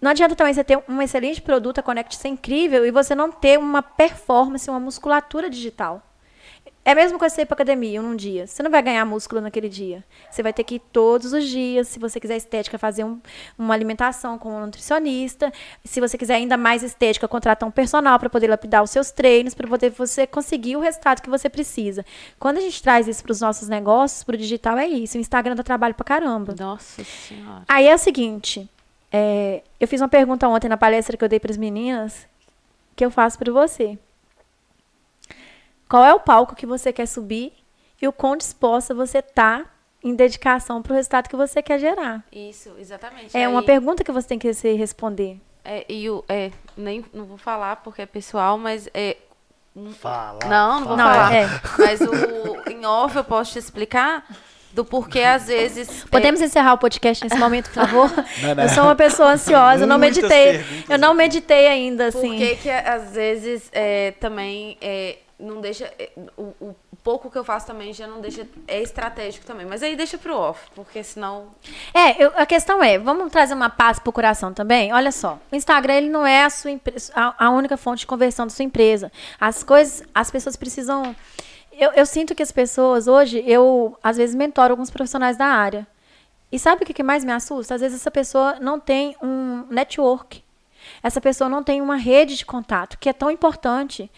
Não 0.00 0.10
adianta 0.10 0.34
também 0.34 0.52
você 0.52 0.64
ter 0.64 0.82
um 0.88 1.00
excelente 1.00 1.40
produto, 1.40 1.78
a 1.78 1.82
Connect 1.84 2.16
ser 2.16 2.28
incrível, 2.28 2.84
e 2.84 2.90
você 2.90 3.14
não 3.14 3.30
ter 3.30 3.60
uma 3.60 3.80
performance, 3.80 4.68
uma 4.68 4.80
musculatura 4.80 5.48
digital. 5.48 6.02
É 6.86 6.92
a 6.92 6.94
mesma 6.94 7.18
coisa 7.18 7.34
você 7.34 7.42
ir 7.42 7.46
para 7.46 7.54
academia 7.54 8.00
num 8.00 8.14
dia. 8.14 8.46
Você 8.46 8.62
não 8.62 8.70
vai 8.70 8.80
ganhar 8.80 9.04
músculo 9.04 9.40
naquele 9.40 9.68
dia. 9.68 10.04
Você 10.30 10.40
vai 10.40 10.52
ter 10.52 10.62
que 10.62 10.76
ir 10.76 10.82
todos 10.92 11.32
os 11.32 11.44
dias. 11.44 11.88
Se 11.88 11.98
você 11.98 12.20
quiser 12.20 12.36
estética, 12.36 12.78
fazer 12.78 13.02
um- 13.02 13.20
uma 13.58 13.74
alimentação 13.74 14.38
com 14.38 14.56
um 14.56 14.60
nutricionista. 14.66 15.52
Se 15.84 16.00
você 16.00 16.16
quiser 16.16 16.34
ainda 16.36 16.56
mais 16.56 16.84
estética, 16.84 17.26
contratar 17.26 17.68
um 17.68 17.72
personal 17.72 18.16
para 18.20 18.30
poder 18.30 18.46
lapidar 18.46 18.84
os 18.84 18.90
seus 18.90 19.10
treinos, 19.10 19.52
para 19.52 19.66
poder 19.66 19.90
você 19.90 20.28
conseguir 20.28 20.76
o 20.76 20.80
resultado 20.80 21.20
que 21.22 21.28
você 21.28 21.48
precisa. 21.50 22.06
Quando 22.38 22.58
a 22.58 22.60
gente 22.60 22.80
traz 22.80 23.08
isso 23.08 23.20
para 23.24 23.32
os 23.32 23.40
nossos 23.40 23.66
negócios, 23.68 24.22
para 24.22 24.36
o 24.36 24.38
digital, 24.38 24.78
é 24.78 24.86
isso. 24.86 25.18
O 25.18 25.20
Instagram 25.20 25.56
dá 25.56 25.64
trabalho 25.64 25.94
para 25.96 26.04
caramba. 26.04 26.54
Nossa 26.56 27.02
senhora. 27.02 27.62
Aí 27.66 27.88
é 27.88 27.94
o 27.96 27.98
seguinte, 27.98 28.70
é, 29.10 29.60
eu 29.80 29.88
fiz 29.88 30.00
uma 30.00 30.08
pergunta 30.08 30.46
ontem 30.46 30.68
na 30.68 30.76
palestra 30.76 31.16
que 31.16 31.24
eu 31.24 31.28
dei 31.28 31.40
para 31.40 31.50
as 31.50 31.56
meninas, 31.56 32.28
que 32.94 33.04
eu 33.04 33.10
faço 33.10 33.36
para 33.36 33.52
você. 33.52 33.98
Qual 35.88 36.04
é 36.04 36.12
o 36.14 36.20
palco 36.20 36.54
que 36.56 36.66
você 36.66 36.92
quer 36.92 37.06
subir 37.06 37.52
e 38.00 38.06
o 38.08 38.12
quão 38.12 38.36
disposta 38.36 38.94
você 38.94 39.22
tá 39.22 39.64
em 40.02 40.14
dedicação 40.14 40.82
para 40.82 40.92
o 40.92 40.96
resultado 40.96 41.28
que 41.28 41.36
você 41.36 41.62
quer 41.62 41.78
gerar? 41.78 42.24
Isso, 42.32 42.72
exatamente. 42.78 43.36
É 43.36 43.48
uma 43.48 43.60
Aí- 43.60 43.66
pergunta 43.66 44.02
que 44.04 44.12
você 44.12 44.28
tem 44.28 44.38
que 44.38 44.52
se 44.54 44.72
responder. 44.74 45.38
É, 45.64 45.84
e 45.88 46.08
o, 46.08 46.24
é, 46.28 46.50
nem, 46.76 47.04
não 47.12 47.24
vou 47.24 47.36
falar 47.36 47.76
porque 47.76 48.02
é 48.02 48.06
pessoal, 48.06 48.56
mas 48.56 48.88
é. 48.94 49.16
Fala. 49.98 50.38
Não, 50.48 50.80
não 50.80 50.86
vou 50.88 50.96
Não, 50.96 51.04
falar. 51.04 51.34
é. 51.34 51.46
Mas 51.78 52.00
o, 52.00 52.70
em 52.70 52.86
off 52.86 53.14
eu 53.16 53.24
posso 53.24 53.52
te 53.52 53.58
explicar 53.58 54.24
do 54.72 54.84
porquê 54.84 55.20
às 55.20 55.48
vezes. 55.48 56.04
é, 56.04 56.08
Podemos 56.08 56.40
encerrar 56.40 56.74
o 56.74 56.78
podcast 56.78 57.22
nesse 57.24 57.36
momento, 57.38 57.66
por 57.70 57.74
favor? 57.84 58.10
Não, 58.42 58.54
não. 58.54 58.62
Eu 58.62 58.68
sou 58.70 58.84
uma 58.84 58.94
pessoa 58.94 59.32
ansiosa, 59.32 59.82
eu 59.84 59.86
não 59.86 59.98
meditei. 59.98 60.64
Eu 60.88 60.98
não 60.98 61.12
meditei 61.14 61.66
ainda, 61.66 62.10
Por 62.12 62.18
assim. 62.18 62.36
que, 62.38 62.56
que 62.56 62.70
às 62.70 63.12
vezes 63.12 63.68
é, 63.72 64.12
também 64.12 64.78
é, 64.80 65.18
não 65.38 65.60
deixa. 65.60 65.84
é, 65.98 66.10
o, 66.36 66.42
o 66.60 66.76
pouco 67.04 67.30
que 67.30 67.36
eu 67.38 67.44
faço 67.44 67.66
também 67.66 67.92
já 67.92 68.06
não 68.06 68.20
deixa. 68.20 68.46
É 68.66 68.80
estratégico 68.80 69.44
também. 69.46 69.66
Mas 69.66 69.82
aí 69.82 69.94
deixa 69.96 70.16
pro 70.18 70.36
off, 70.36 70.66
porque 70.74 71.02
senão. 71.02 71.48
É, 71.92 72.22
eu- 72.24 72.32
a 72.36 72.46
questão 72.46 72.82
é, 72.82 72.98
vamos 72.98 73.30
trazer 73.30 73.54
uma 73.54 73.68
paz 73.70 73.98
pro 73.98 74.12
coração 74.12 74.52
também? 74.52 74.92
Olha 74.92 75.12
só, 75.12 75.38
o 75.52 75.56
Instagram 75.56 75.94
ele 75.94 76.08
não 76.08 76.26
é 76.26 76.44
a 76.44 76.50
sua 76.50 76.70
a, 77.14 77.46
a 77.46 77.50
única 77.50 77.76
fonte 77.76 78.00
de 78.00 78.06
conversão 78.06 78.46
da 78.46 78.50
sua 78.50 78.64
empresa. 78.64 79.12
As 79.40 79.62
coisas, 79.62 80.02
as 80.14 80.30
pessoas 80.30 80.56
precisam. 80.56 81.14
Eu, 81.72 81.92
eu 81.92 82.06
sinto 82.06 82.34
que 82.34 82.42
as 82.42 82.50
pessoas 82.50 83.06
hoje, 83.06 83.42
eu 83.46 83.98
às 84.02 84.16
vezes 84.16 84.34
mentoro 84.34 84.72
alguns 84.72 84.90
profissionais 84.90 85.36
da 85.36 85.46
área. 85.46 85.86
E 86.50 86.58
sabe 86.58 86.84
o 86.84 86.86
que 86.86 87.02
mais 87.02 87.24
me 87.24 87.32
assusta? 87.32 87.74
Às 87.74 87.80
vezes 87.82 88.00
essa 88.00 88.10
pessoa 88.10 88.56
não 88.60 88.80
tem 88.80 89.14
um 89.22 89.66
network. 89.68 90.42
Essa 91.02 91.20
pessoa 91.20 91.50
não 91.50 91.62
tem 91.62 91.82
uma 91.82 91.96
rede 91.96 92.36
de 92.36 92.46
contato, 92.46 92.96
que 92.98 93.08
é 93.08 93.12
tão 93.12 93.30
importante. 93.30 94.10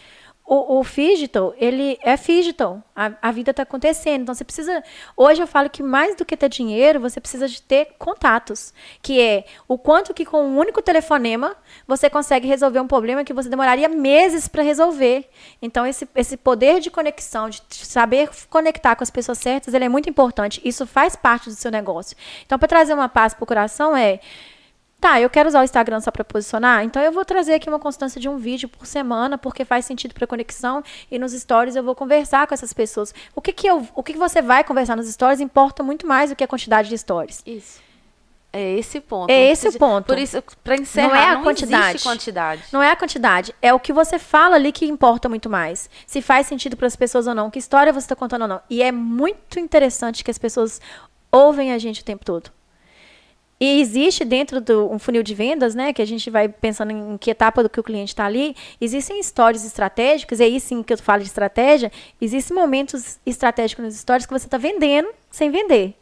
O, 0.49 0.79
o 0.79 0.83
digital, 0.83 1.53
ele 1.57 1.99
é 2.01 2.17
digital. 2.17 2.81
A, 2.95 3.11
a 3.21 3.31
vida 3.31 3.51
está 3.51 3.61
acontecendo. 3.61 4.23
Então, 4.23 4.33
você 4.33 4.43
precisa. 4.43 4.83
Hoje 5.15 5.43
eu 5.43 5.45
falo 5.45 5.69
que 5.69 5.83
mais 5.83 6.15
do 6.15 6.25
que 6.25 6.35
ter 6.35 6.49
dinheiro, 6.49 6.99
você 6.99 7.21
precisa 7.21 7.47
de 7.47 7.61
ter 7.61 7.89
contatos. 7.99 8.73
Que 8.99 9.21
é 9.21 9.45
o 9.67 9.77
quanto 9.77 10.11
que 10.11 10.25
com 10.25 10.43
um 10.43 10.57
único 10.57 10.81
telefonema 10.81 11.55
você 11.87 12.09
consegue 12.09 12.47
resolver 12.47 12.79
um 12.79 12.87
problema 12.87 13.23
que 13.23 13.31
você 13.31 13.47
demoraria 13.47 13.87
meses 13.87 14.47
para 14.47 14.63
resolver. 14.63 15.29
Então, 15.61 15.85
esse, 15.85 16.09
esse 16.15 16.35
poder 16.35 16.79
de 16.79 16.89
conexão, 16.89 17.47
de 17.47 17.61
saber 17.69 18.31
conectar 18.49 18.95
com 18.95 19.03
as 19.03 19.11
pessoas 19.11 19.37
certas, 19.37 19.75
ele 19.75 19.85
é 19.85 19.89
muito 19.89 20.09
importante. 20.09 20.59
Isso 20.65 20.87
faz 20.87 21.15
parte 21.15 21.47
do 21.47 21.55
seu 21.55 21.69
negócio. 21.69 22.17
Então, 22.43 22.57
para 22.57 22.67
trazer 22.67 22.95
uma 22.95 23.07
paz 23.07 23.35
para 23.35 23.43
o 23.43 23.47
coração, 23.47 23.95
é. 23.95 24.19
Tá, 24.99 25.21
eu 25.21 25.29
quero 25.29 25.47
usar 25.47 25.61
o 25.61 25.63
Instagram 25.63 26.01
só 26.01 26.11
para 26.11 26.25
posicionar, 26.25 26.83
então 26.83 27.01
eu 27.01 27.11
vou 27.13 27.23
trazer 27.23 27.53
aqui 27.53 27.69
uma 27.69 27.79
constância 27.79 28.19
de 28.19 28.27
um 28.27 28.35
vídeo 28.37 28.67
por 28.67 28.85
semana, 28.85 29.37
porque 29.37 29.63
faz 29.63 29.85
sentido 29.85 30.13
para 30.13 30.27
conexão 30.27 30.83
e 31.09 31.17
nos 31.17 31.31
stories 31.31 31.77
eu 31.77 31.83
vou 31.83 31.95
conversar 31.95 32.45
com 32.47 32.53
essas 32.53 32.73
pessoas. 32.73 33.13
O 33.33 33.39
que 33.41 33.53
que 33.53 33.65
eu, 33.65 33.87
o 33.95 34.03
que 34.03 34.11
que 34.11 34.19
você 34.19 34.41
vai 34.41 34.61
conversar 34.61 34.97
nos 34.97 35.07
stories 35.09 35.39
importa 35.39 35.81
muito 35.83 36.05
mais 36.05 36.29
do 36.31 36.35
que 36.35 36.43
a 36.43 36.47
quantidade 36.47 36.89
de 36.89 36.97
stories. 36.97 37.41
Isso. 37.45 37.79
É 38.51 38.77
esse 38.77 38.99
ponto. 38.99 39.29
É 39.29 39.51
esse 39.51 39.61
precisa- 39.61 39.79
ponto. 39.79 40.05
Por 40.07 40.17
isso, 40.17 40.43
para 40.63 40.75
encerrar, 40.75 41.07
Não 41.07 41.15
é 41.15 41.25
a 41.27 41.35
não 41.35 41.43
quantidade. 41.43 41.89
existe 41.91 42.03
quantidade. 42.07 42.63
Não 42.73 42.81
é 42.83 42.91
a 42.91 42.95
quantidade, 42.95 43.55
é 43.61 43.73
o 43.73 43.79
que 43.79 43.93
você 43.93 44.19
fala 44.19 44.55
ali 44.55 44.71
que 44.73 44.85
importa 44.85 45.29
muito 45.29 45.49
mais. 45.49 45.89
Se 46.05 46.21
faz 46.21 46.45
sentido 46.47 46.75
para 46.75 46.87
as 46.87 46.95
pessoas 46.97 47.25
ou 47.25 47.33
não, 47.33 47.49
que 47.49 47.59
história 47.59 47.93
você 47.93 47.99
está 48.05 48.15
contando 48.17 48.41
ou 48.41 48.47
não. 48.49 48.61
E 48.69 48.81
é 48.83 48.91
muito 48.91 49.59
interessante 49.59 50.25
que 50.25 50.31
as 50.31 50.37
pessoas 50.37 50.81
ouvem 51.31 51.71
a 51.71 51.77
gente 51.77 52.01
o 52.01 52.03
tempo 52.03 52.25
todo. 52.25 52.51
E 53.59 53.81
existe 53.81 54.23
dentro 54.23 54.61
do 54.61 54.89
um 54.89 54.97
funil 54.97 55.21
de 55.21 55.35
vendas, 55.35 55.75
né, 55.75 55.91
que 55.91 56.01
a 56.01 56.05
gente 56.05 56.29
vai 56.29 56.47
pensando 56.47 56.91
em 56.91 57.17
que 57.17 57.29
etapa 57.29 57.61
do 57.61 57.69
que 57.69 57.79
o 57.79 57.83
cliente 57.83 58.13
está 58.13 58.25
ali, 58.25 58.55
existem 58.79 59.21
stories 59.21 59.65
estratégicos, 59.65 60.39
e 60.39 60.43
aí 60.43 60.59
sim 60.61 60.81
que 60.81 60.93
eu 60.93 60.97
falo 60.97 61.21
de 61.21 61.27
estratégia, 61.27 61.91
existem 62.21 62.55
momentos 62.55 63.19
estratégicos 63.25 63.83
nos 63.83 63.95
stories 63.95 64.25
que 64.25 64.31
você 64.31 64.47
está 64.47 64.57
vendendo 64.57 65.09
sem 65.29 65.51
vender. 65.51 65.93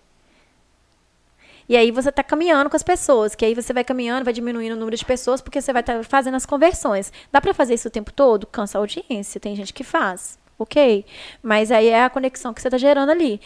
E 1.69 1.75
aí 1.75 1.91
você 1.91 2.09
está 2.09 2.23
caminhando 2.23 2.69
com 2.69 2.75
as 2.75 2.83
pessoas, 2.83 3.35
que 3.35 3.43
aí 3.43 3.53
você 3.53 3.73
vai 3.73 3.83
caminhando, 3.83 4.23
vai 4.23 4.33
diminuindo 4.33 4.73
o 4.73 4.79
número 4.79 4.95
de 4.95 5.03
pessoas, 5.03 5.41
porque 5.41 5.59
você 5.59 5.73
vai 5.73 5.81
estar 5.81 6.01
fazendo 6.05 6.35
as 6.35 6.45
conversões. 6.45 7.11
Dá 7.31 7.41
para 7.41 7.53
fazer 7.53 7.73
isso 7.73 7.89
o 7.89 7.91
tempo 7.91 8.13
todo? 8.13 8.47
Cansa 8.47 8.77
a 8.77 8.79
audiência, 8.79 9.41
tem 9.41 9.55
gente 9.55 9.73
que 9.73 9.83
faz, 9.83 10.39
ok. 10.57 11.05
Mas 11.43 11.71
aí 11.71 11.87
é 11.87 12.03
a 12.03 12.09
conexão 12.09 12.53
que 12.53 12.61
você 12.61 12.69
está 12.69 12.77
gerando 12.77 13.09
ali. 13.09 13.41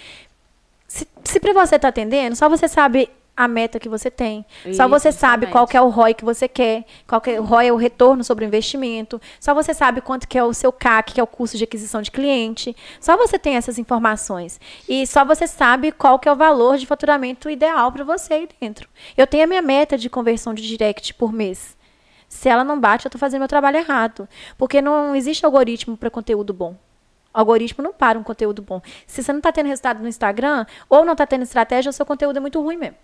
Se, 0.88 1.08
se 1.24 1.40
para 1.40 1.54
você 1.54 1.78
está 1.78 1.88
atendendo, 1.88 2.36
só 2.36 2.48
você 2.48 2.68
sabe 2.68 3.10
a 3.36 3.48
meta 3.48 3.80
que 3.80 3.90
você 3.90 4.12
tem. 4.12 4.46
só 4.64 4.70
Isso, 4.70 4.88
você 4.90 5.12
sabe 5.12 5.48
qual 5.48 5.64
exatamente. 5.64 5.72
que 5.72 5.78
é 5.78 5.82
o 5.82 5.90
ROI 5.90 6.14
que 6.14 6.26
você 6.26 6.48
quer, 6.48 6.86
qual 7.08 7.22
que 7.22 7.32
é, 7.32 7.40
o 7.40 7.44
ROI 7.44 7.68
é 7.68 7.74
o 7.74 7.76
retorno 7.76 8.24
sobre 8.24 8.46
o 8.46 8.48
investimento. 8.48 9.20
Só 9.40 9.54
você 9.54 9.74
sabe 9.74 10.02
quanto 10.02 10.28
que 10.28 10.38
é 10.38 10.44
o 10.44 10.54
seu 10.54 10.72
CAC, 10.72 11.14
que 11.14 11.20
é 11.20 11.24
o 11.24 11.28
custo 11.28 11.58
de 11.58 11.64
aquisição 11.64 12.02
de 12.02 12.12
cliente. 12.12 12.76
Só 13.00 13.18
você 13.18 13.40
tem 13.40 13.56
essas 13.56 13.80
informações. 13.80 14.60
E 14.88 15.08
só 15.08 15.26
você 15.26 15.48
sabe 15.48 15.92
qual 15.92 16.20
que 16.20 16.28
é 16.28 16.32
o 16.32 16.36
valor 16.36 16.78
de 16.78 16.86
faturamento 16.86 17.50
ideal 17.50 17.92
para 17.92 18.04
você 18.04 18.34
aí 18.34 18.50
dentro. 18.60 18.88
Eu 19.18 19.26
tenho 19.26 19.44
a 19.44 19.48
minha 19.48 19.62
meta 19.62 19.98
de 19.98 20.10
conversão 20.10 20.54
de 20.54 20.62
direct 20.68 21.14
por 21.14 21.32
mês. 21.32 21.78
Se 22.28 22.48
ela 22.48 22.64
não 22.64 22.80
bate, 22.80 23.06
eu 23.06 23.10
estou 23.10 23.20
fazendo 23.20 23.42
meu 23.42 23.48
trabalho 23.48 23.78
errado. 23.78 24.28
Porque 24.58 24.82
não 24.82 25.16
existe 25.16 25.46
algoritmo 25.46 25.98
para 25.98 26.10
conteúdo 26.10 26.54
bom. 26.54 26.78
O 27.34 27.40
algoritmo 27.40 27.84
não 27.84 27.94
para 27.94 28.20
um 28.20 28.24
conteúdo 28.24 28.62
bom. 28.62 28.82
Se 29.08 29.24
você 29.24 29.32
não 29.32 29.40
está 29.40 29.52
tendo 29.52 29.68
resultado 29.68 30.02
no 30.02 30.08
Instagram, 30.08 30.66
ou 30.90 31.06
não 31.06 31.14
está 31.14 31.26
tendo 31.26 31.44
estratégia, 31.44 31.90
o 31.90 31.94
seu 31.94 32.06
conteúdo 32.06 32.38
é 32.38 32.40
muito 32.40 32.62
ruim 32.62 32.78
mesmo. 32.78 32.98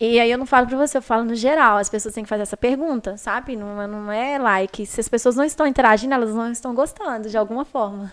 E 0.00 0.18
aí 0.18 0.30
eu 0.30 0.38
não 0.38 0.46
falo 0.46 0.66
para 0.66 0.76
você, 0.76 0.98
eu 0.98 1.02
falo 1.02 1.24
no 1.24 1.34
geral. 1.34 1.78
As 1.78 1.88
pessoas 1.88 2.14
têm 2.14 2.24
que 2.24 2.28
fazer 2.28 2.42
essa 2.42 2.56
pergunta, 2.56 3.16
sabe? 3.16 3.54
Não, 3.54 3.80
é- 3.80 3.86
não 3.86 4.10
é 4.10 4.38
like. 4.38 4.84
Se 4.86 5.00
as 5.00 5.08
pessoas 5.08 5.36
não 5.36 5.44
estão 5.44 5.66
interagindo, 5.66 6.14
elas 6.14 6.34
não 6.34 6.50
estão 6.50 6.74
gostando 6.74 7.28
de 7.28 7.36
alguma 7.36 7.64
forma. 7.64 8.12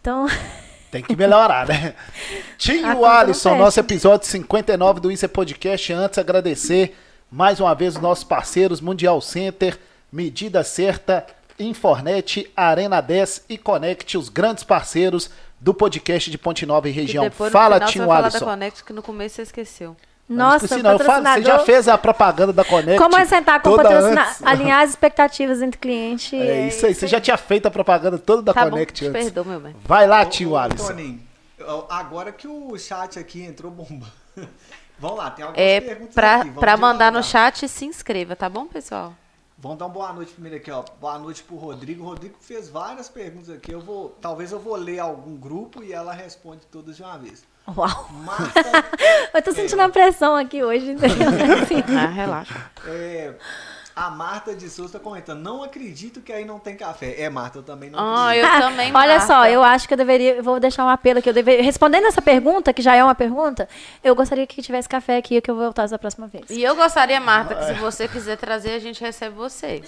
Então, 0.00 0.26
Tem 0.94 1.02
que 1.02 1.16
melhorar, 1.16 1.66
né? 1.66 1.92
Não 2.80 3.04
Alisson, 3.04 3.56
nosso 3.56 3.80
episódio 3.80 4.28
59 4.28 5.00
do 5.00 5.10
Isso 5.10 5.24
é 5.24 5.28
Podcast. 5.28 5.92
Antes, 5.92 6.20
agradecer 6.20 6.96
mais 7.28 7.58
uma 7.58 7.74
vez 7.74 7.96
os 7.96 8.00
nossos 8.00 8.22
parceiros 8.22 8.80
Mundial 8.80 9.20
Center, 9.20 9.76
Medida 10.12 10.62
Certa, 10.62 11.26
Infornet, 11.58 12.50
Arena 12.56 13.00
10 13.00 13.44
e 13.48 13.56
Conect, 13.58 14.16
os 14.18 14.28
grandes 14.28 14.64
parceiros 14.64 15.30
do 15.60 15.72
podcast 15.72 16.30
de 16.30 16.36
Ponte 16.38 16.66
Nova 16.66 16.88
e 16.88 16.90
E 16.90 16.94
região. 16.94 17.24
depois, 17.24 17.50
no 17.52 17.58
Fala, 17.58 17.74
final, 17.76 17.88
você 17.88 17.92
Tio 17.92 18.00
vai 18.00 18.08
falar 18.08 18.26
Alisson. 18.26 18.38
da 18.40 18.44
Conect, 18.52 18.84
que 18.84 18.92
no 18.92 19.02
começo 19.02 19.36
você 19.36 19.42
esqueceu. 19.42 19.96
Não 20.28 20.36
nossa, 20.48 20.64
esqueci, 20.64 20.82
não. 20.82 20.92
Eu 20.92 20.98
falo, 21.00 21.22
você 21.22 21.42
já 21.42 21.58
fez 21.58 21.86
a 21.86 21.98
propaganda 21.98 22.52
da 22.52 22.64
Conect. 22.64 22.98
Como 22.98 23.14
é 23.16 23.24
sentar 23.26 23.60
com 23.60 23.70
o 23.70 23.76
patrocinador? 23.76 24.34
Alinhar 24.48 24.80
as 24.82 24.90
expectativas 24.90 25.60
entre 25.60 25.78
cliente. 25.78 26.34
É 26.34 26.68
isso 26.68 26.86
aí, 26.86 26.94
você 26.94 27.06
já 27.06 27.20
tinha 27.20 27.36
feito 27.36 27.66
a 27.66 27.70
propaganda 27.70 28.18
toda 28.18 28.40
da 28.42 28.54
Tá 28.54 28.64
bom, 28.64 28.70
Conect 28.70 28.94
te 28.94 29.06
antes. 29.06 29.22
perdoa, 29.24 29.44
meu 29.44 29.60
bem. 29.60 29.76
Vai 29.84 30.06
lá, 30.06 30.22
Ô, 30.22 30.26
tio 30.26 30.56
Alisson. 30.56 30.86
Toninho, 30.88 31.20
agora 31.90 32.32
que 32.32 32.48
o 32.48 32.76
chat 32.78 33.18
aqui 33.18 33.42
entrou 33.42 33.70
bombando. 33.70 34.10
Vamos 34.98 35.18
lá, 35.18 35.30
tem 35.30 35.44
algumas 35.44 35.60
É, 35.66 35.80
perguntas 35.80 36.14
pra, 36.14 36.34
aqui. 36.36 36.44
vamos 36.44 36.60
pra 36.60 36.76
mandar 36.76 37.10
no 37.12 37.22
chat, 37.22 37.68
se 37.68 37.84
inscreva, 37.84 38.36
tá 38.36 38.48
bom, 38.48 38.64
pessoal? 38.66 39.12
Vamos 39.64 39.78
dar 39.78 39.86
uma 39.86 39.94
boa 39.94 40.12
noite 40.12 40.30
primeiro 40.34 40.58
aqui, 40.58 40.70
ó. 40.70 40.84
Boa 41.00 41.18
noite 41.18 41.42
pro 41.42 41.56
Rodrigo. 41.56 42.04
O 42.04 42.06
Rodrigo 42.06 42.34
fez 42.38 42.68
várias 42.68 43.08
perguntas 43.08 43.48
aqui. 43.48 43.72
Eu 43.72 43.80
vou, 43.80 44.10
talvez 44.20 44.52
eu 44.52 44.58
vou 44.60 44.76
ler 44.76 44.98
algum 44.98 45.34
grupo 45.36 45.82
e 45.82 45.90
ela 45.90 46.12
responde 46.12 46.66
todas 46.70 46.96
de 46.96 47.02
uma 47.02 47.16
vez. 47.16 47.46
Uau! 47.66 48.10
Marta, 48.12 48.60
Eu 49.32 49.42
tô 49.42 49.52
sentindo 49.52 49.78
uma 49.78 49.88
pressão 49.88 50.36
aqui 50.36 50.62
hoje, 50.62 50.90
entendeu? 50.90 51.30
Assim. 51.62 51.82
Ah, 51.96 52.08
relaxa. 52.08 52.70
é, 52.86 53.34
a 53.96 54.10
Marta 54.10 54.54
de 54.56 54.68
Souza 54.68 54.94
tá 54.94 54.98
comentando. 54.98 55.40
Não 55.40 55.62
acredito 55.62 56.20
que 56.20 56.32
aí 56.32 56.44
não 56.44 56.58
tem 56.58 56.76
café. 56.76 57.14
É, 57.20 57.30
Marta, 57.30 57.58
eu 57.58 57.62
também 57.62 57.90
não 57.90 57.98
Ah, 57.98 58.30
acredito. 58.30 58.54
eu 58.54 58.60
também, 58.60 58.86
Olha 58.94 59.18
Marta. 59.18 59.26
só, 59.26 59.46
eu 59.48 59.62
acho 59.62 59.86
que 59.86 59.94
eu 59.94 59.98
deveria, 59.98 60.34
eu 60.36 60.42
vou 60.42 60.58
deixar 60.58 60.84
um 60.84 60.88
apelo 60.88 61.20
aqui. 61.20 61.28
Eu 61.28 61.34
deveria, 61.34 61.62
respondendo 61.62 62.06
essa 62.06 62.20
pergunta, 62.20 62.72
que 62.72 62.82
já 62.82 62.94
é 62.96 63.04
uma 63.04 63.14
pergunta, 63.14 63.68
eu 64.02 64.14
gostaria 64.14 64.46
que 64.46 64.60
tivesse 64.62 64.88
café 64.88 65.16
aqui, 65.18 65.40
que 65.40 65.50
eu 65.50 65.54
voltasse 65.56 65.92
da 65.92 65.98
próxima 65.98 66.26
vez. 66.26 66.44
E 66.50 66.62
eu 66.62 66.74
gostaria, 66.74 67.20
Marta, 67.20 67.54
que 67.54 67.64
se 67.66 67.74
você 67.74 68.08
quiser 68.08 68.36
trazer, 68.36 68.72
a 68.72 68.78
gente 68.78 69.00
recebe 69.00 69.34
você. 69.36 69.82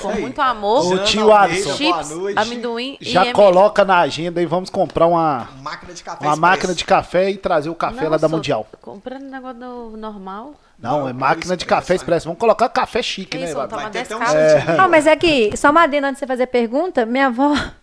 Com 0.00 0.08
aí. 0.08 0.20
muito 0.20 0.40
amor. 0.40 0.82
Jana 0.88 1.04
tio 1.04 1.22
boa 1.24 1.48
Chips, 1.50 2.10
noite. 2.10 2.38
amendoim 2.38 2.96
Já 3.00 3.26
e 3.26 3.32
coloca 3.32 3.84
na 3.84 3.98
agenda 4.00 4.40
e 4.40 4.46
vamos 4.46 4.70
comprar 4.70 5.06
uma, 5.06 5.48
Máquina 5.60 5.92
de 5.92 6.02
café 6.02 6.24
uma 6.26 6.36
máquina 6.36 6.74
de 6.74 6.84
café 6.84 7.30
e 7.30 7.36
trazer 7.36 7.68
o 7.68 7.74
café 7.74 8.08
lá 8.08 8.16
da 8.16 8.28
Mundial. 8.28 8.66
Comprando 8.80 9.24
negócio 9.24 9.58
do 9.58 9.96
normal. 9.96 10.54
Não, 10.80 11.08
é 11.08 11.12
máquina 11.12 11.56
de 11.56 11.66
café 11.66 11.94
expresso. 11.94 12.24
Vamos 12.26 12.38
colocar 12.40 12.68
café 12.68 13.02
chique, 13.02 13.32
Que 13.32 13.38
né? 13.38 13.44
isso, 13.46 13.54
Vai- 13.54 13.68
toma 13.68 13.82
Vai 13.82 13.90
ter 13.90 13.98
10 14.06 14.12
até 14.12 14.16
um 14.16 14.26
santinho. 14.26 14.76
Não, 14.78 14.88
mas 14.88 15.06
é 15.06 15.14
que, 15.16 15.56
só 15.56 15.70
uma 15.70 15.82
adenda 15.82 16.08
antes 16.08 16.16
de 16.16 16.20
você 16.20 16.26
fazer 16.26 16.46
pergunta, 16.46 17.04
minha 17.04 17.26
avó. 17.26 17.52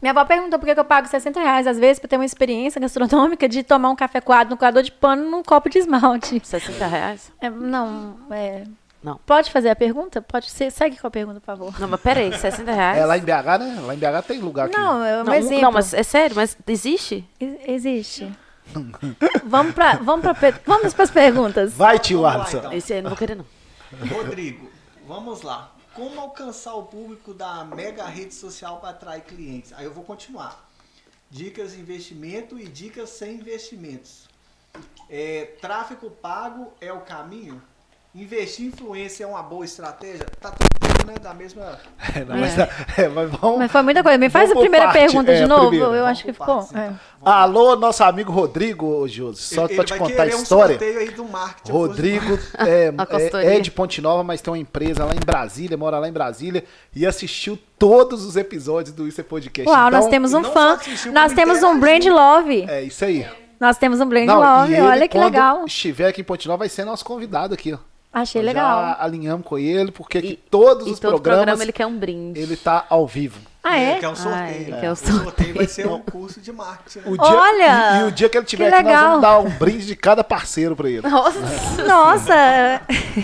Minha 0.00 0.10
avó 0.10 0.24
perguntou 0.24 0.58
por 0.58 0.66
que 0.66 0.80
eu 0.80 0.84
pago 0.84 1.06
60 1.06 1.38
reais, 1.38 1.64
às 1.64 1.78
vezes, 1.78 2.00
pra 2.00 2.08
ter 2.08 2.16
uma 2.16 2.24
experiência 2.24 2.80
gastronômica 2.80 3.48
de 3.48 3.62
tomar 3.62 3.88
um 3.88 3.94
café 3.94 4.20
coado 4.20 4.50
no 4.50 4.56
coador 4.56 4.82
de 4.82 4.90
pano 4.90 5.30
num 5.30 5.44
copo 5.44 5.68
de 5.70 5.78
esmalte. 5.78 6.40
60 6.44 6.86
reais? 6.88 7.30
É, 7.40 7.48
não, 7.48 8.16
é. 8.28 8.64
Não. 9.00 9.20
Pode 9.24 9.52
fazer 9.52 9.70
a 9.70 9.76
pergunta? 9.76 10.20
Pode 10.20 10.50
ser. 10.50 10.72
Segue 10.72 10.96
com 10.98 11.06
a 11.06 11.10
pergunta, 11.10 11.38
por 11.38 11.46
favor. 11.46 11.80
Não, 11.80 11.86
mas 11.86 12.00
peraí, 12.00 12.36
60 12.36 12.72
reais? 12.72 12.98
É 12.98 13.06
lá 13.06 13.16
em 13.16 13.20
BH, 13.20 13.58
né? 13.60 13.78
Lá 13.86 13.94
em 13.94 13.98
BH 13.98 14.22
tem 14.26 14.38
lugar 14.40 14.66
aqui. 14.66 14.76
Não, 14.76 15.04
é 15.04 15.20
um 15.22 15.24
não, 15.24 15.34
exemplo. 15.34 15.60
não, 15.62 15.70
mas 15.72 15.94
é 15.94 16.02
sério, 16.02 16.34
mas 16.34 16.56
existe? 16.66 17.24
E- 17.40 17.60
Existe. 17.68 18.28
Vamos 19.44 19.74
para 19.74 19.96
vamos 19.96 20.38
per- 20.38 20.60
vamos 20.66 20.94
para 20.94 21.04
as 21.04 21.10
perguntas. 21.10 21.72
Vai, 21.74 21.98
tio 21.98 22.26
Alisson. 22.26 22.58
então. 22.58 22.72
Esse 22.72 22.92
aí 22.92 22.98
eu 22.98 23.02
não 23.02 23.10
vou 23.10 23.18
querer, 23.18 23.36
não. 23.36 23.46
Rodrigo, 24.08 24.70
vamos 25.06 25.42
lá. 25.42 25.72
Como 25.94 26.18
alcançar 26.20 26.74
o 26.74 26.84
público 26.84 27.34
da 27.34 27.64
mega 27.64 28.06
rede 28.06 28.34
social 28.34 28.78
para 28.78 28.90
atrair 28.90 29.22
clientes? 29.22 29.72
Aí 29.74 29.84
eu 29.84 29.92
vou 29.92 30.04
continuar. 30.04 30.68
Dicas 31.30 31.72
de 31.72 31.80
investimento 31.80 32.58
e 32.58 32.66
dicas 32.66 33.10
sem 33.10 33.34
investimentos. 33.36 34.28
É, 35.10 35.54
tráfego 35.60 36.10
pago 36.10 36.72
é 36.80 36.90
o 36.92 37.00
caminho? 37.00 37.62
Investir 38.14 38.66
em 38.66 38.68
influência 38.68 39.24
é 39.24 39.26
uma 39.26 39.42
boa 39.42 39.64
estratégia? 39.64 40.26
Tá 40.38 40.50
tudo 40.50 41.06
né, 41.06 41.14
da 41.18 41.32
mesma. 41.32 41.78
É, 42.14 42.22
não, 42.26 42.36
mas, 42.36 42.58
é, 42.98 43.08
mas 43.08 43.30
vamos. 43.30 43.58
Mas 43.58 43.72
foi 43.72 43.80
muita 43.80 44.02
coisa. 44.02 44.18
Me 44.18 44.28
faz 44.28 44.50
a 44.50 44.54
primeira 44.54 44.86
parte. 44.88 44.98
pergunta 44.98 45.32
É, 45.32 45.40
de 45.40 45.46
novo. 45.46 45.68
primeiro. 45.68 45.86
Eu 45.94 46.02
Vamos 46.02 46.10
acho 46.10 46.24
que 46.24 46.32
ficou. 46.34 46.66
então. 46.70 46.78
é. 46.78 46.84
Vamos 46.88 46.98
Alô, 47.24 47.74
nosso 47.76 48.04
amigo 48.04 48.30
Rodrigo, 48.30 49.08
Josi. 49.08 49.40
Só 49.54 49.64
Ele- 49.64 49.76
pra 49.76 49.84
te 49.84 49.94
contar 49.96 50.24
a 50.24 50.26
um 50.26 50.28
história. 50.28 50.78
sorteio 50.78 50.98
aí 50.98 51.10
do 51.10 51.24
marketing. 51.24 51.72
Rodrigo 51.72 52.38
é, 52.58 52.92
é- 53.48 53.56
é 53.56 53.60
de 53.60 53.70
Ponte 53.70 54.02
Nova, 54.02 54.22
mas 54.22 54.42
tem 54.42 54.52
uma 54.52 54.58
empresa 54.58 55.06
lá 55.06 55.14
em 55.14 55.24
Brasília, 55.24 55.76
mora 55.78 55.98
lá 55.98 56.06
em 56.06 56.12
Brasília 56.12 56.64
e 56.94 57.06
assistiu 57.06 57.58
todos 57.78 58.26
os 58.26 58.36
episódios 58.36 58.94
do 58.94 59.08
Isso 59.08 59.22
é 59.22 59.24
Podcast. 59.24 59.66
Uau, 59.70 59.88
então, 59.88 60.00
nós 60.00 60.10
temos 60.10 60.34
um 60.34 60.44
fã. 60.44 60.78
Nós 61.14 61.32
temos 61.32 61.62
um 61.62 61.80
brand 61.80 62.04
love. 62.04 62.66
É 62.68 62.82
isso 62.82 63.06
aí. 63.06 63.26
Nós 63.58 63.78
temos 63.78 64.00
um 64.02 64.06
brand 64.06 64.26
Não, 64.26 64.38
love. 64.38 64.72
e 64.72 64.76
ele, 64.76 64.82
Olha 64.86 65.08
que 65.08 65.16
legal. 65.16 65.64
estiver 65.64 66.08
aqui 66.08 66.20
em 66.20 66.24
Ponte 66.24 66.46
Nova, 66.46 66.58
vai 66.58 66.68
ser 66.68 66.84
nosso 66.84 67.04
convidado 67.06 67.54
aqui. 67.54 67.72
ó. 67.72 67.78
Achei 68.12 68.42
legal. 68.42 68.82
Já 68.82 68.96
alinhamos 69.02 69.46
com 69.46 69.58
ele, 69.58 69.90
porque 69.90 70.18
E- 70.18 70.36
todos 70.50 70.86
os 70.86 70.98
todo 71.00 71.12
programas 71.12 71.38
programa 71.44 71.62
ele 71.64 71.72
quer 71.72 71.86
um 71.86 71.96
brinde. 71.98 72.38
ele 72.38 72.56
tá 72.56 72.84
ao 72.90 73.06
vivo. 73.06 73.40
Ah, 73.64 73.78
é? 73.78 73.94
Que 74.00 74.04
é 74.04 74.08
um 74.08 74.16
sorteio. 74.16 74.74
Ah, 74.74 74.76
é, 74.76 74.80
que 74.80 74.86
é 74.86 74.88
o 74.88 74.92
o 74.92 74.96
sorteio 74.96 75.54
vai 75.54 75.66
ser 75.68 75.86
um 75.86 76.00
curso 76.00 76.40
de 76.40 76.52
marketing. 76.52 76.98
né? 76.98 77.04
O 77.06 77.16
dia, 77.16 77.26
Olha! 77.30 77.96
E, 77.96 78.00
e 78.00 78.02
o 78.04 78.10
dia 78.10 78.28
que 78.28 78.36
ele 78.36 78.44
tiver 78.44 78.68
Que 78.70 78.74
aqui, 78.74 78.88
nós 78.88 79.00
vamos 79.00 79.20
dar 79.22 79.38
um 79.38 79.48
brinde 79.50 79.86
de 79.86 79.94
cada 79.94 80.24
parceiro 80.24 80.74
pra 80.74 80.88
ele. 80.90 81.02
Nossa, 81.08 81.38
Nossa! 81.86 82.80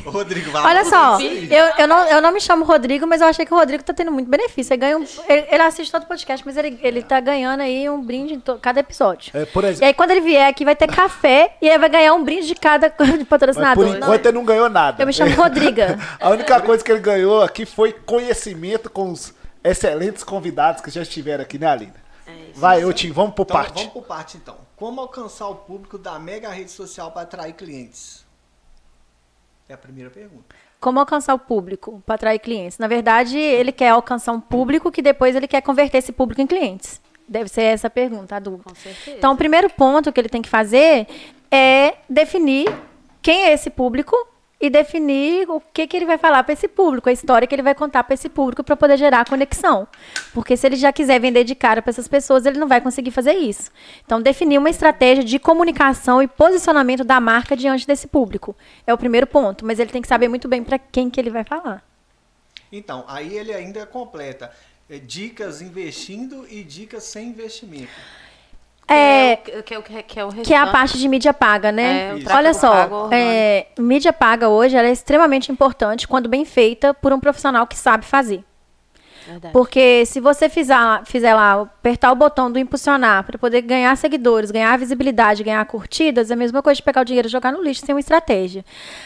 Ô, 0.07 0.11
Rodrigo, 0.11 0.51
vai 0.51 0.63
Olha 0.65 0.85
só, 0.85 1.19
eu, 1.21 1.65
eu, 1.79 1.89
não, 1.89 2.07
eu 2.07 2.21
não 2.23 2.33
me 2.33 2.41
chamo 2.41 2.65
Rodrigo, 2.65 3.07
mas 3.07 3.21
eu 3.21 3.27
achei 3.27 3.45
que 3.45 3.53
o 3.53 3.57
Rodrigo 3.57 3.83
tá 3.83 3.93
tendo 3.93 4.13
muito 4.13 4.29
benefício. 4.29 4.73
Ele, 4.75 4.81
ganha 4.81 4.99
um- 4.99 5.05
ele, 5.29 5.47
ele 5.51 5.63
assiste 5.63 5.91
todo 5.91 6.05
o 6.05 6.07
podcast, 6.07 6.45
mas 6.47 6.57
ele, 6.57 6.79
ele 6.83 7.03
tá 7.03 7.19
ganhando 7.21 7.61
aí 7.61 7.89
um 7.91 8.01
brinde 8.01 8.35
em 8.35 8.41
to- 8.41 8.59
cada 8.61 8.81
episódio. 8.81 9.33
É, 9.35 9.45
por 9.45 9.65
E 9.65 9.69
exemplo, 9.69 9.87
aí, 9.87 9.95
quando 9.95 10.11
ele 10.13 10.21
vier 10.21 10.49
aqui, 10.49 10.65
vai 10.65 10.77
ter 10.77 10.87
café 10.87 11.57
e 11.61 11.69
aí 11.69 11.79
vai 11.79 11.89
ganhar 11.89 12.15
um 12.15 12.23
brinde 12.23 12.47
de 12.47 12.55
cada 12.55 12.89
de 12.91 12.95
mas 12.99 13.25
patrocinador. 13.25 13.85
por 13.87 13.97
enquanto 13.97 14.27
ele 14.27 14.37
não 14.37 14.45
ganhou 14.45 14.69
nada. 14.69 15.03
Eu 15.03 15.07
me 15.07 15.13
chamo 15.13 15.35
Rodriga. 15.35 15.99
A 16.21 16.31
única 16.31 16.61
coisa 16.61 16.83
que 16.85 16.93
ele 16.93 17.01
ganhou 17.01 17.43
aqui 17.43 17.65
foi 17.67 17.93
conhecimento 17.93 18.89
com 18.91 19.11
os 19.11 19.37
excelentes 19.71 20.25
convidados 20.25 20.81
que 20.81 20.91
já 20.91 21.03
estiveram 21.03 21.43
aqui, 21.43 21.59
né, 21.59 21.67
Aline? 21.67 21.93
Vai, 22.55 22.85
ô 22.85 22.93
Tim, 22.93 23.11
vamos 23.13 23.35
por 23.35 23.43
Então, 23.43 23.57
parte. 23.57 23.75
vamos 23.75 23.93
por 23.93 24.03
parte 24.05 24.37
então. 24.37 24.57
Como 24.77 25.01
alcançar 25.01 25.49
o 25.49 25.55
público 25.55 25.97
da 25.97 26.19
mega 26.19 26.51
rede 26.51 26.71
social 26.71 27.11
para 27.13 27.23
atrair 27.23 27.55
clientes? 27.55 28.27
É 29.69 29.75
a 29.75 29.79
primeira 29.79 30.11
pergunta. 30.11 30.55
Como 30.81 30.99
alcançar 31.01 31.35
o 31.35 31.39
público 31.39 32.03
para 32.07 32.15
atrair 32.15 32.39
clientes? 32.39 32.79
Na 32.79 32.87
verdade, 32.87 33.39
ele 33.39 33.73
quer 33.73 33.91
alcançar 33.91 34.33
um 34.33 34.41
público 34.41 34.91
que 34.93 35.03
depois 35.03 35.35
ele 35.35 35.49
quer 35.49 35.61
converter 35.61 35.99
esse 35.99 36.13
público 36.13 36.41
em 36.41 36.47
clientes. 36.47 37.01
Deve 37.27 37.49
ser 37.49 37.63
essa 37.63 37.89
a 37.89 37.91
pergunta, 37.91 38.37
a 38.37 38.39
dúvida. 38.39 38.65
com 38.65 38.75
certeza. 38.75 39.17
Então, 39.17 39.33
o 39.33 39.37
primeiro 39.37 39.69
ponto 39.71 40.13
que 40.13 40.21
ele 40.21 40.29
tem 40.29 40.41
que 40.41 40.49
fazer 40.49 41.07
é 41.51 41.97
definir 42.09 42.67
quem 43.21 43.47
é 43.47 43.53
esse 43.53 43.69
público 43.71 44.17
e 44.61 44.69
definir 44.69 45.49
o 45.49 45.61
que, 45.61 45.87
que 45.87 45.97
ele 45.97 46.05
vai 46.07 46.19
falar 46.19 46.43
para 46.43 46.53
esse 46.53 46.67
público, 46.67 47.09
a 47.09 47.13
história 47.13 47.47
que 47.47 47.55
ele 47.55 47.63
vai 47.63 47.75
contar 47.75 48.03
para 48.03 48.15
esse 48.15 48.29
público 48.29 48.65
para 48.65 48.77
poder 48.77 48.97
gerar 48.97 49.29
conexão. 49.29 49.87
Porque 50.35 50.57
se 50.57 50.67
ele 50.67 50.77
já 50.77 50.93
quiser 50.93 51.21
vender 51.21 51.45
de 51.45 51.55
cara 51.55 51.81
para 51.81 51.91
essas 51.91 52.09
pessoas, 52.09 52.45
ele 52.45 52.59
não 52.59 52.67
vai 52.67 52.81
conseguir 52.81 53.13
fazer 53.13 53.35
isso. 53.35 53.71
Então, 54.05 54.21
definir 54.21 54.59
uma 54.59 54.71
estratégia 54.71 55.23
de 55.23 55.39
comunicação 55.39 56.21
e 56.21 56.27
posicionamento 56.27 57.05
da 57.05 57.21
marca 57.21 57.57
diante 57.57 57.87
desse 57.87 58.09
público 58.09 58.57
é 58.87 58.93
o 58.93 58.99
primeiro 58.99 59.27
ponto, 59.27 59.65
mas 59.65 59.79
ele 59.79 59.93
tem 59.93 60.03
que 60.03 60.09
saber 60.09 60.27
muito 60.29 60.49
bem 60.49 60.65
para 60.65 60.79
quem 60.79 61.09
que 61.09 61.21
ele 61.21 61.31
vai 61.31 61.45
falar. 61.45 61.85
Então, 62.73 63.05
aí 63.07 63.37
ele 63.39 63.55
ainda 63.55 63.87
completa 63.87 64.51
é, 64.91 64.99
dicas 64.99 65.63
investindo 65.63 66.47
e 66.51 66.65
dicas 66.65 67.05
sem 67.05 67.29
investimento. 67.29 67.93
É, 68.91 69.37
que, 69.37 69.51
é, 69.51 69.59
o- 69.59 69.63
que, 69.63 69.75
é 69.75 69.79
o- 69.79 70.03
que 70.03 70.21
é 70.21 70.25
o 70.25 70.29
Que 70.33 70.55
é 70.55 70.57
a 70.57 70.67
parte 70.67 70.99
de 70.99 71.09
mídia 71.09 71.35
paga, 71.35 71.71
né? 71.71 72.19
É, 72.25 72.35
Olha 72.35 72.55
só, 72.55 72.71
pago 72.71 73.09
é, 73.13 73.67
mídia 73.79 74.13
paga 74.13 74.49
hoje 74.49 74.77
ela 74.77 74.89
é 74.89 74.93
extremamente 74.93 75.53
importante 75.53 76.09
quando 76.09 76.29
bem 76.29 76.45
feita 76.45 76.95
por 76.95 77.13
um 77.13 77.21
profissional 77.21 77.67
que 77.67 77.77
sabe 77.77 78.05
fazer. 78.05 78.43
Verdade. 79.29 79.53
Porque 79.53 80.07
se 80.07 80.21
você 80.21 80.49
fizer, 80.49 80.75
fizer 81.05 81.35
lá, 81.35 81.61
apertar 81.61 82.11
o 82.11 82.15
botão 82.15 82.51
do 82.51 82.59
impulsionar 82.59 83.25
para 83.25 83.37
poder 83.37 83.61
ganhar 83.61 83.95
seguidores, 83.97 84.51
ganhar 84.51 84.77
visibilidade, 84.79 85.45
ganhar 85.45 85.65
curtidas, 85.67 86.31
é 86.31 86.35
a 86.35 86.37
mesma 86.37 86.63
coisa 86.63 86.77
de 86.77 86.83
pegar 86.83 87.03
o 87.03 87.05
dinheiro 87.05 87.29
e 87.29 87.31
jogar 87.31 87.53
no 87.53 87.63
lixo 87.63 87.85
sem 87.85 87.95
uma 87.95 88.01
estratégia. 88.01 88.65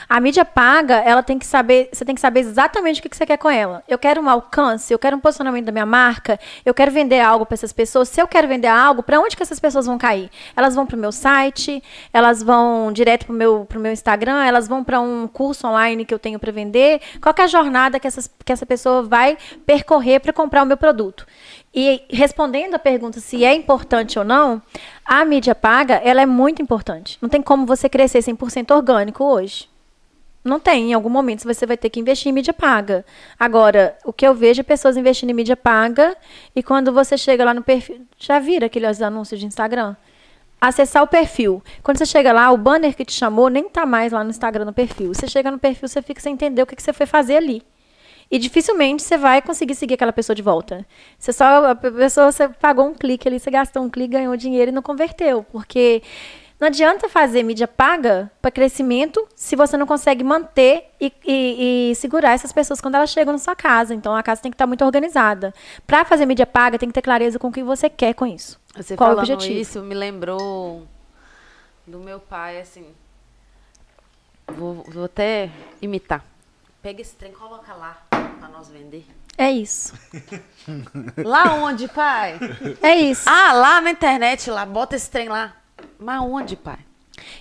A 0.09 0.21
mídia 0.21 0.45
paga, 0.45 0.97
ela 0.97 1.25
tem 1.25 1.39
que 1.39 1.47
saber, 1.47 1.89
você 1.93 2.05
tem 2.05 2.15
que 2.15 2.21
saber 2.21 2.41
exatamente 2.41 3.01
o 3.01 3.03
que 3.03 3.17
você 3.17 3.27
quer 3.27 3.37
com 3.37 3.51
ela. 3.51 3.83
Eu 3.89 3.99
quero 3.99 4.21
um 4.21 4.31
alcance, 4.31 4.93
eu 4.93 4.99
quero 4.99 5.17
um 5.17 5.21
posicionamento 5.21 5.65
da 5.65 5.73
minha 5.73 5.87
marca, 5.87 6.39
eu 6.65 6.73
quero 6.73 6.93
vender 6.93 7.21
algo 7.21 7.45
para 7.45 7.55
essas 7.55 7.73
pessoas. 7.73 8.09
Se 8.09 8.23
eu 8.23 8.29
quero 8.29 8.47
vender 8.47 8.69
algo, 8.69 9.03
para 9.03 9.19
onde 9.19 9.37
que 9.37 9.43
essas 9.43 9.59
pessoas 9.59 9.87
vão 9.87 9.99
cair? 9.99 10.31
Elas 10.57 10.75
vão 10.75 10.87
para 10.87 10.97
o 10.97 10.99
meu 10.99 11.11
site, 11.11 11.83
elas 12.13 12.43
vão 12.43 12.93
direto 12.93 13.27
para 13.27 13.35
o 13.35 13.37
meu, 13.37 13.67
meu 13.75 13.93
Instagram, 13.93 14.45
elas 14.45 14.69
vão 14.69 14.85
para 14.85 15.01
um 15.01 15.27
curso 15.27 15.67
online 15.67 16.05
que 16.05 16.15
eu 16.15 16.19
tenho 16.19 16.39
para 16.39 16.53
vender. 16.53 17.01
Qual 17.21 17.35
é 17.37 17.43
a 17.43 17.47
jornada 17.47 17.99
que, 17.99 18.07
essas, 18.07 18.31
que 18.45 18.53
essa 18.53 18.65
pessoa 18.65 19.03
vai 19.03 19.37
percorrer 19.67 20.12
para 20.21 20.33
comprar 20.33 20.63
o 20.63 20.67
meu 20.67 20.77
produto? 20.77 21.27
E 21.75 22.03
respondendo 22.11 22.75
a 22.75 22.79
pergunta 22.79 23.21
se 23.21 23.45
é 23.45 23.55
importante 23.55 24.19
ou 24.19 24.25
não, 24.25 24.61
a 25.05 25.25
mídia 25.25 25.55
paga, 25.55 25.95
ela 25.95 26.21
é 26.21 26.27
muito 26.27 26.61
importante. 26.61 27.19
Não 27.21 27.29
tem 27.29 27.41
como 27.41 27.65
você 27.65 27.89
crescer 27.89 28.19
100% 28.19 28.75
orgânico 28.75 29.25
hoje. 29.25 29.71
Não 30.45 30.59
tem. 30.59 30.91
Em 30.91 30.95
algum 30.95 31.09
momento 31.09 31.45
você 31.45 31.65
vai 31.65 31.77
ter 31.77 31.89
que 31.89 32.01
investir 32.01 32.29
em 32.29 32.33
mídia 32.33 32.53
paga. 32.53 33.05
Agora, 33.39 33.97
o 34.05 34.13
que 34.13 34.27
eu 34.27 34.35
vejo 34.35 34.61
é 34.61 34.65
pessoas 34.65 34.97
investindo 34.97 35.31
em 35.31 35.35
mídia 35.35 35.57
paga 35.57 36.17
e 36.55 36.63
quando 36.63 36.93
você 36.93 37.17
chega 37.17 37.45
lá 37.45 37.55
no 37.55 37.63
perfil. 37.63 38.05
Já 38.19 38.39
viram 38.39 38.67
aqueles 38.67 39.01
anúncios 39.01 39.39
de 39.39 39.47
Instagram? 39.47 39.95
Acessar 40.61 41.03
o 41.03 41.09
perfil. 41.09 41.63
Quando 41.83 41.99
você 41.99 42.07
chega 42.07 42.33
lá, 42.33 42.51
o 42.51 42.57
banner 42.57 42.95
que 42.95 43.05
te 43.05 43.13
chamou 43.13 43.49
nem 43.49 43.69
tá 43.69 43.87
mais 43.87 44.13
lá 44.13 44.23
no 44.23 44.31
Instagram 44.31 44.65
no 44.65 44.73
perfil. 44.73 45.15
Você 45.15 45.27
chega 45.27 45.51
no 45.51 45.59
perfil, 45.59 45.89
você 45.89 46.03
fica 46.03 46.21
sem 46.21 46.35
entender 46.35 46.63
o 46.63 46.67
que, 46.67 46.77
que 46.77 46.83
você 46.83 46.93
foi 46.93 47.07
fazer 47.07 47.37
ali. 47.37 47.63
E 48.33 48.39
dificilmente 48.39 49.03
você 49.03 49.19
vai 49.19 49.43
conseguir 49.43 49.75
seguir 49.75 49.93
aquela 49.93 50.11
pessoa 50.13 50.35
de 50.35 50.41
volta. 50.41 50.87
Você 51.19 51.35
só 51.35 51.67
a 51.67 51.75
pessoa 51.75 52.33
você 52.33 52.49
pagou 52.49 52.87
um 52.87 52.95
clique 52.95 53.29
ali, 53.29 53.39
você 53.39 53.51
gastou 53.51 53.83
um 53.83 53.91
clique, 53.91 54.13
ganhou 54.15 54.35
dinheiro 54.39 54.71
e 54.71 54.75
não 54.75 54.81
converteu, 54.81 55.45
porque 55.53 56.03
não 56.59 56.69
adianta 56.69 57.11
fazer 57.11 57.43
mídia 57.43 57.69
paga 57.69 58.33
para 58.41 58.51
crescimento 58.51 59.29
se 59.37 59.55
você 59.55 59.77
não 59.77 59.87
consegue 59.87 60.25
manter 60.25 60.89
e, 60.99 61.13
e- 61.27 61.91
e 61.91 61.95
segurar 61.95 62.33
essas 62.33 62.53
pessoas 62.55 62.81
quando 62.81 62.95
elas 62.95 63.11
chegam 63.11 63.35
na 63.35 63.39
sua 63.39 63.55
casa. 63.55 63.95
Então 63.95 64.17
a 64.17 64.23
casa 64.23 64.41
tem 64.41 64.51
que 64.51 64.55
estar 64.55 64.67
muito 64.67 64.83
organizada. 64.83 65.53
Para 65.87 66.03
fazer 66.03 66.25
mídia 66.25 66.47
paga, 66.47 66.79
tem 66.79 66.89
que 66.89 66.95
ter 66.95 67.03
clareza 67.03 67.39
com 67.39 67.49
o 67.49 67.53
que 67.53 67.63
você 67.63 67.91
quer 67.91 68.15
com 68.15 68.25
isso. 68.25 68.59
Você 68.75 68.97
Qual 68.97 69.11
o 69.11 69.19
objetivo? 69.19 69.59
isso 69.61 69.83
me 69.83 69.95
lembrou 69.95 70.87
do 71.87 71.99
meu 71.99 72.19
pai, 72.19 72.61
assim. 72.61 72.87
Vou, 74.47 74.77
vou 74.89 75.05
até 75.05 75.51
imitar. 75.83 76.25
Pega 76.81 77.03
esse 77.03 77.15
trem, 77.15 77.31
coloca 77.33 77.75
lá 77.75 78.03
nós 78.63 78.71
vender. 78.71 79.05
É 79.37 79.51
isso. 79.51 79.93
Lá 81.25 81.55
onde, 81.55 81.89
pai? 81.89 82.39
É 82.81 82.95
isso. 82.95 83.29
Ah, 83.29 83.53
lá 83.53 83.81
na 83.81 83.91
internet, 83.91 84.49
lá, 84.51 84.65
bota 84.65 84.95
esse 84.95 85.11
trem 85.11 85.29
lá. 85.29 85.57
Mas 85.99 86.21
onde, 86.21 86.55
pai? 86.55 86.79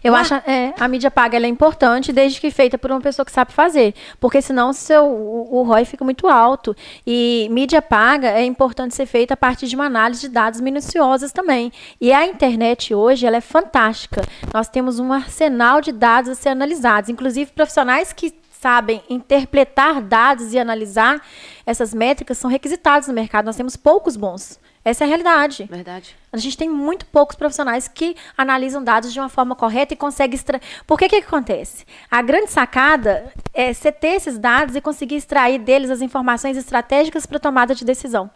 Eu 0.04 0.14
Ué? 0.14 0.20
acho 0.20 0.34
é, 0.34 0.74
a 0.80 0.88
mídia 0.88 1.12
paga 1.12 1.38
ela 1.38 1.46
é 1.46 1.50
importante 1.50 2.12
desde 2.12 2.40
que 2.40 2.50
feita 2.50 2.78
por 2.78 2.92
uma 2.92 3.02
pessoa 3.02 3.26
que 3.26 3.32
sabe 3.32 3.52
fazer, 3.52 3.94
porque 4.20 4.42
senão 4.42 4.74
seu, 4.74 5.06
o, 5.06 5.60
o 5.60 5.64
ROI 5.64 5.86
fica 5.86 6.04
muito 6.04 6.28
alto. 6.28 6.76
E 7.06 7.48
mídia 7.52 7.82
paga 7.82 8.30
é 8.30 8.44
importante 8.44 8.96
ser 8.96 9.06
feita 9.06 9.34
a 9.34 9.38
partir 9.38 9.68
de 9.68 9.76
uma 9.76 9.86
análise 9.86 10.22
de 10.22 10.30
dados 10.30 10.60
minuciosas 10.62 11.32
também. 11.32 11.72
E 12.00 12.12
a 12.12 12.26
internet 12.26 12.94
hoje 12.96 13.28
ela 13.28 13.38
é 13.38 13.42
fantástica. 13.42 14.24
Nós 14.54 14.68
temos 14.68 14.98
um 14.98 15.14
arsenal 15.14 15.82
de 15.82 15.92
dados 15.92 16.32
a 16.32 16.36
ser 16.36 16.50
analisados, 16.50 17.10
inclusive 17.10 17.52
profissionais 17.52 18.12
que 18.12 18.41
sabem 18.62 19.02
interpretar 19.10 20.00
dados 20.02 20.54
e 20.54 20.60
analisar 20.60 21.20
essas 21.66 21.96
métricas 21.96 22.38
são 22.38 22.48
requisitados 22.50 23.08
no 23.08 23.14
mercado. 23.14 23.46
Nós 23.46 23.56
temos 23.56 23.76
poucos 23.76 24.16
bons. 24.16 24.60
Essa 24.86 25.04
é 25.04 25.06
a 25.06 25.08
realidade. 25.08 25.64
Verdade. 25.70 26.16
A 26.32 26.38
gente 26.38 26.56
tem 26.58 26.70
muito 26.70 27.06
poucos 27.08 27.36
profissionais 27.36 27.88
que 27.88 28.16
analisam 28.38 28.84
dados 28.84 29.12
de 29.12 29.20
uma 29.20 29.30
forma 29.30 29.56
correta 29.56 29.94
e 29.96 29.98
conseguem 29.98 30.36
extrair. 30.36 30.62
Por 30.86 30.98
que 31.00 31.10
que 31.10 31.16
acontece? 31.16 31.86
A 32.10 32.22
grande 32.22 32.52
sacada 32.52 33.32
é 33.52 33.74
você 33.74 33.92
ter 33.92 34.10
esses 34.16 34.38
dados 34.38 34.76
e 34.76 34.82
conseguir 34.82 35.16
extrair 35.16 35.58
deles 35.60 35.90
as 35.90 36.02
informações 36.02 36.56
estratégicas 36.56 37.26
para 37.26 37.40
tomada 37.40 37.74
de 37.74 37.84
decisão. 37.84 38.30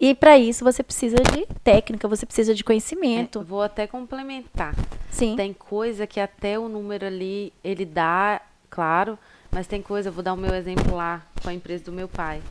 E 0.00 0.14
para 0.14 0.36
isso 0.38 0.64
você 0.64 0.82
precisa 0.82 1.16
de 1.16 1.46
técnica, 1.62 2.08
você 2.08 2.24
precisa 2.26 2.54
de 2.54 2.62
É, 2.62 2.64
conhecimento. 2.64 3.42
vou 3.44 3.62
até 3.62 3.86
complementar. 3.86 4.74
Sim. 5.10 5.36
Tem 5.36 5.52
coisa 5.52 6.06
que 6.06 6.18
até 6.20 6.58
o 6.58 6.68
número 6.68 7.06
ali, 7.06 7.52
ele 7.62 7.84
dá, 7.84 8.40
claro, 8.68 9.18
mas 9.52 9.66
tem 9.66 9.82
coisa, 9.82 10.10
vou 10.10 10.22
dar 10.22 10.32
o 10.32 10.36
meu 10.36 10.54
exemplo 10.54 10.96
lá 10.96 11.22
com 11.42 11.50
a 11.50 11.52
empresa 11.52 11.84
do 11.84 11.92
meu 11.92 12.08
pai. 12.08 12.42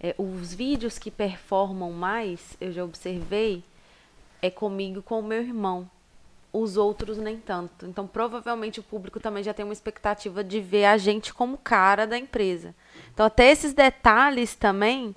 É, 0.00 0.14
os 0.16 0.54
vídeos 0.54 0.98
que 0.98 1.10
performam 1.10 1.92
mais, 1.92 2.56
eu 2.58 2.72
já 2.72 2.82
observei, 2.82 3.62
é 4.40 4.48
comigo 4.48 5.02
com 5.02 5.20
o 5.20 5.22
meu 5.22 5.42
irmão. 5.42 5.88
Os 6.50 6.78
outros 6.78 7.18
nem 7.18 7.36
tanto. 7.36 7.84
Então, 7.84 8.06
provavelmente 8.06 8.80
o 8.80 8.82
público 8.82 9.20
também 9.20 9.44
já 9.44 9.52
tem 9.52 9.62
uma 9.62 9.74
expectativa 9.74 10.42
de 10.42 10.58
ver 10.58 10.86
a 10.86 10.96
gente 10.96 11.34
como 11.34 11.58
cara 11.58 12.06
da 12.06 12.16
empresa. 12.16 12.74
Então, 13.12 13.26
até 13.26 13.50
esses 13.50 13.74
detalhes 13.74 14.54
também 14.54 15.14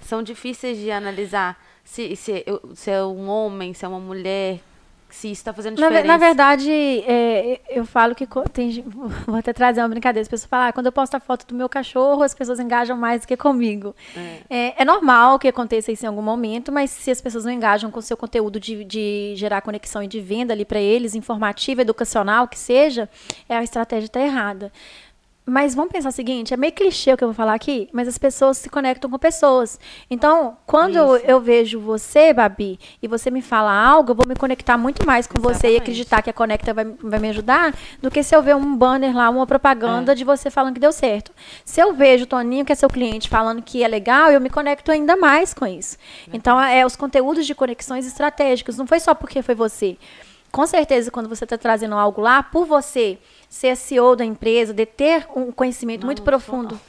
são 0.00 0.20
difíceis 0.20 0.78
de 0.78 0.90
analisar. 0.90 1.62
Se, 1.84 2.16
se, 2.16 2.44
se 2.74 2.90
é 2.90 3.04
um 3.04 3.28
homem, 3.28 3.72
se 3.72 3.84
é 3.84 3.88
uma 3.88 4.00
mulher, 4.00 4.60
se 5.12 5.30
isso 5.30 5.40
está 5.40 5.52
fazendo 5.52 5.78
Na, 5.78 5.88
diferença. 5.88 6.08
na 6.08 6.16
verdade, 6.16 6.70
é, 6.70 7.60
eu 7.68 7.84
falo 7.84 8.14
que 8.14 8.26
tem, 8.50 8.82
vou 9.26 9.36
até 9.36 9.52
trazer 9.52 9.82
uma 9.82 9.88
brincadeira. 9.88 10.22
As 10.22 10.28
pessoas 10.28 10.48
falam, 10.48 10.68
ah, 10.68 10.72
quando 10.72 10.86
eu 10.86 10.92
posto 10.92 11.14
a 11.14 11.20
foto 11.20 11.46
do 11.46 11.54
meu 11.54 11.68
cachorro, 11.68 12.22
as 12.22 12.34
pessoas 12.34 12.58
engajam 12.58 12.96
mais 12.96 13.20
do 13.20 13.26
que 13.28 13.36
comigo. 13.36 13.94
É, 14.48 14.82
é 14.82 14.84
normal 14.84 15.38
que 15.38 15.46
aconteça 15.46 15.92
isso 15.92 16.04
em 16.04 16.08
algum 16.08 16.22
momento, 16.22 16.72
mas 16.72 16.90
se 16.90 17.10
as 17.10 17.20
pessoas 17.20 17.44
não 17.44 17.52
engajam 17.52 17.90
com 17.90 17.98
o 17.98 18.02
seu 18.02 18.16
conteúdo 18.16 18.58
de, 18.58 18.84
de 18.84 19.34
gerar 19.36 19.60
conexão 19.60 20.02
e 20.02 20.08
de 20.08 20.20
venda 20.20 20.54
ali 20.54 20.64
para 20.64 20.80
eles, 20.80 21.14
informativa, 21.14 21.82
educacional, 21.82 22.48
que 22.48 22.58
seja, 22.58 23.08
é 23.48 23.56
a 23.56 23.62
estratégia 23.62 24.06
está 24.06 24.20
errada. 24.20 24.72
Mas 25.44 25.74
vamos 25.74 25.90
pensar 25.90 26.10
o 26.10 26.12
seguinte, 26.12 26.54
é 26.54 26.56
meio 26.56 26.72
clichê 26.72 27.12
o 27.12 27.16
que 27.16 27.24
eu 27.24 27.28
vou 27.28 27.34
falar 27.34 27.54
aqui, 27.54 27.88
mas 27.92 28.06
as 28.06 28.16
pessoas 28.16 28.58
se 28.58 28.70
conectam 28.70 29.10
com 29.10 29.18
pessoas. 29.18 29.78
Então, 30.08 30.56
quando 30.64 30.94
eu, 30.94 31.16
eu 31.16 31.40
vejo 31.40 31.80
você, 31.80 32.32
Babi, 32.32 32.78
e 33.02 33.08
você 33.08 33.28
me 33.28 33.42
fala 33.42 33.72
algo, 33.72 34.12
eu 34.12 34.14
vou 34.14 34.24
me 34.26 34.36
conectar 34.36 34.78
muito 34.78 35.04
mais 35.04 35.26
com 35.26 35.40
você 35.40 35.48
e 35.48 35.70
Exatamente. 35.70 35.78
acreditar 35.78 36.22
que 36.22 36.30
a 36.30 36.32
Conecta 36.32 36.72
vai, 36.72 36.84
vai 36.84 37.18
me 37.18 37.28
ajudar, 37.30 37.74
do 38.00 38.08
que 38.08 38.22
se 38.22 38.36
eu 38.36 38.40
ver 38.40 38.54
um 38.54 38.76
banner 38.76 39.16
lá, 39.16 39.28
uma 39.30 39.44
propaganda 39.44 40.14
de 40.14 40.22
você 40.22 40.48
falando 40.48 40.74
que 40.74 40.80
deu 40.80 40.92
certo. 40.92 41.32
Se 41.64 41.80
eu 41.80 41.92
vejo 41.92 42.22
o 42.22 42.26
Toninho, 42.28 42.64
que 42.64 42.70
é 42.70 42.76
seu 42.76 42.88
cliente, 42.88 43.28
falando 43.28 43.62
que 43.62 43.82
é 43.82 43.88
legal, 43.88 44.30
eu 44.30 44.40
me 44.40 44.48
conecto 44.48 44.92
ainda 44.92 45.16
mais 45.16 45.52
com 45.52 45.66
isso. 45.66 45.96
Então, 46.32 46.60
é 46.62 46.86
os 46.86 46.94
conteúdos 46.94 47.44
de 47.44 47.54
conexões 47.54 48.06
estratégicas. 48.06 48.78
Não 48.78 48.86
foi 48.86 49.00
só 49.00 49.12
porque 49.12 49.42
foi 49.42 49.56
você. 49.56 49.98
Com 50.52 50.66
certeza, 50.66 51.10
quando 51.10 51.30
você 51.30 51.44
está 51.44 51.56
trazendo 51.56 51.94
algo 51.94 52.20
lá, 52.20 52.42
por 52.42 52.66
você 52.66 53.18
ser 53.52 53.76
CEO 53.76 54.16
da 54.16 54.24
empresa, 54.24 54.72
de 54.72 54.86
ter 54.86 55.26
um 55.36 55.52
conhecimento 55.52 56.06
muito 56.06 56.22
profundo. 56.22 56.80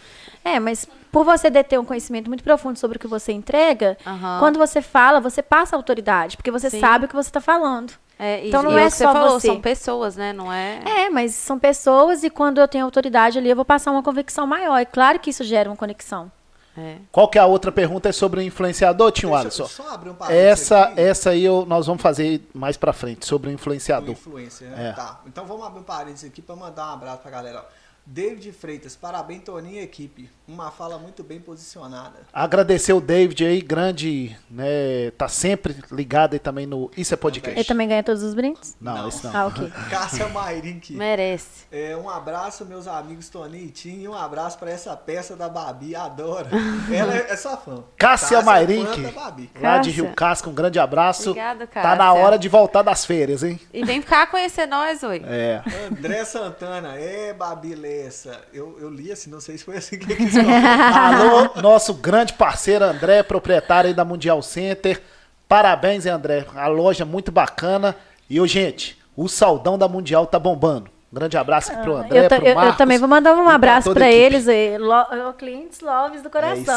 É, 0.46 0.60
mas 0.60 0.88
por 1.12 1.24
você 1.26 1.50
de 1.50 1.62
ter 1.64 1.78
um 1.78 1.86
conhecimento 1.86 2.28
muito 2.30 2.44
profundo 2.44 2.80
sobre 2.80 2.96
o 2.98 3.00
que 3.00 3.08
você 3.08 3.32
entrega, 3.34 3.98
Aham. 4.08 4.40
quando 4.40 4.58
você 4.58 4.82
fala, 4.82 5.20
você 5.20 5.42
passa 5.42 5.76
autoridade, 5.76 6.38
porque 6.38 6.50
você 6.52 6.70
Sim. 6.70 6.80
sabe 6.80 7.06
o 7.06 7.08
que 7.08 7.16
você 7.16 7.30
está 7.30 7.42
falando. 7.42 7.94
É, 8.18 8.44
e- 8.44 8.48
Então 8.48 8.64
não 8.64 8.72
e 8.72 8.82
é 8.82 8.86
que 8.86 8.92
só 8.92 9.08
você 9.08 9.14
falou, 9.14 9.40
você. 9.40 9.48
são 9.48 9.60
pessoas, 9.62 10.16
né? 10.16 10.32
Não 10.32 10.52
é. 10.52 10.80
É, 10.86 11.10
mas 11.10 11.34
são 11.36 11.60
pessoas 11.60 12.24
e 12.24 12.30
quando 12.30 12.60
eu 12.62 12.68
tenho 12.68 12.86
autoridade 12.86 13.38
ali, 13.38 13.50
eu 13.50 13.56
vou 13.56 13.66
passar 13.66 13.92
uma 13.92 14.04
convicção 14.04 14.48
maior. 14.48 14.78
É 14.78 14.86
claro 14.86 15.20
que 15.20 15.30
isso 15.32 15.44
gera 15.44 15.70
uma 15.70 15.76
conexão. 15.76 16.32
É. 16.76 16.98
Qual 17.12 17.28
que 17.28 17.38
é 17.38 17.42
a 17.42 17.46
outra 17.46 17.72
pergunta? 17.72 18.10
É 18.10 18.12
sobre 18.12 18.40
o 18.40 18.44
influenciador, 18.44 19.12
Tio 19.12 19.30
Deixa 19.30 19.42
Alisson? 19.44 19.68
só 19.68 19.94
abrir 19.94 20.10
um 20.10 20.16
parênteses 20.16 20.44
Essa, 20.64 20.84
aqui. 20.86 21.02
essa 21.02 21.30
aí 21.30 21.44
eu, 21.46 21.66
nós 21.68 21.86
vamos 21.86 22.02
fazer 22.02 22.42
mais 22.54 22.78
pra 22.78 22.92
frente, 22.92 23.26
sobre 23.28 23.50
o 23.50 23.52
Do 23.52 23.56
influenciador. 23.56 24.10
influencer, 24.12 24.70
né? 24.70 24.90
É. 24.90 24.94
Tá. 24.94 25.22
Então 25.28 25.46
vamos 25.46 25.66
abrir 25.68 25.80
um 25.82 25.84
parênteses 25.84 26.30
aqui 26.30 26.42
para 26.42 26.56
mandar 26.56 26.90
um 26.90 26.94
abraço 26.94 27.22
pra 27.22 27.30
galera. 27.30 27.64
David 28.06 28.52
Freitas, 28.52 28.96
parabéns, 28.96 29.44
Toninho 29.44 29.76
e 29.76 29.80
equipe. 29.80 30.30
Uma 30.46 30.70
fala 30.72 30.98
muito 30.98 31.24
bem 31.24 31.40
posicionada. 31.40 32.20
Agradecer 32.34 32.92
o 32.92 33.00
David 33.00 33.46
aí, 33.46 33.62
grande, 33.62 34.36
né? 34.52 35.10
Tá 35.18 35.30
sempre 35.30 35.74
ligado 35.90 36.34
aí 36.34 36.40
também 36.40 36.66
no 36.66 36.92
Isso 36.98 37.14
é 37.14 37.18
Podcast. 37.18 37.58
Ele 37.58 37.66
também 37.66 37.88
ganha 37.88 38.04
todos 38.04 38.22
os 38.22 38.34
brindes? 38.34 38.76
Não, 38.80 38.98
Não. 38.98 39.08
isso 39.08 39.26
não. 39.26 39.34
Ah, 39.36 39.46
ok. 39.48 39.72
Cássia 39.90 40.28
Mairink. 40.28 40.94
Merece. 40.94 41.64
É, 41.72 41.96
um 41.96 42.10
abraço, 42.10 42.66
meus 42.66 42.88
amigos 42.88 43.30
Toninho 43.30 43.68
e 43.68 43.70
Tim, 43.72 44.02
e 44.02 44.08
um 44.08 44.14
abraço 44.14 44.60
para 44.60 44.70
essa 44.70 44.96
peça 44.98 45.36
da 45.38 45.48
Babi, 45.48 45.96
adoro. 45.96 46.50
Ela 46.94 47.16
é, 47.16 47.32
é 47.32 47.36
sua 47.38 47.56
fã. 47.56 47.84
Cássia 47.98 48.38
é 48.38 48.40
fã 48.42 48.46
Mairink, 48.46 49.02
lá 49.14 49.30
de 49.30 49.48
Cássia. 49.48 49.94
Rio 49.94 50.14
Casca, 50.14 50.50
um 50.50 50.54
grande 50.54 50.78
abraço. 50.78 51.30
Obrigada, 51.30 51.66
Tá 51.68 51.82
na 51.96 51.98
Cássia. 52.08 52.22
hora 52.22 52.38
de 52.38 52.50
voltar 52.50 52.82
das 52.82 53.06
férias, 53.06 53.44
hein? 53.44 53.58
E 53.74 53.86
vem 53.86 54.02
cá 54.02 54.28
conhecer 54.28 54.66
nós, 54.66 55.02
oi. 55.04 55.22
É. 55.26 55.62
André 55.90 56.26
Santana, 56.26 56.96
é 56.98 57.34
Babi 57.34 57.74
Lessa. 58.02 58.42
Eu, 58.54 58.78
eu 58.80 58.90
li 58.90 59.12
assim, 59.12 59.30
não 59.30 59.40
sei 59.40 59.58
se 59.58 59.64
foi 59.64 59.78
assim 59.78 59.98
que 59.98 60.06
ele 60.12 60.16
quis 60.16 60.34
falar. 60.34 61.20
Alô, 61.54 61.62
nosso 61.62 61.94
grande 61.94 62.34
parceiro 62.34 62.84
André, 62.84 63.22
proprietário 63.24 63.90
aí 63.90 63.94
da 63.94 64.04
Mundial 64.04 64.42
Center. 64.42 65.02
Parabéns, 65.48 66.06
hein, 66.06 66.12
André. 66.14 66.46
A 66.56 66.68
loja 66.68 67.06
muito 67.06 67.32
bacana. 67.32 67.96
E, 68.30 68.40
ô, 68.42 68.48
gente, 68.48 68.98
o 69.16 69.28
saldão 69.28 69.78
da 69.78 69.88
Mundial 69.88 70.26
tá 70.26 70.40
bombando. 70.40 70.90
Um 71.12 71.16
grande 71.16 71.38
abraço 71.38 71.72
aqui 71.72 71.84
pro 71.84 71.96
André, 71.98 72.26
eu, 72.26 72.28
pro 72.28 72.38
eu- 72.40 72.46
eu 72.48 72.56
Marcos 72.56 72.78
também 72.78 72.98
vou 72.98 73.08
mandar 73.08 73.30
e 73.38 73.40
um 73.40 73.44
pra 73.46 73.54
abraço 73.54 73.94
para 73.94 74.12
eles, 74.12 74.48
eh, 74.48 74.78
lo- 74.80 74.90
ó, 75.28 75.32
clientes 75.34 75.80
loves 75.80 76.24
do 76.24 76.28
É 76.28 76.32
coração. 76.32 76.62
isso 76.64 76.72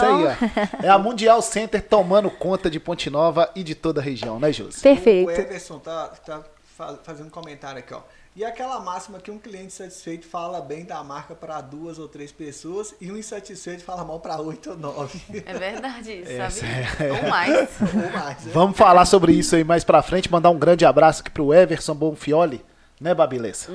aí, 0.44 0.68
ó. 0.82 0.86
É 0.86 0.88
a 0.90 0.98
Mundial 0.98 1.40
Center 1.40 1.80
tomando 1.82 2.30
conta 2.30 2.68
de 2.68 2.78
Ponte 2.78 3.09
Nova 3.09 3.51
e 3.56 3.62
de 3.64 3.74
toda 3.74 4.02
a 4.02 4.05
região, 4.05 4.38
né, 4.38 4.52
Josi? 4.52 4.78
O 4.78 4.82
Perfeito. 4.82 5.30
Everson 5.30 5.78
tá, 5.78 6.09
tá 6.26 6.43
fa- 6.76 6.98
fazendo 7.02 7.28
um 7.28 7.30
comentário 7.30 7.78
aqui, 7.78 7.94
ó. 7.94 8.01
E 8.36 8.44
aquela 8.44 8.78
máxima 8.80 9.18
que 9.18 9.30
um 9.30 9.38
cliente 9.38 9.72
satisfeito 9.72 10.26
fala 10.26 10.60
bem 10.60 10.84
da 10.84 11.02
marca 11.02 11.34
para 11.34 11.58
duas 11.62 11.98
ou 11.98 12.06
três 12.06 12.30
pessoas 12.30 12.94
e 13.00 13.10
um 13.10 13.16
insatisfeito 13.16 13.82
fala 13.82 14.04
mal 14.04 14.20
para 14.20 14.38
oito 14.42 14.72
ou 14.72 14.76
nove. 14.76 15.18
É 15.46 15.54
verdade 15.54 16.12
isso, 16.12 16.32
Essa 16.38 16.60
sabe? 16.60 17.10
Ou 17.12 17.30
mais. 17.30 17.68
ou 17.80 18.12
mais, 18.12 18.44
né? 18.44 18.52
Vamos 18.52 18.76
falar 18.76 19.06
sobre 19.06 19.32
isso 19.32 19.56
aí 19.56 19.64
mais 19.64 19.84
pra 19.84 20.02
frente. 20.02 20.30
Mandar 20.30 20.50
um 20.50 20.58
grande 20.58 20.84
abraço 20.84 21.22
aqui 21.22 21.30
pro 21.30 21.54
Everson 21.54 21.94
Bonfioli, 21.94 22.62
né, 23.01 23.14
Babilessa? 23.14 23.70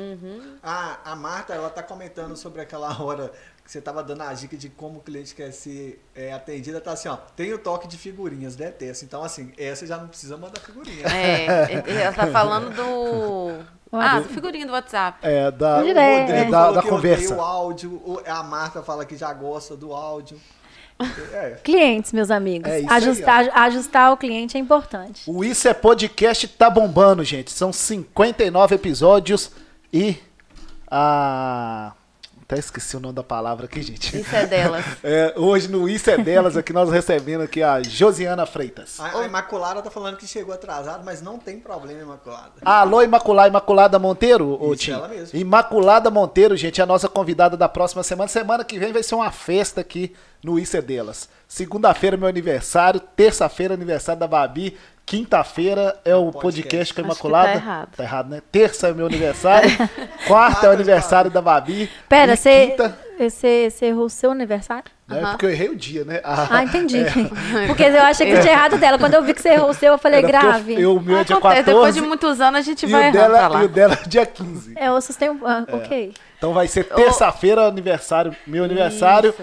A, 0.64 1.12
a 1.12 1.16
Marta, 1.16 1.54
ela 1.54 1.70
tá 1.70 1.84
comentando 1.84 2.36
sobre 2.36 2.62
aquela 2.62 3.02
hora 3.02 3.32
que 3.64 3.72
você 3.72 3.80
tava 3.80 4.04
dando 4.04 4.22
a 4.24 4.34
dica 4.34 4.58
de 4.58 4.70
como 4.70 5.00
o 5.00 5.02
cliente 5.02 5.36
quer 5.36 5.52
ser 5.52 6.04
é, 6.16 6.34
atendida. 6.34 6.82
Tá 6.82 6.92
assim, 6.94 7.08
ó, 7.08 7.16
tem 7.36 7.54
o 7.54 7.60
toque 7.60 7.88
de 7.88 7.98
figurinhas, 7.98 8.56
detesto. 8.56 9.06
Então, 9.06 9.24
assim, 9.24 9.54
essa 9.58 9.86
já 9.86 9.98
não 9.98 10.08
precisa 10.08 10.36
mandar 10.38 10.60
figurinha. 10.60 11.06
É, 11.08 12.02
ela 12.02 12.14
tá 12.14 12.28
falando 12.28 12.76
do. 12.76 13.64
Ah, 13.94 14.22
do 14.22 14.30
figurinho 14.30 14.66
do 14.68 14.72
WhatsApp. 14.72 15.18
É, 15.22 15.52
da, 15.52 15.86
é, 15.86 16.22
Rodrigo 16.22 16.52
da, 16.52 16.60
falou 16.60 16.76
da 16.76 16.82
que 16.82 16.88
conversa. 16.88 17.26
odeia 17.26 17.38
o 17.38 17.42
áudio. 17.42 17.92
o- 18.06 18.22
A 18.26 18.42
Marta 18.42 18.82
fala 18.82 19.04
que 19.06 19.18
já 19.18 19.34
gosta 19.34 19.76
do 19.76 19.92
áudio. 19.92 20.40
É, 21.34 21.58
Clientes, 21.64 22.12
meus 22.12 22.30
amigos. 22.32 22.70
É 22.70 22.80
isso 22.80 22.90
aí, 22.90 22.98
ajustar, 22.98 23.50
ajustar 23.54 24.14
o 24.14 24.18
cliente 24.18 24.58
é 24.58 24.60
importante. 24.60 25.24
O 25.26 25.44
Isso 25.44 25.68
é 25.68 25.74
Podcast 25.74 26.48
tá 26.48 26.70
bombando, 26.70 27.24
gente. 27.24 27.52
São 27.52 27.72
59 27.74 28.76
episódios 28.76 29.52
e 29.92 30.16
a. 30.90 31.94
Até 32.52 32.60
esqueci 32.60 32.98
o 32.98 33.00
nome 33.00 33.14
da 33.14 33.24
palavra 33.24 33.64
aqui, 33.64 33.82
gente. 33.82 34.20
Isso 34.20 34.36
é 34.36 34.46
delas. 34.46 34.84
É, 35.04 35.34
hoje 35.38 35.70
no 35.70 35.88
Isso 35.88 36.10
é 36.10 36.18
Delas, 36.18 36.56
aqui 36.58 36.72
nós 36.74 36.92
recebendo 36.92 37.42
aqui 37.42 37.64
a 37.64 37.82
Josiana 37.82 38.46
Freitas. 38.46 39.00
A, 39.00 39.20
a 39.20 39.26
Imaculada 39.26 39.82
tá 39.82 39.90
falando 39.90 40.18
que 40.18 40.28
chegou 40.28 40.54
atrasado, 40.54 41.04
mas 41.04 41.22
não 41.22 41.40
tem 41.40 41.60
problema, 41.60 42.02
Imaculada. 42.02 42.52
Alô, 42.64 43.02
Imaculada, 43.02 43.48
Imaculada 43.48 43.98
Monteiro, 43.98 44.60
Isso, 44.64 44.76
Tim? 44.76 44.92
ela 44.92 45.08
mesma. 45.08 45.40
Imaculada 45.40 46.12
Monteiro, 46.12 46.56
gente, 46.58 46.82
é 46.82 46.84
a 46.84 46.88
nossa 46.88 47.08
convidada 47.08 47.56
da 47.56 47.70
próxima 47.70 48.04
semana. 48.04 48.28
Semana 48.28 48.64
que 48.66 48.78
vem 48.78 48.92
vai 48.92 49.02
ser 49.02 49.16
uma 49.16 49.32
festa 49.32 49.82
aqui 49.82 50.14
no 50.44 50.60
Isso 50.60 50.76
é 50.76 50.82
Delas. 50.82 51.30
Segunda-feira, 51.48 52.18
meu 52.18 52.28
aniversário. 52.28 53.00
Terça-feira, 53.00 53.74
aniversário 53.74 54.20
da 54.20 54.28
Babi. 54.28 54.78
Quinta-feira 55.06 56.00
é 56.06 56.16
o 56.16 56.32
podcast, 56.32 56.94
Podcast. 56.94 56.94
com 56.94 57.02
a 57.02 57.04
Acho 57.12 57.22
que 57.22 57.28
Imaculada. 57.28 57.48
tá 57.48 57.54
errado. 57.56 57.90
Tá 57.98 58.04
errado, 58.04 58.30
né? 58.30 58.42
Terça 58.52 58.88
é 58.88 58.94
meu 58.94 59.06
aniversário. 59.08 59.70
Quarta 60.28 60.68
é 60.68 60.70
o 60.70 60.74
aniversário 60.74 61.30
da 61.30 61.42
Babi. 61.42 61.90
Pera, 62.08 62.36
você, 62.36 62.68
Quinta, 62.68 63.86
errou 63.86 64.06
o 64.06 64.10
seu 64.10 64.32
aniversário? 64.32 64.86
né? 65.12 65.20
Aham. 65.20 65.32
Porque 65.32 65.46
eu 65.46 65.50
errei 65.50 65.70
o 65.70 65.76
dia, 65.76 66.06
né? 66.06 66.22
Ah, 66.24 66.64
entendi. 66.64 67.04
Porque 67.68 67.84
eu 67.84 68.02
achei 68.02 68.32
que 68.32 68.40
tinha 68.40 68.54
errado 68.54 68.78
dela. 68.78 68.98
Quando 68.98 69.14
eu 69.14 69.24
vi 69.24 69.34
que 69.34 69.42
você 69.42 69.50
errou 69.50 69.70
o 69.70 69.74
seu, 69.74 69.94
eu 69.94 69.98
falei, 69.98 70.20
Era 70.20 70.28
grave. 70.28 70.74
Eu, 70.76 70.80
eu, 70.80 70.96
o 70.98 71.02
meu 71.02 71.18
é 71.18 71.24
dia 71.24 71.36
Acontece, 71.36 71.64
14 71.64 71.66
depois 71.66 71.96
de 71.96 72.02
muitos 72.02 72.42
anos 72.42 72.60
a 72.60 72.62
gente 72.62 72.86
e, 72.86 72.90
vai 72.90 73.12
dela, 73.12 73.48
lá. 73.48 73.62
e 73.62 73.66
o 73.66 73.70
dela 73.70 74.00
é 74.02 74.08
dia 74.08 74.26
15. 74.26 74.74
É, 74.78 74.88
eu 74.88 75.02
sustento. 75.02 75.46
Ah, 75.46 75.66
ok. 75.72 76.14
Então 76.38 76.54
vai 76.54 76.68
ser 76.68 76.86
terça-feira 76.86 77.68
aniversário, 77.68 78.36
meu 78.48 78.64
aniversário. 78.64 79.34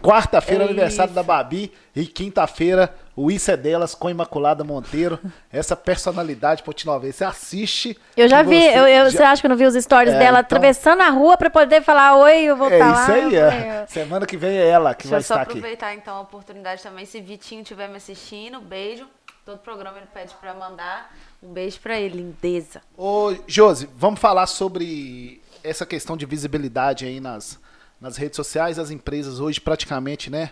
Quarta-feira 0.00 0.62
É 0.62 0.66
aniversário 0.66 1.12
da. 1.12 1.22
Babi 1.24 1.72
e 1.94 2.06
quinta-feira 2.06 2.94
o 3.20 3.30
Isso 3.30 3.50
é 3.50 3.56
delas 3.56 3.94
com 3.94 4.08
Imaculada 4.08 4.62
Monteiro. 4.64 5.18
Essa 5.52 5.74
personalidade 5.74 6.62
potinovense. 6.62 7.18
Você 7.18 7.24
assiste. 7.24 7.98
Eu 8.16 8.28
já 8.28 8.42
vi, 8.42 8.60
você 8.60 8.78
eu, 8.78 8.86
eu- 8.88 9.04
já- 9.10 9.16
você 9.18 9.22
acha 9.22 9.40
que 9.42 9.46
eu 9.46 9.50
não 9.50 9.56
vi 9.56 9.66
os 9.66 9.74
stories 9.74 10.14
É, 10.14 10.18
dela 10.18 10.38
então- 10.38 10.40
atravessando 10.40 11.00
a 11.02 11.08
rua 11.10 11.36
pra 11.36 11.50
poder 11.50 11.82
falar 11.82 12.16
oi, 12.16 12.42
eu 12.44 12.56
vou 12.56 12.68
É 12.70 12.74
estar 12.74 12.92
lá. 12.92 13.02
isso 13.02 13.12
aí, 13.12 13.34
Eu 13.34 13.46
é. 13.46 13.86
Semana 13.88 14.26
que 14.26 14.36
vem 14.36 14.56
é 14.56 14.66
ela 14.68 14.94
que 14.94 15.04
Deixa 15.04 15.10
vai 15.10 15.18
eu 15.20 15.22
só 15.24 15.34
estar 15.34 15.42
aqui. 15.42 15.52
aproveitar 15.58 15.94
então 15.94 16.16
a 16.16 16.20
oportunidade 16.20 16.82
também. 16.82 17.04
Se 17.06 17.20
Vitinho 17.20 17.62
estiver 17.62 17.88
me 17.88 17.96
assistindo, 17.96 18.60
beijo. 18.60 19.06
Todo 19.44 19.58
programa 19.58 19.96
ele 19.96 20.06
pede 20.12 20.34
pra 20.40 20.52
mandar. 20.52 21.10
Um 21.42 21.52
beijo 21.52 21.80
pra 21.80 21.98
ele, 21.98 22.16
lindeza. 22.18 22.82
Ô, 22.96 23.34
Josi, 23.46 23.88
vamos 23.96 24.20
falar 24.20 24.46
sobre 24.46 25.40
essa 25.64 25.86
questão 25.86 26.16
de 26.16 26.26
visibilidade 26.26 27.06
aí 27.06 27.18
nas, 27.18 27.58
nas 28.00 28.16
redes 28.16 28.36
sociais. 28.36 28.78
As 28.78 28.90
empresas 28.90 29.40
hoje 29.40 29.58
praticamente, 29.60 30.28
né? 30.30 30.50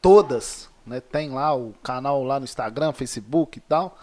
Todas, 0.00 0.67
né? 0.88 1.00
Tem 1.00 1.30
lá 1.30 1.54
o 1.54 1.72
canal 1.82 2.22
lá 2.24 2.38
no 2.40 2.44
Instagram, 2.44 2.92
Facebook 2.92 3.58
e 3.58 3.60
tal. 3.60 3.98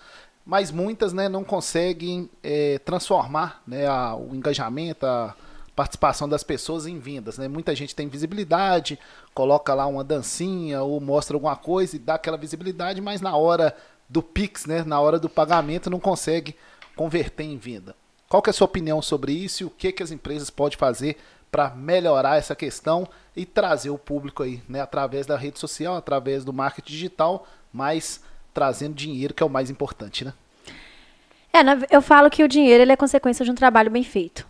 Mas 0.45 0.69
muitas, 0.71 1.11
né, 1.11 1.27
não 1.27 1.43
conseguem 1.43 2.29
eh, 2.43 2.79
transformar 2.85 3.63
né, 3.67 3.87
a- 3.87 4.15
o 4.15 4.35
engajamento, 4.35 5.05
a 5.05 5.35
participação 5.75 6.29
das 6.29 6.43
pessoas 6.43 6.85
em 6.85 6.99
vendas, 6.99 7.37
né? 7.37 7.47
Muita 7.47 7.75
gente 7.75 7.93
tem 7.95 8.07
visibilidade, 8.07 8.97
coloca 9.33 9.73
lá 9.73 9.85
uma 9.87 10.03
dancinha 10.03 10.81
ou 10.83 11.01
mostra 11.01 11.35
alguma 11.35 11.55
coisa 11.55 11.95
e 11.95 11.99
dá 11.99 12.13
aquela 12.15 12.37
visibilidade, 12.37 13.01
mas 13.01 13.19
na 13.21 13.35
hora 13.35 13.75
do 14.07 14.21
Pix, 14.21 14.65
né, 14.67 14.83
na 14.85 14.99
hora 15.01 15.19
do 15.19 15.27
pagamento 15.27 15.89
não 15.89 15.99
consegue 15.99 16.55
converter 16.95 17.43
em 17.43 17.57
venda. 17.57 17.95
Qual 18.29 18.41
que 18.41 18.49
é 18.49 18.51
a 18.51 18.53
sua 18.53 18.65
opinião 18.65 19.01
sobre 19.01 19.33
isso 19.33 19.63
e 19.63 19.65
o 19.65 19.69
que, 19.69 19.91
que 19.91 20.03
as 20.03 20.11
empresas 20.11 20.49
podem 20.49 20.77
fazer 20.77 21.17
para 21.55 21.69
melhorar 21.69 22.35
essa 22.37 22.53
questão 22.53 23.07
e 23.33 23.45
trazer 23.45 23.89
o 23.89 23.97
público 23.97 24.43
aí, 24.43 24.61
né, 24.67 24.81
através 24.81 25.25
da 25.25 25.37
rede 25.37 25.57
social, 25.57 25.95
através 25.95 26.43
do 26.43 26.51
marketing 26.51 26.91
digital, 26.91 27.47
mas 27.71 28.21
trazendo 28.53 28.93
dinheiro, 28.93 29.33
que 29.33 29.41
é 29.41 29.45
o 29.45 29.49
mais 29.49 29.69
importante, 29.69 30.25
né? 30.25 30.33
É, 31.53 31.59
eu 31.95 32.01
falo 32.01 32.29
que 32.29 32.43
o 32.43 32.47
dinheiro 32.49 32.81
ele 32.83 32.91
é 32.91 32.97
consequência 32.97 33.45
de 33.45 33.51
um 33.51 33.55
trabalho 33.55 33.89
bem 33.89 34.03
feito. 34.03 34.45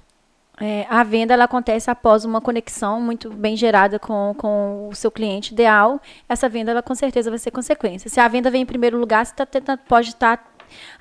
É, 0.60 0.88
a 0.90 1.04
venda 1.04 1.36
ela 1.36 1.44
acontece 1.44 1.92
após 1.92 2.26
uma 2.26 2.42
conexão 2.42 3.00
muito 3.00 3.30
bem 3.30 3.56
gerada 3.56 4.00
com, 4.00 4.34
com 4.36 4.90
o 4.90 4.96
seu 4.96 5.12
cliente 5.12 5.54
ideal. 5.54 6.02
Essa 6.28 6.50
venda 6.50 6.72
ela 6.72 6.82
com 6.82 6.96
certeza 6.96 7.30
vai 7.30 7.38
ser 7.38 7.52
consequência. 7.52 8.10
Se 8.10 8.20
a 8.20 8.28
venda 8.28 8.50
vem 8.50 8.64
em 8.64 8.66
primeiro 8.66 8.98
lugar, 8.98 9.24
você 9.24 9.36
tá 9.36 9.46
tenta- 9.46 9.78
pode 9.78 10.10
estar 10.10 10.44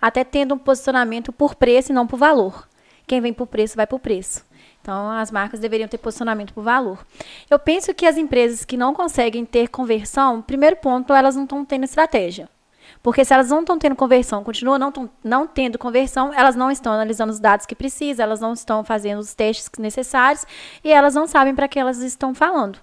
até 0.03 0.23
tendo 0.23 0.55
um 0.55 0.59
posicionamento 0.59 1.33
por 1.33 1.55
preço 1.55 1.93
e 1.93 1.95
não 1.95 2.07
por 2.07 2.19
valor. 2.19 2.69
Quem 3.07 3.23
vem 3.23 3.33
por 3.33 3.47
preço 3.47 3.75
vai 3.75 3.87
por 3.87 4.01
preço. 4.01 4.45
Então, 4.85 5.09
as 5.13 5.31
marcas 5.31 5.61
deveriam 5.61 5.89
ter 5.89 5.97
posicionamento 5.97 6.53
por 6.53 6.63
valor. 6.63 7.07
Eu 7.51 7.59
penso 7.59 7.95
que 7.95 8.05
as 8.05 8.19
empresas 8.19 8.67
que 8.67 8.77
não 8.77 8.93
conseguem 8.93 9.43
ter 9.43 9.69
conversão, 9.69 10.43
primeiro 10.43 10.77
ponto, 10.77 11.15
elas 11.15 11.35
não 11.35 11.45
estão 11.45 11.65
tendo 11.65 11.85
estratégia. 11.85 12.51
Porque 13.03 13.25
se 13.25 13.33
elas 13.33 13.49
não 13.49 13.61
estão 13.61 13.79
tendo 13.79 13.97
conversão, 13.97 14.45
continuam 14.45 14.79
não, 14.79 14.93
não 15.25 15.47
tendo 15.47 15.79
conversão, 15.79 16.35
elas 16.35 16.55
não 16.55 16.71
estão 16.71 16.93
analisando 16.93 17.33
os 17.33 17.41
dados 17.41 17.65
que 17.65 17.75
precisam, 17.75 18.25
elas 18.25 18.43
não 18.43 18.53
estão 18.53 18.85
fazendo 18.85 19.21
os 19.21 19.33
testes 19.33 19.71
necessários 19.79 20.47
e 20.85 20.93
elas 20.93 21.15
não 21.15 21.27
sabem 21.27 21.55
para 21.55 21.67
que 21.67 21.79
elas 21.79 22.03
estão 22.03 22.35
falando. 22.35 22.79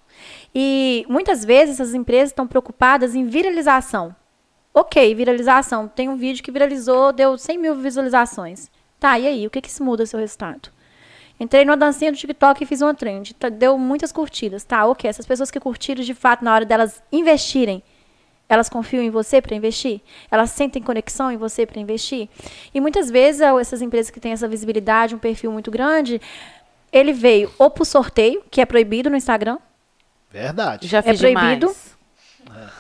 E 0.56 1.06
muitas 1.08 1.46
vezes 1.46 1.80
essas 1.80 1.94
empresas 1.94 2.32
estão 2.32 2.48
preocupadas 2.48 3.14
em 3.14 3.28
viralização. 3.28 4.16
Ok, 4.74 5.14
viralização. 5.14 5.88
Tem 5.88 6.10
um 6.10 6.18
vídeo 6.18 6.44
que 6.44 6.52
viralizou, 6.52 7.14
deu 7.14 7.38
100 7.38 7.60
mil 7.60 7.76
visualizações. 7.76 8.72
Tá, 9.00 9.20
e 9.20 9.28
aí? 9.28 9.46
O 9.46 9.52
que, 9.52 9.62
que 9.62 9.70
isso 9.70 9.84
muda 9.84 10.02
o 10.02 10.08
seu 10.08 10.20
resultado? 10.20 10.81
Entrei 11.42 11.66
numa 11.66 11.76
dancinha 11.76 12.12
do 12.12 12.18
TikTok 12.20 12.64
e 12.64 12.68
fiz 12.68 12.82
uma 12.82 12.94
trend. 12.94 13.34
Tá, 13.34 13.50
deu 13.50 13.76
muitas 13.76 14.12
curtidas. 14.12 14.64
Tá, 14.64 14.86
ok. 14.86 15.10
Essas 15.10 15.26
pessoas 15.26 15.50
que 15.50 15.60
curtiram, 15.60 16.04
de 16.04 16.14
fato, 16.14 16.46
na 16.46 16.54
hora 16.54 16.64
delas 16.64 17.02
investirem, 17.12 17.82
elas 18.48 18.70
confiam 18.70 19.02
em 19.02 19.10
você 19.10 19.42
para 19.42 19.56
investir? 19.56 20.02
Elas 20.30 20.52
sentem 20.52 20.84
conexão 20.84 21.32
em 21.32 21.38
você 21.38 21.66
para 21.66 21.80
investir? 21.82 22.30
E 22.72 22.80
muitas 22.80 23.10
vezes, 23.10 23.42
essas 23.60 23.82
empresas 23.82 24.12
que 24.12 24.20
têm 24.20 24.34
essa 24.34 24.48
visibilidade, 24.48 25.16
um 25.16 25.18
perfil 25.18 25.52
muito 25.52 25.72
grande, 25.72 26.22
ele 26.92 27.12
veio 27.12 27.52
ou 27.58 27.72
por 27.72 27.86
sorteio, 27.86 28.44
que 28.52 28.62
é 28.62 28.66
proibido 28.66 29.10
no 29.10 29.18
Instagram. 29.18 29.58
Verdade. 30.30 30.88
Já 30.88 31.00
É 31.00 31.02
fiz 31.02 31.20
proibido. 31.20 31.68
demais. 31.68 31.98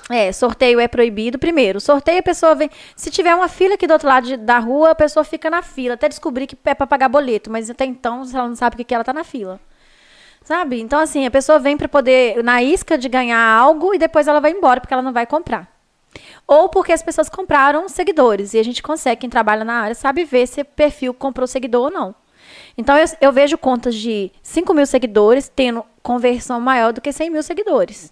É, 0.10 0.32
sorteio 0.32 0.80
é 0.80 0.88
proibido. 0.88 1.40
Primeiro, 1.40 1.80
sorteio 1.80 2.20
a 2.20 2.24
pessoa 2.24 2.56
vem. 2.56 2.70
Se 2.96 3.10
tiver 3.10 3.34
uma 3.34 3.48
fila 3.48 3.76
aqui 3.76 3.88
do 3.88 3.94
outro 3.94 4.08
lado 4.08 4.28
de- 4.28 4.38
da 4.38 4.60
rua, 4.60 4.92
a 4.92 4.96
pessoa 4.96 5.24
fica 5.24 5.50
na 5.50 5.62
fila, 5.62 5.94
até 5.94 6.10
descobrir 6.10 6.48
que 6.48 6.58
é 6.66 6.74
para 6.74 6.88
pagar 6.88 7.08
boleto, 7.10 7.50
mas 7.50 7.70
até 7.70 7.86
então, 7.86 8.24
ela 8.34 8.48
não 8.48 8.56
sabe 8.56 8.76
o 8.76 8.78
que 8.78 8.84
que 8.84 8.94
é, 8.94 8.96
ela 8.96 9.04
tá 9.04 9.14
na 9.14 9.24
fila. 9.24 9.60
Sabe? 10.44 10.82
Então, 10.82 11.00
assim, 11.00 11.26
a 11.26 11.32
pessoa 11.32 11.60
vem 11.60 11.78
para 11.78 11.88
poder, 11.88 12.44
na 12.44 12.62
isca 12.64 12.98
de 12.98 13.08
ganhar 13.08 13.40
algo 13.40 13.94
e 13.94 14.00
depois 14.00 14.28
ela 14.28 14.40
vai 14.40 14.52
embora 14.52 14.82
porque 14.82 14.94
ela 14.94 15.04
não 15.04 15.14
vai 15.14 15.26
comprar. 15.26 15.72
Ou 16.48 16.68
porque 16.68 16.92
as 16.92 17.02
pessoas 17.04 17.30
compraram 17.30 17.88
seguidores. 17.88 18.54
E 18.54 18.60
a 18.60 18.64
gente 18.64 18.84
consegue, 18.84 19.22
quem 19.22 19.30
trabalha 19.30 19.64
na 19.64 19.76
área, 19.82 19.96
sabe 19.96 20.26
ver 20.26 20.48
se 20.48 20.62
o 20.62 20.66
perfil 20.66 21.14
comprou 21.14 21.48
seguidor 21.48 21.86
ou 21.86 21.92
não. 21.92 22.16
Então, 22.78 22.98
eu, 22.98 23.06
eu 23.22 23.32
vejo 23.32 23.58
contas 23.58 23.96
de 23.96 24.32
5 24.42 24.74
mil 24.74 24.86
seguidores 24.86 25.48
tendo 25.48 25.86
conversão 26.02 26.60
maior 26.60 26.92
do 26.92 27.00
que 27.02 27.14
100 27.14 27.30
mil 27.30 27.44
seguidores. 27.44 28.12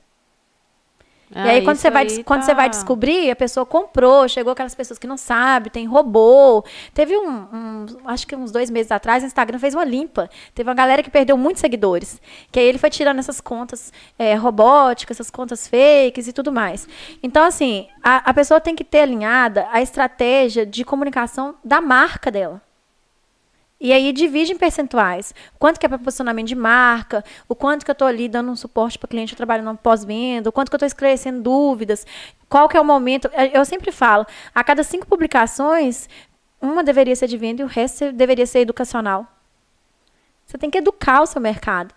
E 1.31 1.37
Ah, 1.37 1.43
aí, 1.43 1.63
quando, 1.63 1.77
você 1.77 1.91
vai, 1.91 2.05
des- 2.05 2.23
quando 2.23 2.39
tá- 2.41 2.45
você 2.47 2.53
vai 2.55 2.69
descobrir, 2.69 3.29
a 3.29 3.35
pessoa 3.35 3.65
comprou, 3.65 4.27
chegou 4.27 4.51
aquelas 4.53 4.73
pessoas 4.73 4.97
que 4.97 5.05
não 5.05 5.17
sabem, 5.17 5.71
tem 5.71 5.85
robô. 5.85 6.63
Teve 6.93 7.15
um, 7.17 7.29
um- 7.29 7.85
acho 8.05 8.25
que 8.25 8.35
uns 8.35 8.51
dois 8.51 8.69
meses 8.71 8.91
atrás, 8.91 9.23
o 9.23 9.27
Instagram 9.27 9.59
fez 9.59 9.75
uma 9.75 9.83
limpa. 9.85 10.27
Teve 10.55 10.67
uma 10.69 10.75
galera 10.75 11.03
que 11.03 11.09
perdeu 11.11 11.37
muitos 11.37 11.61
seguidores. 11.61 12.19
Que 12.51 12.59
aí 12.59 12.65
ele 12.65 12.77
foi 12.79 12.89
tirando 12.89 13.19
essas 13.19 13.39
contas 13.39 13.93
é, 14.17 14.33
robóticas, 14.35 15.17
essas 15.17 15.29
contas 15.29 15.67
fakes 15.67 16.27
e 16.27 16.33
tudo 16.33 16.51
mais. 16.51 16.87
Então, 17.21 17.43
assim, 17.45 17.87
a, 18.03 18.29
a 18.29 18.33
pessoa 18.33 18.59
tem 18.59 18.75
que 18.75 18.83
ter 18.83 19.01
alinhada 19.01 19.67
a 19.71 19.81
estratégia 19.81 20.65
de 20.65 20.83
comunicação 20.83 21.55
da 21.63 21.79
marca 21.79 22.31
dela. 22.31 22.61
E 23.79 23.93
aí 23.93 24.11
divide 24.11 24.51
em 24.51 24.57
percentuais. 24.57 25.33
Quanto 25.57 25.79
que 25.79 25.85
é 25.85 25.89
para 25.89 25.97
posicionamento 25.97 26.47
de 26.47 26.55
marca, 26.55 27.23
o 27.47 27.55
quanto 27.55 27.85
que 27.85 27.91
eu 27.91 27.93
estou 27.93 28.07
ali 28.07 28.27
dando 28.27 28.51
um 28.51 28.55
suporte 28.55 28.99
para 28.99 29.07
cliente, 29.07 29.33
eu 29.33 29.37
trabalho 29.37 29.63
no 29.63 29.77
pós-venda, 29.77 30.49
o 30.49 30.51
quanto 30.51 30.69
que 30.69 30.75
eu 30.75 30.77
estou 30.77 30.87
esclarecendo 30.87 31.41
dúvidas, 31.41 32.05
qual 32.49 32.67
que 32.67 32.75
é 32.75 32.81
o 32.81 32.85
momento. 32.85 33.29
Eu 33.33 33.59
eu 33.59 33.65
sempre 33.65 33.91
falo, 33.91 34.25
a 34.53 34.63
cada 34.63 34.83
cinco 34.83 35.05
publicações, 35.05 36.09
uma 36.61 36.83
deveria 36.83 37.15
ser 37.15 37.27
de 37.27 37.37
venda 37.37 37.61
e 37.61 37.65
o 37.65 37.67
resto 37.67 38.11
deveria 38.11 38.45
ser 38.45 38.59
educacional. 38.59 39.25
Você 40.45 40.57
tem 40.57 40.69
que 40.69 40.77
educar 40.77 41.21
o 41.21 41.25
seu 41.25 41.39
mercado. 41.39 41.93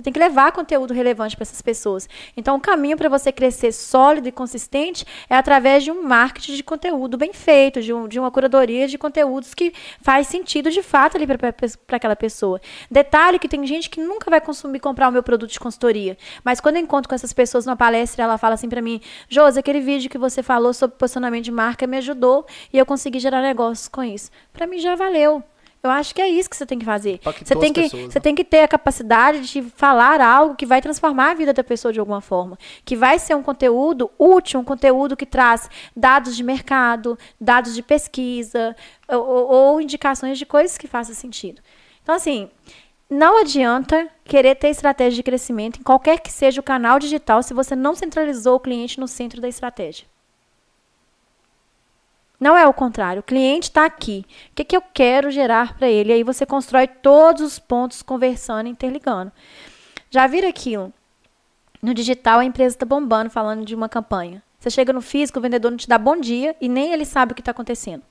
Você 0.00 0.04
tem 0.04 0.14
que 0.14 0.18
levar 0.18 0.50
conteúdo 0.52 0.94
relevante 0.94 1.36
para 1.36 1.42
essas 1.42 1.60
pessoas. 1.60 2.08
Então, 2.34 2.56
o 2.56 2.60
caminho 2.60 2.96
para 2.96 3.06
você 3.10 3.30
crescer 3.30 3.70
sólido 3.70 4.26
e 4.28 4.32
consistente 4.32 5.04
é 5.28 5.36
através 5.36 5.84
de 5.84 5.90
um 5.90 6.02
marketing 6.02 6.54
de 6.54 6.62
conteúdo 6.62 7.18
bem 7.18 7.34
feito, 7.34 7.82
de, 7.82 7.92
um- 7.92 8.08
de 8.08 8.18
uma 8.18 8.30
curadoria 8.30 8.88
de 8.88 8.96
conteúdos 8.96 9.52
que 9.52 9.74
faz 10.00 10.26
sentido 10.26 10.70
de 10.70 10.82
fato 10.82 11.18
ali 11.18 11.26
para 11.26 11.96
aquela 11.98 12.16
pessoa. 12.16 12.58
Detalhe 12.90 13.38
que 13.38 13.46
tem 13.46 13.66
gente 13.66 13.90
que 13.90 14.00
nunca 14.00 14.30
vai 14.30 14.40
consumir 14.40 14.80
comprar 14.80 15.06
o 15.06 15.12
meu 15.12 15.22
produto 15.22 15.50
de 15.50 15.60
consultoria, 15.60 16.16
mas 16.42 16.60
quando 16.62 16.76
eu 16.76 16.82
encontro 16.82 17.06
com 17.06 17.14
essas 17.14 17.34
pessoas 17.34 17.66
numa 17.66 17.76
palestra, 17.76 18.24
ela 18.24 18.38
fala 18.38 18.54
assim 18.54 18.70
para 18.70 18.80
mim: 18.80 19.02
Josi, 19.28 19.58
aquele 19.58 19.80
vídeo 19.80 20.08
que 20.08 20.16
você 20.16 20.42
falou 20.42 20.72
sobre 20.72 20.96
posicionamento 20.96 21.44
de 21.44 21.52
marca 21.52 21.86
me 21.86 21.98
ajudou 21.98 22.46
e 22.72 22.78
eu 22.78 22.86
consegui 22.86 23.18
gerar 23.18 23.42
negócios 23.42 23.86
com 23.86 24.02
isso. 24.02 24.30
Para 24.50 24.66
mim 24.66 24.78
já 24.78 24.96
valeu. 24.96 25.44
Eu 25.82 25.88
acho 25.90 26.14
que 26.14 26.20
é 26.20 26.28
isso 26.28 26.48
que 26.50 26.56
você 26.56 26.66
tem 26.66 26.78
que 26.78 26.84
fazer. 26.84 27.14
Impactou 27.14 27.46
Você 27.46 27.56
tem 27.56 27.72
que, 27.72 27.82
pessoas, 27.82 28.02
você 28.12 28.18
né? 28.18 28.22
tem 28.22 28.34
que 28.34 28.44
ter 28.44 28.60
a 28.62 28.68
capacidade 28.68 29.40
de 29.50 29.62
falar 29.62 30.20
algo 30.20 30.54
que 30.54 30.66
vai 30.66 30.82
transformar 30.82 31.30
a 31.30 31.34
vida 31.34 31.54
da 31.54 31.64
pessoa 31.64 31.90
de 31.92 31.98
alguma 31.98 32.20
forma. 32.20 32.58
Que 32.84 32.94
vai 32.94 33.18
ser 33.18 33.34
um 33.34 33.42
conteúdo 33.42 34.10
útil, 34.18 34.60
um 34.60 34.64
conteúdo 34.64 35.16
que 35.16 35.24
traz 35.24 35.70
dados 35.96 36.36
de 36.36 36.42
mercado, 36.42 37.18
dados 37.40 37.74
de 37.74 37.82
pesquisa, 37.82 38.76
ou, 39.08 39.26
ou- 39.26 39.48
ou 39.48 39.80
indicações 39.80 40.38
de 40.38 40.44
coisas 40.44 40.76
que 40.76 40.86
façam 40.86 41.14
sentido. 41.14 41.62
Então, 42.02 42.14
assim, 42.14 42.50
não 43.08 43.40
adianta 43.40 44.06
querer 44.24 44.56
ter 44.56 44.68
estratégia 44.68 45.16
de 45.16 45.22
crescimento 45.22 45.80
em 45.80 45.82
qualquer 45.82 46.20
que 46.20 46.30
seja 46.30 46.60
o 46.60 46.64
canal 46.64 46.98
digital 46.98 47.42
se 47.42 47.54
você 47.54 47.74
não 47.74 47.94
centralizou 47.94 48.56
o 48.56 48.60
cliente 48.60 49.00
no 49.00 49.08
centro 49.08 49.40
da 49.40 49.48
estratégia. 49.48 50.06
Não 52.40 52.56
é 52.56 52.66
o 52.66 52.72
contrário. 52.72 53.20
O 53.20 53.22
cliente 53.22 53.68
está 53.68 53.84
aqui. 53.84 54.24
O 54.50 54.54
que, 54.54 54.64
que 54.64 54.76
eu 54.76 54.82
quero 54.82 55.30
gerar 55.30 55.76
para 55.76 55.88
ele? 55.88 56.10
Aí 56.10 56.24
você 56.24 56.46
constrói 56.46 56.88
todos 56.88 57.42
os 57.42 57.58
pontos 57.58 58.02
conversando, 58.02 58.66
interligando. 58.66 59.30
Já 60.10 60.26
viram 60.26 60.48
aquilo? 60.48 60.92
No 61.82 61.92
digital, 61.92 62.40
a 62.40 62.44
empresa 62.44 62.74
está 62.74 62.86
bombando 62.86 63.28
falando 63.28 63.64
de 63.64 63.74
uma 63.74 63.88
campanha. 63.88 64.42
Você 64.58 64.70
chega 64.70 64.92
no 64.92 65.02
físico, 65.02 65.38
o 65.38 65.42
vendedor 65.42 65.70
não 65.70 65.78
te 65.78 65.88
dá 65.88 65.98
bom 65.98 66.16
dia 66.18 66.56
e 66.60 66.68
nem 66.68 66.92
ele 66.92 67.04
sabe 67.04 67.32
o 67.32 67.34
que 67.34 67.42
está 67.42 67.50
acontecendo. 67.50 68.02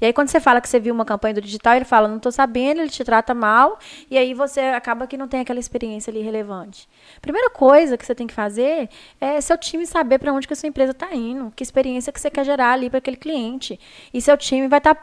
E 0.00 0.06
aí, 0.06 0.12
quando 0.12 0.28
você 0.28 0.40
fala 0.40 0.60
que 0.60 0.68
você 0.68 0.78
viu 0.78 0.94
uma 0.94 1.04
campanha 1.04 1.34
do 1.34 1.40
digital, 1.40 1.74
ele 1.74 1.84
fala, 1.84 2.08
não 2.08 2.16
estou 2.16 2.32
sabendo, 2.32 2.80
ele 2.80 2.90
te 2.90 3.04
trata 3.04 3.34
mal, 3.34 3.78
e 4.10 4.18
aí 4.18 4.34
você 4.34 4.60
acaba 4.60 5.06
que 5.06 5.16
não 5.16 5.28
tem 5.28 5.40
aquela 5.40 5.58
experiência 5.58 6.10
ali 6.10 6.20
relevante. 6.20 6.88
Primeira 7.20 7.50
coisa 7.50 7.96
que 7.96 8.04
você 8.04 8.14
tem 8.14 8.26
que 8.26 8.34
fazer 8.34 8.88
é 9.20 9.40
seu 9.40 9.56
time 9.56 9.86
saber 9.86 10.18
para 10.18 10.32
onde 10.32 10.46
que 10.46 10.52
a 10.52 10.56
sua 10.56 10.68
empresa 10.68 10.92
está 10.92 11.14
indo, 11.14 11.52
que 11.54 11.62
experiência 11.62 12.12
que 12.12 12.20
você 12.20 12.30
quer 12.30 12.44
gerar 12.44 12.72
ali 12.72 12.90
para 12.90 12.98
aquele 12.98 13.16
cliente. 13.16 13.78
E 14.12 14.20
seu 14.20 14.36
time 14.36 14.68
vai 14.68 14.78
estar. 14.78 14.96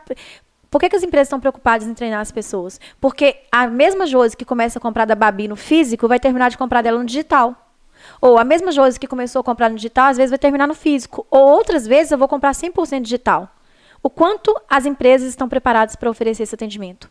Por 0.69 0.79
que, 0.79 0.89
que 0.89 0.95
as 0.95 1.03
empresas 1.03 1.27
estão 1.27 1.39
preocupadas 1.39 1.87
em 1.87 1.93
treinar 1.93 2.19
as 2.19 2.31
pessoas? 2.31 2.79
Porque 2.99 3.41
a 3.51 3.67
mesma 3.67 4.07
Josi 4.07 4.35
que 4.35 4.43
começa 4.43 4.79
a 4.79 4.81
comprar 4.81 5.05
da 5.05 5.13
Babi 5.13 5.47
no 5.47 5.55
físico 5.55 6.07
vai 6.07 6.19
terminar 6.19 6.49
de 6.49 6.57
comprar 6.57 6.81
dela 6.81 6.97
no 6.97 7.05
digital. 7.05 7.55
Ou 8.19 8.37
a 8.37 8.43
mesma 8.43 8.71
Josi 8.71 8.99
que 8.99 9.07
começou 9.07 9.41
a 9.41 9.43
comprar 9.43 9.69
no 9.69 9.75
digital, 9.75 10.07
às 10.07 10.17
vezes 10.17 10.31
vai 10.31 10.39
terminar 10.39 10.67
no 10.67 10.73
físico. 10.73 11.25
Ou 11.29 11.47
outras 11.47 11.85
vezes 11.85 12.11
eu 12.11 12.17
vou 12.17 12.27
comprar 12.27 12.51
100% 12.53 13.01
digital. 13.01 13.49
O 14.03 14.09
quanto 14.09 14.53
as 14.69 14.85
empresas 14.85 15.30
estão 15.30 15.47
preparadas 15.47 15.95
para 15.95 16.09
oferecer 16.09 16.43
esse 16.43 16.53
atendimento? 16.53 17.09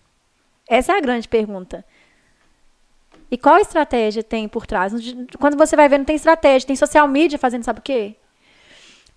Essa 0.68 0.92
é 0.92 0.98
a 0.98 1.00
grande 1.00 1.26
pergunta. 1.26 1.82
E 3.30 3.38
qual 3.38 3.56
estratégia 3.56 4.22
tem 4.22 4.46
por 4.46 4.66
trás? 4.66 4.92
Quando 5.38 5.56
você 5.56 5.74
vai 5.74 5.88
ver, 5.88 5.96
não 5.96 6.04
tem 6.04 6.16
estratégia. 6.16 6.66
Tem 6.66 6.76
social 6.76 7.08
media 7.08 7.38
fazendo 7.38 7.64
sabe 7.64 7.80
o 7.80 7.82
quê? 7.82 8.14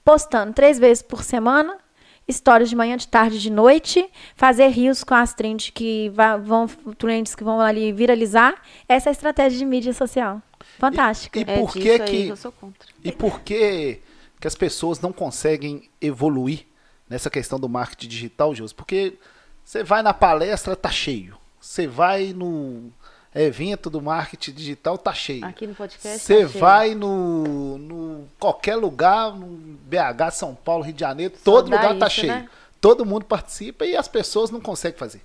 Postando 0.06 0.54
três 0.54 0.80
vezes 0.80 1.04
por 1.04 1.22
semana, 1.22 1.78
histórias 2.26 2.70
de 2.70 2.78
manhã, 2.78 2.96
de 2.96 3.10
tarde, 3.10 3.42
de 3.42 3.52
noite, 3.52 4.10
fazer 4.36 4.68
rios 4.68 5.04
com 5.04 5.14
as 5.14 5.34
trends 5.34 5.70
que 5.70 6.10
vão, 6.44 6.68
trends 6.98 7.36
que 7.36 7.44
vão 7.44 7.60
ali 7.60 7.92
viralizar. 7.92 8.56
Essa 8.88 9.10
é 9.10 9.12
a 9.12 9.12
estratégia 9.12 9.60
de 9.60 9.66
mídia 9.66 9.92
social. 9.92 10.42
Fantástica. 10.80 11.40
E 11.40 11.44
É 11.46 11.60
por 11.60 11.74
disso 11.74 11.80
que 11.82 11.92
aí 11.92 12.08
que, 12.08 12.28
eu 12.30 12.38
sou 12.38 12.54
contra. 12.54 12.88
e 13.04 13.12
por 13.12 13.42
que 13.42 14.00
que 14.40 14.48
as 14.48 14.56
pessoas 14.56 15.02
não 15.02 15.12
conseguem 15.12 15.90
evoluir 16.00 16.66
nessa 17.10 17.30
questão 17.30 17.60
do 17.60 17.70
marketing 17.70 18.08
digital, 18.08 18.54
Jus? 18.56 18.74
Porque 18.74 19.18
você 19.64 19.84
vai 19.84 20.02
na 20.02 20.14
palestra, 20.14 20.76
tá 20.76 20.92
cheio. 20.92 21.38
Você 21.60 21.88
vai 21.88 22.34
no 22.34 22.92
evento 23.34 23.90
do 23.90 24.02
marketing 24.02 24.54
digital, 24.54 24.98
tá 24.98 25.14
cheio. 25.14 25.44
Aqui 25.46 25.68
no 25.68 25.76
podcast. 25.76 26.20
Você 26.20 26.46
tá 26.46 26.60
vai 26.60 26.96
no, 26.96 27.78
no 27.78 28.28
qualquer 28.40 28.76
lugar, 28.76 29.34
no 29.36 29.48
BH, 29.48 30.32
São 30.32 30.56
Paulo, 30.56 30.84
Rio 30.84 30.94
de 30.94 31.00
Janeiro, 31.02 31.34
todo 31.44 31.70
dá 31.70 31.78
lugar 31.78 32.00
tá 32.00 32.08
isso, 32.08 32.16
cheio. 32.16 32.34
né? 32.34 32.50
Todo 32.80 33.06
mundo 33.06 33.26
participa 33.26 33.86
e 33.86 33.96
as 33.96 34.08
pessoas 34.08 34.52
não 34.52 34.62
conseguem 34.62 34.98
fazer. 34.98 35.22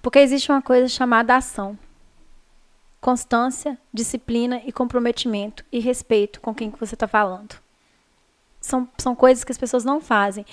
Porque 0.00 0.18
existe 0.18 0.50
uma 0.50 0.62
coisa 0.62 0.88
chamada 0.88 1.36
ação. 1.36 1.78
Constância, 3.00 3.76
disciplina 3.92 4.62
e 4.64 4.72
comprometimento 4.72 5.64
e 5.72 5.80
respeito 5.80 6.40
com 6.40 6.54
quem 6.54 6.70
que 6.70 6.78
você 6.78 6.94
está 6.94 7.08
falando. 7.08 7.56
São, 8.62 8.88
são 8.96 9.14
coisas 9.14 9.44
que 9.44 9.52
as 9.52 9.58
pessoas 9.58 9.84
não 9.84 10.00
fazem. 10.00 10.46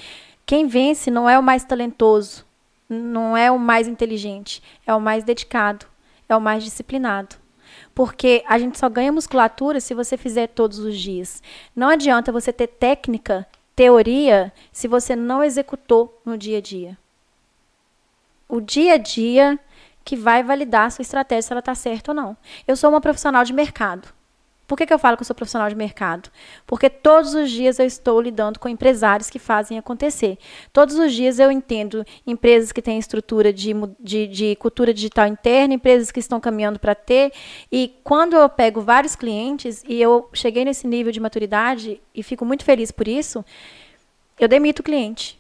Quem 0.46 0.68
vence 0.68 1.10
não 1.10 1.30
é 1.30 1.40
o 1.40 1.44
mais 1.44 1.64
talentoso, 1.64 2.46
não 2.90 3.38
é 3.38 3.52
o 3.52 3.60
mais 3.60 3.88
inteligente, 3.88 4.62
é 4.86 4.94
o 4.94 5.00
mais 5.00 5.24
dedicado, 5.24 5.86
é 6.28 6.36
o 6.36 6.42
mais 6.42 6.64
disciplinado. 6.64 7.36
Porque 7.94 8.44
a 8.48 8.58
gente 8.58 8.78
só 8.78 8.90
ganha 8.90 9.12
musculatura 9.12 9.80
se 9.80 9.94
você 9.94 10.18
fizer 10.18 10.48
todos 10.48 10.80
os 10.80 10.98
dias. 10.98 11.44
Não 11.76 11.88
adianta 11.88 12.32
você 12.32 12.52
ter 12.52 12.68
técnica, 12.68 13.48
teoria, 13.76 14.52
se 14.72 14.88
você 14.88 15.16
não 15.16 15.44
executou 15.44 16.20
no 16.26 16.38
dia 16.38 16.58
a 16.58 16.62
dia. 16.62 16.98
O 18.48 18.60
dia 18.60 18.96
a 18.96 18.98
dia 18.98 19.60
que 20.04 20.16
vai 20.16 20.42
validar 20.42 20.88
a 20.88 20.90
sua 20.90 21.04
estratégia 21.04 21.44
se 21.44 21.54
ela 21.54 21.60
está 21.60 21.76
certa 21.76 22.12
ou 22.12 22.16
não. 22.16 22.36
Eu 22.68 22.76
sou 22.76 22.90
uma 22.90 23.00
profissional 23.00 23.44
de 23.44 23.54
mercado. 23.54 24.08
Por 24.70 24.78
que, 24.78 24.86
que 24.86 24.94
eu 24.94 25.00
falo 25.00 25.18
que 25.18 25.24
eu 25.24 25.26
sou 25.26 25.36
profissional 25.36 25.68
de 25.68 25.76
mercado? 25.76 26.30
Porque 26.68 26.92
todos 26.92 27.34
os 27.34 27.50
dias 27.50 27.80
eu 27.80 27.88
estou 27.88 28.22
lidando 28.22 28.60
com 28.60 28.70
empresários 28.70 29.28
que 29.28 29.40
fazem 29.40 29.80
acontecer. 29.80 30.38
Todos 30.72 31.00
os 31.00 31.12
dias 31.12 31.40
eu 31.40 31.52
entendo 31.52 32.06
empresas 32.26 32.72
que 32.72 32.80
têm 32.80 33.00
estrutura 33.00 33.52
de, 33.52 33.74
de, 34.00 34.28
de 34.28 34.56
cultura 34.58 34.94
digital 34.94 35.26
interna, 35.26 35.74
empresas 35.74 36.12
que 36.12 36.20
estão 36.20 36.40
caminhando 36.40 36.78
para 36.78 36.94
ter. 36.94 37.34
E 37.72 37.96
quando 38.04 38.36
eu 38.36 38.48
pego 38.48 38.80
vários 38.80 39.16
clientes 39.16 39.84
e 39.90 40.00
eu 40.00 40.30
cheguei 40.34 40.64
nesse 40.64 40.86
nível 40.86 41.12
de 41.12 41.20
maturidade 41.20 42.00
e 42.14 42.22
fico 42.22 42.46
muito 42.46 42.64
feliz 42.64 42.92
por 42.92 43.08
isso, 43.08 43.44
eu 44.40 44.48
demito 44.48 44.84
o 44.84 44.86
cliente. 44.86 45.39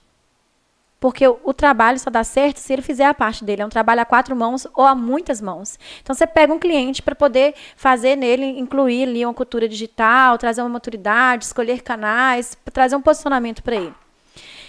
Porque 1.00 1.26
o, 1.26 1.54
trabalho 1.54 1.98
só 1.98 2.10
dá 2.10 2.24
certo 2.26 2.58
se 2.58 2.74
ele 2.74 2.82
fizer 2.82 3.06
a 3.06 3.14
parte 3.14 3.46
dele. 3.46 3.62
É 3.62 3.66
um 3.66 3.70
trabalho 3.70 4.02
a 4.02 4.06
quatro 4.06 4.36
mãos 4.36 4.68
ou 4.76 4.86
a 4.86 4.94
muitas 4.94 5.40
mãos. 5.40 5.80
Então 6.02 6.14
você 6.14 6.28
pega 6.28 6.54
um 6.54 6.60
cliente 6.60 7.02
para 7.02 7.16
poder 7.16 7.54
fazer 7.78 8.18
nele, 8.18 8.46
incluir 8.60 9.04
ali 9.04 9.26
uma 9.26 9.34
cultura 9.34 9.68
digital, 9.68 10.38
trazer 10.38 10.62
uma 10.62 10.70
maturidade, 10.70 11.46
escolher 11.46 11.82
canais, 11.82 12.58
trazer 12.74 12.98
um 12.98 13.02
posicionamento 13.02 13.64
para 13.64 13.78
ele. 13.78 13.94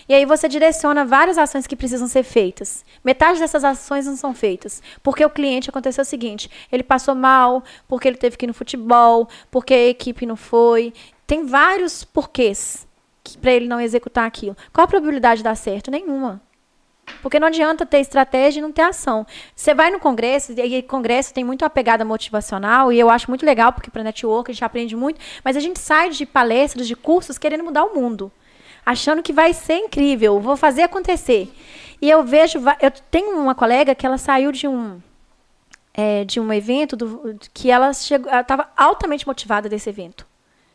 E 0.09 0.15
aí 0.15 0.24
você 0.24 0.48
direciona 0.48 1.05
várias 1.05 1.39
ações 1.39 1.66
que 1.66 1.77
precisam 1.77 2.07
ser 2.09 2.23
feitas. 2.23 2.85
Metade 3.02 3.39
dessas 3.39 3.65
ações 3.65 4.07
não 4.07 4.16
são 4.16 4.35
feitas. 4.35 4.82
Porque 5.02 5.24
o 5.24 5.31
cliente 5.31 5.70
aconteceu 5.70 6.02
o 6.02 6.05
seguinte: 6.05 6.51
ele 6.70 6.82
passou 6.82 7.15
mal, 7.15 7.62
porque 7.89 8.07
ele 8.07 8.16
teve 8.16 8.36
que 8.36 8.44
ir 8.44 8.48
no 8.48 8.55
futebol, 8.55 9.28
porque 9.51 9.74
a 9.74 9.89
equipe 9.89 10.27
não 10.27 10.36
foi. 10.36 10.93
Tem 11.27 11.44
vários 11.44 12.05
porquês 12.05 12.89
para 13.39 13.52
ele 13.52 13.66
não 13.66 13.81
executar 13.81 14.27
aquilo. 14.27 14.57
Qual 14.73 14.85
a 14.85 14.89
probabilidade 14.89 15.39
de 15.39 15.44
dar 15.44 15.55
certo? 15.55 15.90
Nenhuma. 15.90 16.40
Porque 17.23 17.40
não 17.40 17.48
adianta 17.48 17.85
ter 17.85 17.98
estratégia 17.98 18.61
e 18.61 18.62
não 18.62 18.73
ter 18.73 18.82
ação. 18.82 19.27
Você 19.55 19.74
vai 19.74 19.90
no 19.90 19.98
congresso, 19.98 20.52
e 20.52 20.82
congresso 20.82 21.35
tem 21.35 21.44
muito 21.44 21.65
a 21.65 21.70
pegada 21.70 22.05
motivacional, 22.05 22.93
e 22.93 22.98
eu 22.98 23.11
acho 23.11 23.31
muito 23.31 23.44
legal, 23.44 23.73
porque 23.73 23.90
para 23.90 24.05
network 24.05 24.51
a 24.51 24.55
gente 24.55 24.65
aprende 24.65 24.97
muito, 24.97 25.20
mas 25.44 25.57
a 25.57 25.61
gente 25.61 25.78
sai 25.78 26.11
de 26.11 26.24
palestras, 26.24 26.86
de 26.86 26.97
cursos, 26.97 27.39
querendo 27.39 27.65
mudar 27.65 27.85
o 27.85 27.94
mundo. 27.94 28.31
Achando 28.85 29.23
que 29.23 29.32
vai 29.32 29.52
ser 29.52 29.77
incrível, 29.77 30.40
vou 30.40 30.57
fazer 30.57 30.82
acontecer. 30.82 31.52
E 32.01 32.09
eu 32.09 32.23
vejo, 32.23 32.59
eu 32.81 32.90
tenho 33.11 33.39
uma 33.39 33.55
colega 33.55 33.94
que 33.94 34.07
ela 34.07 34.16
saiu 34.16 34.51
de 34.52 34.66
um, 34.66 35.01
é, 35.93 36.24
de 36.24 36.40
um 36.40 36.51
evento 36.52 36.97
do, 36.97 37.39
que 37.52 37.70
ela 37.70 37.90
estava 37.90 38.70
altamente 38.77 39.27
motivada 39.27 39.69
desse 39.69 39.90
evento 39.90 40.30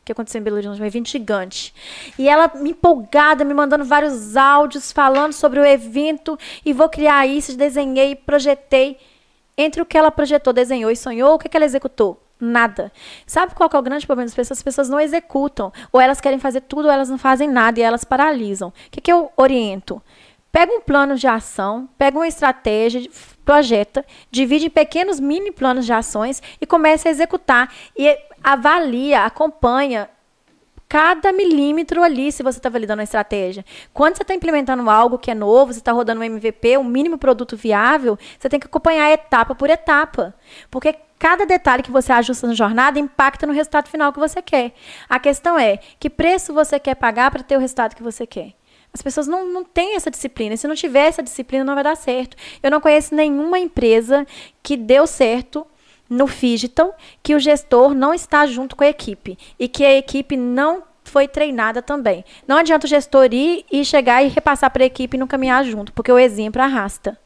que 0.06 0.11
aconteceu 0.11 0.40
em 0.40 0.44
Belo 0.44 0.57
Horizonte, 0.57 0.80
um 0.80 0.86
evento 0.86 1.10
gigante. 1.10 1.73
E 2.18 2.30
ela 2.30 2.52
me 2.56 2.69
empolgada, 2.69 3.44
me 3.44 3.53
mandando 3.53 3.84
vários 3.84 4.38
áudios 4.38 4.91
falando 4.91 5.34
sobre 5.34 5.60
o 5.60 5.65
evento 5.65 6.38
e 6.64 6.72
vou 6.72 6.88
criar 6.88 7.26
isso, 7.26 7.57
desenhei, 7.57 8.15
projetei. 8.15 8.98
Entre 9.57 9.82
o 9.82 9.86
que 9.86 9.98
ela 9.98 10.11
projetou, 10.11 10.53
desenhou 10.53 10.91
e 10.91 10.95
sonhou, 10.95 11.34
o 11.34 11.40
que, 11.40 11.49
que 11.49 11.57
ela 11.57 11.65
executou? 11.65 12.22
Nada. 12.40 12.91
Sabe 13.26 13.56
qual 13.56 13.69
é 13.73 13.77
o 13.77 13.82
grande 13.82 14.06
problema 14.06 14.27
das 14.27 14.36
pessoas? 14.36 14.60
As 14.60 14.64
pessoas 14.64 14.90
não 14.90 14.99
executam. 14.99 15.72
Ou 15.91 15.99
elas 15.99 16.19
querem 16.19 16.38
fazer 16.38 16.61
tudo, 16.61 16.86
ou 16.86 16.91
elas 16.91 17.10
não 17.10 17.18
fazem 17.18 17.49
nada 17.49 17.80
e 17.80 17.84
elas 17.84 18.03
paralisam. 18.03 18.69
O 18.69 18.73
que, 18.91 19.02
que 19.02 19.11
eu 19.11 19.32
oriento? 19.38 20.02
Pega 20.52 20.72
um 20.72 20.82
plano 20.82 21.15
de 21.15 21.27
ação, 21.27 21.90
pega 21.98 22.18
uma 22.18 22.27
estratégia, 22.27 23.10
projeta, 23.44 24.06
divide 24.32 24.68
em 24.68 24.69
pequenos 24.69 25.19
mini 25.19 25.52
planos 25.52 25.86
de 25.86 25.91
ações 25.91 26.41
e 26.61 26.65
comece 26.65 27.07
a 27.07 27.11
executar. 27.11 27.69
E 27.98 28.18
avalia, 28.45 29.26
acompanha 29.26 30.07
cada 30.88 31.34
milímetro 31.34 32.03
ali 32.03 32.31
se 32.31 32.43
você 32.43 32.59
está 32.59 32.69
validando 32.69 33.01
a 33.01 33.03
estratégia. 33.03 33.65
Quando 33.91 34.15
você 34.15 34.22
está 34.22 34.35
implementando 34.35 34.88
algo 34.88 35.17
que 35.17 35.31
é 35.31 35.34
novo, 35.34 35.73
você 35.73 35.80
está 35.80 35.91
rodando 35.91 36.22
um 36.22 36.23
MVP, 36.23 36.77
um 36.77 36.84
mínimo 36.84 37.17
produto 37.17 37.57
viável, 37.57 38.17
você 38.39 38.47
tem 38.47 38.59
que 38.59 38.67
acompanhar 38.67 39.11
etapa 39.11 39.55
por 39.55 39.67
etapa. 39.67 40.35
Porque 40.69 40.95
cada 41.17 41.43
detalhe 41.43 41.81
que 41.81 41.91
você 41.91 42.13
ajusta 42.13 42.45
na 42.45 42.53
jornada 42.53 42.99
impacta 42.99 43.47
no 43.47 43.53
resultado 43.53 43.89
final 43.89 44.13
que 44.13 44.19
você 44.19 44.43
quer. 44.43 44.73
A 45.09 45.19
questão 45.19 45.57
é, 45.57 45.80
que 45.99 46.07
preço 46.07 46.53
você 46.53 46.80
quer 46.80 46.95
pagar 46.95 47.31
para 47.31 47.41
ter 47.41 47.57
o 47.57 47.59
resultado 47.59 47.95
que 47.95 48.03
você 48.03 48.27
quer? 48.27 48.53
As 48.93 49.01
pessoas 49.01 49.27
não, 49.27 49.51
não 49.51 49.63
têm 49.63 49.95
essa 49.95 50.11
disciplina. 50.11 50.55
Se 50.55 50.67
não 50.67 50.76
tiver 50.76 51.07
essa 51.07 51.23
disciplina, 51.23 51.65
não 51.65 51.73
vai 51.73 51.84
dar 51.84 51.97
certo. 51.97 52.38
Eu 52.61 52.69
não 52.69 52.80
conheço 52.80 53.15
nenhuma 53.15 53.57
empresa 53.57 54.26
que 54.61 54.77
deu 54.77 55.07
certo 55.07 55.65
no 56.10 56.27
Digital 56.27 56.95
que 57.23 57.36
o 57.36 57.40
gestor 57.40 57.94
não 57.94 58.14
está 58.14 58.45
junto 58.45 58.76
com 58.76 58.84
a 58.84 58.88
equipe 58.88 59.38
e 59.60 59.68
que 59.68 59.84
a 59.84 59.95
equipe 59.95 60.38
não 60.38 60.84
foi 61.03 61.27
treinada 61.27 61.82
também. 61.82 62.26
Não 62.48 62.57
adianta 62.57 62.86
o 62.86 62.90
gestor 62.90 63.30
ir 63.32 63.65
e 63.72 63.86
chegar 63.86 64.23
e 64.23 64.27
repassar 64.27 64.72
para 64.72 64.84
a 64.84 64.88
equipe 64.88 65.15
e 65.15 65.19
não 65.19 65.27
caminhar 65.27 65.64
junto, 65.64 65.94
porque 65.94 66.11
o 66.11 66.19
exemplo 66.19 66.61
arrasta. 66.61 67.18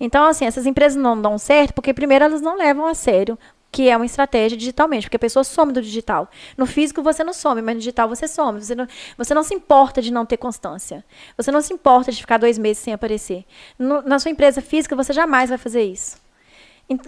Então, 0.00 0.24
assim, 0.24 0.46
essas 0.46 0.66
empresas 0.66 1.00
não 1.00 1.20
dão 1.20 1.38
certo 1.38 1.74
porque, 1.74 1.92
primeiro, 1.92 2.24
elas 2.24 2.40
não 2.40 2.56
levam 2.56 2.86
a 2.86 2.94
sério 2.94 3.38
que 3.70 3.88
é 3.88 3.96
uma 3.96 4.06
estratégia 4.06 4.56
digitalmente, 4.56 5.06
porque 5.06 5.16
a 5.16 5.20
pessoa 5.20 5.44
some 5.44 5.72
do 5.72 5.82
digital. 5.82 6.30
No 6.56 6.66
físico 6.66 7.02
você 7.02 7.22
não 7.22 7.34
some, 7.34 7.60
mas 7.60 7.74
no 7.74 7.80
digital 7.80 8.08
você 8.08 8.26
some. 8.26 8.62
Você 8.62 8.74
não, 8.74 8.86
você 9.16 9.34
não 9.34 9.42
se 9.42 9.54
importa 9.54 10.00
de 10.00 10.10
não 10.10 10.24
ter 10.24 10.38
constância. 10.38 11.04
Você 11.36 11.50
não 11.50 11.60
se 11.60 11.72
importa 11.72 12.10
de 12.10 12.20
ficar 12.20 12.38
dois 12.38 12.56
meses 12.56 12.82
sem 12.82 12.94
aparecer. 12.94 13.44
No, 13.78 14.00
na 14.02 14.18
sua 14.18 14.30
empresa 14.30 14.62
física 14.62 14.96
você 14.96 15.12
jamais 15.12 15.50
vai 15.50 15.58
fazer 15.58 15.82
isso. 15.82 16.16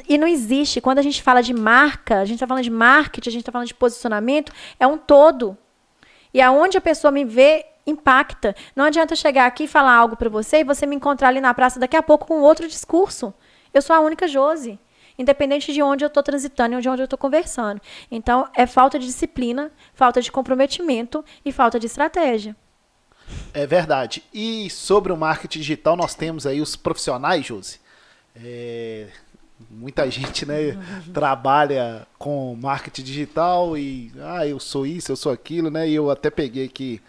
E 0.07 0.19
não 0.19 0.27
existe, 0.27 0.81
quando 0.81 0.99
a 0.99 1.03
gente 1.03 1.23
fala 1.23 1.43
de 1.43 1.55
marca, 1.55 2.21
a 2.21 2.25
gente 2.25 2.35
está 2.35 2.47
falando 2.47 2.65
de 2.65 2.71
marketing, 2.71 3.29
a 3.29 3.33
gente 3.33 3.41
está 3.41 3.53
falando 3.53 3.67
de 3.67 3.75
posicionamento, 3.75 4.53
é 4.79 4.87
um 4.87 4.99
todo. 4.99 5.57
E 6.35 6.41
aonde 6.41 6.77
a 6.77 6.81
pessoa 6.81 7.11
me 7.11 7.25
vê, 7.25 7.65
impacta. 7.87 8.55
Não 8.77 8.85
adianta 8.85 9.15
eu 9.15 9.17
chegar 9.17 9.47
aqui 9.47 9.65
e 9.65 9.69
falar 9.69 9.95
algo 9.95 10.17
para 10.17 10.29
você 10.29 10.59
e 10.59 10.65
você 10.65 10.87
me 10.87 10.97
encontrar 10.97 11.29
ali 11.29 11.41
na 11.41 11.55
praça 11.55 11.81
daqui 11.81 11.97
a 11.97 12.03
pouco 12.03 12.27
com 12.27 12.41
outro 12.41 12.69
discurso. 12.69 13.33
Eu 13.73 13.81
sou 13.81 13.97
a 13.97 14.01
única 14.01 14.29
Josi. 14.29 14.79
Independente 15.19 15.73
de 15.73 15.83
onde 15.83 16.03
eu 16.05 16.09
estou 16.09 16.23
transitando 16.23 16.79
e 16.79 16.81
de 16.81 16.89
onde 16.89 17.03
eu 17.03 17.05
estou 17.05 17.19
conversando. 17.19 17.81
Então, 18.11 18.49
é 18.55 18.67
falta 18.67 18.99
de 18.99 19.07
disciplina, 19.07 19.71
falta 19.93 20.23
de 20.23 20.33
comprometimento 20.33 21.23
e 21.45 21.53
falta 21.53 21.79
de 21.79 21.87
estratégia. 21.87 22.57
É 23.53 23.67
verdade. 23.67 24.23
E 24.33 24.71
sobre 24.71 25.13
o 25.13 25.17
marketing 25.17 25.59
digital, 25.59 25.97
nós 25.97 26.15
temos 26.15 26.47
aí 26.47 26.61
os 26.61 26.75
profissionais, 26.75 27.45
Josi. 27.45 27.81
É, 28.35 29.09
muita 29.71 30.11
gente 30.11 30.47
né, 30.47 30.79
trabalha 31.13 32.07
com 32.19 32.57
marketing 32.57 33.03
digital 33.03 33.77
e 33.77 34.13
ah, 34.21 34.47
eu 34.47 34.59
sou 34.61 34.87
isso, 34.87 35.13
eu 35.13 35.17
sou 35.17 35.33
aquilo, 35.33 35.71
né? 35.71 35.89
E 35.89 35.95
eu 35.95 36.11
até 36.11 36.31
peguei 36.31 36.67
aqui, 36.67 37.01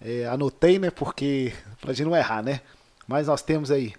é, 0.00 0.26
anotei, 0.26 0.78
né? 0.78 0.90
Porque 0.90 1.52
pra 1.80 1.92
gente 1.92 2.06
não 2.06 2.16
errar, 2.16 2.42
né? 2.42 2.60
Mas 3.06 3.26
nós 3.26 3.42
temos 3.42 3.70
aí 3.70 3.94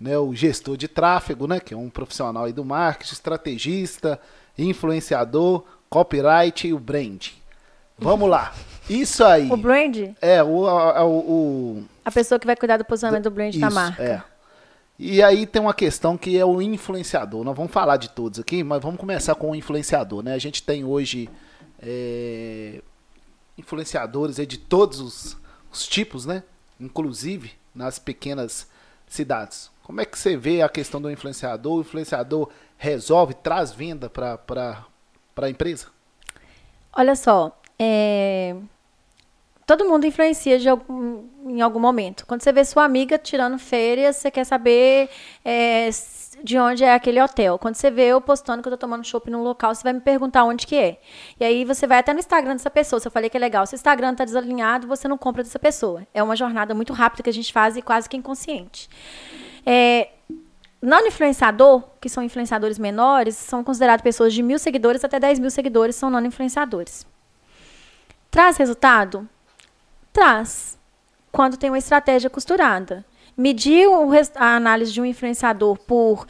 né, 0.00 0.16
o 0.18 0.34
gestor 0.34 0.76
de 0.76 0.88
tráfego, 0.88 1.46
né? 1.46 1.60
Que 1.60 1.74
é 1.74 1.76
um 1.76 1.90
profissional 1.90 2.44
aí 2.44 2.52
do 2.52 2.64
marketing, 2.64 3.12
estrategista, 3.12 4.20
influenciador, 4.56 5.64
copyright 5.88 6.66
e 6.66 6.72
o 6.72 6.78
brand. 6.78 7.28
Vamos 7.98 8.30
lá. 8.30 8.54
Isso 8.88 9.22
aí. 9.22 9.50
O 9.50 9.56
brand? 9.56 10.14
É, 10.20 10.42
o, 10.42 10.66
a, 10.66 11.04
o, 11.06 11.84
a 12.04 12.10
pessoa 12.10 12.38
que 12.38 12.46
vai 12.46 12.56
cuidar 12.56 12.78
do 12.78 12.84
posicionamento 12.84 13.24
do 13.24 13.30
brand 13.30 13.50
isso, 13.50 13.60
da 13.60 13.70
marca. 13.70 14.02
É. 14.02 14.22
E 15.02 15.22
aí 15.22 15.46
tem 15.46 15.62
uma 15.62 15.72
questão 15.72 16.18
que 16.18 16.36
é 16.36 16.44
o 16.44 16.60
influenciador. 16.60 17.42
Nós 17.42 17.56
vamos 17.56 17.72
falar 17.72 17.96
de 17.96 18.10
todos 18.10 18.38
aqui, 18.38 18.62
mas 18.62 18.82
vamos 18.82 19.00
começar 19.00 19.34
com 19.34 19.52
o 19.52 19.54
influenciador. 19.54 20.22
Né? 20.22 20.34
A 20.34 20.38
gente 20.38 20.62
tem 20.62 20.84
hoje 20.84 21.30
é, 21.80 22.82
influenciadores 23.56 24.36
de 24.36 24.58
todos 24.58 25.00
os, 25.00 25.38
os, 25.72 25.88
tipos, 25.88 26.26
né? 26.26 26.42
inclusive 26.78 27.52
nas 27.74 27.98
pequenas 27.98 28.68
cidades. 29.08 29.70
Como 29.84 30.02
é 30.02 30.04
que 30.04 30.18
você 30.18 30.36
vê 30.36 30.60
a 30.60 30.68
questão 30.68 31.00
do 31.00 31.10
influenciador? 31.10 31.78
O 31.78 31.80
influenciador 31.80 32.50
resolve, 32.76 33.32
traz 33.32 33.72
venda 33.72 34.10
para 34.10 34.84
a 35.34 35.48
empresa? 35.48 35.86
Olha 36.92 37.16
só, 37.16 37.58
é, 37.78 38.54
todo 39.70 39.88
mundo 39.88 40.04
influencia 40.04 40.58
de 40.58 40.68
algum, 40.68 41.22
em 41.46 41.60
algum 41.60 41.78
momento. 41.78 42.26
Quando 42.26 42.42
você 42.42 42.50
vê 42.50 42.64
sua 42.64 42.82
amiga 42.82 43.16
tirando 43.16 43.56
férias, 43.56 44.16
você 44.16 44.28
quer 44.28 44.42
saber 44.42 45.08
é, 45.44 45.88
de 46.42 46.58
onde 46.58 46.82
é 46.82 46.92
aquele 46.92 47.22
hotel. 47.22 47.56
Quando 47.56 47.76
você 47.76 47.88
vê 47.88 48.06
eu 48.06 48.20
postando 48.20 48.62
que 48.62 48.68
eu 48.68 48.72
tô 48.72 48.78
tomando 48.78 49.04
shopping 49.04 49.30
num 49.30 49.44
local, 49.44 49.72
você 49.72 49.84
vai 49.84 49.92
me 49.92 50.00
perguntar 50.00 50.42
onde 50.42 50.66
que 50.66 50.74
é. 50.74 50.98
E 51.38 51.44
aí 51.44 51.64
você 51.64 51.86
vai 51.86 51.98
até 51.98 52.12
no 52.12 52.18
Instagram 52.18 52.54
dessa 52.54 52.68
pessoa. 52.68 52.98
Se 52.98 53.06
eu 53.06 53.12
falei 53.12 53.30
que 53.30 53.36
é 53.36 53.40
legal, 53.40 53.64
se 53.64 53.74
o 53.74 53.76
Instagram 53.76 54.12
tá 54.12 54.24
desalinhado, 54.24 54.88
você 54.88 55.06
não 55.06 55.16
compra 55.16 55.44
dessa 55.44 55.58
pessoa. 55.58 56.04
É 56.12 56.20
uma 56.20 56.34
jornada 56.34 56.74
muito 56.74 56.92
rápida 56.92 57.22
que 57.22 57.30
a 57.30 57.32
gente 57.32 57.52
faz 57.52 57.76
e 57.76 57.82
quase 57.82 58.08
que 58.08 58.16
inconsciente. 58.16 58.90
É, 59.64 60.08
não 60.82 61.06
influenciador, 61.06 61.84
que 62.00 62.08
são 62.08 62.24
influenciadores 62.24 62.76
menores, 62.76 63.36
são 63.36 63.62
considerados 63.62 64.02
pessoas 64.02 64.34
de 64.34 64.42
mil 64.42 64.58
seguidores 64.58 65.04
até 65.04 65.20
10 65.20 65.38
mil 65.38 65.50
seguidores, 65.50 65.94
são 65.94 66.10
não 66.10 66.24
influenciadores. 66.26 67.06
Traz 68.32 68.56
resultado? 68.56 69.28
Traz. 70.12 70.78
Quando 71.30 71.56
tem 71.56 71.70
uma 71.70 71.78
estratégia 71.78 72.28
costurada. 72.28 73.04
Medir 73.36 73.86
a 74.34 74.56
análise 74.56 74.92
de 74.92 75.00
um 75.00 75.04
influenciador 75.04 75.78
por 75.78 76.26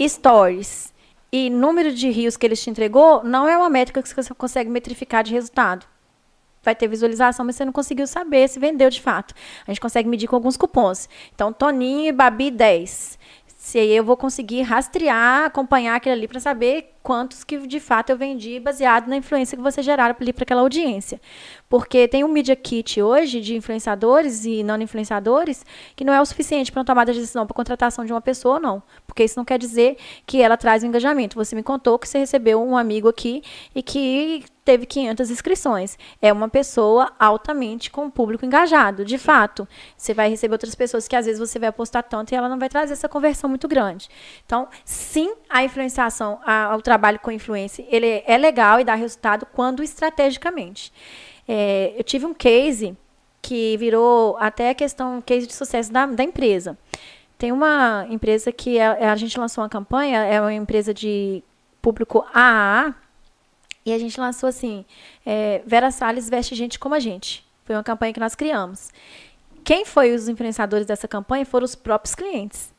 stories 0.00 0.92
e 1.32 1.48
número 1.48 1.92
de 1.92 2.10
rios 2.10 2.36
que 2.36 2.46
ele 2.46 2.54
te 2.54 2.68
entregou 2.68 3.24
não 3.24 3.48
é 3.48 3.56
uma 3.56 3.70
métrica 3.70 4.02
que 4.02 4.14
você 4.14 4.34
consegue 4.34 4.70
metrificar 4.70 5.24
de 5.24 5.32
resultado. 5.32 5.86
Vai 6.62 6.76
ter 6.76 6.86
visualização, 6.86 7.44
mas 7.44 7.56
você 7.56 7.64
não 7.64 7.72
conseguiu 7.72 8.06
saber 8.06 8.48
se 8.48 8.60
vendeu 8.60 8.90
de 8.90 9.00
fato. 9.00 9.34
A 9.66 9.70
gente 9.70 9.80
consegue 9.80 10.08
medir 10.08 10.28
com 10.28 10.36
alguns 10.36 10.56
cupons. 10.56 11.08
Então, 11.34 11.52
Toninho 11.52 12.08
e 12.08 12.12
Babi 12.12 12.50
10. 12.50 13.18
Se 13.56 13.78
eu 13.78 14.04
vou 14.04 14.16
conseguir 14.16 14.62
rastrear, 14.62 15.46
acompanhar 15.46 15.96
aquilo 15.96 16.14
ali 16.14 16.28
para 16.28 16.38
saber 16.38 16.91
quantos 17.02 17.44
que 17.44 17.66
de 17.66 17.80
fato 17.80 18.10
eu 18.10 18.16
vendi 18.16 18.60
baseado 18.60 19.08
na 19.08 19.16
influência 19.16 19.56
que 19.56 19.62
você 19.62 19.82
geraram 19.82 20.14
ali 20.18 20.32
para 20.32 20.44
aquela 20.44 20.60
audiência. 20.60 21.20
Porque 21.68 22.06
tem 22.06 22.22
um 22.22 22.28
media 22.28 22.54
kit 22.54 23.00
hoje 23.00 23.40
de 23.40 23.56
influenciadores 23.56 24.44
e 24.44 24.62
não 24.62 24.80
influenciadores 24.80 25.64
que 25.96 26.04
não 26.04 26.12
é 26.12 26.20
o 26.20 26.26
suficiente 26.26 26.70
para 26.70 26.80
uma 26.80 26.84
tomada 26.84 27.12
de 27.12 27.20
decisão 27.20 27.46
para 27.46 27.54
contratação 27.54 28.04
de 28.04 28.12
uma 28.12 28.20
pessoa, 28.20 28.60
não. 28.60 28.82
Porque 29.06 29.24
isso 29.24 29.38
não 29.38 29.44
quer 29.44 29.58
dizer 29.58 29.96
que 30.26 30.40
ela 30.40 30.56
traz 30.56 30.82
o 30.82 30.86
engajamento. 30.86 31.36
Você 31.36 31.56
me 31.56 31.62
contou 31.62 31.98
que 31.98 32.08
você 32.08 32.18
recebeu 32.18 32.62
um 32.62 32.76
amigo 32.76 33.08
aqui 33.08 33.42
e 33.74 33.82
que 33.82 34.44
teve 34.64 34.86
500 34.86 35.30
inscrições. 35.30 35.98
É 36.20 36.32
uma 36.32 36.48
pessoa 36.48 37.12
altamente 37.18 37.90
com 37.90 38.06
o 38.06 38.10
público 38.10 38.44
engajado, 38.44 39.04
de 39.04 39.18
fato. 39.18 39.66
Você 39.96 40.14
vai 40.14 40.28
receber 40.28 40.54
outras 40.54 40.74
pessoas 40.74 41.08
que 41.08 41.16
às 41.16 41.26
vezes 41.26 41.40
você 41.40 41.58
vai 41.58 41.68
apostar 41.68 42.02
tanto 42.02 42.32
e 42.32 42.34
ela 42.34 42.48
não 42.48 42.58
vai 42.58 42.68
trazer 42.68 42.92
essa 42.92 43.08
conversão 43.08 43.48
muito 43.48 43.66
grande. 43.66 44.08
Então, 44.44 44.68
sim, 44.84 45.34
a 45.48 45.64
influenciação, 45.64 46.40
a, 46.44 46.76
o 46.76 46.82
trabalho 46.92 47.18
com 47.18 47.30
influência, 47.30 47.86
ele 47.88 48.22
é 48.26 48.36
legal 48.36 48.78
e 48.78 48.84
dá 48.84 48.94
resultado 48.94 49.46
quando 49.46 49.82
estrategicamente. 49.82 50.92
É, 51.48 51.94
eu 51.96 52.04
tive 52.04 52.26
um 52.26 52.34
case 52.34 52.94
que 53.40 53.76
virou 53.78 54.36
até 54.38 54.70
a 54.70 54.74
questão, 54.74 55.22
case 55.22 55.46
de 55.46 55.54
sucesso 55.54 55.90
da, 55.90 56.04
da 56.04 56.22
empresa. 56.22 56.76
Tem 57.38 57.50
uma 57.50 58.06
empresa 58.10 58.52
que 58.52 58.78
a, 58.78 58.96
é, 58.98 59.08
a 59.08 59.16
gente 59.16 59.40
lançou 59.40 59.64
uma 59.64 59.70
campanha, 59.70 60.18
é 60.22 60.38
uma 60.38 60.52
empresa 60.52 60.92
de 60.92 61.42
público 61.80 62.24
AAA, 62.32 62.94
e 63.86 63.92
a 63.92 63.98
gente 63.98 64.20
lançou 64.20 64.48
assim: 64.48 64.84
é, 65.24 65.62
Vera 65.66 65.90
Salles 65.90 66.28
veste 66.28 66.54
gente 66.54 66.78
como 66.78 66.94
a 66.94 67.00
gente. 67.00 67.44
Foi 67.64 67.74
uma 67.74 67.82
campanha 67.82 68.12
que 68.12 68.20
nós 68.20 68.34
criamos. 68.34 68.90
Quem 69.64 69.86
foi 69.86 70.14
os 70.14 70.28
influenciadores 70.28 70.86
dessa 70.86 71.08
campanha 71.08 71.46
foram 71.46 71.64
os 71.64 71.74
próprios 71.74 72.14
clientes 72.14 72.71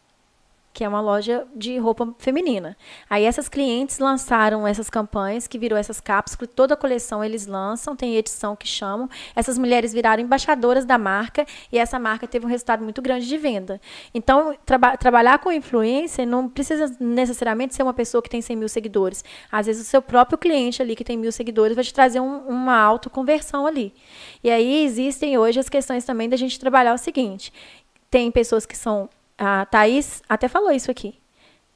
que 0.74 0.84
é 0.84 0.90
uma 0.90 1.00
loja 1.00 1.46
de 1.56 1.78
roupa 1.78 2.14
feminina. 2.18 2.76
Aí 3.08 3.26
essas 3.26 3.48
clientes 3.48 4.00
lançaram 4.00 4.68
essas 4.68 4.90
campanhas, 4.90 5.46
que 5.46 5.60
virou 5.60 5.78
essas 5.78 6.02
que 6.38 6.48
toda 6.48 6.74
a 6.74 6.78
coleção 6.78 7.24
eles 7.24 7.46
lançam, 7.46 7.96
tem 7.96 8.16
edição 8.16 8.56
que 8.56 8.68
chamam. 8.68 9.08
Essas 9.36 9.58
mulheres 9.58 9.94
viraram 9.94 10.24
embaixadoras 10.24 10.84
da 10.84 10.98
marca 10.98 11.46
e 11.72 11.78
essa 11.78 12.00
marca 12.00 12.28
teve 12.28 12.46
um 12.46 12.50
resultado 12.50 12.84
muito 12.84 13.02
grande 13.02 13.28
de 13.28 13.38
venda. 13.38 13.80
Então, 14.14 14.56
traba 14.66 14.98
trabalhar 14.98 15.38
com 15.40 15.52
influência 15.52 16.26
não 16.26 16.50
precisa 16.50 16.96
necessariamente 17.00 17.76
ser 17.76 17.84
uma 17.84 17.94
pessoa 17.94 18.22
que 18.22 18.30
tem 18.30 18.42
100 18.42 18.56
mil 18.56 18.70
seguidores. 18.70 19.24
Às 19.52 19.68
vezes 19.68 19.86
o 19.86 19.90
seu 19.90 20.02
próprio 20.02 20.38
cliente 20.38 20.82
ali 20.82 20.96
que 20.96 21.04
tem 21.04 21.18
mil 21.18 21.32
seguidores 21.32 21.76
vai 21.76 21.84
te 21.84 21.94
trazer 21.94 22.20
um, 22.20 22.48
uma 22.48 22.78
autoconversão 22.78 23.68
ali. 23.68 23.94
E 24.44 24.50
aí 24.50 24.84
existem 24.84 25.38
hoje 25.38 25.60
as 25.60 25.70
questões 25.70 26.04
também 26.04 26.28
da 26.28 26.38
gente 26.38 26.60
trabalhar 26.60 26.94
o 26.94 26.98
seguinte, 26.98 27.54
tem 28.10 28.32
pessoas 28.32 28.66
que 28.66 28.78
são 28.78 29.10
a 29.38 29.66
Thaís 29.66 30.22
até 30.28 30.48
falou 30.48 30.72
isso 30.72 30.92
aqui. 30.92 31.20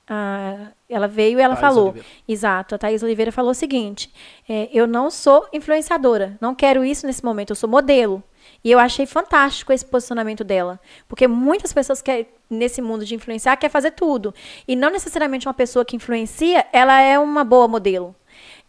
Ah, 0.09 0.71
ela 0.87 1.07
veio 1.07 1.37
e 1.37 1.41
ela 1.41 1.55
Thaís 1.55 1.61
falou. 1.61 1.89
Oliveira. 1.89 2.07
Exato, 2.27 2.75
a 2.75 2.77
Thaís 2.77 3.03
Oliveira 3.03 3.31
falou 3.31 3.51
o 3.51 3.55
seguinte: 3.55 4.11
é, 4.47 4.69
eu 4.71 4.87
não 4.87 5.11
sou 5.11 5.47
influenciadora, 5.51 6.37
não 6.39 6.55
quero 6.55 6.85
isso 6.85 7.05
nesse 7.05 7.23
momento, 7.23 7.51
eu 7.51 7.55
sou 7.55 7.69
modelo. 7.69 8.23
E 8.63 8.71
eu 8.71 8.79
achei 8.79 9.05
fantástico 9.05 9.73
esse 9.73 9.85
posicionamento 9.85 10.43
dela. 10.43 10.79
Porque 11.07 11.27
muitas 11.27 11.73
pessoas 11.73 12.01
que 12.01 12.27
nesse 12.49 12.81
mundo 12.81 13.05
de 13.05 13.13
influenciar 13.13 13.57
quer 13.57 13.69
fazer 13.69 13.91
tudo. 13.91 14.33
E 14.65 14.75
não 14.75 14.89
necessariamente 14.89 15.47
uma 15.47 15.53
pessoa 15.53 15.83
que 15.83 15.95
influencia, 15.95 16.65
ela 16.71 16.99
é 17.01 17.19
uma 17.19 17.43
boa 17.43 17.67
modelo. 17.67 18.15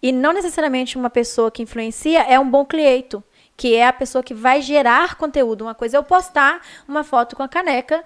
E 0.02 0.12
não 0.12 0.32
necessariamente 0.32 0.97
uma 0.97 1.10
pessoa 1.10 1.51
que 1.51 1.62
influencia 1.62 2.23
é 2.23 2.39
um 2.39 2.48
bom 2.48 2.65
cliente 2.65 3.23
que 3.59 3.74
é 3.74 3.89
a 3.89 3.93
pessoa 3.93 4.22
que 4.22 4.32
vai 4.32 4.62
gerar 4.62 5.16
conteúdo. 5.16 5.62
Uma 5.62 5.74
coisa 5.74 5.97
é 5.97 5.98
eu 5.98 6.05
postar 6.05 6.62
uma 6.86 7.02
foto 7.02 7.35
com 7.35 7.43
a 7.43 7.48
caneca 7.48 8.05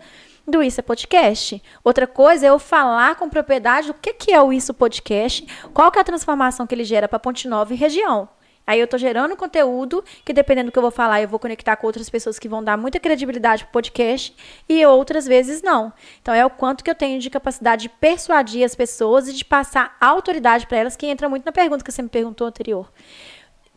do 0.48 0.62
Isso 0.62 0.80
é 0.80 0.82
Podcast. 0.82 1.62
Outra 1.84 2.06
coisa 2.06 2.46
é 2.46 2.48
eu 2.48 2.58
falar 2.58 3.16
com 3.16 3.28
propriedade 3.28 3.90
o 3.90 3.94
que, 3.94 4.14
que 4.14 4.32
é 4.32 4.40
o 4.40 4.50
Isso 4.50 4.72
Podcast, 4.72 5.46
qual 5.74 5.92
que 5.92 5.98
é 5.98 6.00
a 6.00 6.04
transformação 6.04 6.66
que 6.66 6.74
ele 6.74 6.84
gera 6.84 7.06
para 7.06 7.18
Ponte 7.18 7.46
Nova 7.46 7.74
e 7.74 7.76
região. 7.76 8.30
Aí 8.66 8.78
eu 8.80 8.84
estou 8.84 8.98
gerando 8.98 9.36
conteúdo 9.36 10.02
que, 10.24 10.32
dependendo 10.32 10.70
do 10.70 10.72
que 10.72 10.78
eu 10.78 10.82
vou 10.82 10.90
falar, 10.90 11.20
eu 11.20 11.28
vou 11.28 11.38
conectar 11.38 11.76
com 11.76 11.86
outras 11.86 12.08
pessoas 12.08 12.38
que 12.38 12.48
vão 12.48 12.62
dar 12.64 12.78
muita 12.78 12.98
credibilidade 12.98 13.64
para 13.64 13.70
o 13.70 13.72
podcast 13.72 14.34
e 14.68 14.86
outras 14.86 15.26
vezes 15.26 15.60
não. 15.62 15.92
Então 16.22 16.32
é 16.32 16.46
o 16.46 16.50
quanto 16.50 16.82
que 16.82 16.90
eu 16.90 16.94
tenho 16.94 17.20
de 17.20 17.28
capacidade 17.28 17.82
de 17.82 17.88
persuadir 17.88 18.64
as 18.64 18.74
pessoas 18.74 19.28
e 19.28 19.32
de 19.32 19.44
passar 19.44 19.96
autoridade 20.00 20.66
para 20.66 20.78
elas, 20.78 20.96
que 20.96 21.06
entra 21.06 21.28
muito 21.28 21.44
na 21.44 21.52
pergunta 21.52 21.84
que 21.84 21.90
você 21.90 22.02
me 22.02 22.08
perguntou 22.08 22.46
anterior. 22.46 22.90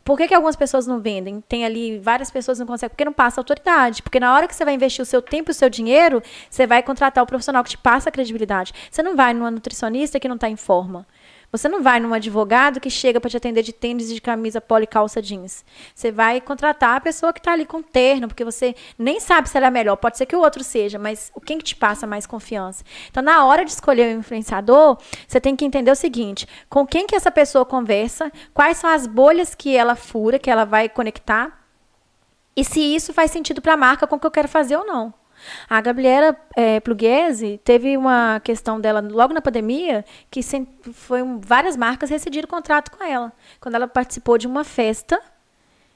Por 0.06 0.18
que, 0.18 0.28
que 0.28 0.36
algumas 0.36 0.56
pessoas 0.56 0.86
não 0.86 1.00
vendem? 1.00 1.42
Tem 1.42 1.66
ali 1.66 1.98
várias 1.98 2.30
pessoas 2.30 2.60
não 2.60 2.68
conseguem, 2.68 2.92
porque 2.92 3.04
não 3.04 3.12
passa 3.12 3.42
autoridade. 3.42 4.04
Porque 4.04 4.20
na 4.20 4.36
hora 4.36 4.48
que 4.48 4.56
você 4.56 4.64
vai 4.64 4.76
investir 4.76 5.02
o 5.02 5.06
seu 5.06 5.20
tempo 5.20 5.50
e 5.50 5.52
o 5.52 5.56
seu 5.56 5.68
dinheiro, 5.68 6.22
você 6.48 6.68
vai 6.68 6.84
contratar 6.84 7.24
o 7.24 7.28
profissional 7.28 7.64
que 7.64 7.72
te 7.72 7.78
passa 7.80 8.10
a 8.10 8.12
credibilidade. 8.12 8.72
Você 8.92 9.02
não 9.02 9.16
vai 9.16 9.34
numa 9.34 9.50
nutricionista 9.50 10.20
que 10.20 10.28
não 10.28 10.36
está 10.36 10.48
em 10.48 10.56
forma. 10.56 11.08
Você 11.52 11.70
não 11.70 11.82
vai 11.82 12.00
num 12.00 12.14
advogado 12.14 12.80
que 12.80 12.90
chega 12.90 13.20
para 13.20 13.30
te 13.30 13.38
atender 13.38 13.64
de 13.64 13.72
tênis 13.72 14.10
de 14.14 14.20
camisa 14.20 14.60
polo 14.60 14.84
e 14.84 14.88
calça 14.88 15.22
jeans. 15.22 15.64
Você 15.94 16.12
vai 16.12 16.42
contratar 16.42 16.98
a 16.98 17.02
pessoa 17.02 17.32
que 17.32 17.40
está 17.40 17.54
ali 17.54 17.66
com 17.66 17.82
terno, 17.82 18.28
porque 18.28 18.44
você 18.44 18.76
nem 18.98 19.20
sabe 19.20 19.50
se 19.50 19.58
ela 19.58 19.68
é 19.68 19.72
melhor. 19.72 19.96
Pode 19.96 20.18
ser 20.18 20.26
que 20.26 20.36
o 20.36 20.42
outro 20.42 20.64
seja, 20.64 21.00
mas 21.00 21.32
quem 21.46 21.58
que 21.58 21.64
te 21.64 21.76
passa 21.76 22.06
mais 22.06 22.26
confiança? 22.26 22.84
Então, 23.10 23.24
na 23.24 23.46
hora 23.46 23.64
de 23.64 23.72
escolher 23.72 24.16
o 24.16 24.20
influenciador, 24.20 24.98
você 25.28 25.40
tem 25.40 25.56
que 25.56 25.66
entender 25.66 25.92
o 25.92 25.96
seguinte: 25.96 26.48
com 26.70 26.86
quem 26.86 27.08
que 27.08 27.16
essa 27.16 27.32
pessoa 27.32 27.66
conversa, 27.66 28.32
quais 28.54 28.78
são 28.78 28.90
as 28.90 29.08
bolhas 29.08 29.56
que 29.56 29.76
ela 29.76 29.96
fura, 29.96 30.40
que 30.40 30.50
ela 30.50 30.66
vai 30.66 30.90
conectar, 30.90 31.66
e 32.56 32.64
se 32.64 32.80
isso 32.80 33.14
faz 33.14 33.32
sentido 33.32 33.62
para 33.62 33.74
a 33.74 33.78
marca 33.78 34.08
com 34.08 34.16
o 34.16 34.20
que 34.20 34.28
eu 34.28 34.32
quero 34.32 34.48
fazer 34.48 34.78
ou 34.78 34.86
não. 34.86 35.14
A 35.70 35.82
Gabriela 35.82 36.36
é, 36.56 36.80
Pluguese 36.80 37.60
teve 37.64 37.98
uma 37.98 38.40
questão 38.44 38.80
dela 38.80 39.02
logo 39.02 39.34
na 39.34 39.42
pandemia 39.42 40.06
que 40.30 40.42
foi 40.94 41.22
um, 41.22 41.40
várias 41.40 41.76
marcas 41.76 42.10
rescindiram 42.10 42.46
o 42.46 42.50
contrato 42.50 42.92
com 42.92 43.04
ela. 43.04 43.32
Quando 43.60 43.76
ela 43.76 43.88
participou 43.88 44.38
de 44.38 44.48
uma 44.48 44.64
festa 44.64 45.22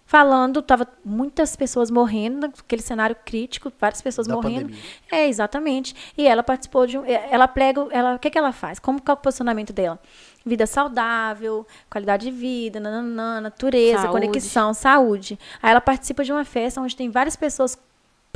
falando, 0.09 0.63
tava 0.63 0.88
muitas 1.05 1.55
pessoas 1.55 1.91
morrendo, 1.91 2.47
aquele 2.47 2.81
cenário 2.81 3.15
crítico, 3.23 3.71
várias 3.80 4.01
pessoas 4.01 4.26
da 4.26 4.34
morrendo. 4.34 4.61
Pandemia. 4.61 4.81
É, 5.11 5.27
exatamente. 5.27 5.95
E 6.17 6.26
ela 6.26 6.41
participou 6.41 6.88
de 6.88 6.97
um, 6.97 7.05
é, 7.05 7.27
ela 7.30 7.47
prega, 7.47 7.88
ela, 7.91 8.15
o 8.15 8.19
que 8.19 8.27
que 8.31 8.38
ela 8.38 8.51
faz? 8.51 8.80
Como 8.80 8.99
que 8.99 9.11
é 9.11 9.13
o 9.13 9.17
posicionamento 9.17 9.71
dela? 9.71 9.99
Vida 10.43 10.65
saudável, 10.65 11.63
qualidade 11.88 12.26
de 12.26 12.35
vida, 12.35 12.80
nananã, 12.80 13.39
natureza, 13.39 14.01
saúde. 14.01 14.27
conexão, 14.27 14.73
saúde. 14.73 15.38
Aí 15.61 15.69
ela 15.69 15.81
participa 15.81 16.23
de 16.23 16.31
uma 16.31 16.43
festa 16.43 16.81
onde 16.81 16.95
tem 16.95 17.11
várias 17.11 17.35
pessoas 17.35 17.77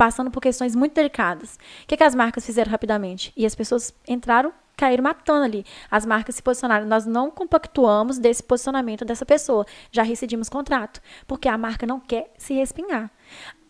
passando 0.04 0.30
por 0.30 0.42
questões 0.42 0.76
muito 0.76 0.92
delicadas. 0.92 1.58
O 1.82 1.86
que, 1.86 1.96
que 1.96 2.04
as 2.04 2.14
marcas 2.14 2.44
fizeram 2.44 2.70
rapidamente? 2.70 3.32
E 3.34 3.46
as 3.46 3.54
pessoas 3.54 3.94
entraram, 4.06 4.52
caíram 4.76 5.02
matando 5.02 5.44
ali. 5.46 5.64
As 5.90 6.04
marcas 6.04 6.34
se 6.34 6.42
posicionaram. 6.42 6.86
Nós 6.86 7.06
não 7.06 7.30
compactuamos 7.30 8.18
desse 8.18 8.42
posicionamento 8.42 9.02
dessa 9.02 9.24
pessoa. 9.24 9.64
Já 9.90 10.02
rescindimos 10.02 10.50
contrato. 10.50 11.00
Porque 11.26 11.48
a 11.48 11.56
marca 11.56 11.86
não 11.86 11.98
quer 11.98 12.30
se 12.36 12.52
respingar. 12.52 13.10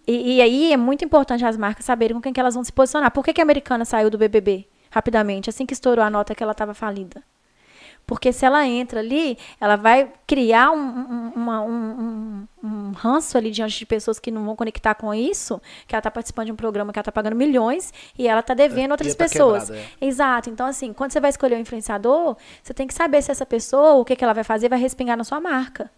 E, 0.09 0.39
e, 0.39 0.43
aí 0.43 0.73
é 0.73 0.77
muito 0.77 1.05
importante 1.05 1.44
as 1.44 1.56
marcas 1.56 1.85
saberem 1.85 2.16
com 2.16 2.20
quem 2.20 2.32
que 2.32 2.40
elas 2.40 2.55
vão 2.55 2.65
se 2.65 2.73
posicionar. 2.73 3.12
Por 3.12 3.24
que, 3.24 3.32
que 3.32 3.40
a 3.40 3.44
americana 3.44 3.85
saiu 3.85 4.11
do 4.11 4.19
BBB 4.19 4.66
rapidamente, 4.90 5.48
assim 5.48 5.65
que 5.65 5.73
estourou 5.73 6.05
a 6.05 6.11
nota 6.11 6.35
que 6.35 6.43
ela 6.43 6.51
estava 6.51 6.74
falida? 6.74 7.23
Porque 8.06 8.32
se 8.32 8.44
ela 8.44 8.66
entra 8.66 9.01
ali, 9.01 9.39
ela 9.59 9.76
vai 9.76 10.12
criar 10.26 10.70
um, 10.70 10.76
um, 10.76 11.32
uma, 11.35 11.62
um, 11.62 12.47
um, 12.62 12.93
ranço 12.93 13.39
ali 13.39 13.51
diante 13.51 13.78
de 13.78 13.86
pessoas 13.86 14.18
que 14.18 14.31
não 14.31 14.44
vão 14.44 14.55
conectar 14.55 14.94
com 14.94 15.12
isso, 15.14 15.60
que 15.86 15.94
ela 15.94 16.01
está 16.01 16.10
participando 16.10 16.47
de 16.47 16.52
um 16.52 16.56
programa 16.56 16.93
que 16.93 16.98
ela 16.98 17.02
está 17.02 17.12
pagando 17.12 17.35
milhões 17.35 17.93
e 18.18 18.28
ela 18.28 18.40
está 18.40 18.52
devendo 18.52 18.90
é, 18.90 18.93
outras 18.93 19.14
tá 19.14 19.24
pessoas. 19.24 19.70
Quebrada, 19.70 19.89
é. 20.01 20.06
Exato. 20.06 20.51
Então, 20.51 20.66
assim, 20.66 20.93
quando 20.93 21.12
você 21.12 21.20
vai 21.20 21.31
escolher 21.31 21.56
um 21.56 21.60
influenciador, 21.60 22.36
você 22.62 22.74
tem 22.74 22.86
que 22.86 22.94
saber 22.94 23.22
se 23.22 23.31
essa 23.31 23.47
pessoa, 23.47 23.94
o 23.94 24.05
que, 24.05 24.14
que 24.14 24.22
ela 24.22 24.35
vai 24.35 24.44
fazer, 24.44 24.68
vai 24.68 24.78
respingar 24.78 25.16
na 25.16 25.24
sua 25.24 25.40
marca. 25.40 25.90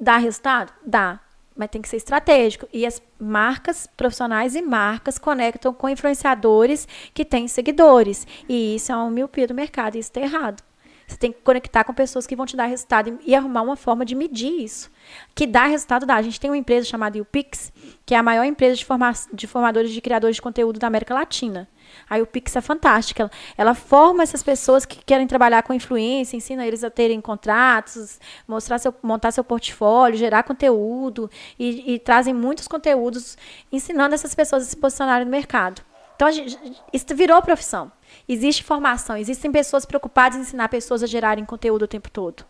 Dá 0.00 0.16
resultado? 0.16 0.72
Dá 0.84 1.20
mas 1.58 1.68
tem 1.68 1.82
que 1.82 1.88
ser 1.88 1.96
estratégico. 1.96 2.68
E 2.72 2.86
as 2.86 3.02
marcas 3.18 3.88
profissionais 3.96 4.54
e 4.54 4.62
marcas 4.62 5.18
conectam 5.18 5.74
com 5.74 5.88
influenciadores 5.88 6.86
que 7.12 7.24
têm 7.24 7.48
seguidores. 7.48 8.26
E 8.48 8.76
isso 8.76 8.92
é 8.92 8.96
uma 8.96 9.10
miopia 9.10 9.46
do 9.46 9.54
mercado, 9.54 9.96
e 9.96 9.98
isso 9.98 10.10
está 10.10 10.20
errado. 10.20 10.62
Você 11.08 11.16
tem 11.16 11.32
que 11.32 11.40
conectar 11.40 11.84
com 11.84 11.94
pessoas 11.94 12.26
que 12.26 12.36
vão 12.36 12.44
te 12.44 12.54
dar 12.54 12.66
resultado 12.66 13.18
e, 13.24 13.34
arrumar 13.34 13.62
uma 13.62 13.76
forma 13.76 14.04
de 14.04 14.14
medir 14.14 14.62
isso. 14.62 14.90
Que 15.34 15.46
dá 15.46 15.64
resultado, 15.64 16.04
dá. 16.04 16.16
A 16.16 16.22
gente 16.22 16.38
tem 16.38 16.50
uma 16.50 16.56
empresa 16.56 16.86
chamada 16.86 17.18
UPix, 17.18 17.72
que 18.04 18.14
é 18.14 18.18
a 18.18 18.22
maior 18.22 18.44
empresa 18.44 18.76
de, 18.76 18.84
forma 18.84 19.10
de 19.32 19.46
formadores 19.46 19.90
de 19.90 20.00
criadores 20.02 20.36
de 20.36 20.42
conteúdo 20.42 20.78
da 20.78 20.86
América 20.86 21.14
Latina. 21.14 21.66
A 22.08 22.18
UPix 22.18 22.56
é 22.56 22.60
fantástica. 22.60 23.22
Ela, 23.22 23.30
ela, 23.56 23.74
forma 23.74 24.22
essas 24.22 24.42
pessoas 24.42 24.84
que 24.84 25.04
querem 25.04 25.26
trabalhar 25.26 25.62
com 25.62 25.72
influência, 25.72 26.36
ensina 26.36 26.66
eles 26.66 26.84
a 26.84 26.90
terem 26.90 27.20
contratos, 27.20 28.18
mostrar 28.46 28.78
seu, 28.78 28.94
montar 29.02 29.30
seu 29.30 29.44
portfólio, 29.44 30.18
gerar 30.18 30.42
conteúdo 30.42 31.30
e, 31.58 31.94
e 31.94 31.98
trazem 31.98 32.34
muitos 32.34 32.68
conteúdos 32.68 33.36
ensinando 33.70 34.14
essas 34.14 34.34
pessoas 34.34 34.62
a 34.62 34.66
se 34.66 34.76
posicionarem 34.76 35.24
no 35.24 35.30
mercado. 35.30 35.82
Então, 36.16 36.32
gente, 36.32 36.58
isso 36.92 37.06
virou 37.14 37.40
profissão. 37.40 37.92
Existe 38.28 38.64
formação, 38.64 39.16
existem 39.16 39.52
pessoas 39.52 39.84
preocupadas 39.84 40.36
em 40.36 40.40
ensinar 40.40 40.68
pessoas 40.68 41.02
a 41.02 41.06
gerarem 41.06 41.44
conteúdo 41.44 41.82
o 41.82 41.88
tempo 41.88 42.10
todo. 42.10 42.44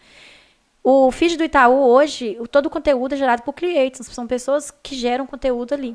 O 0.82 1.10
feed 1.12 1.36
do 1.36 1.44
Itaú 1.44 1.86
hoje, 1.86 2.39
todo 2.51 2.66
o 2.66 2.70
conteúdo 2.70 3.15
é 3.15 3.19
gerado 3.19 3.43
por 3.43 3.52
clientes, 3.52 4.06
são 4.06 4.27
pessoas 4.27 4.70
que 4.70 4.94
geram 4.94 5.27
conteúdo 5.27 5.74
ali 5.74 5.94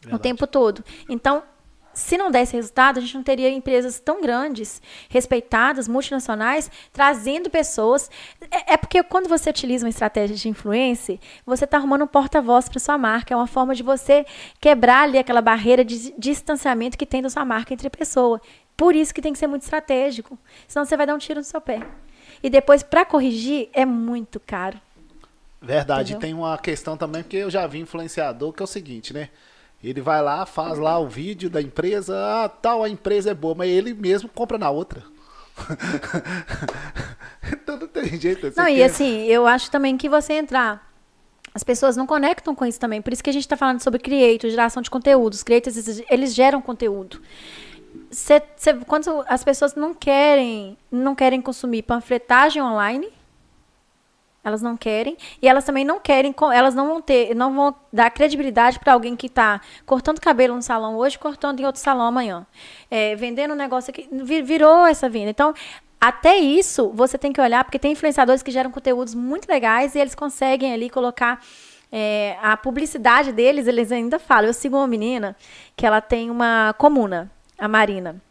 Verdade. 0.00 0.14
o 0.14 0.18
tempo 0.20 0.46
todo. 0.46 0.84
Então, 1.08 1.42
se 1.92 2.16
não 2.16 2.30
desse 2.30 2.54
resultado, 2.54 2.98
a 2.98 3.00
gente 3.00 3.14
não 3.14 3.22
teria 3.22 3.50
empresas 3.50 3.98
tão 3.98 4.22
grandes, 4.22 4.80
respeitadas, 5.08 5.88
multinacionais, 5.88 6.70
trazendo 6.92 7.50
pessoas. 7.50 8.10
É, 8.50 8.74
é 8.74 8.76
porque 8.76 9.02
quando 9.02 9.28
você 9.28 9.50
utiliza 9.50 9.84
uma 9.84 9.90
estratégia 9.90 10.36
de 10.36 10.48
influência, 10.48 11.18
você 11.44 11.64
está 11.64 11.76
arrumando 11.76 12.02
um 12.02 12.06
porta-voz 12.06 12.68
para 12.68 12.78
sua 12.78 12.96
marca. 12.96 13.34
É 13.34 13.36
uma 13.36 13.46
forma 13.46 13.74
de 13.74 13.82
você 13.82 14.24
quebrar 14.60 15.02
ali 15.02 15.18
aquela 15.18 15.40
barreira 15.40 15.84
de 15.84 16.14
distanciamento 16.16 16.96
que 16.96 17.06
tem 17.06 17.22
da 17.22 17.28
sua 17.28 17.44
marca 17.44 17.74
entre 17.74 17.86
a 17.88 17.90
pessoa. 17.90 18.40
Por 18.76 18.94
isso 18.94 19.12
que 19.12 19.20
tem 19.20 19.32
que 19.32 19.38
ser 19.38 19.46
muito 19.46 19.62
estratégico. 19.62 20.38
Senão 20.66 20.84
você 20.84 20.96
vai 20.96 21.06
dar 21.06 21.14
um 21.14 21.18
tiro 21.18 21.40
no 21.40 21.44
seu 21.44 21.60
pé. 21.60 21.80
E 22.42 22.48
depois, 22.48 22.82
para 22.82 23.04
corrigir, 23.04 23.68
é 23.72 23.84
muito 23.84 24.40
caro. 24.40 24.80
Verdade. 25.60 26.12
Entendeu? 26.12 26.20
Tem 26.20 26.34
uma 26.34 26.56
questão 26.56 26.96
também, 26.96 27.22
porque 27.22 27.36
eu 27.36 27.50
já 27.50 27.66
vi 27.66 27.80
influenciador, 27.80 28.52
que 28.52 28.62
é 28.62 28.64
o 28.64 28.66
seguinte, 28.66 29.12
né? 29.12 29.28
Ele 29.82 30.00
vai 30.00 30.20
lá, 30.20 30.44
faz 30.44 30.78
lá 30.78 30.98
o 30.98 31.08
vídeo 31.08 31.48
da 31.48 31.60
empresa, 31.60 32.14
ah, 32.16 32.48
tal, 32.48 32.84
a 32.84 32.88
empresa 32.88 33.30
é 33.30 33.34
boa, 33.34 33.54
mas 33.54 33.70
ele 33.70 33.94
mesmo 33.94 34.28
compra 34.28 34.58
na 34.58 34.70
outra. 34.70 35.02
então 37.52 37.78
não 37.78 37.88
tem 37.88 38.20
jeito. 38.20 38.52
Não, 38.56 38.66
quer... 38.66 38.72
e 38.72 38.82
assim, 38.82 39.24
eu 39.24 39.46
acho 39.46 39.70
também 39.70 39.96
que 39.96 40.08
você 40.08 40.34
entrar. 40.34 40.90
As 41.54 41.64
pessoas 41.64 41.96
não 41.96 42.06
conectam 42.06 42.54
com 42.54 42.64
isso 42.64 42.78
também. 42.78 43.02
Por 43.02 43.12
isso 43.12 43.24
que 43.24 43.30
a 43.30 43.32
gente 43.32 43.42
está 43.42 43.56
falando 43.56 43.82
sobre 43.82 43.98
creator, 43.98 44.50
geração 44.50 44.82
de 44.82 44.90
conteúdo. 44.90 45.32
Os 45.32 45.42
creators, 45.42 46.00
eles 46.08 46.34
geram 46.34 46.62
conteúdo. 46.62 47.20
Cê, 48.10 48.40
cê, 48.56 48.74
quando 48.86 49.24
as 49.26 49.42
pessoas 49.42 49.74
não 49.74 49.92
querem, 49.92 50.76
não 50.92 51.14
querem 51.14 51.40
consumir 51.40 51.82
panfletagem 51.82 52.62
online, 52.62 53.08
elas 54.42 54.62
não 54.62 54.76
querem. 54.76 55.16
E 55.40 55.48
elas 55.48 55.64
também 55.64 55.84
não 55.84 56.00
querem, 56.00 56.34
elas 56.52 56.74
não 56.74 56.86
vão 56.86 57.02
ter, 57.02 57.34
não 57.34 57.54
vão 57.54 57.74
dar 57.92 58.10
credibilidade 58.10 58.78
para 58.78 58.92
alguém 58.92 59.14
que 59.14 59.26
está 59.26 59.60
cortando 59.84 60.20
cabelo 60.20 60.54
no 60.54 60.62
salão 60.62 60.96
hoje, 60.96 61.18
cortando 61.18 61.60
em 61.60 61.66
outro 61.66 61.80
salão 61.80 62.06
amanhã. 62.06 62.46
É, 62.90 63.14
vendendo 63.16 63.52
um 63.52 63.56
negócio 63.56 63.90
aqui. 63.90 64.08
Virou 64.42 64.86
essa 64.86 65.08
venda. 65.08 65.30
Então, 65.30 65.54
até 66.00 66.36
isso, 66.38 66.90
você 66.94 67.18
tem 67.18 67.32
que 67.32 67.40
olhar, 67.40 67.62
porque 67.64 67.78
tem 67.78 67.92
influenciadores 67.92 68.42
que 68.42 68.50
geram 68.50 68.70
conteúdos 68.70 69.14
muito 69.14 69.48
legais 69.48 69.94
e 69.94 69.98
eles 69.98 70.14
conseguem 70.14 70.72
ali 70.72 70.88
colocar. 70.88 71.40
É, 71.92 72.36
a 72.40 72.56
publicidade 72.56 73.32
deles, 73.32 73.66
eles 73.66 73.90
ainda 73.90 74.18
falam. 74.20 74.46
Eu 74.46 74.54
sigo 74.54 74.76
uma 74.76 74.86
menina 74.86 75.36
que 75.74 75.84
ela 75.84 76.00
tem 76.00 76.30
uma 76.30 76.72
comuna, 76.78 77.28
a 77.58 77.66
Marina. 77.66 78.22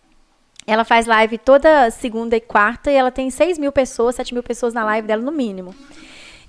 Ela 0.69 0.85
faz 0.85 1.07
live 1.07 1.39
toda 1.39 1.89
segunda 1.89 2.35
e 2.35 2.39
quarta 2.39 2.91
e 2.91 2.95
ela 2.95 3.09
tem 3.09 3.31
6 3.31 3.57
mil 3.57 3.71
pessoas, 3.71 4.13
7 4.13 4.35
mil 4.35 4.43
pessoas 4.43 4.71
na 4.71 4.83
live 4.85 5.07
dela 5.07 5.19
no 5.19 5.31
mínimo. 5.31 5.73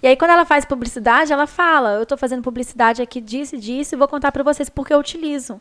E 0.02 0.06
aí, 0.06 0.14
quando 0.14 0.32
ela 0.32 0.44
faz 0.44 0.66
publicidade, 0.66 1.32
ela 1.32 1.46
fala: 1.46 1.94
Eu 1.94 2.02
estou 2.02 2.18
fazendo 2.18 2.42
publicidade 2.42 3.00
aqui 3.00 3.18
disso 3.18 3.56
e 3.56 3.58
disso 3.58 3.94
e 3.94 3.96
vou 3.96 4.06
contar 4.06 4.30
para 4.30 4.42
vocês 4.42 4.68
porque 4.68 4.92
eu 4.92 4.98
utilizo. 4.98 5.58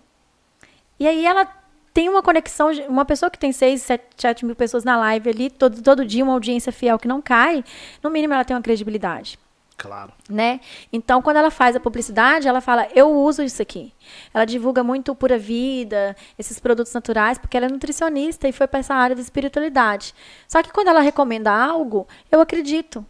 E 1.00 1.08
aí, 1.08 1.26
ela 1.26 1.48
tem 1.94 2.10
uma 2.10 2.22
conexão. 2.22 2.70
Uma 2.90 3.06
pessoa 3.06 3.30
que 3.30 3.40
tem 3.40 3.54
6, 3.54 3.82
7, 3.82 4.04
7 4.18 4.46
mil 4.46 4.58
pessoas 4.58 4.84
na 4.84 4.98
live 4.98 5.30
ali, 5.30 5.50
todo, 5.50 5.82
todo 5.82 6.06
dia, 6.06 6.26
uma 6.26 6.34
audiência 6.34 6.70
fiel 6.70 7.00
que 7.00 7.08
não 7.08 7.22
cai, 7.22 7.64
no 8.04 8.10
mínimo 8.10 8.34
ela 8.34 8.44
tem 8.44 8.58
uma 8.58 8.62
credibilidade. 8.62 9.40
Claro. 9.80 10.12
Né? 10.30 10.60
Então, 10.92 11.22
quando 11.22 11.38
ela 11.38 11.50
faz 11.50 11.74
a 11.74 11.80
publicidade, 11.80 12.50
ela 12.50 12.60
fala: 12.60 12.86
Eu 12.94 13.10
uso 13.12 13.42
isso 13.42 13.62
aqui. 13.62 13.94
Ela 14.34 14.44
divulga 14.44 14.84
muito 14.84 15.16
Pura 15.16 15.38
Vida, 15.38 16.16
esses 16.38 16.60
produtos 16.60 16.94
naturais, 16.94 17.38
porque 17.38 17.56
ela 17.56 17.66
é 17.66 17.70
nutricionista 17.70 18.46
e 18.46 18.52
foi 18.52 18.68
para 18.68 18.80
essa 18.80 18.94
área 18.94 19.16
de 19.16 19.22
espiritualidade. 19.22 20.14
Só 20.50 20.62
que 20.62 20.72
quando 20.72 20.90
ela 20.90 21.00
recomenda 21.00 21.50
algo, 21.50 22.06
eu 22.30 22.42
acredito. 22.42 23.06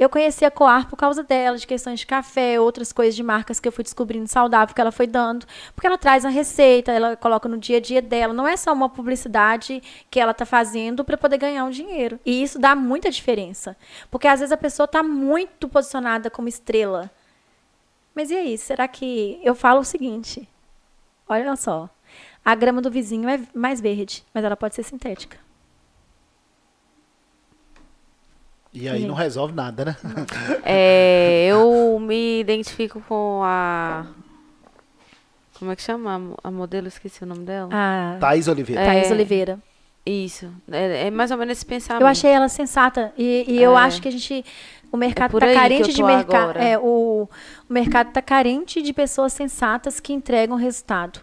Eu 0.00 0.08
conheci 0.08 0.46
a 0.46 0.50
Coar 0.50 0.88
por 0.88 0.96
causa 0.96 1.22
dela, 1.22 1.58
de 1.58 1.66
questões 1.66 2.00
de 2.00 2.06
café, 2.06 2.58
outras 2.58 2.90
coisas 2.90 3.14
de 3.14 3.22
marcas 3.22 3.60
que 3.60 3.68
eu 3.68 3.72
fui 3.72 3.84
descobrindo 3.84 4.26
saudável 4.26 4.74
que 4.74 4.80
ela 4.80 4.90
foi 4.90 5.06
dando. 5.06 5.44
Porque 5.74 5.86
ela 5.86 5.98
traz 5.98 6.24
a 6.24 6.30
receita, 6.30 6.90
ela 6.90 7.16
coloca 7.18 7.46
no 7.50 7.58
dia 7.58 7.76
a 7.76 7.80
dia 7.80 8.00
dela. 8.00 8.32
Não 8.32 8.48
é 8.48 8.56
só 8.56 8.72
uma 8.72 8.88
publicidade 8.88 9.82
que 10.10 10.18
ela 10.18 10.32
está 10.32 10.46
fazendo 10.46 11.04
para 11.04 11.18
poder 11.18 11.36
ganhar 11.36 11.66
um 11.66 11.70
dinheiro. 11.70 12.18
E 12.24 12.42
isso 12.42 12.58
dá 12.58 12.74
muita 12.74 13.10
diferença. 13.10 13.76
Porque 14.10 14.26
às 14.26 14.40
vezes 14.40 14.52
a 14.52 14.56
pessoa 14.56 14.86
está 14.86 15.02
muito 15.02 15.68
posicionada 15.68 16.30
como 16.30 16.48
estrela. 16.48 17.10
Mas 18.14 18.30
e 18.30 18.36
aí? 18.36 18.56
Será 18.56 18.88
que. 18.88 19.38
Eu 19.42 19.54
falo 19.54 19.80
o 19.80 19.84
seguinte: 19.84 20.48
olha 21.28 21.54
só. 21.56 21.90
A 22.42 22.54
grama 22.54 22.80
do 22.80 22.90
vizinho 22.90 23.28
é 23.28 23.38
mais 23.54 23.82
verde, 23.82 24.24
mas 24.32 24.44
ela 24.44 24.56
pode 24.56 24.74
ser 24.74 24.82
sintética. 24.82 25.36
E 28.72 28.88
aí 28.88 29.04
não 29.04 29.14
resolve 29.14 29.52
nada, 29.52 29.84
né? 29.84 29.96
É, 30.64 31.46
eu 31.48 31.98
me 31.98 32.40
identifico 32.40 33.02
com 33.08 33.42
a. 33.42 34.06
Como 35.58 35.72
é 35.72 35.76
que 35.76 35.82
chama? 35.82 36.34
A 36.42 36.50
modelo, 36.50 36.86
esqueci 36.86 37.22
o 37.24 37.26
nome 37.26 37.44
dela. 37.44 37.68
Ah, 37.72 38.16
Thaís 38.20 38.46
Oliveira. 38.46 38.80
É, 38.80 38.86
Thaís 38.86 39.10
Oliveira. 39.10 39.58
Isso. 40.06 40.50
É, 40.70 41.08
é, 41.08 41.10
mais 41.10 41.30
ou 41.30 41.36
menos 41.36 41.58
esse 41.58 41.66
pensamento. 41.66 42.02
Eu 42.02 42.06
achei 42.06 42.30
ela 42.30 42.48
sensata. 42.48 43.12
E, 43.18 43.44
e 43.46 43.58
é. 43.58 43.66
eu 43.66 43.76
acho 43.76 44.00
que 44.00 44.08
a 44.08 44.12
gente. 44.12 44.44
O 44.92 44.96
mercado 44.96 45.36
está 45.36 45.48
é 45.48 45.54
carente 45.54 45.92
de 45.92 46.02
mercado. 46.02 46.58
É, 46.58 46.78
o, 46.78 47.28
o 47.68 47.72
mercado 47.72 48.08
está 48.08 48.22
carente 48.22 48.80
de 48.80 48.92
pessoas 48.92 49.32
sensatas 49.32 49.98
que 49.98 50.12
entregam 50.12 50.56
resultado. 50.56 51.20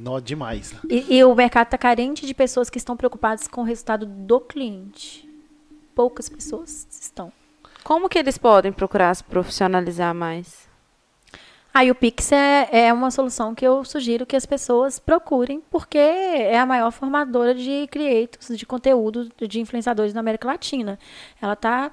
Nó 0.00 0.18
demais. 0.18 0.74
E, 0.90 1.18
e 1.18 1.24
o 1.24 1.32
mercado 1.34 1.66
está 1.66 1.78
carente 1.78 2.26
de 2.26 2.34
pessoas 2.34 2.68
que 2.68 2.78
estão 2.78 2.96
preocupadas 2.96 3.46
com 3.46 3.60
o 3.60 3.64
resultado 3.64 4.04
do 4.04 4.40
cliente 4.40 5.25
poucas 5.96 6.28
pessoas 6.28 6.86
estão. 6.90 7.32
Como 7.82 8.08
que 8.08 8.18
eles 8.18 8.36
podem 8.36 8.70
procurar 8.70 9.14
se 9.14 9.24
profissionalizar 9.24 10.14
mais? 10.14 10.68
Aí 11.72 11.90
o 11.90 11.94
Pix 11.94 12.32
é, 12.32 12.68
é, 12.70 12.92
uma 12.92 13.10
solução 13.10 13.54
que 13.54 13.66
eu 13.66 13.84
sugiro 13.84 14.26
que 14.26 14.36
as 14.36 14.46
pessoas 14.46 14.98
procurem, 14.98 15.62
porque 15.70 15.98
é 15.98 16.58
a 16.58 16.66
maior 16.66 16.90
formadora 16.90 17.54
de 17.54 17.86
creators, 17.90 18.56
de 18.56 18.64
conteúdo 18.64 19.30
de 19.36 19.60
influenciadores 19.60 20.14
na 20.14 20.20
América 20.20 20.48
Latina. 20.48 20.98
Ela 21.40 21.52
está 21.52 21.90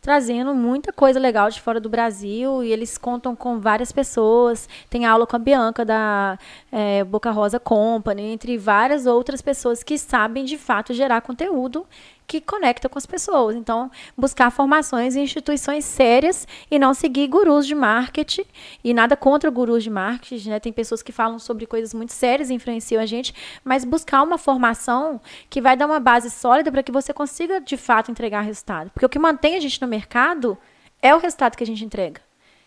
trazendo 0.00 0.54
muita 0.54 0.92
coisa 0.92 1.18
legal 1.18 1.50
de 1.50 1.60
fora 1.60 1.80
do 1.80 1.88
Brasil 1.88 2.62
e 2.62 2.72
eles 2.72 2.96
contam 2.96 3.34
com 3.36 3.58
várias 3.58 3.92
pessoas. 3.92 4.68
Tem 4.88 5.04
aula 5.04 5.26
com 5.26 5.36
a 5.36 5.38
Bianca 5.38 5.84
da 5.84 6.38
é, 6.70 7.04
Boca 7.04 7.30
Rosa 7.30 7.58
Company, 7.58 8.22
entre 8.22 8.56
várias 8.56 9.04
outras 9.04 9.42
pessoas 9.42 9.82
que 9.82 9.98
sabem 9.98 10.44
de 10.44 10.56
fato 10.56 10.94
gerar 10.94 11.20
conteúdo 11.20 11.84
que 12.28 12.42
conecta 12.42 12.90
com 12.90 12.98
as 12.98 13.06
pessoas. 13.06 13.56
Então, 13.56 13.90
buscar 14.16 14.50
formações 14.50 15.16
em 15.16 15.22
instituições 15.22 15.86
sérias 15.86 16.46
e 16.70 16.78
não 16.78 16.92
seguir 16.92 17.26
gurus 17.26 17.66
de 17.66 17.74
marketing. 17.74 18.44
E 18.84 18.92
nada 18.92 19.16
contra 19.16 19.50
gurus 19.50 19.82
de 19.82 19.88
marketing, 19.88 20.50
né? 20.50 20.60
Tem 20.60 20.70
pessoas 20.70 21.02
que 21.02 21.10
falam 21.10 21.38
sobre 21.38 21.66
coisas 21.66 21.94
muito 21.94 22.12
sérias 22.12 22.50
e 22.50 22.54
influenciam 22.54 23.02
a 23.02 23.06
gente, 23.06 23.34
mas 23.64 23.82
buscar 23.82 24.22
uma 24.22 24.36
formação 24.36 25.18
que 25.48 25.60
vai 25.60 25.74
dar 25.74 25.86
uma 25.86 25.98
base 25.98 26.30
sólida 26.30 26.70
para 26.70 26.82
que 26.82 26.92
você 26.92 27.14
consiga, 27.14 27.60
de 27.62 27.78
fato, 27.78 28.10
entregar 28.10 28.42
resultado. 28.42 28.90
Porque 28.90 29.06
o 29.06 29.08
que 29.08 29.18
mantém 29.18 29.56
a 29.56 29.60
gente 29.60 29.80
no 29.80 29.88
mercado 29.88 30.58
é 31.00 31.14
o 31.14 31.18
resultado 31.18 31.56
que 31.56 31.64
a 31.64 31.66
gente 31.66 31.82
entrega. 31.82 32.20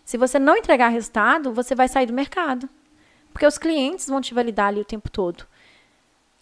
Se 0.03 0.17
você 0.17 0.39
não 0.39 0.57
entregar 0.57 0.87
resultado, 0.87 1.53
você 1.53 1.75
vai 1.75 1.87
sair 1.87 2.07
do 2.07 2.13
mercado. 2.13 2.67
Porque 3.31 3.45
os 3.45 3.59
clientes 3.59 4.07
vão 4.07 4.19
te 4.19 4.33
validar 4.33 4.69
ali 4.69 4.81
o 4.81 4.85
tempo 4.85 5.09
todo. 5.09 5.45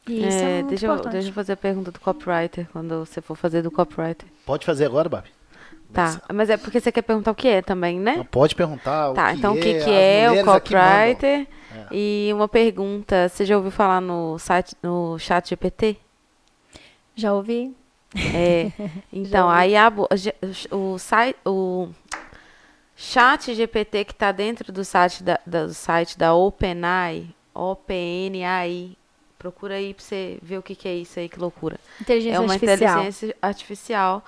Isso 0.08 0.38
é, 0.38 0.60
é 0.60 0.64
deixa, 0.64 0.88
eu, 0.88 0.96
deixa 0.98 1.30
eu 1.30 1.34
fazer 1.34 1.54
a 1.54 1.58
pergunta 1.58 1.92
do 1.92 2.00
copywriter, 2.00 2.68
quando 2.72 3.06
você 3.06 3.22
for 3.22 3.36
fazer 3.36 3.62
do 3.62 3.70
copywriter. 3.70 4.28
Pode 4.46 4.66
fazer 4.66 4.86
agora, 4.86 5.08
Babi. 5.08 5.30
Tá, 5.92 6.22
mas 6.32 6.52
é 6.52 6.58
porque 6.58 6.80
você 6.80 6.92
quer 6.92 7.02
perguntar 7.02 7.32
o 7.32 7.36
que 7.36 7.48
é 7.48 7.64
também, 7.64 8.00
né? 8.00 8.26
Pode 8.30 8.54
perguntar 8.54 9.10
o 9.10 9.14
tá, 9.16 9.32
que 9.32 9.38
então 9.40 9.56
o 9.56 9.60
que, 9.60 9.70
é, 9.70 9.84
que 9.84 9.90
é 9.90 10.32
o 10.32 10.46
copywriter? 10.46 11.48
É. 11.76 11.88
E 11.92 12.30
uma 12.32 12.48
pergunta, 12.48 13.28
você 13.28 13.44
já 13.44 13.58
ouviu 13.58 13.72
falar 13.72 14.00
no 14.00 14.38
site, 14.38 14.76
no 14.84 15.18
chat 15.18 15.50
GPT? 15.50 15.98
Já 17.16 17.34
ouvi. 17.34 17.76
É, 18.36 18.72
então, 19.12 19.50
aí 19.50 19.76
a, 19.76 19.92
o 20.72 21.00
site, 21.00 21.38
o 21.44 21.90
chat 22.96 23.56
GPT 23.56 24.06
que 24.06 24.12
está 24.12 24.32
dentro 24.32 24.72
do 24.72 24.86
site 24.86 25.24
da, 25.24 25.40
do 25.46 25.74
site 25.74 26.18
da 26.20 26.36
OpenAI, 26.36 27.30
OpenAI, 27.52 28.96
Procura 29.40 29.76
aí 29.76 29.94
pra 29.94 30.03
você 30.03 30.38
ver 30.41 30.57
o 30.57 30.61
que, 30.61 30.76
que 30.76 30.86
é 30.86 30.95
isso 30.95 31.18
aí, 31.18 31.30
que 31.30 31.40
loucura. 31.40 31.80
Inteligência 32.02 32.36
é 32.36 32.40
uma 32.41 32.53
artificial. 32.53 32.91
inteligência 32.91 33.36
artificial. 33.41 34.26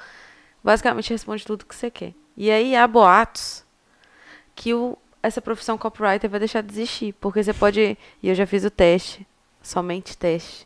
Basicamente 0.63 1.09
responde 1.09 1.45
tudo 1.45 1.65
que 1.65 1.75
você 1.75 1.91
quer. 1.91 2.13
E 2.37 2.49
aí 2.49 2.77
há 2.77 2.87
boatos 2.87 3.65
que 4.55 4.73
o, 4.73 4.97
essa 5.21 5.41
profissão 5.41 5.77
copywriter 5.77 6.29
vai 6.29 6.39
deixar 6.39 6.63
de 6.63 6.71
existir. 6.71 7.13
Porque 7.19 7.43
você 7.43 7.53
pode. 7.53 7.97
E 8.23 8.29
eu 8.29 8.33
já 8.33 8.47
fiz 8.47 8.63
o 8.63 8.71
teste. 8.71 9.27
Somente 9.61 10.17
teste. 10.17 10.65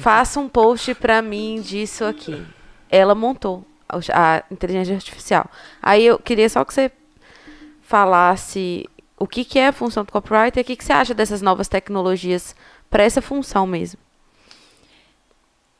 Faça 0.00 0.38
um 0.38 0.48
post 0.48 0.94
pra 0.94 1.20
mim 1.20 1.60
disso 1.60 2.04
aqui. 2.04 2.46
Ela 2.88 3.16
montou 3.16 3.66
a 4.14 4.44
inteligência 4.48 4.94
artificial. 4.94 5.50
Aí 5.82 6.06
eu 6.06 6.20
queria 6.20 6.48
só 6.48 6.64
que 6.64 6.72
você 6.72 6.92
falasse 7.82 8.88
o 9.18 9.26
que, 9.26 9.44
que 9.44 9.58
é 9.58 9.68
a 9.68 9.72
função 9.72 10.04
do 10.04 10.12
copywriter 10.12 10.60
e 10.60 10.62
o 10.62 10.64
que, 10.64 10.76
que 10.76 10.84
você 10.84 10.92
acha 10.92 11.12
dessas 11.12 11.42
novas 11.42 11.66
tecnologias 11.66 12.54
para 12.90 13.04
essa 13.04 13.22
função 13.22 13.66
mesmo. 13.66 14.00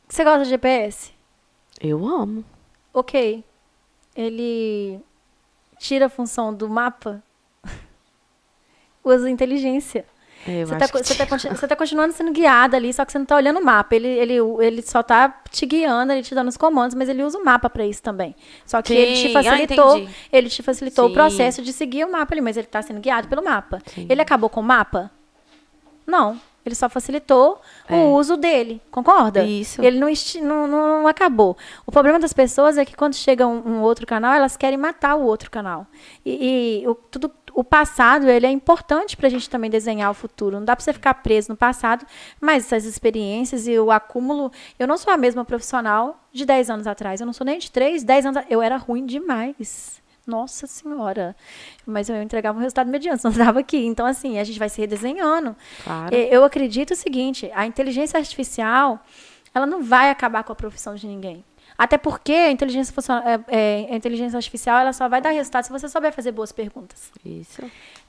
Você 0.09 0.25
gosta 0.25 0.45
de 0.45 0.51
GPS? 0.51 1.13
Eu 1.81 2.07
amo. 2.07 2.45
Ok. 2.95 3.45
Ele 4.17 5.01
tira 5.79 6.07
a 6.07 6.11
função 6.11 6.55
do 6.55 6.69
mapa, 6.69 7.23
usa 9.05 9.29
inteligência. 9.29 10.05
Eu 10.47 10.67
Você 10.67 10.77
tá, 10.77 10.87
você, 10.87 11.15
tá, 11.15 11.55
você 11.55 11.69
tá 11.69 11.77
continuando 11.77 12.15
sendo 12.15 12.33
guiada 12.33 12.75
ali, 12.75 12.93
só 12.95 13.05
que 13.05 13.13
você 13.13 13.19
não 13.19 13.27
tá 13.27 13.37
olhando 13.37 13.61
o 13.61 13.65
mapa. 13.65 13.95
Ele, 13.95 14.09
ele, 14.09 14.35
ele 14.61 14.81
só 14.81 15.03
tá 15.03 15.43
te 15.51 15.67
guiando, 15.67 16.13
ele 16.13 16.23
te 16.23 16.35
dando 16.35 16.49
os 16.49 16.57
comandos, 16.57 16.95
mas 16.95 17.11
ele 17.11 17.23
usa 17.23 17.39
o 17.39 17.45
mapa 17.45 17.69
pra 17.69 17.87
isso 17.87 18.03
também. 18.03 18.35
Só 18.65 18.81
que 18.81 18.95
ele 18.95 19.13
te 19.17 19.29
Sim, 19.29 19.37
ah, 19.37 19.43
facilitou, 19.43 20.09
ele 20.33 20.49
te 20.49 20.63
facilitou 20.63 21.07
Sim. 21.07 21.11
o 21.11 21.15
processo 21.15 21.63
de 21.63 21.73
seguir 21.75 22.07
o 22.07 22.13
mapa 22.13 22.33
ali, 22.33 22.41
mas 22.41 22.57
ele 22.57 22.67
tá 22.67 22.81
sendo 22.81 23.01
guiado 23.01 23.29
pelo 23.29 23.45
mapa. 23.45 23.83
Sim. 23.87 24.07
Ele 24.09 24.23
acabou 24.23 24.49
com 24.49 24.61
o 24.61 24.65
mapa? 24.65 25.11
Não. 26.07 26.41
Ele 26.65 26.75
só 26.75 26.89
facilitou 26.89 27.61
É. 27.89 27.95
o 27.95 28.11
uso 28.15 28.37
dele, 28.37 28.83
concorda? 28.91 29.43
Isso. 29.43 29.83
Ele 29.83 29.99
não, 29.99 30.09
não, 30.43 30.67
não- 30.67 31.07
acabou. 31.07 31.57
O 31.87 31.91
problema 31.93 32.19
das 32.19 32.33
pessoas 32.33 32.77
é 32.77 32.85
que 32.85 32.95
quando 32.95 33.15
chega 33.15 33.47
um, 33.47 33.63
um 33.67 33.81
outro 33.83 34.07
canal, 34.07 34.35
elas 34.35 34.57
querem 34.57 34.77
matar 34.79 35.15
o 35.17 35.23
outro 35.25 35.51
canal. 35.51 35.87
E, 36.25 36.83
e 36.83 36.89
o, 36.89 36.95
tudo, 36.95 37.33
o 37.55 37.65
passado 37.65 38.29
ele 38.29 38.47
é 38.47 38.51
importante 38.51 39.17
para 39.17 39.27
a 39.27 39.31
gente 39.31 39.49
também 39.49 39.71
desenhar 39.71 40.11
o 40.11 40.15
futuro. 40.15 40.59
Não 40.59 40.65
dá 40.65 40.77
para 40.77 40.85
você 40.85 40.93
ficar 40.93 41.15
preso 41.15 41.49
no 41.51 41.57
passado, 41.57 42.05
mas 42.41 42.67
essas 42.67 42.85
experiências 42.85 43.67
e 43.67 43.79
o 43.79 43.91
acúmulo. 43.91 44.53
Eu 44.79 44.87
não 44.87 44.99
sou 44.99 45.13
a 45.13 45.17
mesma 45.17 45.45
profissional 45.45 46.21
de 46.33 46.45
10 46.45 46.71
anos 46.71 46.87
atrás. 46.87 47.21
Eu 47.21 47.27
não 47.27 47.33
sou 47.33 47.45
nem 47.45 47.59
de 47.59 47.71
3, 47.71 48.05
10 48.05 48.27
anos. 48.27 48.45
Eu 48.51 48.61
era 48.63 48.77
ruim 48.77 49.05
demais. 49.07 50.01
Nossa 50.27 50.67
Senhora. 50.67 51.35
Mas 51.87 52.09
eu 52.09 52.21
entregava 52.23 52.59
um 52.59 52.61
resultado 52.63 52.89
mediano, 52.91 53.17
senão 53.21 53.33
estava 53.33 53.61
aqui. 53.61 53.79
Então, 53.85 54.07
assim, 54.07 54.39
a 54.39 54.45
gente 54.45 54.59
vai 54.59 54.69
se 54.69 54.81
redesenhando. 54.81 55.57
Claro. 55.85 56.15
Eu 56.15 56.45
acredito 56.45 56.93
o 56.93 56.97
seguinte: 56.97 57.51
a 57.55 57.67
inteligência 57.67 58.19
artificial 58.19 59.01
ela 59.55 59.67
não 59.67 59.83
vai 59.83 60.11
acabar 60.11 60.45
com 60.45 60.53
a 60.53 60.57
profissão 60.57 60.95
de 60.95 61.07
ninguém. 61.07 61.45
Até 61.77 61.97
porque 61.97 62.33
a 62.33 62.51
inteligência, 62.51 62.93
é- 63.49 63.87
é, 63.89 63.93
a 63.93 63.97
inteligência 63.97 64.37
artificial 64.37 64.79
ela 64.79 64.93
só 64.93 65.09
vai 65.09 65.21
dar 65.21 65.31
resultado 65.31 65.65
se 65.65 65.73
você 65.73 65.89
souber 65.89 66.13
fazer 66.13 66.31
boas 66.31 66.53
perguntas. 66.53 67.11
Isso. 67.25 67.63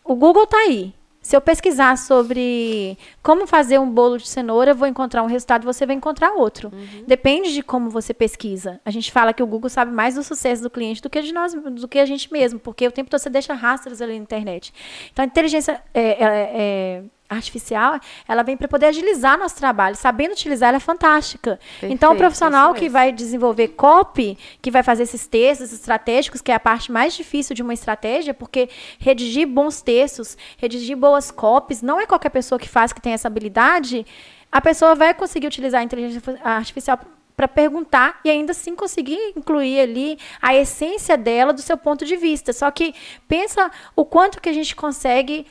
O 0.04 0.14
Google 0.16 0.44
está 0.44 0.58
aí. 0.58 0.94
Se 1.22 1.36
eu 1.36 1.42
pesquisar 1.42 1.98
sobre 2.00 2.98
como 3.22 3.46
fazer 3.46 3.80
um 3.80 3.90
bolo 3.90 4.18
de 4.18 4.28
cenoura, 4.28 4.72
eu 4.72 4.76
vou 4.76 4.88
encontrar 4.88 5.22
um 5.22 5.28
resultado, 5.28 5.64
você 5.64 5.86
vai 5.86 5.96
encontrar 5.96 6.34
outro. 6.34 6.72
Depende 7.06 7.54
de 7.54 7.62
como 7.62 7.92
você 7.92 8.12
pesquisa. 8.14 8.82
A 8.84 8.90
gente 8.90 9.12
fala 9.12 9.32
que 9.32 9.44
o 9.44 9.48
Google 9.48 9.70
sabe 9.70 9.92
mais 9.92 10.16
do 10.16 10.24
sucesso 10.24 10.64
do 10.64 10.70
cliente 10.70 11.02
do 11.02 11.10
que 11.10 11.22
de 11.22 11.32
nós, 11.32 11.54
do 11.54 11.88
que 11.88 12.00
a 12.00 12.06
gente 12.06 12.32
mesmo, 12.34 12.60
porque 12.60 12.88
o 12.88 12.92
tempo 12.92 13.10
todo 13.10 13.20
você 13.20 13.30
deixa 13.30 13.54
rastros 13.54 14.02
ali 14.02 14.14
na 14.14 14.24
internet. 14.24 14.74
Então 15.14 15.24
a 15.24 15.28
inteligência 15.28 15.82
é, 15.94 16.02
é, 16.02 16.24
é, 16.26 17.04
artificial, 17.32 18.00
ela 18.28 18.44
vem 18.44 18.58
para 18.58 18.68
poder 18.68 18.88
agilizar 18.88 19.38
nosso 19.38 19.56
trabalho. 19.56 19.96
Sabendo 19.96 20.34
utilizar, 20.34 20.70
ela 20.70 20.78
é 20.78 20.80
fantástica. 20.80 21.60
então 21.82 22.10
o 22.10 22.12
Perfeito, 22.12 22.18
profissional 22.18 22.74
que 22.74 22.90
vai 22.90 23.12
desenvolver 23.12 23.70
copy, 23.70 24.38
que 24.62 24.70
vai 24.70 24.84
fazer 24.84 25.04
esses 25.04 25.26
textos 25.26 25.72
estratégicos, 25.72 26.42
que 26.42 26.52
é 26.52 26.56
a 26.56 26.60
parte 26.60 26.92
mais 26.92 27.14
difícil 27.14 27.56
de 27.56 27.62
uma 27.62 27.74
estratégia, 27.74 28.34
porque 28.34 28.70
redigir 29.00 29.48
bons 29.48 29.82
textos, 29.82 30.38
redigir 30.58 30.98
boas 30.98 31.32
copies, 31.32 31.82
não 31.82 32.00
é 32.00 32.06
qualquer 32.06 32.30
pessoa 32.30 32.60
que 32.60 32.70
faz 32.70 32.92
que 32.92 33.02
tem 33.02 33.14
essa 33.14 33.28
habilidade. 33.28 34.06
A 34.52 34.60
pessoa 34.60 34.94
vai 34.94 35.14
conseguir 35.14 35.48
utilizar 35.48 35.82
a 35.82 35.84
inteligência 35.84 36.22
artificial 36.44 37.00
para 37.42 37.48
perguntar 37.48 38.20
e 38.24 38.30
ainda 38.30 38.52
assim 38.52 38.76
conseguir 38.76 39.18
incluir 39.36 39.80
ali 39.80 40.20
a 40.40 40.54
essência 40.54 41.18
dela 41.18 41.52
do 41.52 41.62
seu 41.62 41.76
ponto 41.76 42.06
de 42.06 42.16
vista. 42.16 42.54
Só 42.54 42.70
que 42.70 42.94
pensa 43.28 43.72
o 43.96 44.06
quanto 44.06 44.40
que 44.40 44.48
a 44.48 44.54
gente 44.54 44.76
consegue 44.76 45.48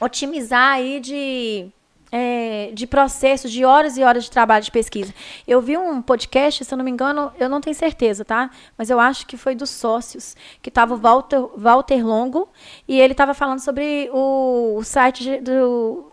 otimizar 0.00 0.72
aí 0.74 0.98
de, 1.00 1.66
é, 2.10 2.70
de 2.72 2.86
processos, 2.86 3.50
de 3.52 3.64
horas 3.64 3.96
e 3.96 4.02
horas 4.02 4.24
de 4.24 4.30
trabalho 4.30 4.64
de 4.64 4.70
pesquisa. 4.70 5.14
Eu 5.46 5.60
vi 5.60 5.76
um 5.76 6.00
podcast, 6.02 6.64
se 6.64 6.72
eu 6.74 6.78
não 6.78 6.84
me 6.84 6.90
engano, 6.90 7.30
eu 7.38 7.48
não 7.48 7.60
tenho 7.60 7.76
certeza, 7.76 8.24
tá? 8.24 8.50
Mas 8.78 8.90
eu 8.90 8.98
acho 8.98 9.26
que 9.26 9.36
foi 9.36 9.54
dos 9.54 9.70
sócios, 9.70 10.34
que 10.62 10.68
estava 10.70 10.94
o 10.94 10.96
Walter, 10.96 11.40
Walter 11.56 12.04
Longo, 12.06 12.48
e 12.88 13.00
ele 13.00 13.12
estava 13.12 13.34
falando 13.34 13.60
sobre 13.60 14.08
o, 14.12 14.76
o 14.78 14.82
site 14.84 15.22
de- 15.22 15.40
do 15.40 16.06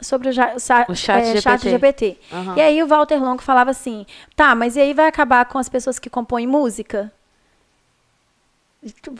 sobre 0.00 0.28
o, 0.28 0.32
ja- 0.32 0.54
o, 0.56 0.60
sa- 0.60 0.84
O 0.88 0.94
chat 0.94 1.20
é, 1.22 1.24
GPT. 1.36 1.40
chat 1.40 1.70
GPT. 1.70 2.18
Aham. 2.32 2.54
E 2.56 2.60
aí 2.60 2.82
o 2.82 2.86
Walter 2.86 3.22
Longo 3.22 3.40
falava 3.40 3.70
assim, 3.70 4.04
tá, 4.34 4.54
mas 4.54 4.74
e 4.76 4.80
aí 4.80 4.92
vai 4.92 5.06
acabar 5.06 5.44
com 5.46 5.56
as 5.56 5.68
pessoas 5.68 5.98
que 6.00 6.10
compõem 6.10 6.46
música? 6.46 7.12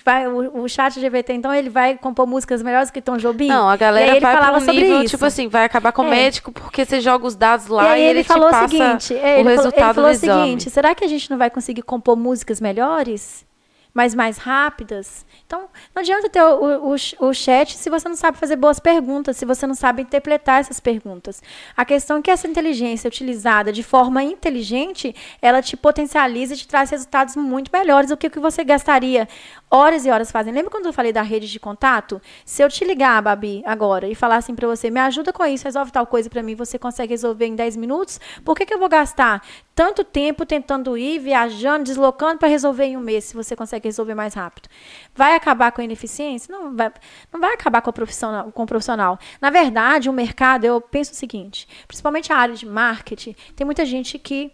Vai, 0.05 0.28
o, 0.28 0.62
o 0.62 0.69
chat 0.69 1.01
GPT, 1.01 1.32
então, 1.32 1.53
ele 1.55 1.70
vai 1.70 1.97
compor 1.97 2.27
músicas 2.27 2.62
melhores 2.62 2.91
que 2.91 3.01
Tom 3.01 3.16
Jobim? 3.16 3.49
Não, 3.49 3.66
a 3.69 3.70
E 3.70 3.73
aí 3.73 3.78
galera 3.78 4.11
ele 4.12 4.20
vai 4.20 4.35
falava 4.35 4.59
um 4.59 4.61
sobre 4.61 4.81
nível, 4.82 5.03
isso. 5.03 5.11
tipo 5.16 5.24
assim, 5.24 5.49
vai 5.49 5.65
acabar 5.65 5.91
com 5.93 6.03
o 6.03 6.07
É. 6.07 6.11
médico 6.11 6.53
porque 6.53 6.85
você 6.85 7.01
joga 7.01 7.27
os 7.27 7.35
dados 7.35 7.66
E 7.66 7.70
lá 7.73 7.91
aí 7.93 8.03
e, 8.03 8.05
ele, 8.05 8.19
ele, 8.20 8.24
falou 8.24 8.49
te 8.49 8.53
passa 8.53 8.66
o 8.66 8.69
seguinte, 8.69 9.15
é, 9.16 9.16
o 9.16 9.20
ele 9.20 9.23
falou, 9.23 9.39
ele 9.41 9.57
resultado 9.57 9.95
falou 9.95 10.11
do 10.11 10.15
o 10.15 10.19
seguinte, 10.19 10.61
exame. 10.62 10.70
será 10.70 10.95
que 10.95 11.05
a 11.05 11.09
gente 11.09 11.31
não 11.31 11.39
vai 11.39 11.49
conseguir 11.51 11.82
compor 11.82 12.16
músicas 12.16 12.61
melhores? 12.61 13.47
Mas 13.95 14.12
mais 14.12 14.39
rápidas? 14.39 15.25
Então, 15.47 15.69
não 15.95 16.01
adianta 16.01 16.29
ter 16.29 16.43
o, 16.43 16.93
o, 16.93 17.29
o 17.29 17.33
chat 17.33 17.77
se 17.77 17.89
você 17.89 18.09
não 18.09 18.16
sabe 18.16 18.37
fazer 18.37 18.57
boas 18.57 18.81
perguntas, 18.81 19.37
se 19.37 19.47
você 19.47 19.69
não 19.69 19.75
sabe 19.75 20.03
interpretar 20.03 20.61
essas 20.61 20.81
perguntas. 20.81 21.41
A 21.77 21.85
questão 21.85 22.16
é 22.16 22.23
que 22.23 22.31
essa 22.31 22.49
inteligência 22.49 23.07
utilizada 23.07 23.73
de 23.73 23.85
forma 23.85 24.21
inteligente, 24.25 25.15
ela 25.41 25.62
te 25.62 25.77
potencializa 25.77 26.55
e 26.55 26.57
te 26.57 26.66
traz 26.66 26.91
resultados 26.91 27.37
muito 27.37 27.71
melhores 27.73 28.11
do 28.11 28.16
que 28.16 28.27
o 28.27 28.31
que 28.31 28.41
você 28.41 28.65
gastaria 28.65 29.29
horas 29.71 30.05
e 30.05 30.11
horas 30.11 30.31
fazendo. 30.31 30.55
Lembra 30.55 30.71
quando 30.71 30.87
eu 30.87 30.93
falei 30.93 31.12
da 31.12 31.23
rede 31.23 31.49
de 31.49 31.61
contato? 31.61 32.21
Se 32.45 32.62
eu 32.62 32.69
te 32.69 32.85
ligar, 32.85 33.23
Babi, 33.23 33.62
agora, 33.65 34.09
e 34.09 34.15
falar 34.15 34.37
assim 34.37 34.55
pra 34.55 34.66
você, 34.66 34.91
me 34.91 35.01
ajuda 35.01 35.33
com 35.33 35.45
isso, 35.45 35.65
resolve 35.65 35.93
tal 35.93 36.07
coisa 36.07 36.29
pra 36.29 36.43
mim, 36.43 36.55
você 36.55 36.79
consegue 36.79 37.12
resolver 37.12 37.47
em 37.47 37.55
10 37.55 37.77
minutos, 37.77 38.21
por 38.45 38.57
que, 38.57 38.66
que 38.66 38.75
eu 38.75 38.79
vou 38.79 38.89
gastar 38.89 39.41
tanto 39.75 40.05
tempo 40.05 40.47
tentando 40.47 40.97
ir, 40.97 41.19
viajando, 41.19 41.85
deslocando 41.85 42.39
para 42.39 42.49
resolver 42.49 42.85
em 42.85 42.97
um 42.97 43.01
mês, 43.01 43.25
se 43.25 43.35
você 43.35 43.57
consegue 43.57 43.89
resolver 43.89 44.15
mais 44.15 44.35
rápido? 44.35 44.69
Vai 45.15 45.35
acabar 45.35 45.73
com 45.73 45.81
a 45.81 45.85
ineficiência? 45.85 46.53
Não 46.57 46.77
vai, 46.77 46.93
não 47.33 47.41
vai 47.41 47.55
acabar 47.55 47.83
com, 47.83 47.91
a 47.91 47.93
profissional, 47.93 48.53
com 48.53 48.63
o 48.63 48.67
profissional. 48.67 49.19
Na 49.41 49.51
verdade, 49.51 50.09
o 50.09 50.13
mercado, 50.13 50.65
eu 50.65 50.81
penso 50.81 51.13
o 51.13 51.15
seguinte, 51.17 51.67
principalmente 51.89 52.33
a 52.33 52.37
área 52.37 52.55
de 52.55 52.67
marketing, 52.67 53.35
tem 53.57 53.65
muita 53.65 53.85
gente 53.85 54.19
que 54.19 54.53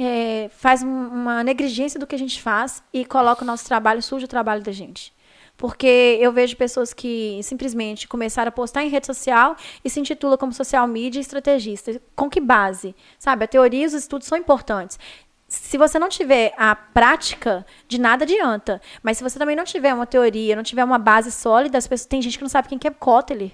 é, 0.00 0.48
faz 0.56 0.82
um- 0.82 1.08
uma 1.08 1.42
negligência 1.42 1.98
do 1.98 2.06
que 2.06 2.14
a 2.14 2.18
gente 2.18 2.40
faz 2.40 2.82
e 2.92 3.04
coloca 3.04 3.42
o 3.42 3.46
nosso 3.46 3.66
trabalho, 3.66 4.00
suja 4.02 4.26
o 4.26 4.28
trabalho 4.28 4.62
da 4.62 4.70
gente. 4.70 5.12
Porque 5.58 6.16
eu 6.20 6.32
vejo 6.32 6.56
pessoas 6.56 6.94
que 6.94 7.40
simplesmente 7.42 8.06
começaram 8.06 8.48
a 8.48 8.52
postar 8.52 8.84
em 8.84 8.88
rede 8.88 9.06
social 9.06 9.56
e 9.84 9.90
se 9.90 9.98
intitula 9.98 10.38
como 10.38 10.52
social 10.52 10.86
media 10.86 11.20
estrategista. 11.20 12.00
Com 12.14 12.30
que 12.30 12.40
base? 12.40 12.94
Sabe, 13.18 13.44
a 13.44 13.48
teoria 13.48 13.82
e 13.82 13.86
os 13.86 13.92
estudos 13.92 14.28
são 14.28 14.38
importantes. 14.38 15.00
Se 15.48 15.76
você 15.76 15.98
não 15.98 16.08
tiver 16.08 16.54
a 16.56 16.76
prática, 16.76 17.66
de 17.88 17.98
nada 17.98 18.24
adianta. 18.24 18.80
Mas 19.02 19.18
se 19.18 19.24
você 19.24 19.36
também 19.36 19.56
não 19.56 19.64
tiver 19.64 19.92
uma 19.92 20.06
teoria, 20.06 20.54
não 20.54 20.62
tiver 20.62 20.84
uma 20.84 20.98
base 20.98 21.32
sólida, 21.32 21.76
as 21.76 21.88
pessoas, 21.88 22.06
tem 22.06 22.22
gente 22.22 22.38
que 22.38 22.44
não 22.44 22.48
sabe 22.48 22.68
quem 22.68 22.78
que 22.78 22.86
é 22.86 22.90
Kotler. 22.92 23.50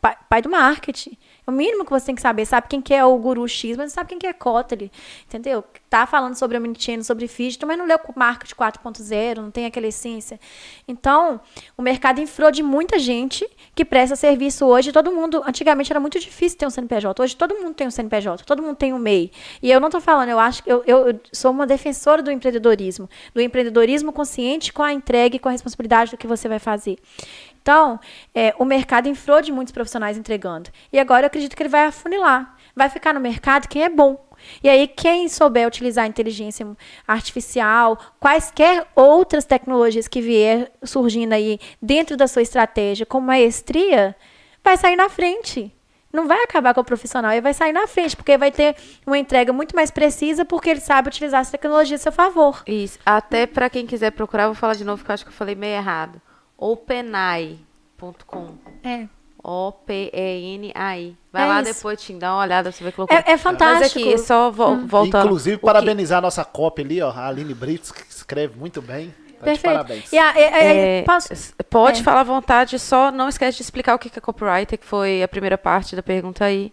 Pai, 0.00 0.16
pai 0.28 0.42
do 0.42 0.48
marketing. 0.48 1.18
É 1.46 1.50
o 1.50 1.52
mínimo 1.52 1.84
que 1.84 1.90
você 1.90 2.06
tem 2.06 2.14
que 2.14 2.22
saber. 2.22 2.46
Sabe 2.46 2.68
quem 2.68 2.80
que 2.80 2.94
é 2.94 3.04
o 3.04 3.16
guru 3.18 3.46
X, 3.48 3.76
mas 3.76 3.86
não 3.86 3.94
sabe 3.94 4.10
quem 4.10 4.18
que 4.18 4.26
é 4.26 4.32
Kotler. 4.32 4.90
Entendeu? 5.26 5.64
Tá 5.90 6.06
falando 6.06 6.36
sobre 6.36 6.56
omnichannel, 6.56 7.04
sobre 7.04 7.26
fígito, 7.26 7.66
mas 7.66 7.76
não 7.76 7.86
leu 7.86 7.98
o 8.08 8.18
marketing 8.18 8.54
4.0, 8.54 9.36
não 9.38 9.50
tem 9.50 9.66
aquela 9.66 9.86
essência. 9.86 10.38
Então, 10.86 11.40
o 11.76 11.82
mercado 11.82 12.20
infrou 12.20 12.50
de 12.50 12.62
muita 12.62 12.98
gente 12.98 13.48
que 13.74 13.84
presta 13.84 14.14
serviço 14.14 14.64
hoje. 14.66 14.92
Todo 14.92 15.10
mundo, 15.10 15.42
antigamente 15.44 15.92
era 15.92 16.00
muito 16.00 16.18
difícil 16.18 16.58
ter 16.58 16.66
um 16.66 16.70
CNPJ. 16.70 17.20
Hoje 17.22 17.36
todo 17.36 17.54
mundo 17.56 17.74
tem 17.74 17.86
um 17.86 17.90
CNPJ, 17.90 18.44
todo 18.44 18.62
mundo 18.62 18.76
tem 18.76 18.92
um 18.92 18.98
MEI. 18.98 19.32
E 19.60 19.70
eu 19.70 19.80
não 19.80 19.90
tô 19.90 20.00
falando, 20.00 20.28
eu 20.28 20.38
acho 20.38 20.62
que 20.62 20.72
eu, 20.72 20.82
eu 20.86 21.20
sou 21.32 21.50
uma 21.50 21.66
defensora 21.66 22.22
do 22.22 22.30
empreendedorismo. 22.30 23.10
Do 23.34 23.40
empreendedorismo 23.40 24.12
consciente 24.12 24.72
com 24.72 24.82
a 24.82 24.92
entrega 24.92 25.36
e 25.36 25.38
com 25.38 25.48
a 25.48 25.52
responsabilidade 25.52 26.12
do 26.12 26.16
que 26.16 26.26
você 26.26 26.48
vai 26.48 26.58
fazer. 26.58 26.98
Então, 27.62 27.98
é, 28.34 28.52
o 28.58 28.64
mercado 28.64 29.08
infrou 29.08 29.40
de 29.40 29.52
muitos 29.52 29.72
profissionais 29.72 30.18
entregando. 30.18 30.68
E 30.92 30.98
agora 30.98 31.22
eu 31.22 31.26
acredito 31.28 31.56
que 31.56 31.62
ele 31.62 31.70
vai 31.70 31.86
afunilar. 31.86 32.56
Vai 32.74 32.88
ficar 32.88 33.14
no 33.14 33.20
mercado 33.20 33.68
quem 33.68 33.84
é 33.84 33.88
bom. 33.88 34.22
E 34.62 34.68
aí, 34.68 34.88
quem 34.88 35.28
souber 35.28 35.68
utilizar 35.68 36.04
inteligência 36.06 36.66
artificial, 37.06 37.96
quaisquer 38.18 38.84
outras 38.96 39.44
tecnologias 39.44 40.08
que 40.08 40.20
vier 40.20 40.72
surgindo 40.82 41.32
aí 41.32 41.60
dentro 41.80 42.16
da 42.16 42.26
sua 42.26 42.42
estratégia 42.42 43.06
com 43.06 43.20
maestria, 43.20 44.16
vai 44.64 44.76
sair 44.76 44.96
na 44.96 45.08
frente. 45.08 45.72
Não 46.12 46.26
vai 46.26 46.42
acabar 46.42 46.74
com 46.74 46.80
o 46.80 46.84
profissional, 46.84 47.30
ele 47.30 47.40
vai 47.40 47.54
sair 47.54 47.72
na 47.72 47.86
frente, 47.86 48.16
porque 48.16 48.36
vai 48.36 48.50
ter 48.50 48.76
uma 49.06 49.16
entrega 49.16 49.52
muito 49.52 49.74
mais 49.74 49.90
precisa, 49.90 50.44
porque 50.44 50.68
ele 50.68 50.80
sabe 50.80 51.08
utilizar 51.08 51.40
essa 51.40 51.52
tecnologia 51.52 51.96
a 51.96 51.98
seu 51.98 52.12
favor. 52.12 52.62
Isso. 52.66 52.98
Até 53.06 53.46
pra 53.46 53.70
quem 53.70 53.86
quiser 53.86 54.10
procurar, 54.10 54.46
vou 54.46 54.54
falar 54.54 54.74
de 54.74 54.84
novo, 54.84 55.02
que 55.02 55.10
eu 55.10 55.14
acho 55.14 55.24
que 55.24 55.30
eu 55.30 55.34
falei 55.34 55.54
meio 55.54 55.76
errado. 55.76 56.20
openai.com. 56.72 58.54
É. 58.84 59.06
O-P-E-N-A-I. 59.44 61.16
Vai 61.32 61.42
É 61.42 61.46
lá 61.46 61.62
isso. 61.62 61.74
depois, 61.74 62.00
Tim, 62.00 62.16
dá 62.18 62.32
uma 62.34 62.42
olhada, 62.42 62.70
você 62.70 62.84
vê 62.84 62.92
que 62.92 62.98
loucura. 63.00 63.24
É, 63.26 63.32
é 63.32 63.36
fantástico. 63.36 63.98
Mas 64.04 64.14
aqui, 64.14 64.18
só 64.18 64.50
vo 64.50 64.86
voltando. 64.86 65.24
Inclusive, 65.26 65.56
parabenizar 65.58 66.18
a 66.18 66.22
nossa 66.22 66.44
cópia 66.44 66.84
ali, 66.84 67.02
ó, 67.02 67.10
a 67.10 67.26
Aline 67.26 67.52
Brits, 67.54 67.90
que 67.90 68.02
escreve 68.08 68.56
muito 68.58 68.80
bem. 68.80 69.12
Tá 69.40 69.46
Perfeito. 69.46 69.62
parabéns. 69.74 70.12
E 70.12 70.18
a- 70.18 70.34
e- 70.36 70.40
e- 70.40 71.00
É, 71.00 71.04
Pode 71.68 72.00
é. 72.00 72.04
falar 72.04 72.20
à 72.20 72.24
vontade, 72.24 72.78
só 72.78 73.10
não 73.10 73.28
esquece 73.28 73.56
de 73.56 73.62
explicar 73.64 73.96
o 73.96 73.98
que 73.98 74.08
que 74.08 74.18
é 74.18 74.22
copywriter, 74.22 74.78
que 74.78 74.86
foi 74.86 75.20
a 75.24 75.26
primeira 75.28 75.58
parte 75.58 75.96
da 75.96 76.02
pergunta 76.04 76.44
aí. 76.44 76.72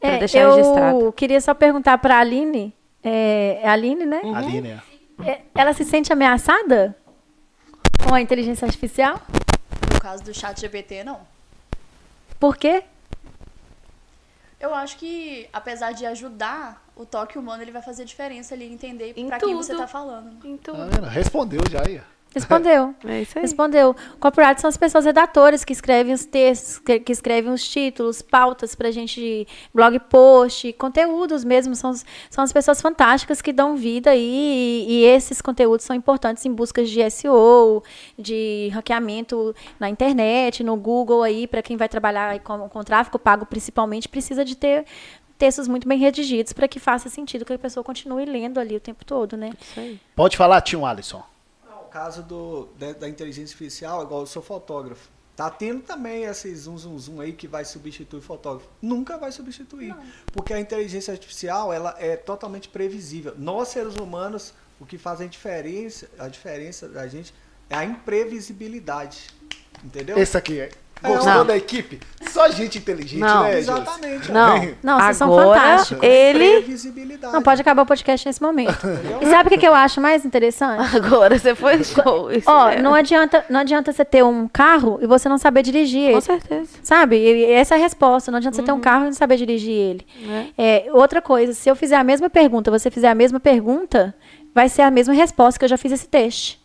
Pra 0.00 0.10
É, 0.10 0.18
deixar 0.18 0.40
eu 0.40 0.56
registrado. 0.56 1.12
queria 1.12 1.40
só 1.40 1.54
perguntar 1.54 1.98
para 1.98 2.16
a 2.16 2.20
Aline. 2.20 2.74
É, 3.04 3.60
é 3.62 3.68
a 3.68 3.72
Aline, 3.72 4.04
né? 4.04 4.20
Aline, 4.34 4.70
é. 4.70 5.30
É, 5.30 5.40
Ela 5.54 5.72
se 5.72 5.84
sente 5.84 6.12
ameaçada 6.12 6.96
com 8.06 8.14
a 8.14 8.20
inteligência 8.20 8.64
artificial? 8.66 9.20
No 9.92 10.00
caso 10.00 10.22
do 10.22 10.32
chat 10.34 10.60
GPT, 10.60 11.04
não. 11.04 11.20
Por 12.38 12.56
quê? 12.56 12.84
Eu 14.60 14.74
acho 14.74 14.96
que, 14.96 15.48
apesar 15.52 15.92
de 15.92 16.04
ajudar, 16.06 16.84
o 16.96 17.06
toque 17.06 17.38
humano 17.38 17.62
ele 17.62 17.70
vai 17.70 17.82
fazer 17.82 18.04
diferença 18.04 18.54
ali, 18.54 18.64
entender 18.72 19.12
Em 19.16 19.28
pra 19.28 19.38
quem 19.38 19.54
você 19.54 19.70
tudo. 19.72 19.80
tá 19.82 19.86
falando. 19.86 20.44
Em 20.44 20.56
tudo. 20.56 20.78
Tá 20.78 20.84
vendo? 20.86 21.06
Respondeu 21.06 21.60
já 21.70 21.80
aí. 21.86 22.00
Respondeu. 22.40 22.94
É 23.08 23.22
isso 23.22 23.38
aí. 23.38 23.42
Respondeu. 23.42 23.96
Copyright 24.20 24.60
são 24.60 24.68
as 24.68 24.76
pessoas 24.76 25.04
redatoras 25.04 25.64
que 25.64 25.72
escrevem 25.72 26.12
os 26.12 26.24
textos, 26.24 26.78
que, 26.78 27.00
que 27.00 27.12
escrevem 27.12 27.52
os 27.52 27.66
títulos, 27.66 28.20
pautas 28.20 28.74
pra 28.74 28.90
gente 28.90 29.20
de 29.20 29.46
blog 29.72 29.98
post, 30.00 30.72
conteúdos 30.74 31.44
mesmo. 31.44 31.74
São, 31.74 31.92
são 32.30 32.44
as 32.44 32.52
pessoas 32.52 32.80
fantásticas 32.80 33.40
que 33.40 33.52
dão 33.52 33.76
vida 33.76 34.10
aí. 34.10 34.18
E, 34.18 34.86
e 34.88 35.04
esses 35.04 35.40
conteúdos 35.40 35.86
são 35.86 35.94
importantes 35.94 36.44
em 36.44 36.52
buscas 36.52 36.88
de 36.90 37.08
SEO, 37.10 37.82
de 38.18 38.70
ranqueamento 38.72 39.54
na 39.78 39.88
internet, 39.88 40.62
no 40.62 40.76
Google 40.76 41.22
aí, 41.22 41.46
para 41.46 41.62
quem 41.62 41.76
vai 41.76 41.88
trabalhar 41.88 42.38
com, 42.40 42.68
com 42.68 42.82
tráfego 42.82 43.18
pago 43.18 43.46
principalmente, 43.46 44.08
precisa 44.08 44.44
de 44.44 44.56
ter 44.56 44.84
textos 45.38 45.68
muito 45.68 45.88
bem 45.88 45.98
redigidos 45.98 46.52
para 46.52 46.66
que 46.66 46.80
faça 46.80 47.08
sentido 47.08 47.44
que 47.44 47.52
a 47.52 47.58
pessoa 47.58 47.84
continue 47.84 48.24
lendo 48.24 48.58
ali 48.58 48.76
o 48.76 48.80
tempo 48.80 49.04
todo, 49.04 49.36
né? 49.36 49.52
Isso 49.60 49.80
aí. 49.80 50.00
Pode 50.14 50.36
falar, 50.36 50.60
tio 50.60 50.84
Alisson. 50.84 51.22
Caso 51.98 52.22
do, 52.22 52.68
da, 52.78 52.92
da 52.92 53.08
inteligência 53.08 53.52
artificial, 53.52 54.04
igual 54.04 54.20
eu 54.20 54.26
sou 54.26 54.40
fotógrafo. 54.40 55.08
Tá 55.34 55.50
tendo 55.50 55.82
também 55.82 56.22
esse 56.22 56.54
zoom, 56.54 56.78
zoom, 56.78 56.96
zoom 56.96 57.20
aí 57.20 57.32
que 57.32 57.48
vai 57.48 57.64
substituir 57.64 58.20
fotógrafo. 58.20 58.70
Nunca 58.80 59.18
vai 59.18 59.32
substituir. 59.32 59.92
Porque 60.32 60.54
a 60.54 60.60
inteligência 60.60 61.10
artificial, 61.10 61.72
ela 61.72 61.96
é 61.98 62.16
totalmente 62.16 62.68
previsível. 62.68 63.34
Nós, 63.36 63.70
seres 63.70 63.96
humanos, 63.96 64.54
o 64.78 64.86
que 64.86 64.96
faz 64.96 65.20
a 65.20 65.26
diferença, 65.26 66.08
a 66.20 66.28
diferença 66.28 66.88
da 66.88 67.08
gente 67.08 67.34
é 67.68 67.74
a 67.74 67.84
imprevisibilidade. 67.84 69.30
Entendeu? 69.82 70.16
Esse 70.18 70.36
aqui 70.36 70.60
é. 70.60 70.70
Gostou 71.02 71.32
Não. 71.32 71.46
da 71.46 71.56
equipe? 71.56 72.00
Só 72.30 72.48
gente 72.50 72.78
inteligente, 72.78 73.20
Não. 73.20 73.44
né? 73.44 73.58
Exatamente. 73.58 74.32
Não. 74.32 74.68
Não, 74.82 75.00
vocês 75.00 75.16
são 75.16 75.32
Agora, 75.32 75.60
fantásticos. 75.60 76.04
ele... 76.04 76.78
Não 77.32 77.42
pode 77.42 77.60
acabar 77.60 77.82
o 77.82 77.86
podcast 77.86 78.26
nesse 78.26 78.42
momento. 78.42 78.86
E 79.20 79.26
sabe 79.26 79.46
o 79.46 79.50
que, 79.50 79.58
que 79.58 79.66
eu 79.68 79.74
acho 79.74 80.00
mais 80.00 80.24
interessante? 80.24 80.84
Agora 80.96 81.38
você 81.38 81.54
foi 81.54 81.82
show. 81.84 82.28
Ó, 82.46 82.68
é. 82.70 82.82
não 82.82 82.94
adianta, 82.94 83.44
não 83.48 83.60
adianta 83.60 83.92
você 83.92 84.04
ter 84.04 84.24
um 84.24 84.48
carro 84.48 84.98
e 85.00 85.06
você 85.06 85.28
não 85.28 85.38
saber 85.38 85.62
dirigir 85.62 86.06
Com 86.06 86.12
ele. 86.16 86.20
certeza. 86.20 86.70
Sabe? 86.82 87.16
E 87.16 87.44
essa 87.44 87.74
é 87.74 87.78
a 87.78 87.80
resposta. 87.80 88.30
Não 88.30 88.38
adianta 88.38 88.56
você 88.56 88.62
ter 88.62 88.72
um 88.72 88.80
carro 88.80 89.02
e 89.04 89.06
não 89.06 89.12
saber 89.12 89.36
dirigir 89.36 89.72
ele. 89.74 90.06
É, 90.56 90.86
outra 90.92 91.22
coisa, 91.22 91.52
se 91.54 91.68
eu 91.68 91.76
fizer 91.76 91.96
a 91.96 92.04
mesma 92.04 92.28
pergunta, 92.28 92.70
você 92.70 92.90
fizer 92.90 93.08
a 93.08 93.14
mesma 93.14 93.38
pergunta, 93.38 94.14
vai 94.54 94.68
ser 94.68 94.82
a 94.82 94.90
mesma 94.90 95.14
resposta 95.14 95.58
que 95.58 95.64
eu 95.64 95.68
já 95.68 95.76
fiz 95.78 95.92
esse 95.92 96.08
teste. 96.08 96.58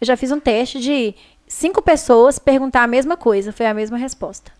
Eu 0.00 0.06
já 0.06 0.16
fiz 0.16 0.32
um 0.32 0.40
teste 0.40 0.80
de 0.80 1.14
cinco 1.52 1.82
pessoas 1.82 2.38
perguntar 2.38 2.84
a 2.84 2.86
mesma 2.86 3.16
coisa, 3.16 3.52
foi 3.52 3.66
a 3.66 3.74
mesma 3.74 3.98
resposta. 3.98 4.52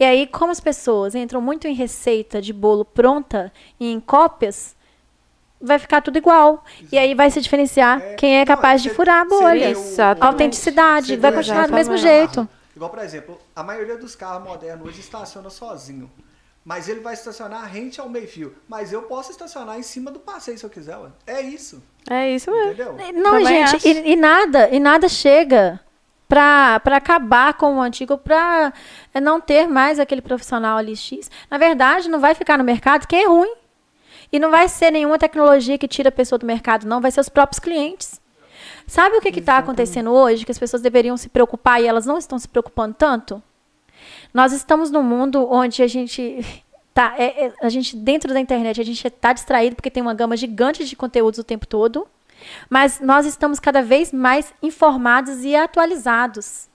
E 0.00 0.04
aí, 0.04 0.26
como 0.26 0.50
as 0.50 0.58
pessoas 0.58 1.14
entram 1.14 1.40
muito 1.40 1.68
em 1.68 1.74
receita 1.74 2.40
de 2.42 2.52
bolo 2.52 2.84
pronta 2.84 3.52
e 3.78 3.92
em 3.92 4.00
cópias, 4.00 4.74
vai 5.60 5.78
ficar 5.78 6.00
tudo 6.00 6.16
igual. 6.18 6.64
E 6.90 6.98
aí 6.98 7.14
vai 7.14 7.30
se 7.30 7.40
diferenciar 7.40 8.00
É, 8.00 8.14
quem 8.14 8.36
é 8.36 8.38
não, 8.40 8.46
capaz 8.46 8.82
de 8.82 8.88
você- 8.88 8.94
furar 8.96 9.20
a 9.20 9.24
bolha. 9.24 9.70
Exatamente. 9.70 10.24
Autenticidade, 10.26 11.06
Você 11.08 11.16
vai 11.16 11.32
continuar 11.32 11.68
do 11.68 11.74
mesmo 11.74 11.94
exatamente. 11.94 12.34
jeito. 12.34 12.48
Igual, 12.74 12.90
por 12.90 12.98
exemplo, 12.98 13.38
a 13.54 13.62
maioria 13.62 13.96
dos 13.96 14.16
carros 14.16 14.42
modernos 14.42 14.88
hoje 14.88 14.98
estaciona 15.00 15.48
sozinho. 15.48 16.10
Mas 16.64 16.88
ele 16.88 17.00
vai 17.00 17.12
estacionar 17.12 17.70
rente 17.70 18.00
ao 18.00 18.08
meio-fio. 18.08 18.56
Mas 18.66 18.92
eu 18.92 19.02
posso 19.02 19.30
estacionar 19.30 19.78
em 19.78 19.82
cima 19.82 20.10
do 20.10 20.18
passeio 20.18 20.56
se 20.56 20.64
eu 20.64 20.70
quiser, 20.70 20.96
ué. 20.96 21.10
É 21.26 21.40
isso. 21.42 21.82
É 22.08 22.30
isso 22.30 22.50
mesmo. 22.50 22.72
Entendeu? 22.72 23.22
Não, 23.22 23.32
Também 23.32 23.66
gente, 23.66 23.86
e, 23.86 24.12
e 24.12 24.16
nada, 24.16 24.68
e 24.70 24.80
nada 24.80 25.08
chega 25.08 25.78
pra 26.26 26.80
pra 26.80 26.96
acabar 26.96 27.52
com 27.54 27.76
o 27.76 27.82
antigo, 27.82 28.16
pra 28.16 28.72
não 29.22 29.40
ter 29.40 29.68
mais 29.68 30.00
aquele 30.00 30.22
profissional 30.22 30.78
ali 30.78 30.96
X. 30.96 31.30
Na 31.50 31.58
verdade, 31.58 32.08
não 32.08 32.18
vai 32.18 32.34
ficar 32.34 32.56
no 32.56 32.64
mercado 32.64 33.06
quem 33.06 33.24
é 33.24 33.28
ruim. 33.28 33.54
E 34.32 34.38
não 34.38 34.50
vai 34.50 34.68
ser 34.68 34.90
nenhuma 34.90 35.18
tecnologia 35.18 35.78
que 35.78 35.86
tira 35.86 36.08
a 36.08 36.12
pessoa 36.12 36.38
do 36.38 36.46
mercado, 36.46 36.86
não, 36.86 37.00
vai 37.00 37.10
ser 37.10 37.20
os 37.20 37.28
próprios 37.28 37.60
clientes. 37.60 38.20
Sabe 38.86 39.16
o 39.16 39.20
que 39.20 39.38
está 39.38 39.58
acontecendo 39.58 40.10
hoje? 40.10 40.44
Que 40.44 40.50
as 40.50 40.58
pessoas 40.58 40.82
deveriam 40.82 41.16
se 41.16 41.28
preocupar 41.28 41.80
e 41.80 41.86
elas 41.86 42.04
não 42.04 42.18
estão 42.18 42.38
se 42.38 42.48
preocupando 42.48 42.94
tanto? 42.94 43.42
Nós 44.32 44.52
estamos 44.52 44.90
num 44.90 45.02
mundo 45.02 45.46
onde 45.50 45.82
a 45.82 45.86
gente 45.86 46.44
tá, 46.92 47.14
é- 47.18 47.46
é- 47.46 47.52
a 47.60 47.68
gente 47.68 47.96
dentro 47.96 48.32
da 48.32 48.40
internet 48.40 48.80
a 48.80 48.84
gente 48.84 49.06
está 49.06 49.32
distraído 49.32 49.76
porque 49.76 49.90
tem 49.90 50.02
uma 50.02 50.14
gama 50.14 50.36
gigante 50.36 50.84
de 50.84 50.96
conteúdos 50.96 51.38
o 51.38 51.44
tempo 51.44 51.66
todo, 51.66 52.06
mas 52.70 53.00
nós 53.00 53.26
estamos 53.26 53.58
cada 53.58 53.82
vez 53.82 54.12
mais 54.12 54.52
informados 54.62 55.44
e 55.44 55.56
atualizados. 55.56 56.68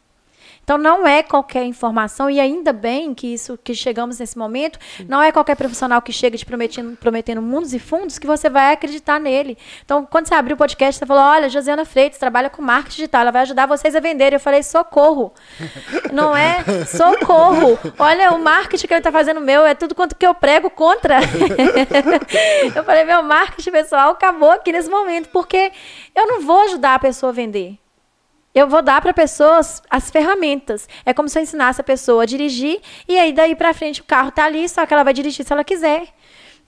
Então 0.70 0.78
não 0.78 1.08
é 1.08 1.24
qualquer 1.24 1.66
informação 1.66 2.30
e 2.30 2.40
ainda 2.40 2.72
bem 2.72 3.12
que 3.16 3.34
isso 3.34 3.58
que 3.64 3.74
chegamos 3.74 4.20
nesse 4.20 4.38
momento, 4.38 4.78
não 5.08 5.20
é 5.20 5.32
qualquer 5.32 5.56
profissional 5.56 6.00
que 6.00 6.12
chega 6.14 6.38
te 6.38 6.46
prometendo, 6.46 6.96
prometendo 6.96 7.42
mundos 7.42 7.74
e 7.74 7.80
fundos 7.80 8.20
que 8.20 8.28
você 8.28 8.52
vai 8.52 8.74
acreditar 8.74 9.20
nele. 9.20 9.58
Então, 9.84 10.06
quando 10.06 10.28
você 10.28 10.36
abriu 10.36 10.54
o 10.54 10.58
podcast, 10.60 11.00
você 11.00 11.08
falou: 11.08 11.24
"Olha, 11.24 11.50
Josiana 11.50 11.86
Freitas 11.86 12.20
trabalha 12.20 12.52
com 12.52 12.62
marketing 12.62 12.98
digital, 12.98 13.22
ela 13.22 13.32
vai 13.32 13.42
ajudar 13.42 13.66
vocês 13.66 13.96
a 13.96 14.00
vender". 14.00 14.32
Eu 14.32 14.40
falei: 14.40 14.62
"Socorro". 14.62 15.34
Não 16.14 16.38
é 16.38 16.64
socorro. 16.86 17.80
Olha, 17.98 18.32
o 18.34 18.38
marketing 18.38 18.86
que 18.86 18.94
ele 18.94 19.00
está 19.00 19.12
fazendo 19.12 19.42
meu 19.42 19.66
é 19.66 19.74
tudo 19.74 19.96
quanto 19.96 20.16
que 20.16 20.28
eu 20.28 20.36
prego 20.36 20.70
contra. 20.70 21.18
eu 22.76 22.84
falei: 22.84 23.06
"Meu 23.06 23.24
marketing 23.24 23.72
pessoal 23.72 24.12
acabou 24.12 24.52
aqui 24.52 24.72
nesse 24.72 24.88
momento, 24.88 25.30
porque 25.30 25.72
eu 26.14 26.28
não 26.28 26.42
vou 26.42 26.62
ajudar 26.66 26.94
a 26.94 27.00
pessoa 27.00 27.32
a 27.32 27.34
vender. 27.34 27.80
Eu 28.54 28.68
vou 28.68 28.82
dar 28.82 29.02
para 29.02 29.14
pessoas 29.14 29.82
as 29.90 30.10
ferramentas. 30.10 30.88
É 31.06 31.14
como 31.14 31.30
se 31.30 31.38
eu 31.38 31.44
ensinasse 31.44 31.80
a 31.80 31.84
pessoa 31.84 32.24
a 32.24 32.26
dirigir 32.26 32.82
e 33.08 33.18
aí 33.18 33.32
daí 33.32 33.56
para 33.56 33.74
frente 33.74 34.02
o 34.02 34.04
carro 34.04 34.32
tá 34.32 34.46
ali, 34.46 34.68
só 34.68 34.86
que 34.86 34.94
ela 34.94 35.04
vai 35.04 35.14
dirigir 35.14 35.46
se 35.46 35.54
ela 35.54 35.64
quiser. 35.64 36.08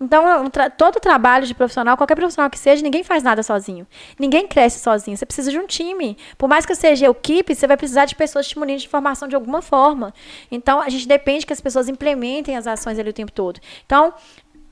Então, 0.02 0.50
todo 0.76 1.00
trabalho 1.00 1.46
de 1.46 1.54
profissional, 1.54 1.96
qualquer 1.96 2.16
profissional 2.16 2.50
que 2.50 2.58
seja, 2.58 2.82
ninguém 2.82 3.04
faz 3.04 3.22
nada 3.22 3.44
sozinho. 3.44 3.86
Ninguém 4.18 4.48
cresce 4.48 4.80
sozinho. 4.80 5.16
Você 5.16 5.28
precisa 5.28 5.52
de 5.52 5.60
um 5.60 5.68
time. 5.68 6.18
Por 6.40 6.50
mais 6.50 6.66
que 6.66 6.72
eu 6.72 6.76
seja 6.76 7.08
equipe, 7.08 7.54
você 7.54 7.68
vai 7.68 7.78
precisar 7.78 8.06
de 8.06 8.16
pessoas 8.16 8.48
te 8.48 8.58
munindo 8.58 8.80
de 8.80 8.88
informação 8.88 9.28
de 9.28 9.36
alguma 9.36 9.62
forma. 9.62 10.12
Então, 10.50 10.82
a 10.82 10.90
gente 10.90 11.08
depende 11.08 11.46
que 11.46 11.54
as 11.54 11.62
pessoas 11.62 11.88
implementem 11.88 12.58
as 12.58 12.66
ações 12.66 12.98
ali 12.98 13.12
o 13.12 13.14
tempo 13.14 13.32
todo. 13.32 13.60
Então, 13.86 14.12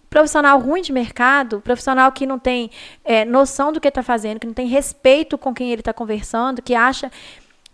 profissional 0.09 0.59
ruim 0.59 0.81
de 0.81 0.91
mercado, 0.91 1.61
profissional 1.61 2.11
que 2.11 2.25
não 2.25 2.39
tem 2.39 2.71
é, 3.03 3.23
noção 3.23 3.71
do 3.71 3.79
que 3.79 3.87
está 3.87 4.01
fazendo, 4.01 4.39
que 4.39 4.47
não 4.47 4.53
tem 4.53 4.67
respeito 4.67 5.37
com 5.37 5.53
quem 5.53 5.71
ele 5.71 5.81
está 5.81 5.93
conversando, 5.93 6.61
que 6.61 6.73
acha. 6.73 7.11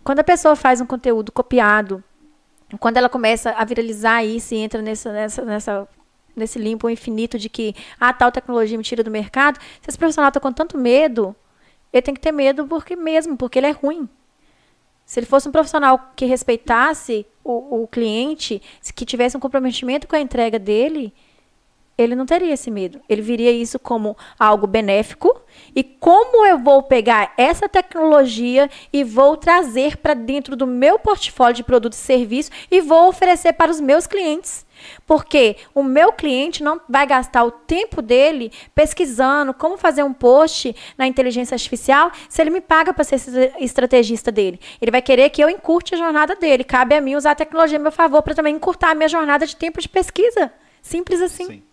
Quando 0.04 0.20
a 0.20 0.24
pessoa 0.24 0.54
faz 0.54 0.80
um 0.80 0.86
conteúdo 0.86 1.32
copiado, 1.32 2.04
quando 2.78 2.96
ela 2.96 3.08
começa 3.08 3.50
a 3.52 3.64
viralizar 3.64 4.24
isso 4.24 4.54
e 4.54 4.58
entra 4.58 4.82
nessa, 4.82 5.12
nessa, 5.12 5.44
nessa, 5.44 5.88
nesse 6.34 6.58
limbo 6.58 6.90
infinito 6.90 7.38
de 7.38 7.48
que 7.48 7.74
ah, 7.98 8.12
tal 8.12 8.30
tecnologia 8.30 8.76
me 8.76 8.84
tira 8.84 9.02
do 9.02 9.10
mercado, 9.10 9.58
se 9.80 9.88
esse 9.88 9.98
profissional 9.98 10.28
está 10.28 10.40
com 10.40 10.52
tanto 10.52 10.76
medo, 10.76 11.34
ele 11.92 12.02
tem 12.02 12.14
que 12.14 12.20
ter 12.20 12.32
medo 12.32 12.66
porque 12.66 12.94
mesmo, 12.94 13.36
porque 13.36 13.58
ele 13.58 13.68
é 13.68 13.70
ruim. 13.70 14.08
Se 15.04 15.20
ele 15.20 15.26
fosse 15.26 15.48
um 15.48 15.52
profissional 15.52 16.12
que 16.16 16.26
respeitasse 16.26 17.24
o, 17.44 17.82
o 17.82 17.86
cliente, 17.88 18.60
que 18.94 19.06
tivesse 19.06 19.36
um 19.36 19.40
comprometimento 19.40 20.08
com 20.08 20.16
a 20.16 20.20
entrega 20.20 20.58
dele, 20.58 21.14
ele 21.98 22.14
não 22.14 22.26
teria 22.26 22.52
esse 22.52 22.70
medo. 22.70 23.00
Ele 23.08 23.22
viria 23.22 23.50
isso 23.50 23.78
como 23.78 24.16
algo 24.38 24.66
benéfico. 24.66 25.40
E 25.74 25.82
como 25.82 26.44
eu 26.44 26.58
vou 26.58 26.82
pegar 26.82 27.32
essa 27.38 27.68
tecnologia 27.68 28.68
e 28.92 29.02
vou 29.02 29.36
trazer 29.36 29.96
para 29.96 30.12
dentro 30.12 30.54
do 30.54 30.66
meu 30.66 30.98
portfólio 30.98 31.56
de 31.56 31.64
produtos 31.64 31.98
e 31.98 32.02
serviços 32.02 32.52
e 32.70 32.80
vou 32.80 33.08
oferecer 33.08 33.54
para 33.54 33.70
os 33.70 33.80
meus 33.80 34.06
clientes. 34.06 34.66
Porque 35.06 35.56
o 35.74 35.82
meu 35.82 36.12
cliente 36.12 36.62
não 36.62 36.78
vai 36.86 37.06
gastar 37.06 37.44
o 37.44 37.50
tempo 37.50 38.02
dele 38.02 38.52
pesquisando 38.74 39.54
como 39.54 39.78
fazer 39.78 40.02
um 40.02 40.12
post 40.12 40.76
na 40.98 41.06
inteligência 41.06 41.54
artificial 41.54 42.12
se 42.28 42.42
ele 42.42 42.50
me 42.50 42.60
paga 42.60 42.92
para 42.92 43.04
ser 43.04 43.54
estrategista 43.58 44.30
dele. 44.30 44.60
Ele 44.82 44.90
vai 44.90 45.00
querer 45.00 45.30
que 45.30 45.42
eu 45.42 45.48
encurte 45.48 45.94
a 45.94 45.98
jornada 45.98 46.36
dele. 46.36 46.62
Cabe 46.62 46.94
a 46.94 47.00
mim 47.00 47.14
usar 47.14 47.30
a 47.30 47.36
tecnologia 47.36 47.78
a 47.78 47.82
meu 47.82 47.92
favor 47.92 48.20
para 48.20 48.34
também 48.34 48.54
encurtar 48.54 48.90
a 48.90 48.94
minha 48.94 49.08
jornada 49.08 49.46
de 49.46 49.56
tempo 49.56 49.80
de 49.80 49.88
pesquisa. 49.88 50.52
Simples 50.82 51.22
assim. 51.22 51.46
Sim. 51.46 51.65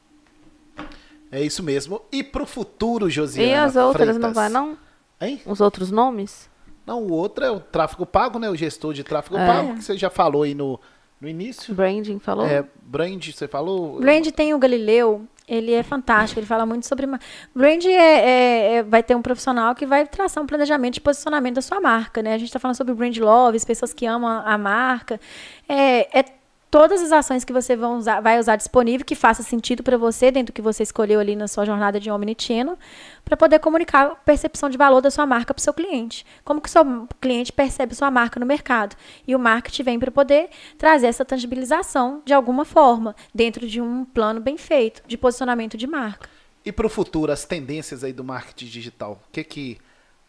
É 1.33 1.41
isso 1.41 1.63
mesmo. 1.63 1.99
E 2.11 2.23
pro 2.23 2.45
futuro, 2.45 3.09
Josiana 3.09 3.49
E 3.49 3.55
as 3.55 3.75
outras 3.75 4.05
Freitas? 4.09 4.21
não 4.21 4.33
vai, 4.33 4.49
não? 4.49 4.77
Hein? 5.19 5.41
Os 5.45 5.59
outros 5.59 5.89
nomes? 5.89 6.47
Não, 6.85 7.01
o 7.01 7.11
outro 7.11 7.43
é 7.43 7.49
o 7.49 7.59
tráfego 7.59 8.05
pago, 8.05 8.37
né? 8.37 8.49
O 8.49 8.55
gestor 8.55 8.93
de 8.93 9.03
tráfego 9.03 9.37
É. 9.37 9.47
pago, 9.47 9.73
que 9.75 9.83
você 9.83 9.97
já 9.97 10.09
falou 10.09 10.43
aí 10.43 10.53
no, 10.53 10.79
no 11.19 11.27
início. 11.27 11.73
Branding 11.73 12.19
falou? 12.19 12.45
É, 12.45 12.63
brand, 12.83 13.25
você 13.25 13.47
falou? 13.47 13.99
Brand 13.99 14.27
tem 14.27 14.53
o 14.53 14.59
Galileu, 14.59 15.25
ele 15.47 15.73
é 15.73 15.81
fantástico, 15.81 16.39
ele 16.39 16.45
fala 16.45 16.65
muito 16.65 16.85
sobre. 16.85 17.07
Brand 17.55 17.83
é, 17.85 17.89
é- 17.89 18.73
é- 18.75 18.83
vai 18.83 19.01
ter 19.01 19.15
um 19.15 19.21
profissional 19.21 19.73
que 19.73 19.85
vai 19.85 20.05
traçar 20.05 20.43
um 20.43 20.47
planejamento 20.47 20.95
de 20.95 21.01
posicionamento 21.01 21.55
da 21.55 21.61
sua 21.61 21.79
marca, 21.81 22.21
né? 22.21 22.33
A 22.33 22.37
gente 22.37 22.49
está 22.49 22.59
falando 22.59 22.75
sobre 22.75 22.93
brand 22.93 23.17
love, 23.17 23.55
as 23.57 23.65
pessoas 23.65 23.91
que 23.93 24.05
amam 24.05 24.29
a, 24.29 24.53
a 24.53 24.57
marca. 24.57 25.19
É, 25.67 26.19
é 26.19 26.25
todas 26.73 27.03
as 27.03 27.11
ações 27.11 27.43
que 27.43 27.53
você 27.53 27.75
vão 27.75 27.99
usar- 27.99 28.19
vai 28.19 28.39
usar 28.39 28.55
disponível, 28.55 29.05
que 29.05 29.13
faça 29.13 29.43
sentido 29.43 29.83
para 29.83 29.95
você, 29.95 30.31
dentro 30.31 30.51
do 30.51 30.55
que 30.55 30.61
você 30.61 30.81
escolheu 30.81 31.19
ali 31.19 31.35
na 31.35 31.47
sua 31.47 31.65
jornada 31.65 31.99
de 31.99 32.09
omnichannel, 32.09 32.79
para 33.23 33.37
poder 33.37 33.59
comunicar 33.59 34.07
a 34.07 34.15
percepção 34.15 34.71
de 34.71 34.75
valor 34.75 34.99
da 34.99 35.11
sua 35.11 35.23
marca 35.23 35.53
para 35.53 35.61
o 35.61 35.63
seu 35.63 35.71
cliente. 35.71 36.25
Como 36.43 36.59
que 36.59 36.67
o 36.67 36.71
seu 36.71 36.83
cliente 37.21 37.53
percebe 37.53 37.93
sua 37.93 38.09
marca 38.09 38.39
no 38.39 38.45
mercado. 38.47 38.95
E 39.27 39.35
o 39.35 39.39
marketing 39.39 39.83
vem 39.83 39.99
para 39.99 40.09
poder 40.09 40.49
trazer 40.75 41.05
essa 41.05 41.23
tangibilização 41.23 42.23
de 42.25 42.33
alguma 42.33 42.65
forma, 42.65 43.15
dentro 43.31 43.67
de 43.67 43.79
um 43.79 44.03
plano 44.03 44.41
bem 44.41 44.57
feito, 44.57 45.03
de 45.05 45.15
posicionamento 45.15 45.77
de 45.77 45.85
marca. 45.85 46.27
E 46.65 46.71
para 46.71 46.87
o 46.87 46.89
futuro, 46.89 47.31
as 47.31 47.45
tendências 47.45 48.03
aí 48.03 48.13
do 48.13 48.23
marketing 48.23 48.65
digital, 48.65 49.21
o 49.23 49.31
que 49.31 49.43
que 49.43 49.77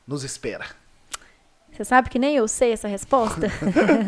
nos 0.06 0.22
espera? 0.24 0.66
Você 1.74 1.84
sabe 1.84 2.08
que 2.08 2.20
nem 2.20 2.36
eu 2.36 2.46
sei 2.46 2.72
essa 2.72 2.86
resposta? 2.86 3.48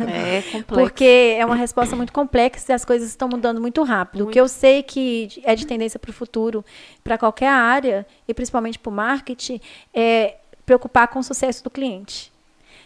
É 0.09 0.43
complexo. 0.43 0.67
Porque 0.67 1.37
é 1.37 1.45
uma 1.45 1.57
resposta 1.57 1.97
muito 1.97 2.13
complexa 2.13 2.73
e 2.73 2.75
as 2.75 2.85
coisas 2.85 3.09
estão 3.09 3.29
mudando 3.29 3.61
muito 3.61 3.83
rápido. 3.83 4.25
O 4.25 4.31
que 4.31 4.41
eu 4.41 4.47
sei 4.47 4.83
que 4.83 5.43
é 5.43 5.55
de 5.55 5.67
tendência 5.67 5.99
para 5.99 6.11
o 6.11 6.15
futuro, 6.15 6.65
para 7.03 7.19
qualquer 7.19 7.49
área, 7.49 8.07
e 8.29 8.33
principalmente 8.33 8.79
para 8.79 8.91
o 8.91 8.93
marketing, 8.93 9.61
é 9.93 10.37
preocupar 10.65 11.09
com 11.09 11.19
o 11.19 11.23
sucesso 11.23 11.65
do 11.65 11.71
cliente. 11.71 12.33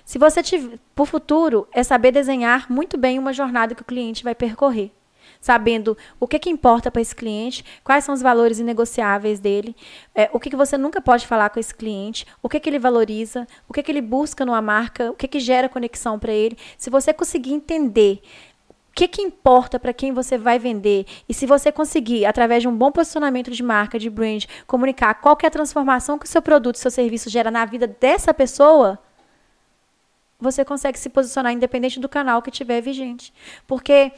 Se 0.05 0.19
você 0.19 0.43
tiver, 0.43 0.79
para 0.95 1.03
o 1.03 1.07
futuro, 1.07 1.69
é 1.73 1.83
saber 1.83 2.11
desenhar 2.11 2.71
muito 2.71 2.97
bem 2.97 3.19
uma 3.19 3.33
jornada 3.33 3.75
que 3.75 3.83
o 3.83 3.85
cliente 3.85 4.25
vai 4.25 4.35
percorrer. 4.35 4.91
Sabendo 5.41 5.97
o 6.19 6.29
que, 6.29 6.39
que 6.39 6.51
importa 6.51 6.91
para 6.91 7.01
esse 7.01 7.17
cliente, 7.17 7.65
quais 7.83 8.05
são 8.05 8.15
os 8.15 8.21
valores 8.21 8.59
inegociáveis 8.59 9.41
dele, 9.41 9.75
é, 10.15 10.29
o 10.35 10.39
que, 10.39 10.51
que 10.51 10.57
você 10.57 10.77
nunca 10.77 11.01
pode 11.01 11.27
falar 11.27 11.49
com 11.49 11.59
esse 11.59 11.75
cliente, 11.75 12.27
o 12.43 12.49
que, 12.49 12.61
que 12.61 12.69
ele 12.69 12.79
valoriza, 12.79 13.47
o 13.67 13.73
que, 13.73 13.83
que 13.83 13.91
ele 13.91 14.03
busca 14.03 14.45
numa 14.45 14.61
marca, 14.61 15.11
o 15.11 15.15
que, 15.15 15.27
que 15.27 15.41
gera 15.41 15.69
conexão 15.69 16.19
para 16.19 16.33
ele. 16.33 16.59
Se 16.77 16.91
você 16.91 17.13
conseguir 17.13 17.55
entender 17.55 18.21
o 18.91 18.93
que, 18.93 19.09
que 19.09 19.23
importa 19.23 19.79
para 19.79 19.93
quem 19.93 20.13
você 20.13 20.37
vai 20.37 20.59
vender. 20.59 21.07
E 21.29 21.33
se 21.33 21.47
você 21.47 21.71
conseguir, 21.71 22.27
através 22.27 22.63
de 22.63 22.69
um 22.69 22.77
bom 22.77 22.91
posicionamento 22.91 23.51
de 23.51 23.63
marca, 23.63 23.99
de 23.99 24.11
brand, 24.11 24.45
comunicar 24.67 25.15
qual 25.15 25.37
que 25.37 25.47
é 25.47 25.49
a 25.49 25.51
transformação 25.51 26.19
que 26.19 26.27
o 26.27 26.29
seu 26.29 26.43
produto, 26.43 26.77
seu 26.77 26.91
serviço 26.91 27.31
gera 27.31 27.51
na 27.51 27.65
vida 27.65 27.87
dessa 27.87 28.35
pessoa, 28.35 28.99
você 30.41 30.65
consegue 30.65 30.99
se 30.99 31.09
posicionar 31.09 31.53
independente 31.53 32.01
do 32.01 32.09
canal 32.09 32.43
que 32.43 32.51
tiver 32.51 32.81
vigente. 32.81 33.33
Porque 33.67 34.11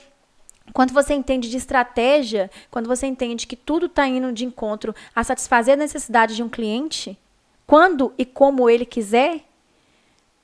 quando 0.72 0.92
você 0.92 1.14
entende 1.14 1.50
de 1.50 1.56
estratégia, 1.56 2.50
quando 2.70 2.86
você 2.86 3.06
entende 3.06 3.46
que 3.46 3.56
tudo 3.56 3.86
está 3.86 4.06
indo 4.06 4.32
de 4.32 4.44
encontro 4.44 4.94
a 5.14 5.22
satisfazer 5.22 5.74
a 5.74 5.76
necessidade 5.76 6.34
de 6.34 6.42
um 6.42 6.48
cliente, 6.48 7.18
quando 7.66 8.12
e 8.18 8.24
como 8.24 8.68
ele 8.68 8.84
quiser, 8.84 9.44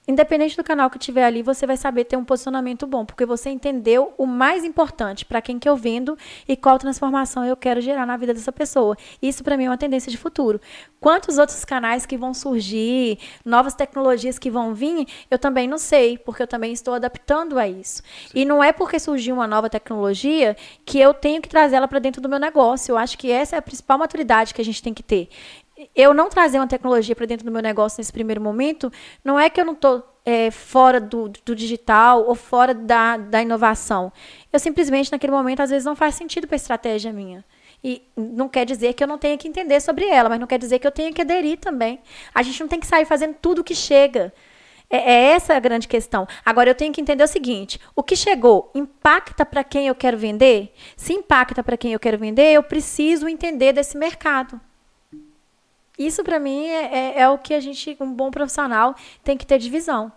independente 0.08 0.56
do 0.56 0.64
canal 0.64 0.88
que 0.88 0.98
tiver 0.98 1.24
ali, 1.24 1.42
você 1.42 1.66
vai 1.66 1.76
saber 1.76 2.04
ter 2.04 2.16
um 2.16 2.24
posicionamento 2.24 2.86
bom, 2.86 3.04
porque 3.04 3.26
você 3.26 3.50
entendeu 3.50 4.14
o 4.16 4.26
mais 4.26 4.64
importante 4.64 5.26
para 5.26 5.42
quem 5.42 5.58
que 5.58 5.68
eu 5.68 5.76
vendo 5.76 6.16
e 6.48 6.56
qual 6.56 6.78
transformação 6.78 7.44
eu 7.44 7.54
quero 7.54 7.82
gerar 7.82 8.06
na 8.06 8.16
vida 8.16 8.32
dessa 8.32 8.50
pessoa. 8.50 8.96
Isso 9.20 9.44
para 9.44 9.56
mim 9.56 9.64
é 9.64 9.68
uma 9.68 9.76
tendência 9.76 10.10
de 10.10 10.16
futuro. 10.16 10.58
Quantos 10.98 11.36
outros 11.36 11.62
canais 11.62 12.06
que 12.06 12.16
vão 12.16 12.32
surgir, 12.32 13.18
novas 13.44 13.74
tecnologias 13.74 14.38
que 14.38 14.50
vão 14.50 14.72
vir, 14.72 15.06
eu 15.30 15.38
também 15.38 15.68
não 15.68 15.78
sei, 15.78 16.16
porque 16.16 16.42
eu 16.42 16.46
também 16.46 16.72
estou 16.72 16.94
adaptando 16.94 17.58
a 17.58 17.68
isso. 17.68 18.02
E 18.34 18.46
não 18.46 18.64
é 18.64 18.72
porque 18.72 18.98
surgiu 18.98 19.34
uma 19.34 19.46
nova 19.46 19.68
tecnologia 19.68 20.56
que 20.86 20.98
eu 20.98 21.12
tenho 21.12 21.42
que 21.42 21.48
trazer 21.48 21.76
ela 21.76 21.86
para 21.86 21.98
dentro 21.98 22.22
do 22.22 22.28
meu 22.30 22.38
negócio. 22.38 22.92
Eu 22.92 22.96
acho 22.96 23.18
que 23.18 23.30
essa 23.30 23.56
é 23.56 23.58
a 23.58 23.62
principal 23.62 23.98
maturidade 23.98 24.54
que 24.54 24.62
a 24.62 24.64
gente 24.64 24.82
tem 24.82 24.94
que 24.94 25.02
ter 25.02 25.28
eu 25.94 26.12
não 26.12 26.28
trazer 26.28 26.58
uma 26.58 26.66
tecnologia 26.66 27.14
para 27.14 27.26
dentro 27.26 27.44
do 27.44 27.52
meu 27.52 27.62
negócio 27.62 28.00
nesse 28.00 28.12
primeiro 28.12 28.40
momento, 28.40 28.92
não 29.24 29.38
é 29.38 29.48
que 29.48 29.60
eu 29.60 29.64
não 29.64 29.74
estou 29.74 30.04
é, 30.24 30.50
fora 30.50 31.00
do, 31.00 31.28
do 31.28 31.54
digital 31.54 32.24
ou 32.26 32.34
fora 32.34 32.74
da, 32.74 33.16
da 33.16 33.40
inovação. 33.40 34.12
Eu 34.52 34.58
simplesmente, 34.58 35.12
naquele 35.12 35.32
momento, 35.32 35.60
às 35.60 35.70
vezes 35.70 35.84
não 35.84 35.96
faz 35.96 36.14
sentido 36.14 36.46
para 36.46 36.54
a 36.54 36.56
estratégia 36.56 37.12
minha. 37.12 37.44
E 37.82 38.02
não 38.16 38.48
quer 38.48 38.66
dizer 38.66 38.92
que 38.94 39.04
eu 39.04 39.08
não 39.08 39.18
tenha 39.18 39.38
que 39.38 39.46
entender 39.46 39.80
sobre 39.80 40.04
ela, 40.06 40.28
mas 40.28 40.40
não 40.40 40.46
quer 40.46 40.58
dizer 40.58 40.80
que 40.80 40.86
eu 40.86 40.90
tenha 40.90 41.12
que 41.12 41.22
aderir 41.22 41.58
também. 41.58 42.00
A 42.34 42.42
gente 42.42 42.60
não 42.60 42.68
tem 42.68 42.80
que 42.80 42.86
sair 42.86 43.04
fazendo 43.04 43.34
tudo 43.40 43.62
que 43.62 43.74
chega. 43.74 44.32
É, 44.90 44.96
é 44.96 45.24
essa 45.32 45.54
a 45.54 45.60
grande 45.60 45.86
questão. 45.86 46.26
Agora, 46.44 46.70
eu 46.70 46.74
tenho 46.74 46.92
que 46.92 47.00
entender 47.00 47.22
o 47.22 47.28
seguinte: 47.28 47.78
o 47.94 48.02
que 48.02 48.16
chegou 48.16 48.70
impacta 48.74 49.46
para 49.46 49.62
quem 49.62 49.86
eu 49.86 49.94
quero 49.94 50.18
vender? 50.18 50.74
Se 50.96 51.12
impacta 51.12 51.62
para 51.62 51.76
quem 51.76 51.92
eu 51.92 52.00
quero 52.00 52.18
vender, 52.18 52.52
eu 52.52 52.62
preciso 52.62 53.28
entender 53.28 53.72
desse 53.72 53.96
mercado. 53.96 54.60
Isso 55.98 56.22
para 56.22 56.38
mim 56.38 56.66
é, 56.66 56.84
é, 57.16 57.20
é, 57.22 57.28
o 57.28 57.38
que 57.38 57.52
a 57.54 57.60
gente, 57.60 57.96
um 58.00 58.12
bom 58.12 58.30
profissional, 58.30 58.94
tem 59.24 59.36
que 59.36 59.44
ter 59.46 59.58
de 59.58 59.68
visão. 59.68 60.12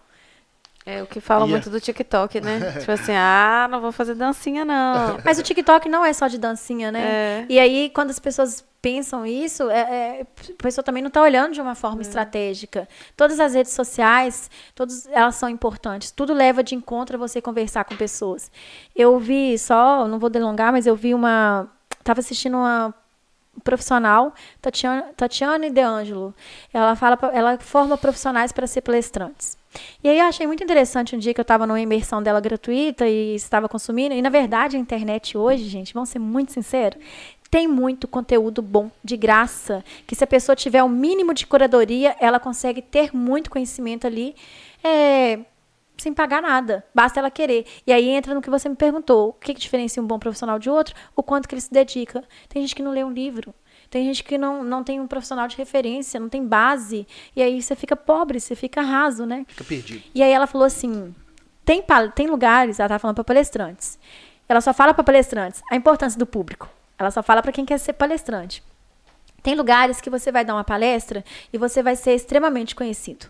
É 0.86 1.04
o 1.04 1.06
que 1.06 1.20
falam 1.22 1.48
Yeah. 1.48 1.52
muito 1.64 1.70
do 1.70 1.80
TikTok, 1.80 2.42
né? 2.42 2.60
tipo 2.80 2.92
assim, 2.92 3.14
ah, 3.16 3.68
não 3.70 3.80
vou 3.82 3.92
fazer 3.92 4.16
dancinha, 4.16 4.66
não. 4.66 5.20
Mas 5.26 5.38
o 5.38 5.44
TikTok 5.44 5.88
não 5.88 6.04
é 6.04 6.12
só 6.12 6.28
de 6.28 6.38
dancinha, 6.40 6.92
né? 6.92 7.02
É. 7.04 7.46
E 7.50 7.60
aí, 7.60 7.90
quando 7.94 8.10
as 8.10 8.18
pessoas 8.18 8.66
pensam 8.82 9.24
isso, 9.24 9.70
é, 9.70 9.80
é, 9.80 10.22
a 10.22 10.64
pessoa 10.64 10.84
também 10.84 11.04
não 11.04 11.10
está 11.10 11.22
olhando 11.22 11.54
de 11.54 11.62
uma 11.62 11.74
É. 11.74 11.76
forma 11.76 12.02
estratégica. 12.02 12.88
Todas 13.16 13.40
as 13.40 13.54
redes 13.54 13.74
sociais, 13.74 14.50
todas 14.74 15.06
elas 15.12 15.36
são 15.36 15.48
importantes. 15.50 16.10
Tudo 16.10 16.34
leva 16.34 16.64
de 16.64 16.74
encontro 16.74 17.16
a 17.16 17.20
você 17.20 17.40
conversar 17.40 17.84
com 17.86 17.96
pessoas. 17.96 18.52
Eu 18.96 19.20
vi 19.20 19.60
só, 19.60 20.08
não 20.08 20.18
vou 20.18 20.32
delongar, 20.32 20.72
mas 20.72 20.88
eu 20.88 20.96
vi 20.96 21.14
uma. 21.14 21.68
Estava 22.00 22.22
assistindo 22.22 22.58
uma 22.58 22.92
profissional, 23.64 24.34
Tatiana, 24.62 25.10
Tatiane 25.16 25.70
De 25.70 25.82
Angelo. 25.82 26.34
Ela 26.74 26.96
fala, 26.96 27.18
ela 27.34 27.58
forma 27.60 27.98
profissionais 27.98 28.52
para 28.52 28.68
ser 28.68 28.82
palestrantes. 28.82 29.58
E 30.04 30.10
aí 30.10 30.20
eu 30.20 30.26
achei 30.26 30.46
muito 30.46 30.64
interessante 30.64 31.16
um 31.16 31.20
dia 31.20 31.34
que 31.34 31.40
eu 31.40 31.44
estava 31.44 31.66
numa 31.66 31.80
imersão 31.80 32.22
dela 32.22 32.42
gratuita 32.42 33.08
e 33.08 33.36
estava 33.36 33.70
consumindo. 33.70 34.14
E 34.14 34.22
na 34.22 34.30
verdade 34.30 34.76
a 34.76 34.80
internet 34.80 35.38
hoje, 35.38 35.66
gente, 35.66 35.94
vamos 35.94 36.10
ser 36.10 36.20
muito 36.20 36.52
sinceros, 36.52 37.02
tem 37.50 37.68
muito 37.68 38.08
conteúdo 38.08 38.62
bom, 38.62 38.90
de 39.04 39.18
graça, 39.18 39.84
que 40.08 40.16
se 40.16 40.24
a 40.24 40.28
pessoa 40.28 40.56
tiver 40.56 40.82
o 40.84 40.90
mínimo 40.90 41.34
de 41.34 41.46
curadoria, 41.46 42.16
ela 42.20 42.40
consegue 42.40 42.82
ter 42.82 43.14
muito 43.14 43.50
conhecimento 43.50 44.08
ali, 44.08 44.34
é, 44.82 45.40
sem 46.02 46.14
pagar 46.14 46.42
nada. 46.42 46.86
Basta 46.94 47.20
ela 47.20 47.32
querer. 47.32 47.66
E 47.86 47.94
aí 47.94 48.10
entra 48.10 48.34
no 48.34 48.42
que 48.42 48.50
você 48.50 48.68
me 48.68 48.76
perguntou. 48.76 49.30
O 49.30 49.34
que, 49.34 49.54
que 49.54 49.60
diferencia 49.60 50.02
um 50.02 50.08
bom 50.08 50.20
profissional 50.20 50.60
de 50.60 50.70
outro? 50.70 50.96
O 51.16 51.24
quanto 51.24 51.48
que 51.48 51.56
ele 51.56 51.62
se 51.62 51.72
dedica. 51.72 52.24
Tem 52.50 52.62
gente 52.62 52.76
que 52.76 52.84
não 52.84 52.92
lê 52.92 53.04
um 53.04 53.12
livro. 53.12 53.54
Tem 53.90 54.06
gente 54.06 54.24
que 54.24 54.38
não, 54.38 54.64
não 54.64 54.84
tem 54.84 55.00
um 55.00 55.08
profissional 55.08 55.48
de 55.48 55.58
referência, 55.58 56.20
não 56.20 56.30
tem 56.30 56.46
base. 56.46 57.06
E 57.36 57.42
aí 57.42 57.62
você 57.62 57.76
fica 57.76 57.96
pobre, 57.96 58.40
você 58.40 58.56
fica 58.56 58.82
raso, 58.82 59.26
né? 59.26 59.46
Fica 59.48 59.64
perdido. 59.64 60.04
E 60.16 60.24
aí 60.24 60.32
ela 60.32 60.48
falou 60.48 60.66
assim: 60.66 61.14
tem, 61.66 61.84
tem 62.16 62.28
lugares, 62.28 62.80
ela 62.80 62.90
tá 62.90 63.00
falando 63.00 63.16
para 63.16 63.24
palestrantes. 63.24 64.00
Ela 64.48 64.62
só 64.62 64.74
fala 64.74 64.94
para 64.94 65.04
palestrantes 65.04 65.62
a 65.70 65.76
importância 65.76 66.18
do 66.18 66.26
público. 66.26 66.70
Ela 66.98 67.12
só 67.12 67.22
fala 67.22 67.42
para 67.42 67.52
quem 67.52 67.66
quer 67.66 67.78
ser 67.78 67.94
palestrante. 67.94 68.64
Tem 69.44 69.56
lugares 69.56 70.00
que 70.00 70.10
você 70.10 70.32
vai 70.32 70.46
dar 70.46 70.54
uma 70.54 70.64
palestra 70.64 71.24
e 71.52 71.58
você 71.58 71.82
vai 71.82 71.96
ser 71.96 72.14
extremamente 72.14 72.76
conhecido. 72.76 73.28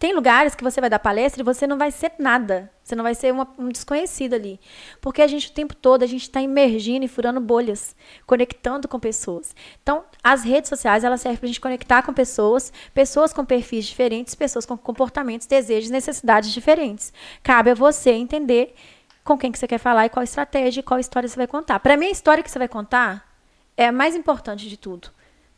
Tem 0.00 0.14
lugares 0.14 0.54
que 0.54 0.64
você 0.64 0.80
vai 0.80 0.88
dar 0.88 0.98
palestra 0.98 1.42
e 1.42 1.44
você 1.44 1.66
não 1.66 1.76
vai 1.76 1.90
ser 1.90 2.12
nada. 2.18 2.72
Você 2.82 2.96
não 2.96 3.02
vai 3.02 3.14
ser 3.14 3.30
uma- 3.34 3.52
um 3.58 3.68
desconhecido 3.68 4.32
ali. 4.32 4.58
Porque 4.98 5.20
a 5.20 5.26
gente, 5.26 5.50
o 5.50 5.52
tempo 5.52 5.76
todo, 5.76 6.02
a 6.02 6.06
gente 6.06 6.22
está 6.22 6.40
imergindo 6.40 7.04
e 7.04 7.08
furando 7.08 7.38
bolhas, 7.38 7.94
conectando 8.26 8.88
com 8.88 8.98
pessoas. 8.98 9.54
Então, 9.82 10.02
as 10.24 10.42
redes 10.42 10.70
sociais, 10.70 11.04
elas 11.04 11.20
servem 11.20 11.36
para 11.36 11.44
a 11.44 11.48
gente 11.48 11.60
conectar 11.60 12.02
com 12.02 12.14
pessoas, 12.14 12.72
pessoas 12.94 13.30
com 13.30 13.44
perfis 13.44 13.84
diferentes, 13.84 14.34
pessoas 14.34 14.64
com 14.64 14.74
comportamentos, 14.74 15.46
desejos, 15.46 15.90
necessidades 15.90 16.50
diferentes. 16.50 17.12
Cabe 17.42 17.72
a 17.72 17.74
você 17.74 18.10
entender 18.12 18.74
com 19.22 19.36
quem 19.36 19.52
que 19.52 19.58
você 19.58 19.68
quer 19.68 19.76
falar 19.76 20.06
e 20.06 20.08
qual 20.08 20.24
estratégia 20.24 20.80
e 20.80 20.82
qual 20.82 20.98
história 20.98 21.28
você 21.28 21.36
vai 21.36 21.46
contar. 21.46 21.78
Para 21.78 21.98
mim, 21.98 22.06
a 22.06 22.10
história 22.10 22.42
que 22.42 22.50
você 22.50 22.58
vai 22.58 22.68
contar 22.68 23.30
é 23.76 23.88
a 23.88 23.92
mais 23.92 24.16
importante 24.16 24.66
de 24.66 24.78
tudo. 24.78 25.10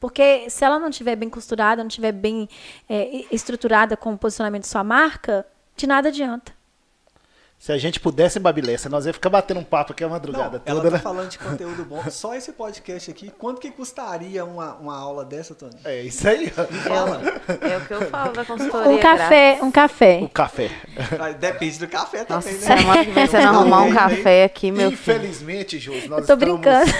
Porque 0.03 0.51
se 0.51 0.65
ela 0.65 0.81
não 0.81 0.89
estiver 0.89 1.15
bem 1.15 1.31
costurada, 1.31 1.81
não 1.81 1.87
estiver 1.87 2.11
bem 2.11 2.49
é, 2.89 3.25
estruturada 3.31 3.97
com 3.97 4.13
o 4.15 4.19
posicionamento 4.19 4.63
de 4.63 4.69
sua 4.69 4.83
marca, 4.83 5.47
de 5.77 5.87
nada 5.87 6.09
adianta. 6.09 6.51
Se 7.57 7.71
a 7.71 7.79
gente 7.79 8.01
pudesse, 8.01 8.41
Babilessa, 8.41 8.89
nós 8.89 9.07
ia 9.07 9.13
ficar 9.13 9.31
batendo 9.31 9.61
um 9.61 9.65
papo 9.65 9.93
aqui 9.93 10.03
a 10.03 10.09
madrugada 10.09 10.57
Não, 10.59 10.63
ela 10.67 10.81
toda, 10.81 10.91
tá 10.91 10.97
né? 10.97 11.01
falando 11.05 11.29
de 11.31 11.39
conteúdo 11.39 11.85
bom. 11.85 12.03
Só 12.11 12.35
esse 12.35 12.51
podcast 12.53 13.13
aqui, 13.13 13.31
quanto 13.31 13.61
que 13.61 13.71
custaria 13.71 14.45
uma, 14.45 14.75
uma 14.75 14.99
aula 14.99 15.25
dessa, 15.25 15.55
Tony? 15.55 15.77
É 15.85 16.03
isso 16.03 16.27
aí. 16.29 16.51
Fala. 16.51 17.23
É 17.61 17.77
o 17.77 17.87
que 17.87 17.95
eu 17.95 18.03
falo 18.11 18.33
da 18.33 18.45
consultoria. 18.45 18.91
Um 18.91 18.99
café, 18.99 19.59
um 19.63 19.69
O 19.69 19.73
café. 19.73 20.31
café. 20.35 20.71
Vai- 21.17 21.35
Depende 21.35 21.79
do 21.79 21.87
café 21.87 22.27
Nossa, 22.29 22.49
também, 22.51 22.61
né? 22.61 22.77
semana 22.77 23.05
que 23.05 23.11
vem 23.13 23.27
você 23.29 23.39
não 23.39 23.55
arrumar 23.61 23.83
um 23.83 23.95
café 23.95 24.43
aqui, 24.43 24.73
meu 24.73 24.91
filho. 24.91 24.95
Infelizmente, 25.17 25.79
Jus, 25.79 26.09
nós 26.09 26.29
Eu 26.29 26.37
tô 26.37 26.45
estamos 26.45 26.61
brincando. 26.61 26.91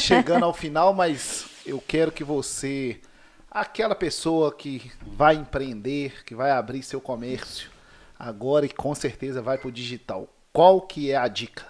chegando 0.00 0.44
ao 0.44 0.52
final, 0.52 0.92
mas 0.92 1.44
eu 1.64 1.82
quero 1.86 2.12
que 2.12 2.24
você, 2.24 3.00
aquela 3.50 3.94
pessoa 3.94 4.52
que 4.52 4.90
vai 5.00 5.34
empreender, 5.34 6.24
que 6.24 6.34
vai 6.34 6.50
abrir 6.50 6.82
seu 6.82 7.00
comércio 7.00 7.70
agora 8.18 8.66
e 8.66 8.68
com 8.68 8.94
certeza 8.94 9.42
vai 9.42 9.58
pro 9.58 9.72
digital, 9.72 10.28
qual 10.52 10.80
que 10.80 11.10
é 11.10 11.16
a 11.16 11.26
dica? 11.28 11.66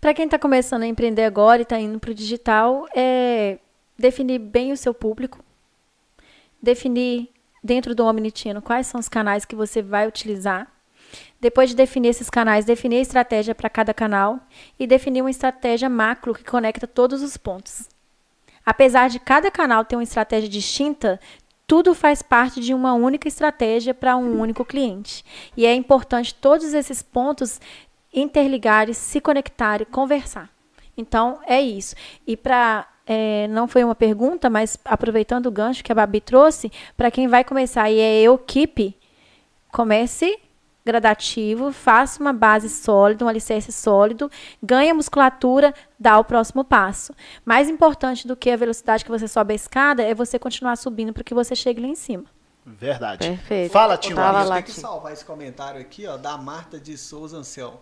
Para 0.00 0.14
quem 0.14 0.24
está 0.24 0.38
começando 0.38 0.82
a 0.82 0.86
empreender 0.86 1.24
agora 1.24 1.60
e 1.60 1.62
está 1.62 1.78
indo 1.78 2.00
para 2.00 2.10
o 2.10 2.14
digital, 2.14 2.86
é 2.94 3.58
definir 3.98 4.38
bem 4.38 4.72
o 4.72 4.76
seu 4.76 4.94
público, 4.94 5.44
definir 6.62 7.28
dentro 7.62 7.94
do 7.94 8.06
Omnitino 8.06 8.62
quais 8.62 8.86
são 8.86 8.98
os 8.98 9.08
canais 9.08 9.44
que 9.44 9.54
você 9.54 9.82
vai 9.82 10.08
utilizar, 10.08 10.72
Depois 11.40 11.70
de 11.70 11.76
definir 11.76 12.10
esses 12.10 12.30
canais, 12.30 12.64
definir 12.64 12.98
a 12.98 13.00
estratégia 13.00 13.54
para 13.54 13.70
cada 13.70 13.92
canal 13.92 14.38
e 14.78 14.86
definir 14.86 15.22
uma 15.22 15.30
estratégia 15.30 15.88
macro 15.88 16.34
que 16.34 16.44
conecta 16.44 16.86
todos 16.86 17.22
os 17.22 17.36
pontos. 17.36 17.88
Apesar 18.70 19.08
de 19.08 19.18
cada 19.18 19.50
canal 19.50 19.84
ter 19.84 19.96
uma 19.96 20.04
estratégia 20.04 20.48
distinta, 20.48 21.18
tudo 21.66 21.92
faz 21.92 22.22
parte 22.22 22.60
de 22.60 22.72
uma 22.72 22.94
única 22.94 23.26
estratégia 23.26 23.92
para 23.92 24.16
um 24.16 24.38
único 24.38 24.64
cliente. 24.64 25.24
E 25.56 25.66
é 25.66 25.74
importante 25.74 26.32
todos 26.32 26.72
esses 26.72 27.02
pontos 27.02 27.60
interligarem, 28.14 28.94
se 28.94 29.20
conectarem, 29.20 29.88
conversar. 29.90 30.48
Então, 30.96 31.40
é 31.48 31.60
isso. 31.60 31.96
E 32.24 32.36
para 32.36 32.86
é, 33.04 33.48
não 33.48 33.66
foi 33.66 33.82
uma 33.82 33.96
pergunta, 33.96 34.48
mas 34.48 34.78
aproveitando 34.84 35.46
o 35.46 35.50
gancho 35.50 35.82
que 35.82 35.90
a 35.90 35.94
Babi 35.96 36.20
trouxe, 36.20 36.70
para 36.96 37.10
quem 37.10 37.26
vai 37.26 37.42
começar 37.42 37.90
e 37.90 37.98
é 37.98 38.20
eu, 38.20 38.36
equipe, 38.36 38.96
comece 39.72 40.38
gradativo, 40.84 41.72
faça 41.72 42.20
uma 42.20 42.32
base 42.32 42.68
sólida, 42.68 43.24
um 43.24 43.28
alicerce 43.28 43.72
sólido, 43.72 44.30
ganha 44.62 44.94
musculatura, 44.94 45.74
dá 45.98 46.18
o 46.18 46.24
próximo 46.24 46.64
passo. 46.64 47.14
Mais 47.44 47.68
importante 47.68 48.26
do 48.26 48.36
que 48.36 48.50
a 48.50 48.56
velocidade 48.56 49.04
que 49.04 49.10
você 49.10 49.28
sobe 49.28 49.52
a 49.52 49.56
escada 49.56 50.02
é 50.02 50.14
você 50.14 50.38
continuar 50.38 50.76
subindo 50.76 51.12
para 51.12 51.24
que 51.24 51.34
você 51.34 51.54
chegue 51.54 51.80
lá 51.80 51.88
em 51.88 51.94
cima. 51.94 52.24
Verdade. 52.64 53.28
Perfeito. 53.28 53.72
Fala, 53.72 53.96
Tio. 53.96 54.16
Tenho 54.16 54.62
que 54.62 54.72
salvar 54.72 55.12
esse 55.12 55.24
comentário 55.24 55.80
aqui, 55.80 56.06
ó, 56.06 56.16
da 56.16 56.36
Marta 56.36 56.78
de 56.78 56.96
Souza 56.96 57.36
Anselmo. 57.36 57.80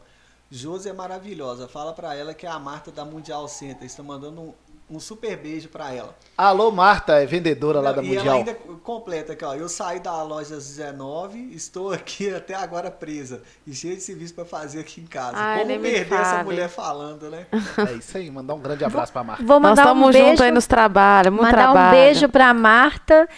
Josi 0.51 0.89
é 0.89 0.93
maravilhosa. 0.93 1.69
Fala 1.69 1.93
pra 1.93 2.15
ela 2.15 2.33
que 2.33 2.47
é 2.47 2.49
a 2.49 2.59
Marta 2.59 2.91
da 2.91 3.05
Mundial 3.05 3.47
Center. 3.49 3.85
Está 3.85 4.03
mandando 4.03 4.41
um, 4.41 4.55
um 4.91 4.99
super 4.99 5.37
beijo 5.37 5.69
pra 5.69 5.93
ela. 5.93 6.17
Alô, 6.37 6.71
Marta, 6.71 7.15
é 7.21 7.27
vendedora 7.27 7.81
lá 7.81 7.93
da 7.93 8.03
e 8.03 8.07
ela 8.07 8.17
Mundial. 8.17 8.37
ainda 8.39 8.55
completa 8.55 9.35
aqui, 9.35 9.45
ó. 9.45 9.55
Eu 9.55 9.69
saí 9.69 10.01
da 10.01 10.23
loja 10.23 10.57
às 10.57 10.67
19, 10.67 11.53
estou 11.55 11.93
aqui 11.93 12.33
até 12.35 12.55
agora 12.55 12.91
presa 12.91 13.43
e 13.67 13.75
cheio 13.75 13.95
de 13.97 14.03
serviço 14.03 14.35
pra 14.35 14.45
fazer 14.45 14.81
aqui 14.81 15.01
em 15.01 15.07
casa. 15.07 15.37
Ai, 15.37 15.61
Como 15.67 15.81
perder 15.81 16.13
essa 16.13 16.43
mulher 16.45 16.69
falando, 16.69 17.29
né? 17.31 17.47
É 17.89 17.93
isso 17.95 18.17
aí, 18.17 18.31
mandar 18.31 18.55
um 18.55 18.61
grande 18.61 18.85
abraço 18.85 19.13
pra 19.13 19.23
Marta. 19.23 19.45
Vou 19.45 19.61
Nós 19.61 19.71
mandar 19.71 19.83
um 19.83 19.85
estamos 19.95 20.13
beijo, 20.13 20.27
juntos 20.29 20.41
aí 20.41 20.51
nos 20.51 20.67
trabalhos, 20.67 21.31
muito 21.33 21.43
mandar 21.45 21.57
trabalho. 21.73 21.89
um 21.89 21.91
beijo 22.01 22.29
para 22.29 22.55
Marta, 22.55 23.29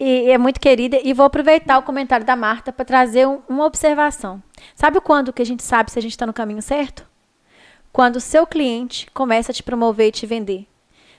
e 0.00 0.30
é 0.30 0.38
muito 0.38 0.60
querida, 0.60 0.98
e 1.02 1.12
vou 1.12 1.26
aproveitar 1.26 1.78
o 1.78 1.82
comentário 1.82 2.24
da 2.24 2.36
Marta 2.36 2.72
para 2.72 2.84
trazer 2.84 3.26
um- 3.26 3.40
uma 3.48 3.64
observação. 3.64 4.42
Sabe 4.74 5.00
quando 5.00 5.32
que 5.32 5.42
a 5.42 5.46
gente 5.46 5.62
sabe 5.62 5.90
se 5.90 5.98
a 5.98 6.02
gente 6.02 6.12
está 6.12 6.26
no 6.26 6.32
caminho 6.32 6.62
certo? 6.62 7.06
Quando 7.92 8.16
o 8.16 8.20
seu 8.20 8.46
cliente 8.46 9.06
começa 9.14 9.52
a 9.52 9.54
te 9.54 9.62
promover 9.62 10.08
e 10.08 10.12
te 10.12 10.26
vender. 10.26 10.66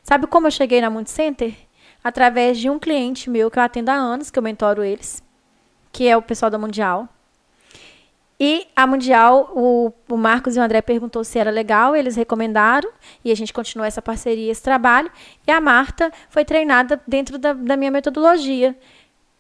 Sabe 0.08 0.26
como 0.26 0.48
eu 0.48 0.52
cheguei 0.52 0.80
na 0.80 0.90
Mundo 0.90 1.10
Center? 1.10 1.54
Através 2.02 2.58
de 2.58 2.70
um 2.70 2.80
cliente 2.80 3.30
meu 3.30 3.52
que 3.52 3.60
eu 3.60 3.64
atendo 3.64 3.92
há 3.92 3.94
anos, 3.94 4.32
que 4.32 4.40
eu 4.40 4.44
mentoro 4.44 4.82
eles, 4.82 5.22
que 5.92 6.08
é 6.08 6.16
o 6.16 6.22
pessoal 6.22 6.50
da 6.50 6.58
Mundial. 6.58 7.10
E 8.40 8.68
a 8.74 8.88
Mundial, 8.88 9.52
o, 9.54 9.92
o 10.08 10.16
Marcos 10.16 10.56
e 10.56 10.60
o 10.62 10.64
André 10.64 10.82
perguntou 10.82 11.26
se 11.26 11.38
era 11.38 11.52
legal, 11.52 11.94
eles 11.94 12.16
recomendaram, 12.16 12.90
e 13.22 13.34
a 13.34 13.36
gente 13.36 13.52
continuou 13.52 13.86
essa 13.86 14.02
parceria, 14.02 14.50
esse 14.50 14.64
trabalho. 14.64 15.12
E 15.46 15.52
a 15.52 15.60
Marta 15.60 16.10
foi 16.30 16.46
treinada 16.46 17.02
dentro 17.06 17.38
da, 17.38 17.52
da 17.52 17.76
minha 17.76 17.92
metodologia. 17.92 18.78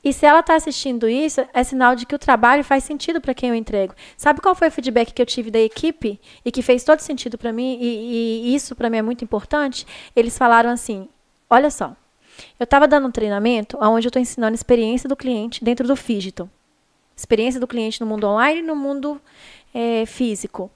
E 0.07 0.13
se 0.13 0.25
ela 0.25 0.39
está 0.39 0.55
assistindo 0.55 1.09
isso, 1.09 1.45
é 1.53 1.63
sinal 1.65 1.93
de 1.93 2.05
que 2.05 2.15
o 2.15 2.17
trabalho 2.17 2.63
faz 2.63 2.85
sentido 2.85 3.19
para 3.19 3.33
quem 3.33 3.49
eu 3.49 3.55
entrego. 3.55 3.93
Sabe 4.15 4.39
qual 4.39 4.55
foi 4.55 4.69
o 4.69 4.71
feedback 4.71 5.11
que 5.11 5.21
eu 5.21 5.25
tive 5.25 5.51
da 5.51 5.59
equipe 5.59 6.17
e 6.45 6.49
que 6.49 6.61
fez 6.61 6.85
todo 6.85 7.01
sentido 7.01 7.37
para 7.37 7.51
mim? 7.51 7.77
E, 7.81 8.47
e 8.47 8.55
isso 8.55 8.73
para 8.73 8.89
mim 8.89 8.99
é 8.99 9.01
muito 9.01 9.25
importante. 9.25 9.85
Eles 10.15 10.37
falaram 10.37 10.69
assim: 10.69 11.09
olha 11.49 11.69
só, 11.69 11.93
eu 12.57 12.63
estava 12.63 12.87
dando 12.87 13.09
um 13.09 13.11
treinamento 13.11 13.77
onde 13.81 14.07
eu 14.07 14.09
estou 14.09 14.21
ensinando 14.21 14.55
experiência 14.55 15.09
do 15.09 15.15
cliente 15.15 15.61
dentro 15.61 15.85
do 15.85 15.95
Fidgeton 15.97 16.47
experiência 17.17 17.59
do 17.59 17.65
cliente 17.65 17.99
no 17.99 18.05
mundo 18.05 18.27
online 18.27 18.59
e 18.59 18.63
no 18.63 18.75
mundo 18.75 19.19
eh, 19.73 20.05
físico. 20.05 20.69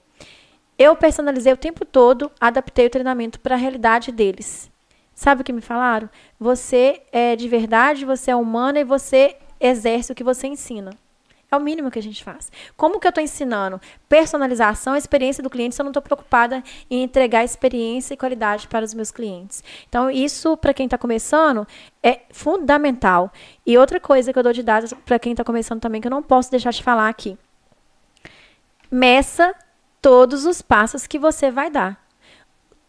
Eu 0.76 0.96
personalizei 0.96 1.52
o 1.52 1.56
tempo 1.56 1.84
todo, 1.84 2.32
adaptei 2.40 2.86
o 2.86 2.90
treinamento 2.90 3.38
para 3.38 3.54
a 3.54 3.58
realidade 3.58 4.10
deles. 4.10 4.71
Sabe 5.14 5.42
o 5.42 5.44
que 5.44 5.52
me 5.52 5.60
falaram? 5.60 6.08
Você 6.38 7.02
é 7.12 7.36
de 7.36 7.48
verdade, 7.48 8.04
você 8.04 8.30
é 8.30 8.36
humana 8.36 8.80
e 8.80 8.84
você 8.84 9.36
exerce 9.60 10.12
o 10.12 10.14
que 10.14 10.24
você 10.24 10.46
ensina. 10.46 10.90
É 11.52 11.56
o 11.56 11.60
mínimo 11.60 11.90
que 11.90 11.98
a 11.98 12.02
gente 12.02 12.24
faz. 12.24 12.50
Como 12.78 12.98
que 12.98 13.06
eu 13.06 13.10
estou 13.10 13.22
ensinando? 13.22 13.78
Personalização, 14.08 14.96
experiência 14.96 15.42
do 15.42 15.50
cliente, 15.50 15.74
se 15.74 15.82
eu 15.82 15.84
não 15.84 15.90
estou 15.90 16.02
preocupada 16.02 16.64
em 16.90 17.02
entregar 17.02 17.44
experiência 17.44 18.14
e 18.14 18.16
qualidade 18.16 18.66
para 18.66 18.82
os 18.82 18.94
meus 18.94 19.10
clientes. 19.10 19.62
Então, 19.86 20.10
isso, 20.10 20.56
para 20.56 20.72
quem 20.72 20.86
está 20.86 20.96
começando, 20.96 21.68
é 22.02 22.20
fundamental. 22.30 23.30
E 23.66 23.76
outra 23.76 24.00
coisa 24.00 24.32
que 24.32 24.38
eu 24.38 24.42
dou 24.42 24.52
de 24.54 24.62
dados 24.62 24.94
para 25.04 25.18
quem 25.18 25.32
está 25.32 25.44
começando 25.44 25.82
também, 25.82 26.00
que 26.00 26.06
eu 26.06 26.10
não 26.10 26.22
posso 26.22 26.50
deixar 26.50 26.70
de 26.70 26.82
falar 26.82 27.10
aqui. 27.10 27.36
Meça 28.90 29.54
todos 30.00 30.46
os 30.46 30.62
passos 30.62 31.06
que 31.06 31.18
você 31.18 31.50
vai 31.50 31.70
dar. 31.70 32.01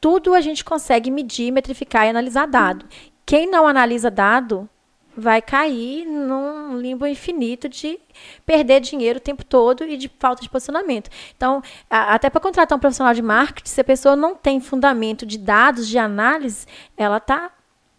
Tudo 0.04 0.34
a 0.34 0.42
gente 0.42 0.66
consegue 0.66 1.10
medir, 1.10 1.50
metrificar 1.50 2.06
e 2.06 2.10
analisar 2.10 2.46
dado. 2.46 2.86
Quem 3.26 3.50
não 3.50 3.66
analisa 3.66 4.12
dado 4.12 4.68
vai 5.16 5.42
cair 5.42 6.06
num 6.06 6.78
limbo 6.78 7.08
infinito 7.08 7.70
de 7.70 7.98
perder 8.46 8.82
dinheiro 8.82 9.20
o 9.20 9.22
tempo 9.22 9.46
todo 9.46 9.86
e 9.86 9.96
de 9.96 10.12
falta 10.20 10.42
de 10.42 10.50
posicionamento. 10.50 11.10
Então, 11.38 11.64
a- 11.90 12.16
até 12.16 12.30
para 12.30 12.42
contratar 12.42 12.78
um 12.78 12.82
profissional 12.82 13.14
de 13.14 13.22
marketing, 13.22 13.70
se 13.70 13.80
a 13.80 13.84
pessoa 13.86 14.14
não 14.14 14.36
tem 14.36 14.60
fundamento 14.60 15.26
de 15.26 15.38
dados, 15.38 15.88
de 15.88 15.98
análise, 15.98 16.68
ela 16.98 17.16
está 17.16 17.50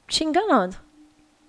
te 0.07 0.25
enganando. 0.25 0.77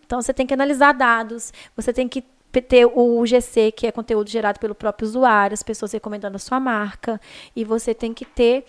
Então, 0.05 0.21
você 0.21 0.33
tem 0.33 0.47
que 0.47 0.53
analisar 0.53 0.93
dados, 0.93 1.51
você 1.75 1.91
tem 1.91 2.07
que 2.07 2.23
ter 2.61 2.85
o 2.85 3.25
GC, 3.25 3.73
que 3.73 3.85
é 3.85 3.91
conteúdo 3.91 4.29
gerado 4.29 4.57
pelo 4.61 4.73
próprio 4.73 5.05
usuário, 5.05 5.53
as 5.53 5.61
pessoas 5.61 5.91
recomendando 5.91 6.37
a 6.37 6.39
sua 6.39 6.57
marca, 6.57 7.19
e 7.53 7.65
você 7.65 7.93
tem 7.93 8.13
que 8.13 8.23
ter 8.23 8.63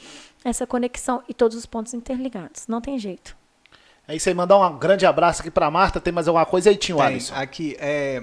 essa 0.48 0.66
conexão 0.66 1.22
e 1.28 1.34
todos 1.34 1.56
os 1.56 1.66
pontos 1.66 1.94
interligados. 1.94 2.66
Não 2.66 2.80
tem 2.80 2.98
jeito. 2.98 3.36
É 4.08 4.14
isso 4.14 4.28
aí, 4.28 4.34
mandar 4.34 4.58
um 4.58 4.78
grande 4.78 5.04
abraço 5.04 5.40
aqui 5.40 5.50
pra 5.50 5.70
Marta. 5.70 6.00
Tem 6.00 6.12
mais 6.12 6.28
alguma 6.28 6.46
coisa 6.46 6.70
aí, 6.70 6.76
Tem, 6.76 7.00
Alisson? 7.00 7.34
aqui, 7.34 7.76
é. 7.80 8.22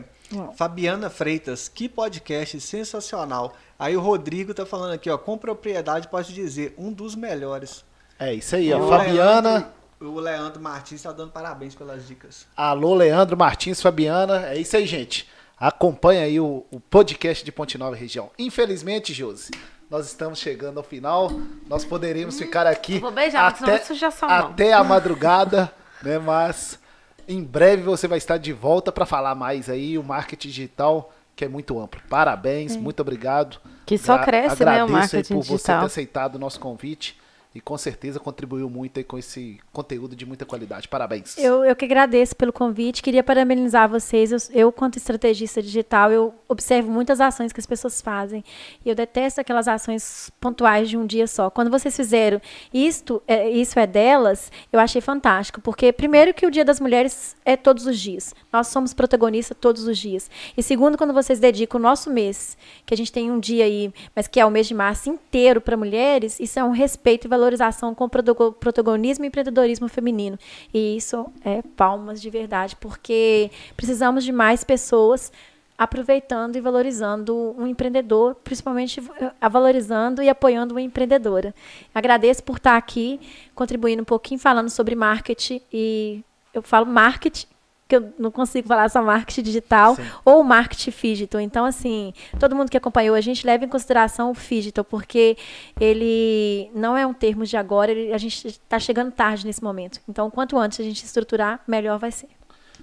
Fabiana 0.56 1.10
Freitas, 1.10 1.68
que 1.68 1.88
podcast 1.90 2.60
sensacional. 2.62 3.54
Aí 3.78 3.96
o 3.96 4.00
Rodrigo 4.02 4.54
tá 4.54 4.66
falando 4.66 4.94
aqui, 4.94 5.10
ó, 5.10 5.18
com 5.18 5.38
propriedade 5.38 6.08
posso 6.08 6.32
dizer, 6.34 6.74
um 6.78 6.92
dos 6.92 7.14
melhores. 7.16 7.84
É 8.18 8.34
isso 8.34 8.56
aí, 8.56 8.74
ó. 8.74 8.80
O 8.80 8.88
Fabiana. 8.90 9.50
Leandro- 9.52 9.84
o 10.00 10.20
Leandro 10.20 10.62
Martins 10.62 11.02
tá 11.02 11.12
dando 11.12 11.32
parabéns 11.32 11.76
pelas 11.76 12.08
dicas. 12.08 12.48
Alô, 12.58 12.94
Leandro 12.96 13.38
Martins, 13.38 13.82
Fabiana. 13.82 14.48
É 14.48 14.58
isso 14.58 14.76
aí, 14.76 14.86
gente. 14.86 15.30
Acompanha 15.60 16.24
aí 16.24 16.40
o, 16.40 16.66
o 16.72 16.80
podcast 16.80 17.44
de 17.46 17.52
Ponte 17.52 17.78
Nova 17.78 17.96
Região. 17.96 18.32
Infelizmente, 18.40 19.14
Josi, 19.14 19.52
nós 19.94 20.08
estamos 20.08 20.40
chegando 20.40 20.80
ao 20.80 20.84
final. 20.84 21.32
Nós 21.68 21.86
poderíamos 21.86 22.36
ficar 22.36 22.66
aqui 22.66 23.00
beijar, 23.14 23.50
até, 23.50 23.80
até 24.28 24.74
a 24.74 24.84
madrugada, 24.84 25.72
né? 26.02 26.18
Mas 26.18 26.80
em 27.28 27.44
breve 27.44 27.84
você 27.84 28.08
vai 28.08 28.18
estar 28.18 28.38
de 28.38 28.52
volta 28.52 28.92
para 28.92 29.06
falar 29.06 29.36
mais 29.36 29.70
aí 29.70 29.96
o 29.96 30.04
marketing 30.04 30.48
digital, 30.48 31.14
que 31.36 31.46
é 31.46 31.48
muito 31.48 31.80
amplo. 31.80 32.02
Parabéns, 32.10 32.76
muito 32.76 33.02
obrigado. 33.02 33.60
Que 33.86 33.96
só 33.96 34.16
Gra- 34.16 34.26
cresce, 34.26 34.66
né, 34.66 34.72
o 34.84 34.86
agradeço 34.86 34.86
aí 34.86 34.92
marketing 35.00 35.34
por 35.36 35.44
você 35.44 35.54
digital. 35.54 35.80
ter 35.82 35.86
aceitado 35.86 36.36
o 36.36 36.40
nosso 36.40 36.60
convite 36.60 37.16
e 37.56 37.62
com 37.62 37.78
certeza 37.78 38.20
contribuiu 38.20 38.68
muito 38.68 38.98
aí 38.98 39.04
com 39.04 39.18
esse 39.18 39.60
conteúdo 39.72 40.16
de 40.16 40.26
muita 40.26 40.44
qualidade. 40.44 40.88
Parabéns. 40.88 41.38
Eu, 41.38 41.64
eu 41.64 41.76
que 41.76 41.86
agradeço 41.86 42.36
pelo 42.36 42.52
convite. 42.52 43.04
Queria 43.04 43.24
parabenizar 43.24 43.88
vocês. 43.88 44.32
Eu, 44.32 44.40
eu, 44.52 44.72
quanto 44.72 44.98
estrategista 44.98 45.62
digital, 45.62 46.12
eu 46.12 46.34
observo 46.54 46.90
muitas 46.90 47.20
ações 47.20 47.52
que 47.52 47.60
as 47.60 47.66
pessoas 47.66 48.02
fazem. 48.02 48.44
E 48.86 48.90
eu 48.90 48.96
detesto 48.96 49.42
aquelas 49.42 49.68
ações 49.68 50.32
pontuais 50.40 50.90
de 50.90 50.98
um 50.98 51.06
dia 51.06 51.28
só. 51.28 51.50
Quando 51.50 51.70
vocês 51.70 51.96
fizeram 51.96 52.42
isto, 52.74 53.22
é, 53.28 53.50
isso 53.50 53.78
é 53.78 53.86
delas, 53.86 54.52
eu 54.72 54.80
achei 54.80 55.02
fantástico. 55.02 55.60
Porque, 55.62 55.92
primeiro, 55.92 56.34
que 56.34 56.46
o 56.46 56.52
Dia 56.52 56.64
das 56.64 56.80
Mulheres 56.80 57.36
é 57.44 57.58
todos 57.58 57.86
os 57.86 58.00
dias. 58.00 58.34
Nós 58.52 58.68
somos 58.68 58.94
protagonistas 58.94 59.58
todos 59.60 59.86
os 59.88 59.98
dias. 59.98 60.30
E 60.56 60.64
segundo, 60.64 60.98
quando 60.98 61.14
vocês 61.14 61.40
dedicam 61.40 61.80
o 61.80 61.84
nosso 61.84 62.10
mês, 62.10 62.58
que 62.86 62.94
a 62.94 62.98
gente 62.98 63.12
tem 63.12 63.32
um 63.32 63.40
dia 63.40 63.66
aí, 63.66 63.94
mas 64.16 64.28
que 64.28 64.40
é 64.40 64.46
o 64.46 64.52
mês 64.52 64.68
de 64.68 64.74
março 64.74 65.10
inteiro 65.10 65.60
para 65.60 65.76
mulheres, 65.76 66.40
isso 66.40 66.60
é 66.60 66.64
um 66.64 66.72
respeito 66.72 67.26
e 67.26 67.30
valorização 67.30 67.94
com 67.94 68.06
o 68.06 68.10
protago- 68.10 68.54
protagonismo 68.54 69.26
e 69.26 69.28
empreendedorismo 69.28 69.88
feminino. 69.88 70.38
E 70.74 70.96
isso 70.96 71.26
é 71.44 71.62
palmas 71.76 72.22
de 72.22 72.30
verdade, 72.30 72.76
porque 72.76 73.50
precisamos 73.76 74.24
de 74.24 74.32
mais 74.32 74.64
pessoas 74.64 75.32
aproveitando 75.78 76.56
e 76.56 76.62
valorizando 76.62 77.56
um 77.58 77.66
empreendedor, 77.68 78.36
principalmente 78.44 79.02
valorizando 79.50 80.22
e 80.22 80.30
apoiando 80.30 80.74
uma 80.74 80.82
empreendedora. 80.82 81.54
Agradeço 81.94 82.44
por 82.44 82.58
estar 82.58 82.78
aqui, 82.78 83.20
contribuindo 83.56 84.02
um 84.02 84.06
pouquinho, 84.06 84.40
falando 84.40 84.70
sobre 84.70 84.96
marketing 84.96 85.62
e 85.72 86.24
eu 86.54 86.62
falo 86.62 86.86
marketing 86.86 87.48
que 87.86 87.98
eu 87.98 88.14
não 88.18 88.32
consigo 88.32 88.68
falar 88.68 88.90
só 88.90 89.04
marketing 89.04 89.42
digital 89.44 89.96
Sim. 89.96 90.04
ou 90.24 90.42
marketing 90.42 90.92
digital. 90.92 91.42
Então, 91.42 91.66
assim, 91.66 92.14
todo 92.40 92.56
mundo 92.56 92.70
que 92.72 92.78
acompanhou 92.78 93.14
a 93.16 93.20
gente 93.22 93.46
leva 93.46 93.66
em 93.66 93.68
consideração 93.68 94.32
o 94.32 94.34
digital, 94.34 94.86
porque 94.86 95.36
ele 95.80 96.72
não 96.74 96.96
é 96.96 97.06
um 97.06 97.14
termo 97.14 97.46
de 97.46 97.58
agora, 97.58 97.92
ele- 97.92 98.14
a 98.14 98.18
gente 98.18 98.48
está 98.48 98.80
chegando 98.80 99.12
tarde 99.12 99.46
nesse 99.46 99.62
momento. 99.62 100.00
Então, 100.08 100.32
quanto 100.32 100.58
antes 100.58 100.80
a 100.80 100.84
gente 100.84 101.04
estruturar, 101.04 101.60
melhor 101.68 102.00
vai 102.00 102.12
ser. 102.12 102.30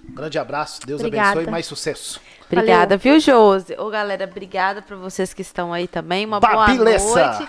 Um 0.09 0.13
grande 0.13 0.37
abraço, 0.37 0.81
Deus 0.85 0.99
Obrigada. 1.01 1.29
abençoe 1.29 1.47
e 1.47 1.51
mais 1.51 1.65
sucesso. 1.65 2.19
Obrigada, 2.51 2.97
viu, 2.97 3.19
Josi? 3.19 3.75
Ô, 3.77 3.89
galera, 3.89 4.25
obrigada 4.25 4.81
pra 4.81 4.95
vocês 4.97 5.33
que 5.33 5.41
estão 5.41 5.71
aí 5.71 5.87
também. 5.87 6.25
Uma 6.25 6.39
boa 6.39 6.67
noite. 6.67 7.47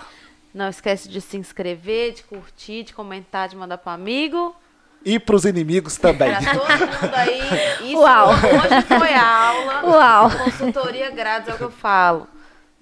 Não 0.53 0.69
esquece 0.69 1.09
de 1.09 1.19
se 1.19 1.35
inscrever, 1.35 2.13
de 2.13 2.23
curtir, 2.23 2.83
de 2.83 2.93
comentar, 2.93 3.49
de 3.49 3.55
mandar 3.55 3.77
pro 3.79 3.91
amigo. 3.91 4.55
E 5.03 5.19
pros 5.19 5.43
inimigos 5.43 5.97
também. 5.97 6.31
Pra 6.31 6.53
todo 6.53 7.01
mundo 7.01 7.15
aí. 7.15 7.41
Isso 7.91 7.97
Uau. 7.97 8.29
hoje 8.29 8.81
foi 8.99 9.13
aula. 9.13 9.85
Uau. 9.85 10.31
Consultoria 10.31 11.09
grátis, 11.11 11.49
é 11.49 11.53
o 11.53 11.57
que 11.57 11.63
eu 11.63 11.71
falo. 11.71 12.27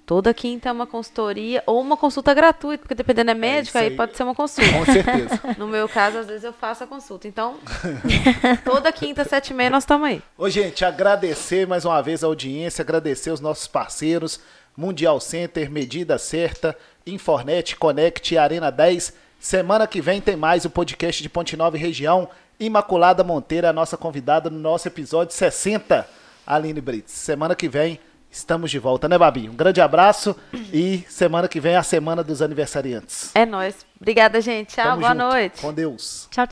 Toda 0.04 0.34
quinta 0.34 0.68
é 0.68 0.72
uma 0.72 0.86
consultoria 0.86 1.62
ou 1.64 1.80
uma 1.80 1.96
consulta 1.96 2.34
gratuita, 2.34 2.82
porque 2.82 2.94
dependendo 2.94 3.30
é 3.30 3.34
médico, 3.34 3.68
isso 3.68 3.78
aí 3.78 3.86
aí. 3.86 3.96
pode 3.96 4.16
ser 4.16 4.24
uma 4.24 4.34
consulta. 4.34 4.72
Com 4.72 4.84
certeza. 4.84 5.40
No 5.56 5.68
meu 5.68 5.88
caso, 5.88 6.18
às 6.18 6.26
vezes 6.26 6.44
eu 6.44 6.52
faço 6.52 6.82
a 6.82 6.86
consulta. 6.86 7.28
Então, 7.28 7.56
toda 8.64 8.92
quinta, 8.92 9.24
sete 9.24 9.50
e 9.50 9.54
meia, 9.54 9.70
nós 9.70 9.84
estamos 9.84 10.08
aí. 10.08 10.22
Ô, 10.36 10.48
gente, 10.48 10.84
agradecer 10.84 11.66
mais 11.66 11.84
uma 11.84 12.00
vez 12.02 12.24
a 12.24 12.26
audiência, 12.26 12.82
agradecer 12.82 13.30
os 13.30 13.40
nossos 13.40 13.66
parceiros, 13.68 14.40
Mundial 14.76 15.20
Center, 15.20 15.70
Medida 15.70 16.18
Certa, 16.18 16.76
Infornet, 17.06 17.76
Connect, 17.76 18.36
Arena 18.36 18.70
10. 18.70 19.14
Semana 19.38 19.86
que 19.86 20.00
vem 20.00 20.20
tem 20.20 20.36
mais 20.36 20.64
o 20.64 20.70
podcast 20.70 21.22
de 21.22 21.28
Ponte 21.28 21.56
Nova 21.56 21.76
e 21.76 21.80
Região. 21.80 22.28
Imaculada 22.58 23.22
Monteira, 23.22 23.70
a 23.70 23.72
nossa 23.72 23.96
convidada 23.96 24.50
no 24.50 24.58
nosso 24.58 24.88
episódio 24.88 25.34
60, 25.34 26.06
Aline 26.46 26.80
Brits. 26.80 27.12
Semana 27.12 27.54
que 27.54 27.68
vem 27.68 28.00
estamos 28.32 28.70
de 28.70 28.78
volta, 28.78 29.08
né, 29.08 29.16
Babi? 29.18 29.48
Um 29.48 29.54
grande 29.54 29.80
abraço 29.80 30.34
e 30.72 31.04
semana 31.08 31.46
que 31.46 31.60
vem 31.60 31.74
é 31.74 31.76
a 31.76 31.82
semana 31.82 32.24
dos 32.24 32.40
aniversariantes. 32.42 33.30
É 33.34 33.44
nóis. 33.46 33.86
Obrigada, 34.00 34.40
gente. 34.40 34.74
Tchau, 34.74 34.84
Tamo 34.84 35.00
boa 35.02 35.12
junto. 35.12 35.22
noite. 35.22 35.60
Com 35.60 35.72
Deus. 35.72 36.26
Tchau, 36.30 36.46
tchau. 36.46 36.51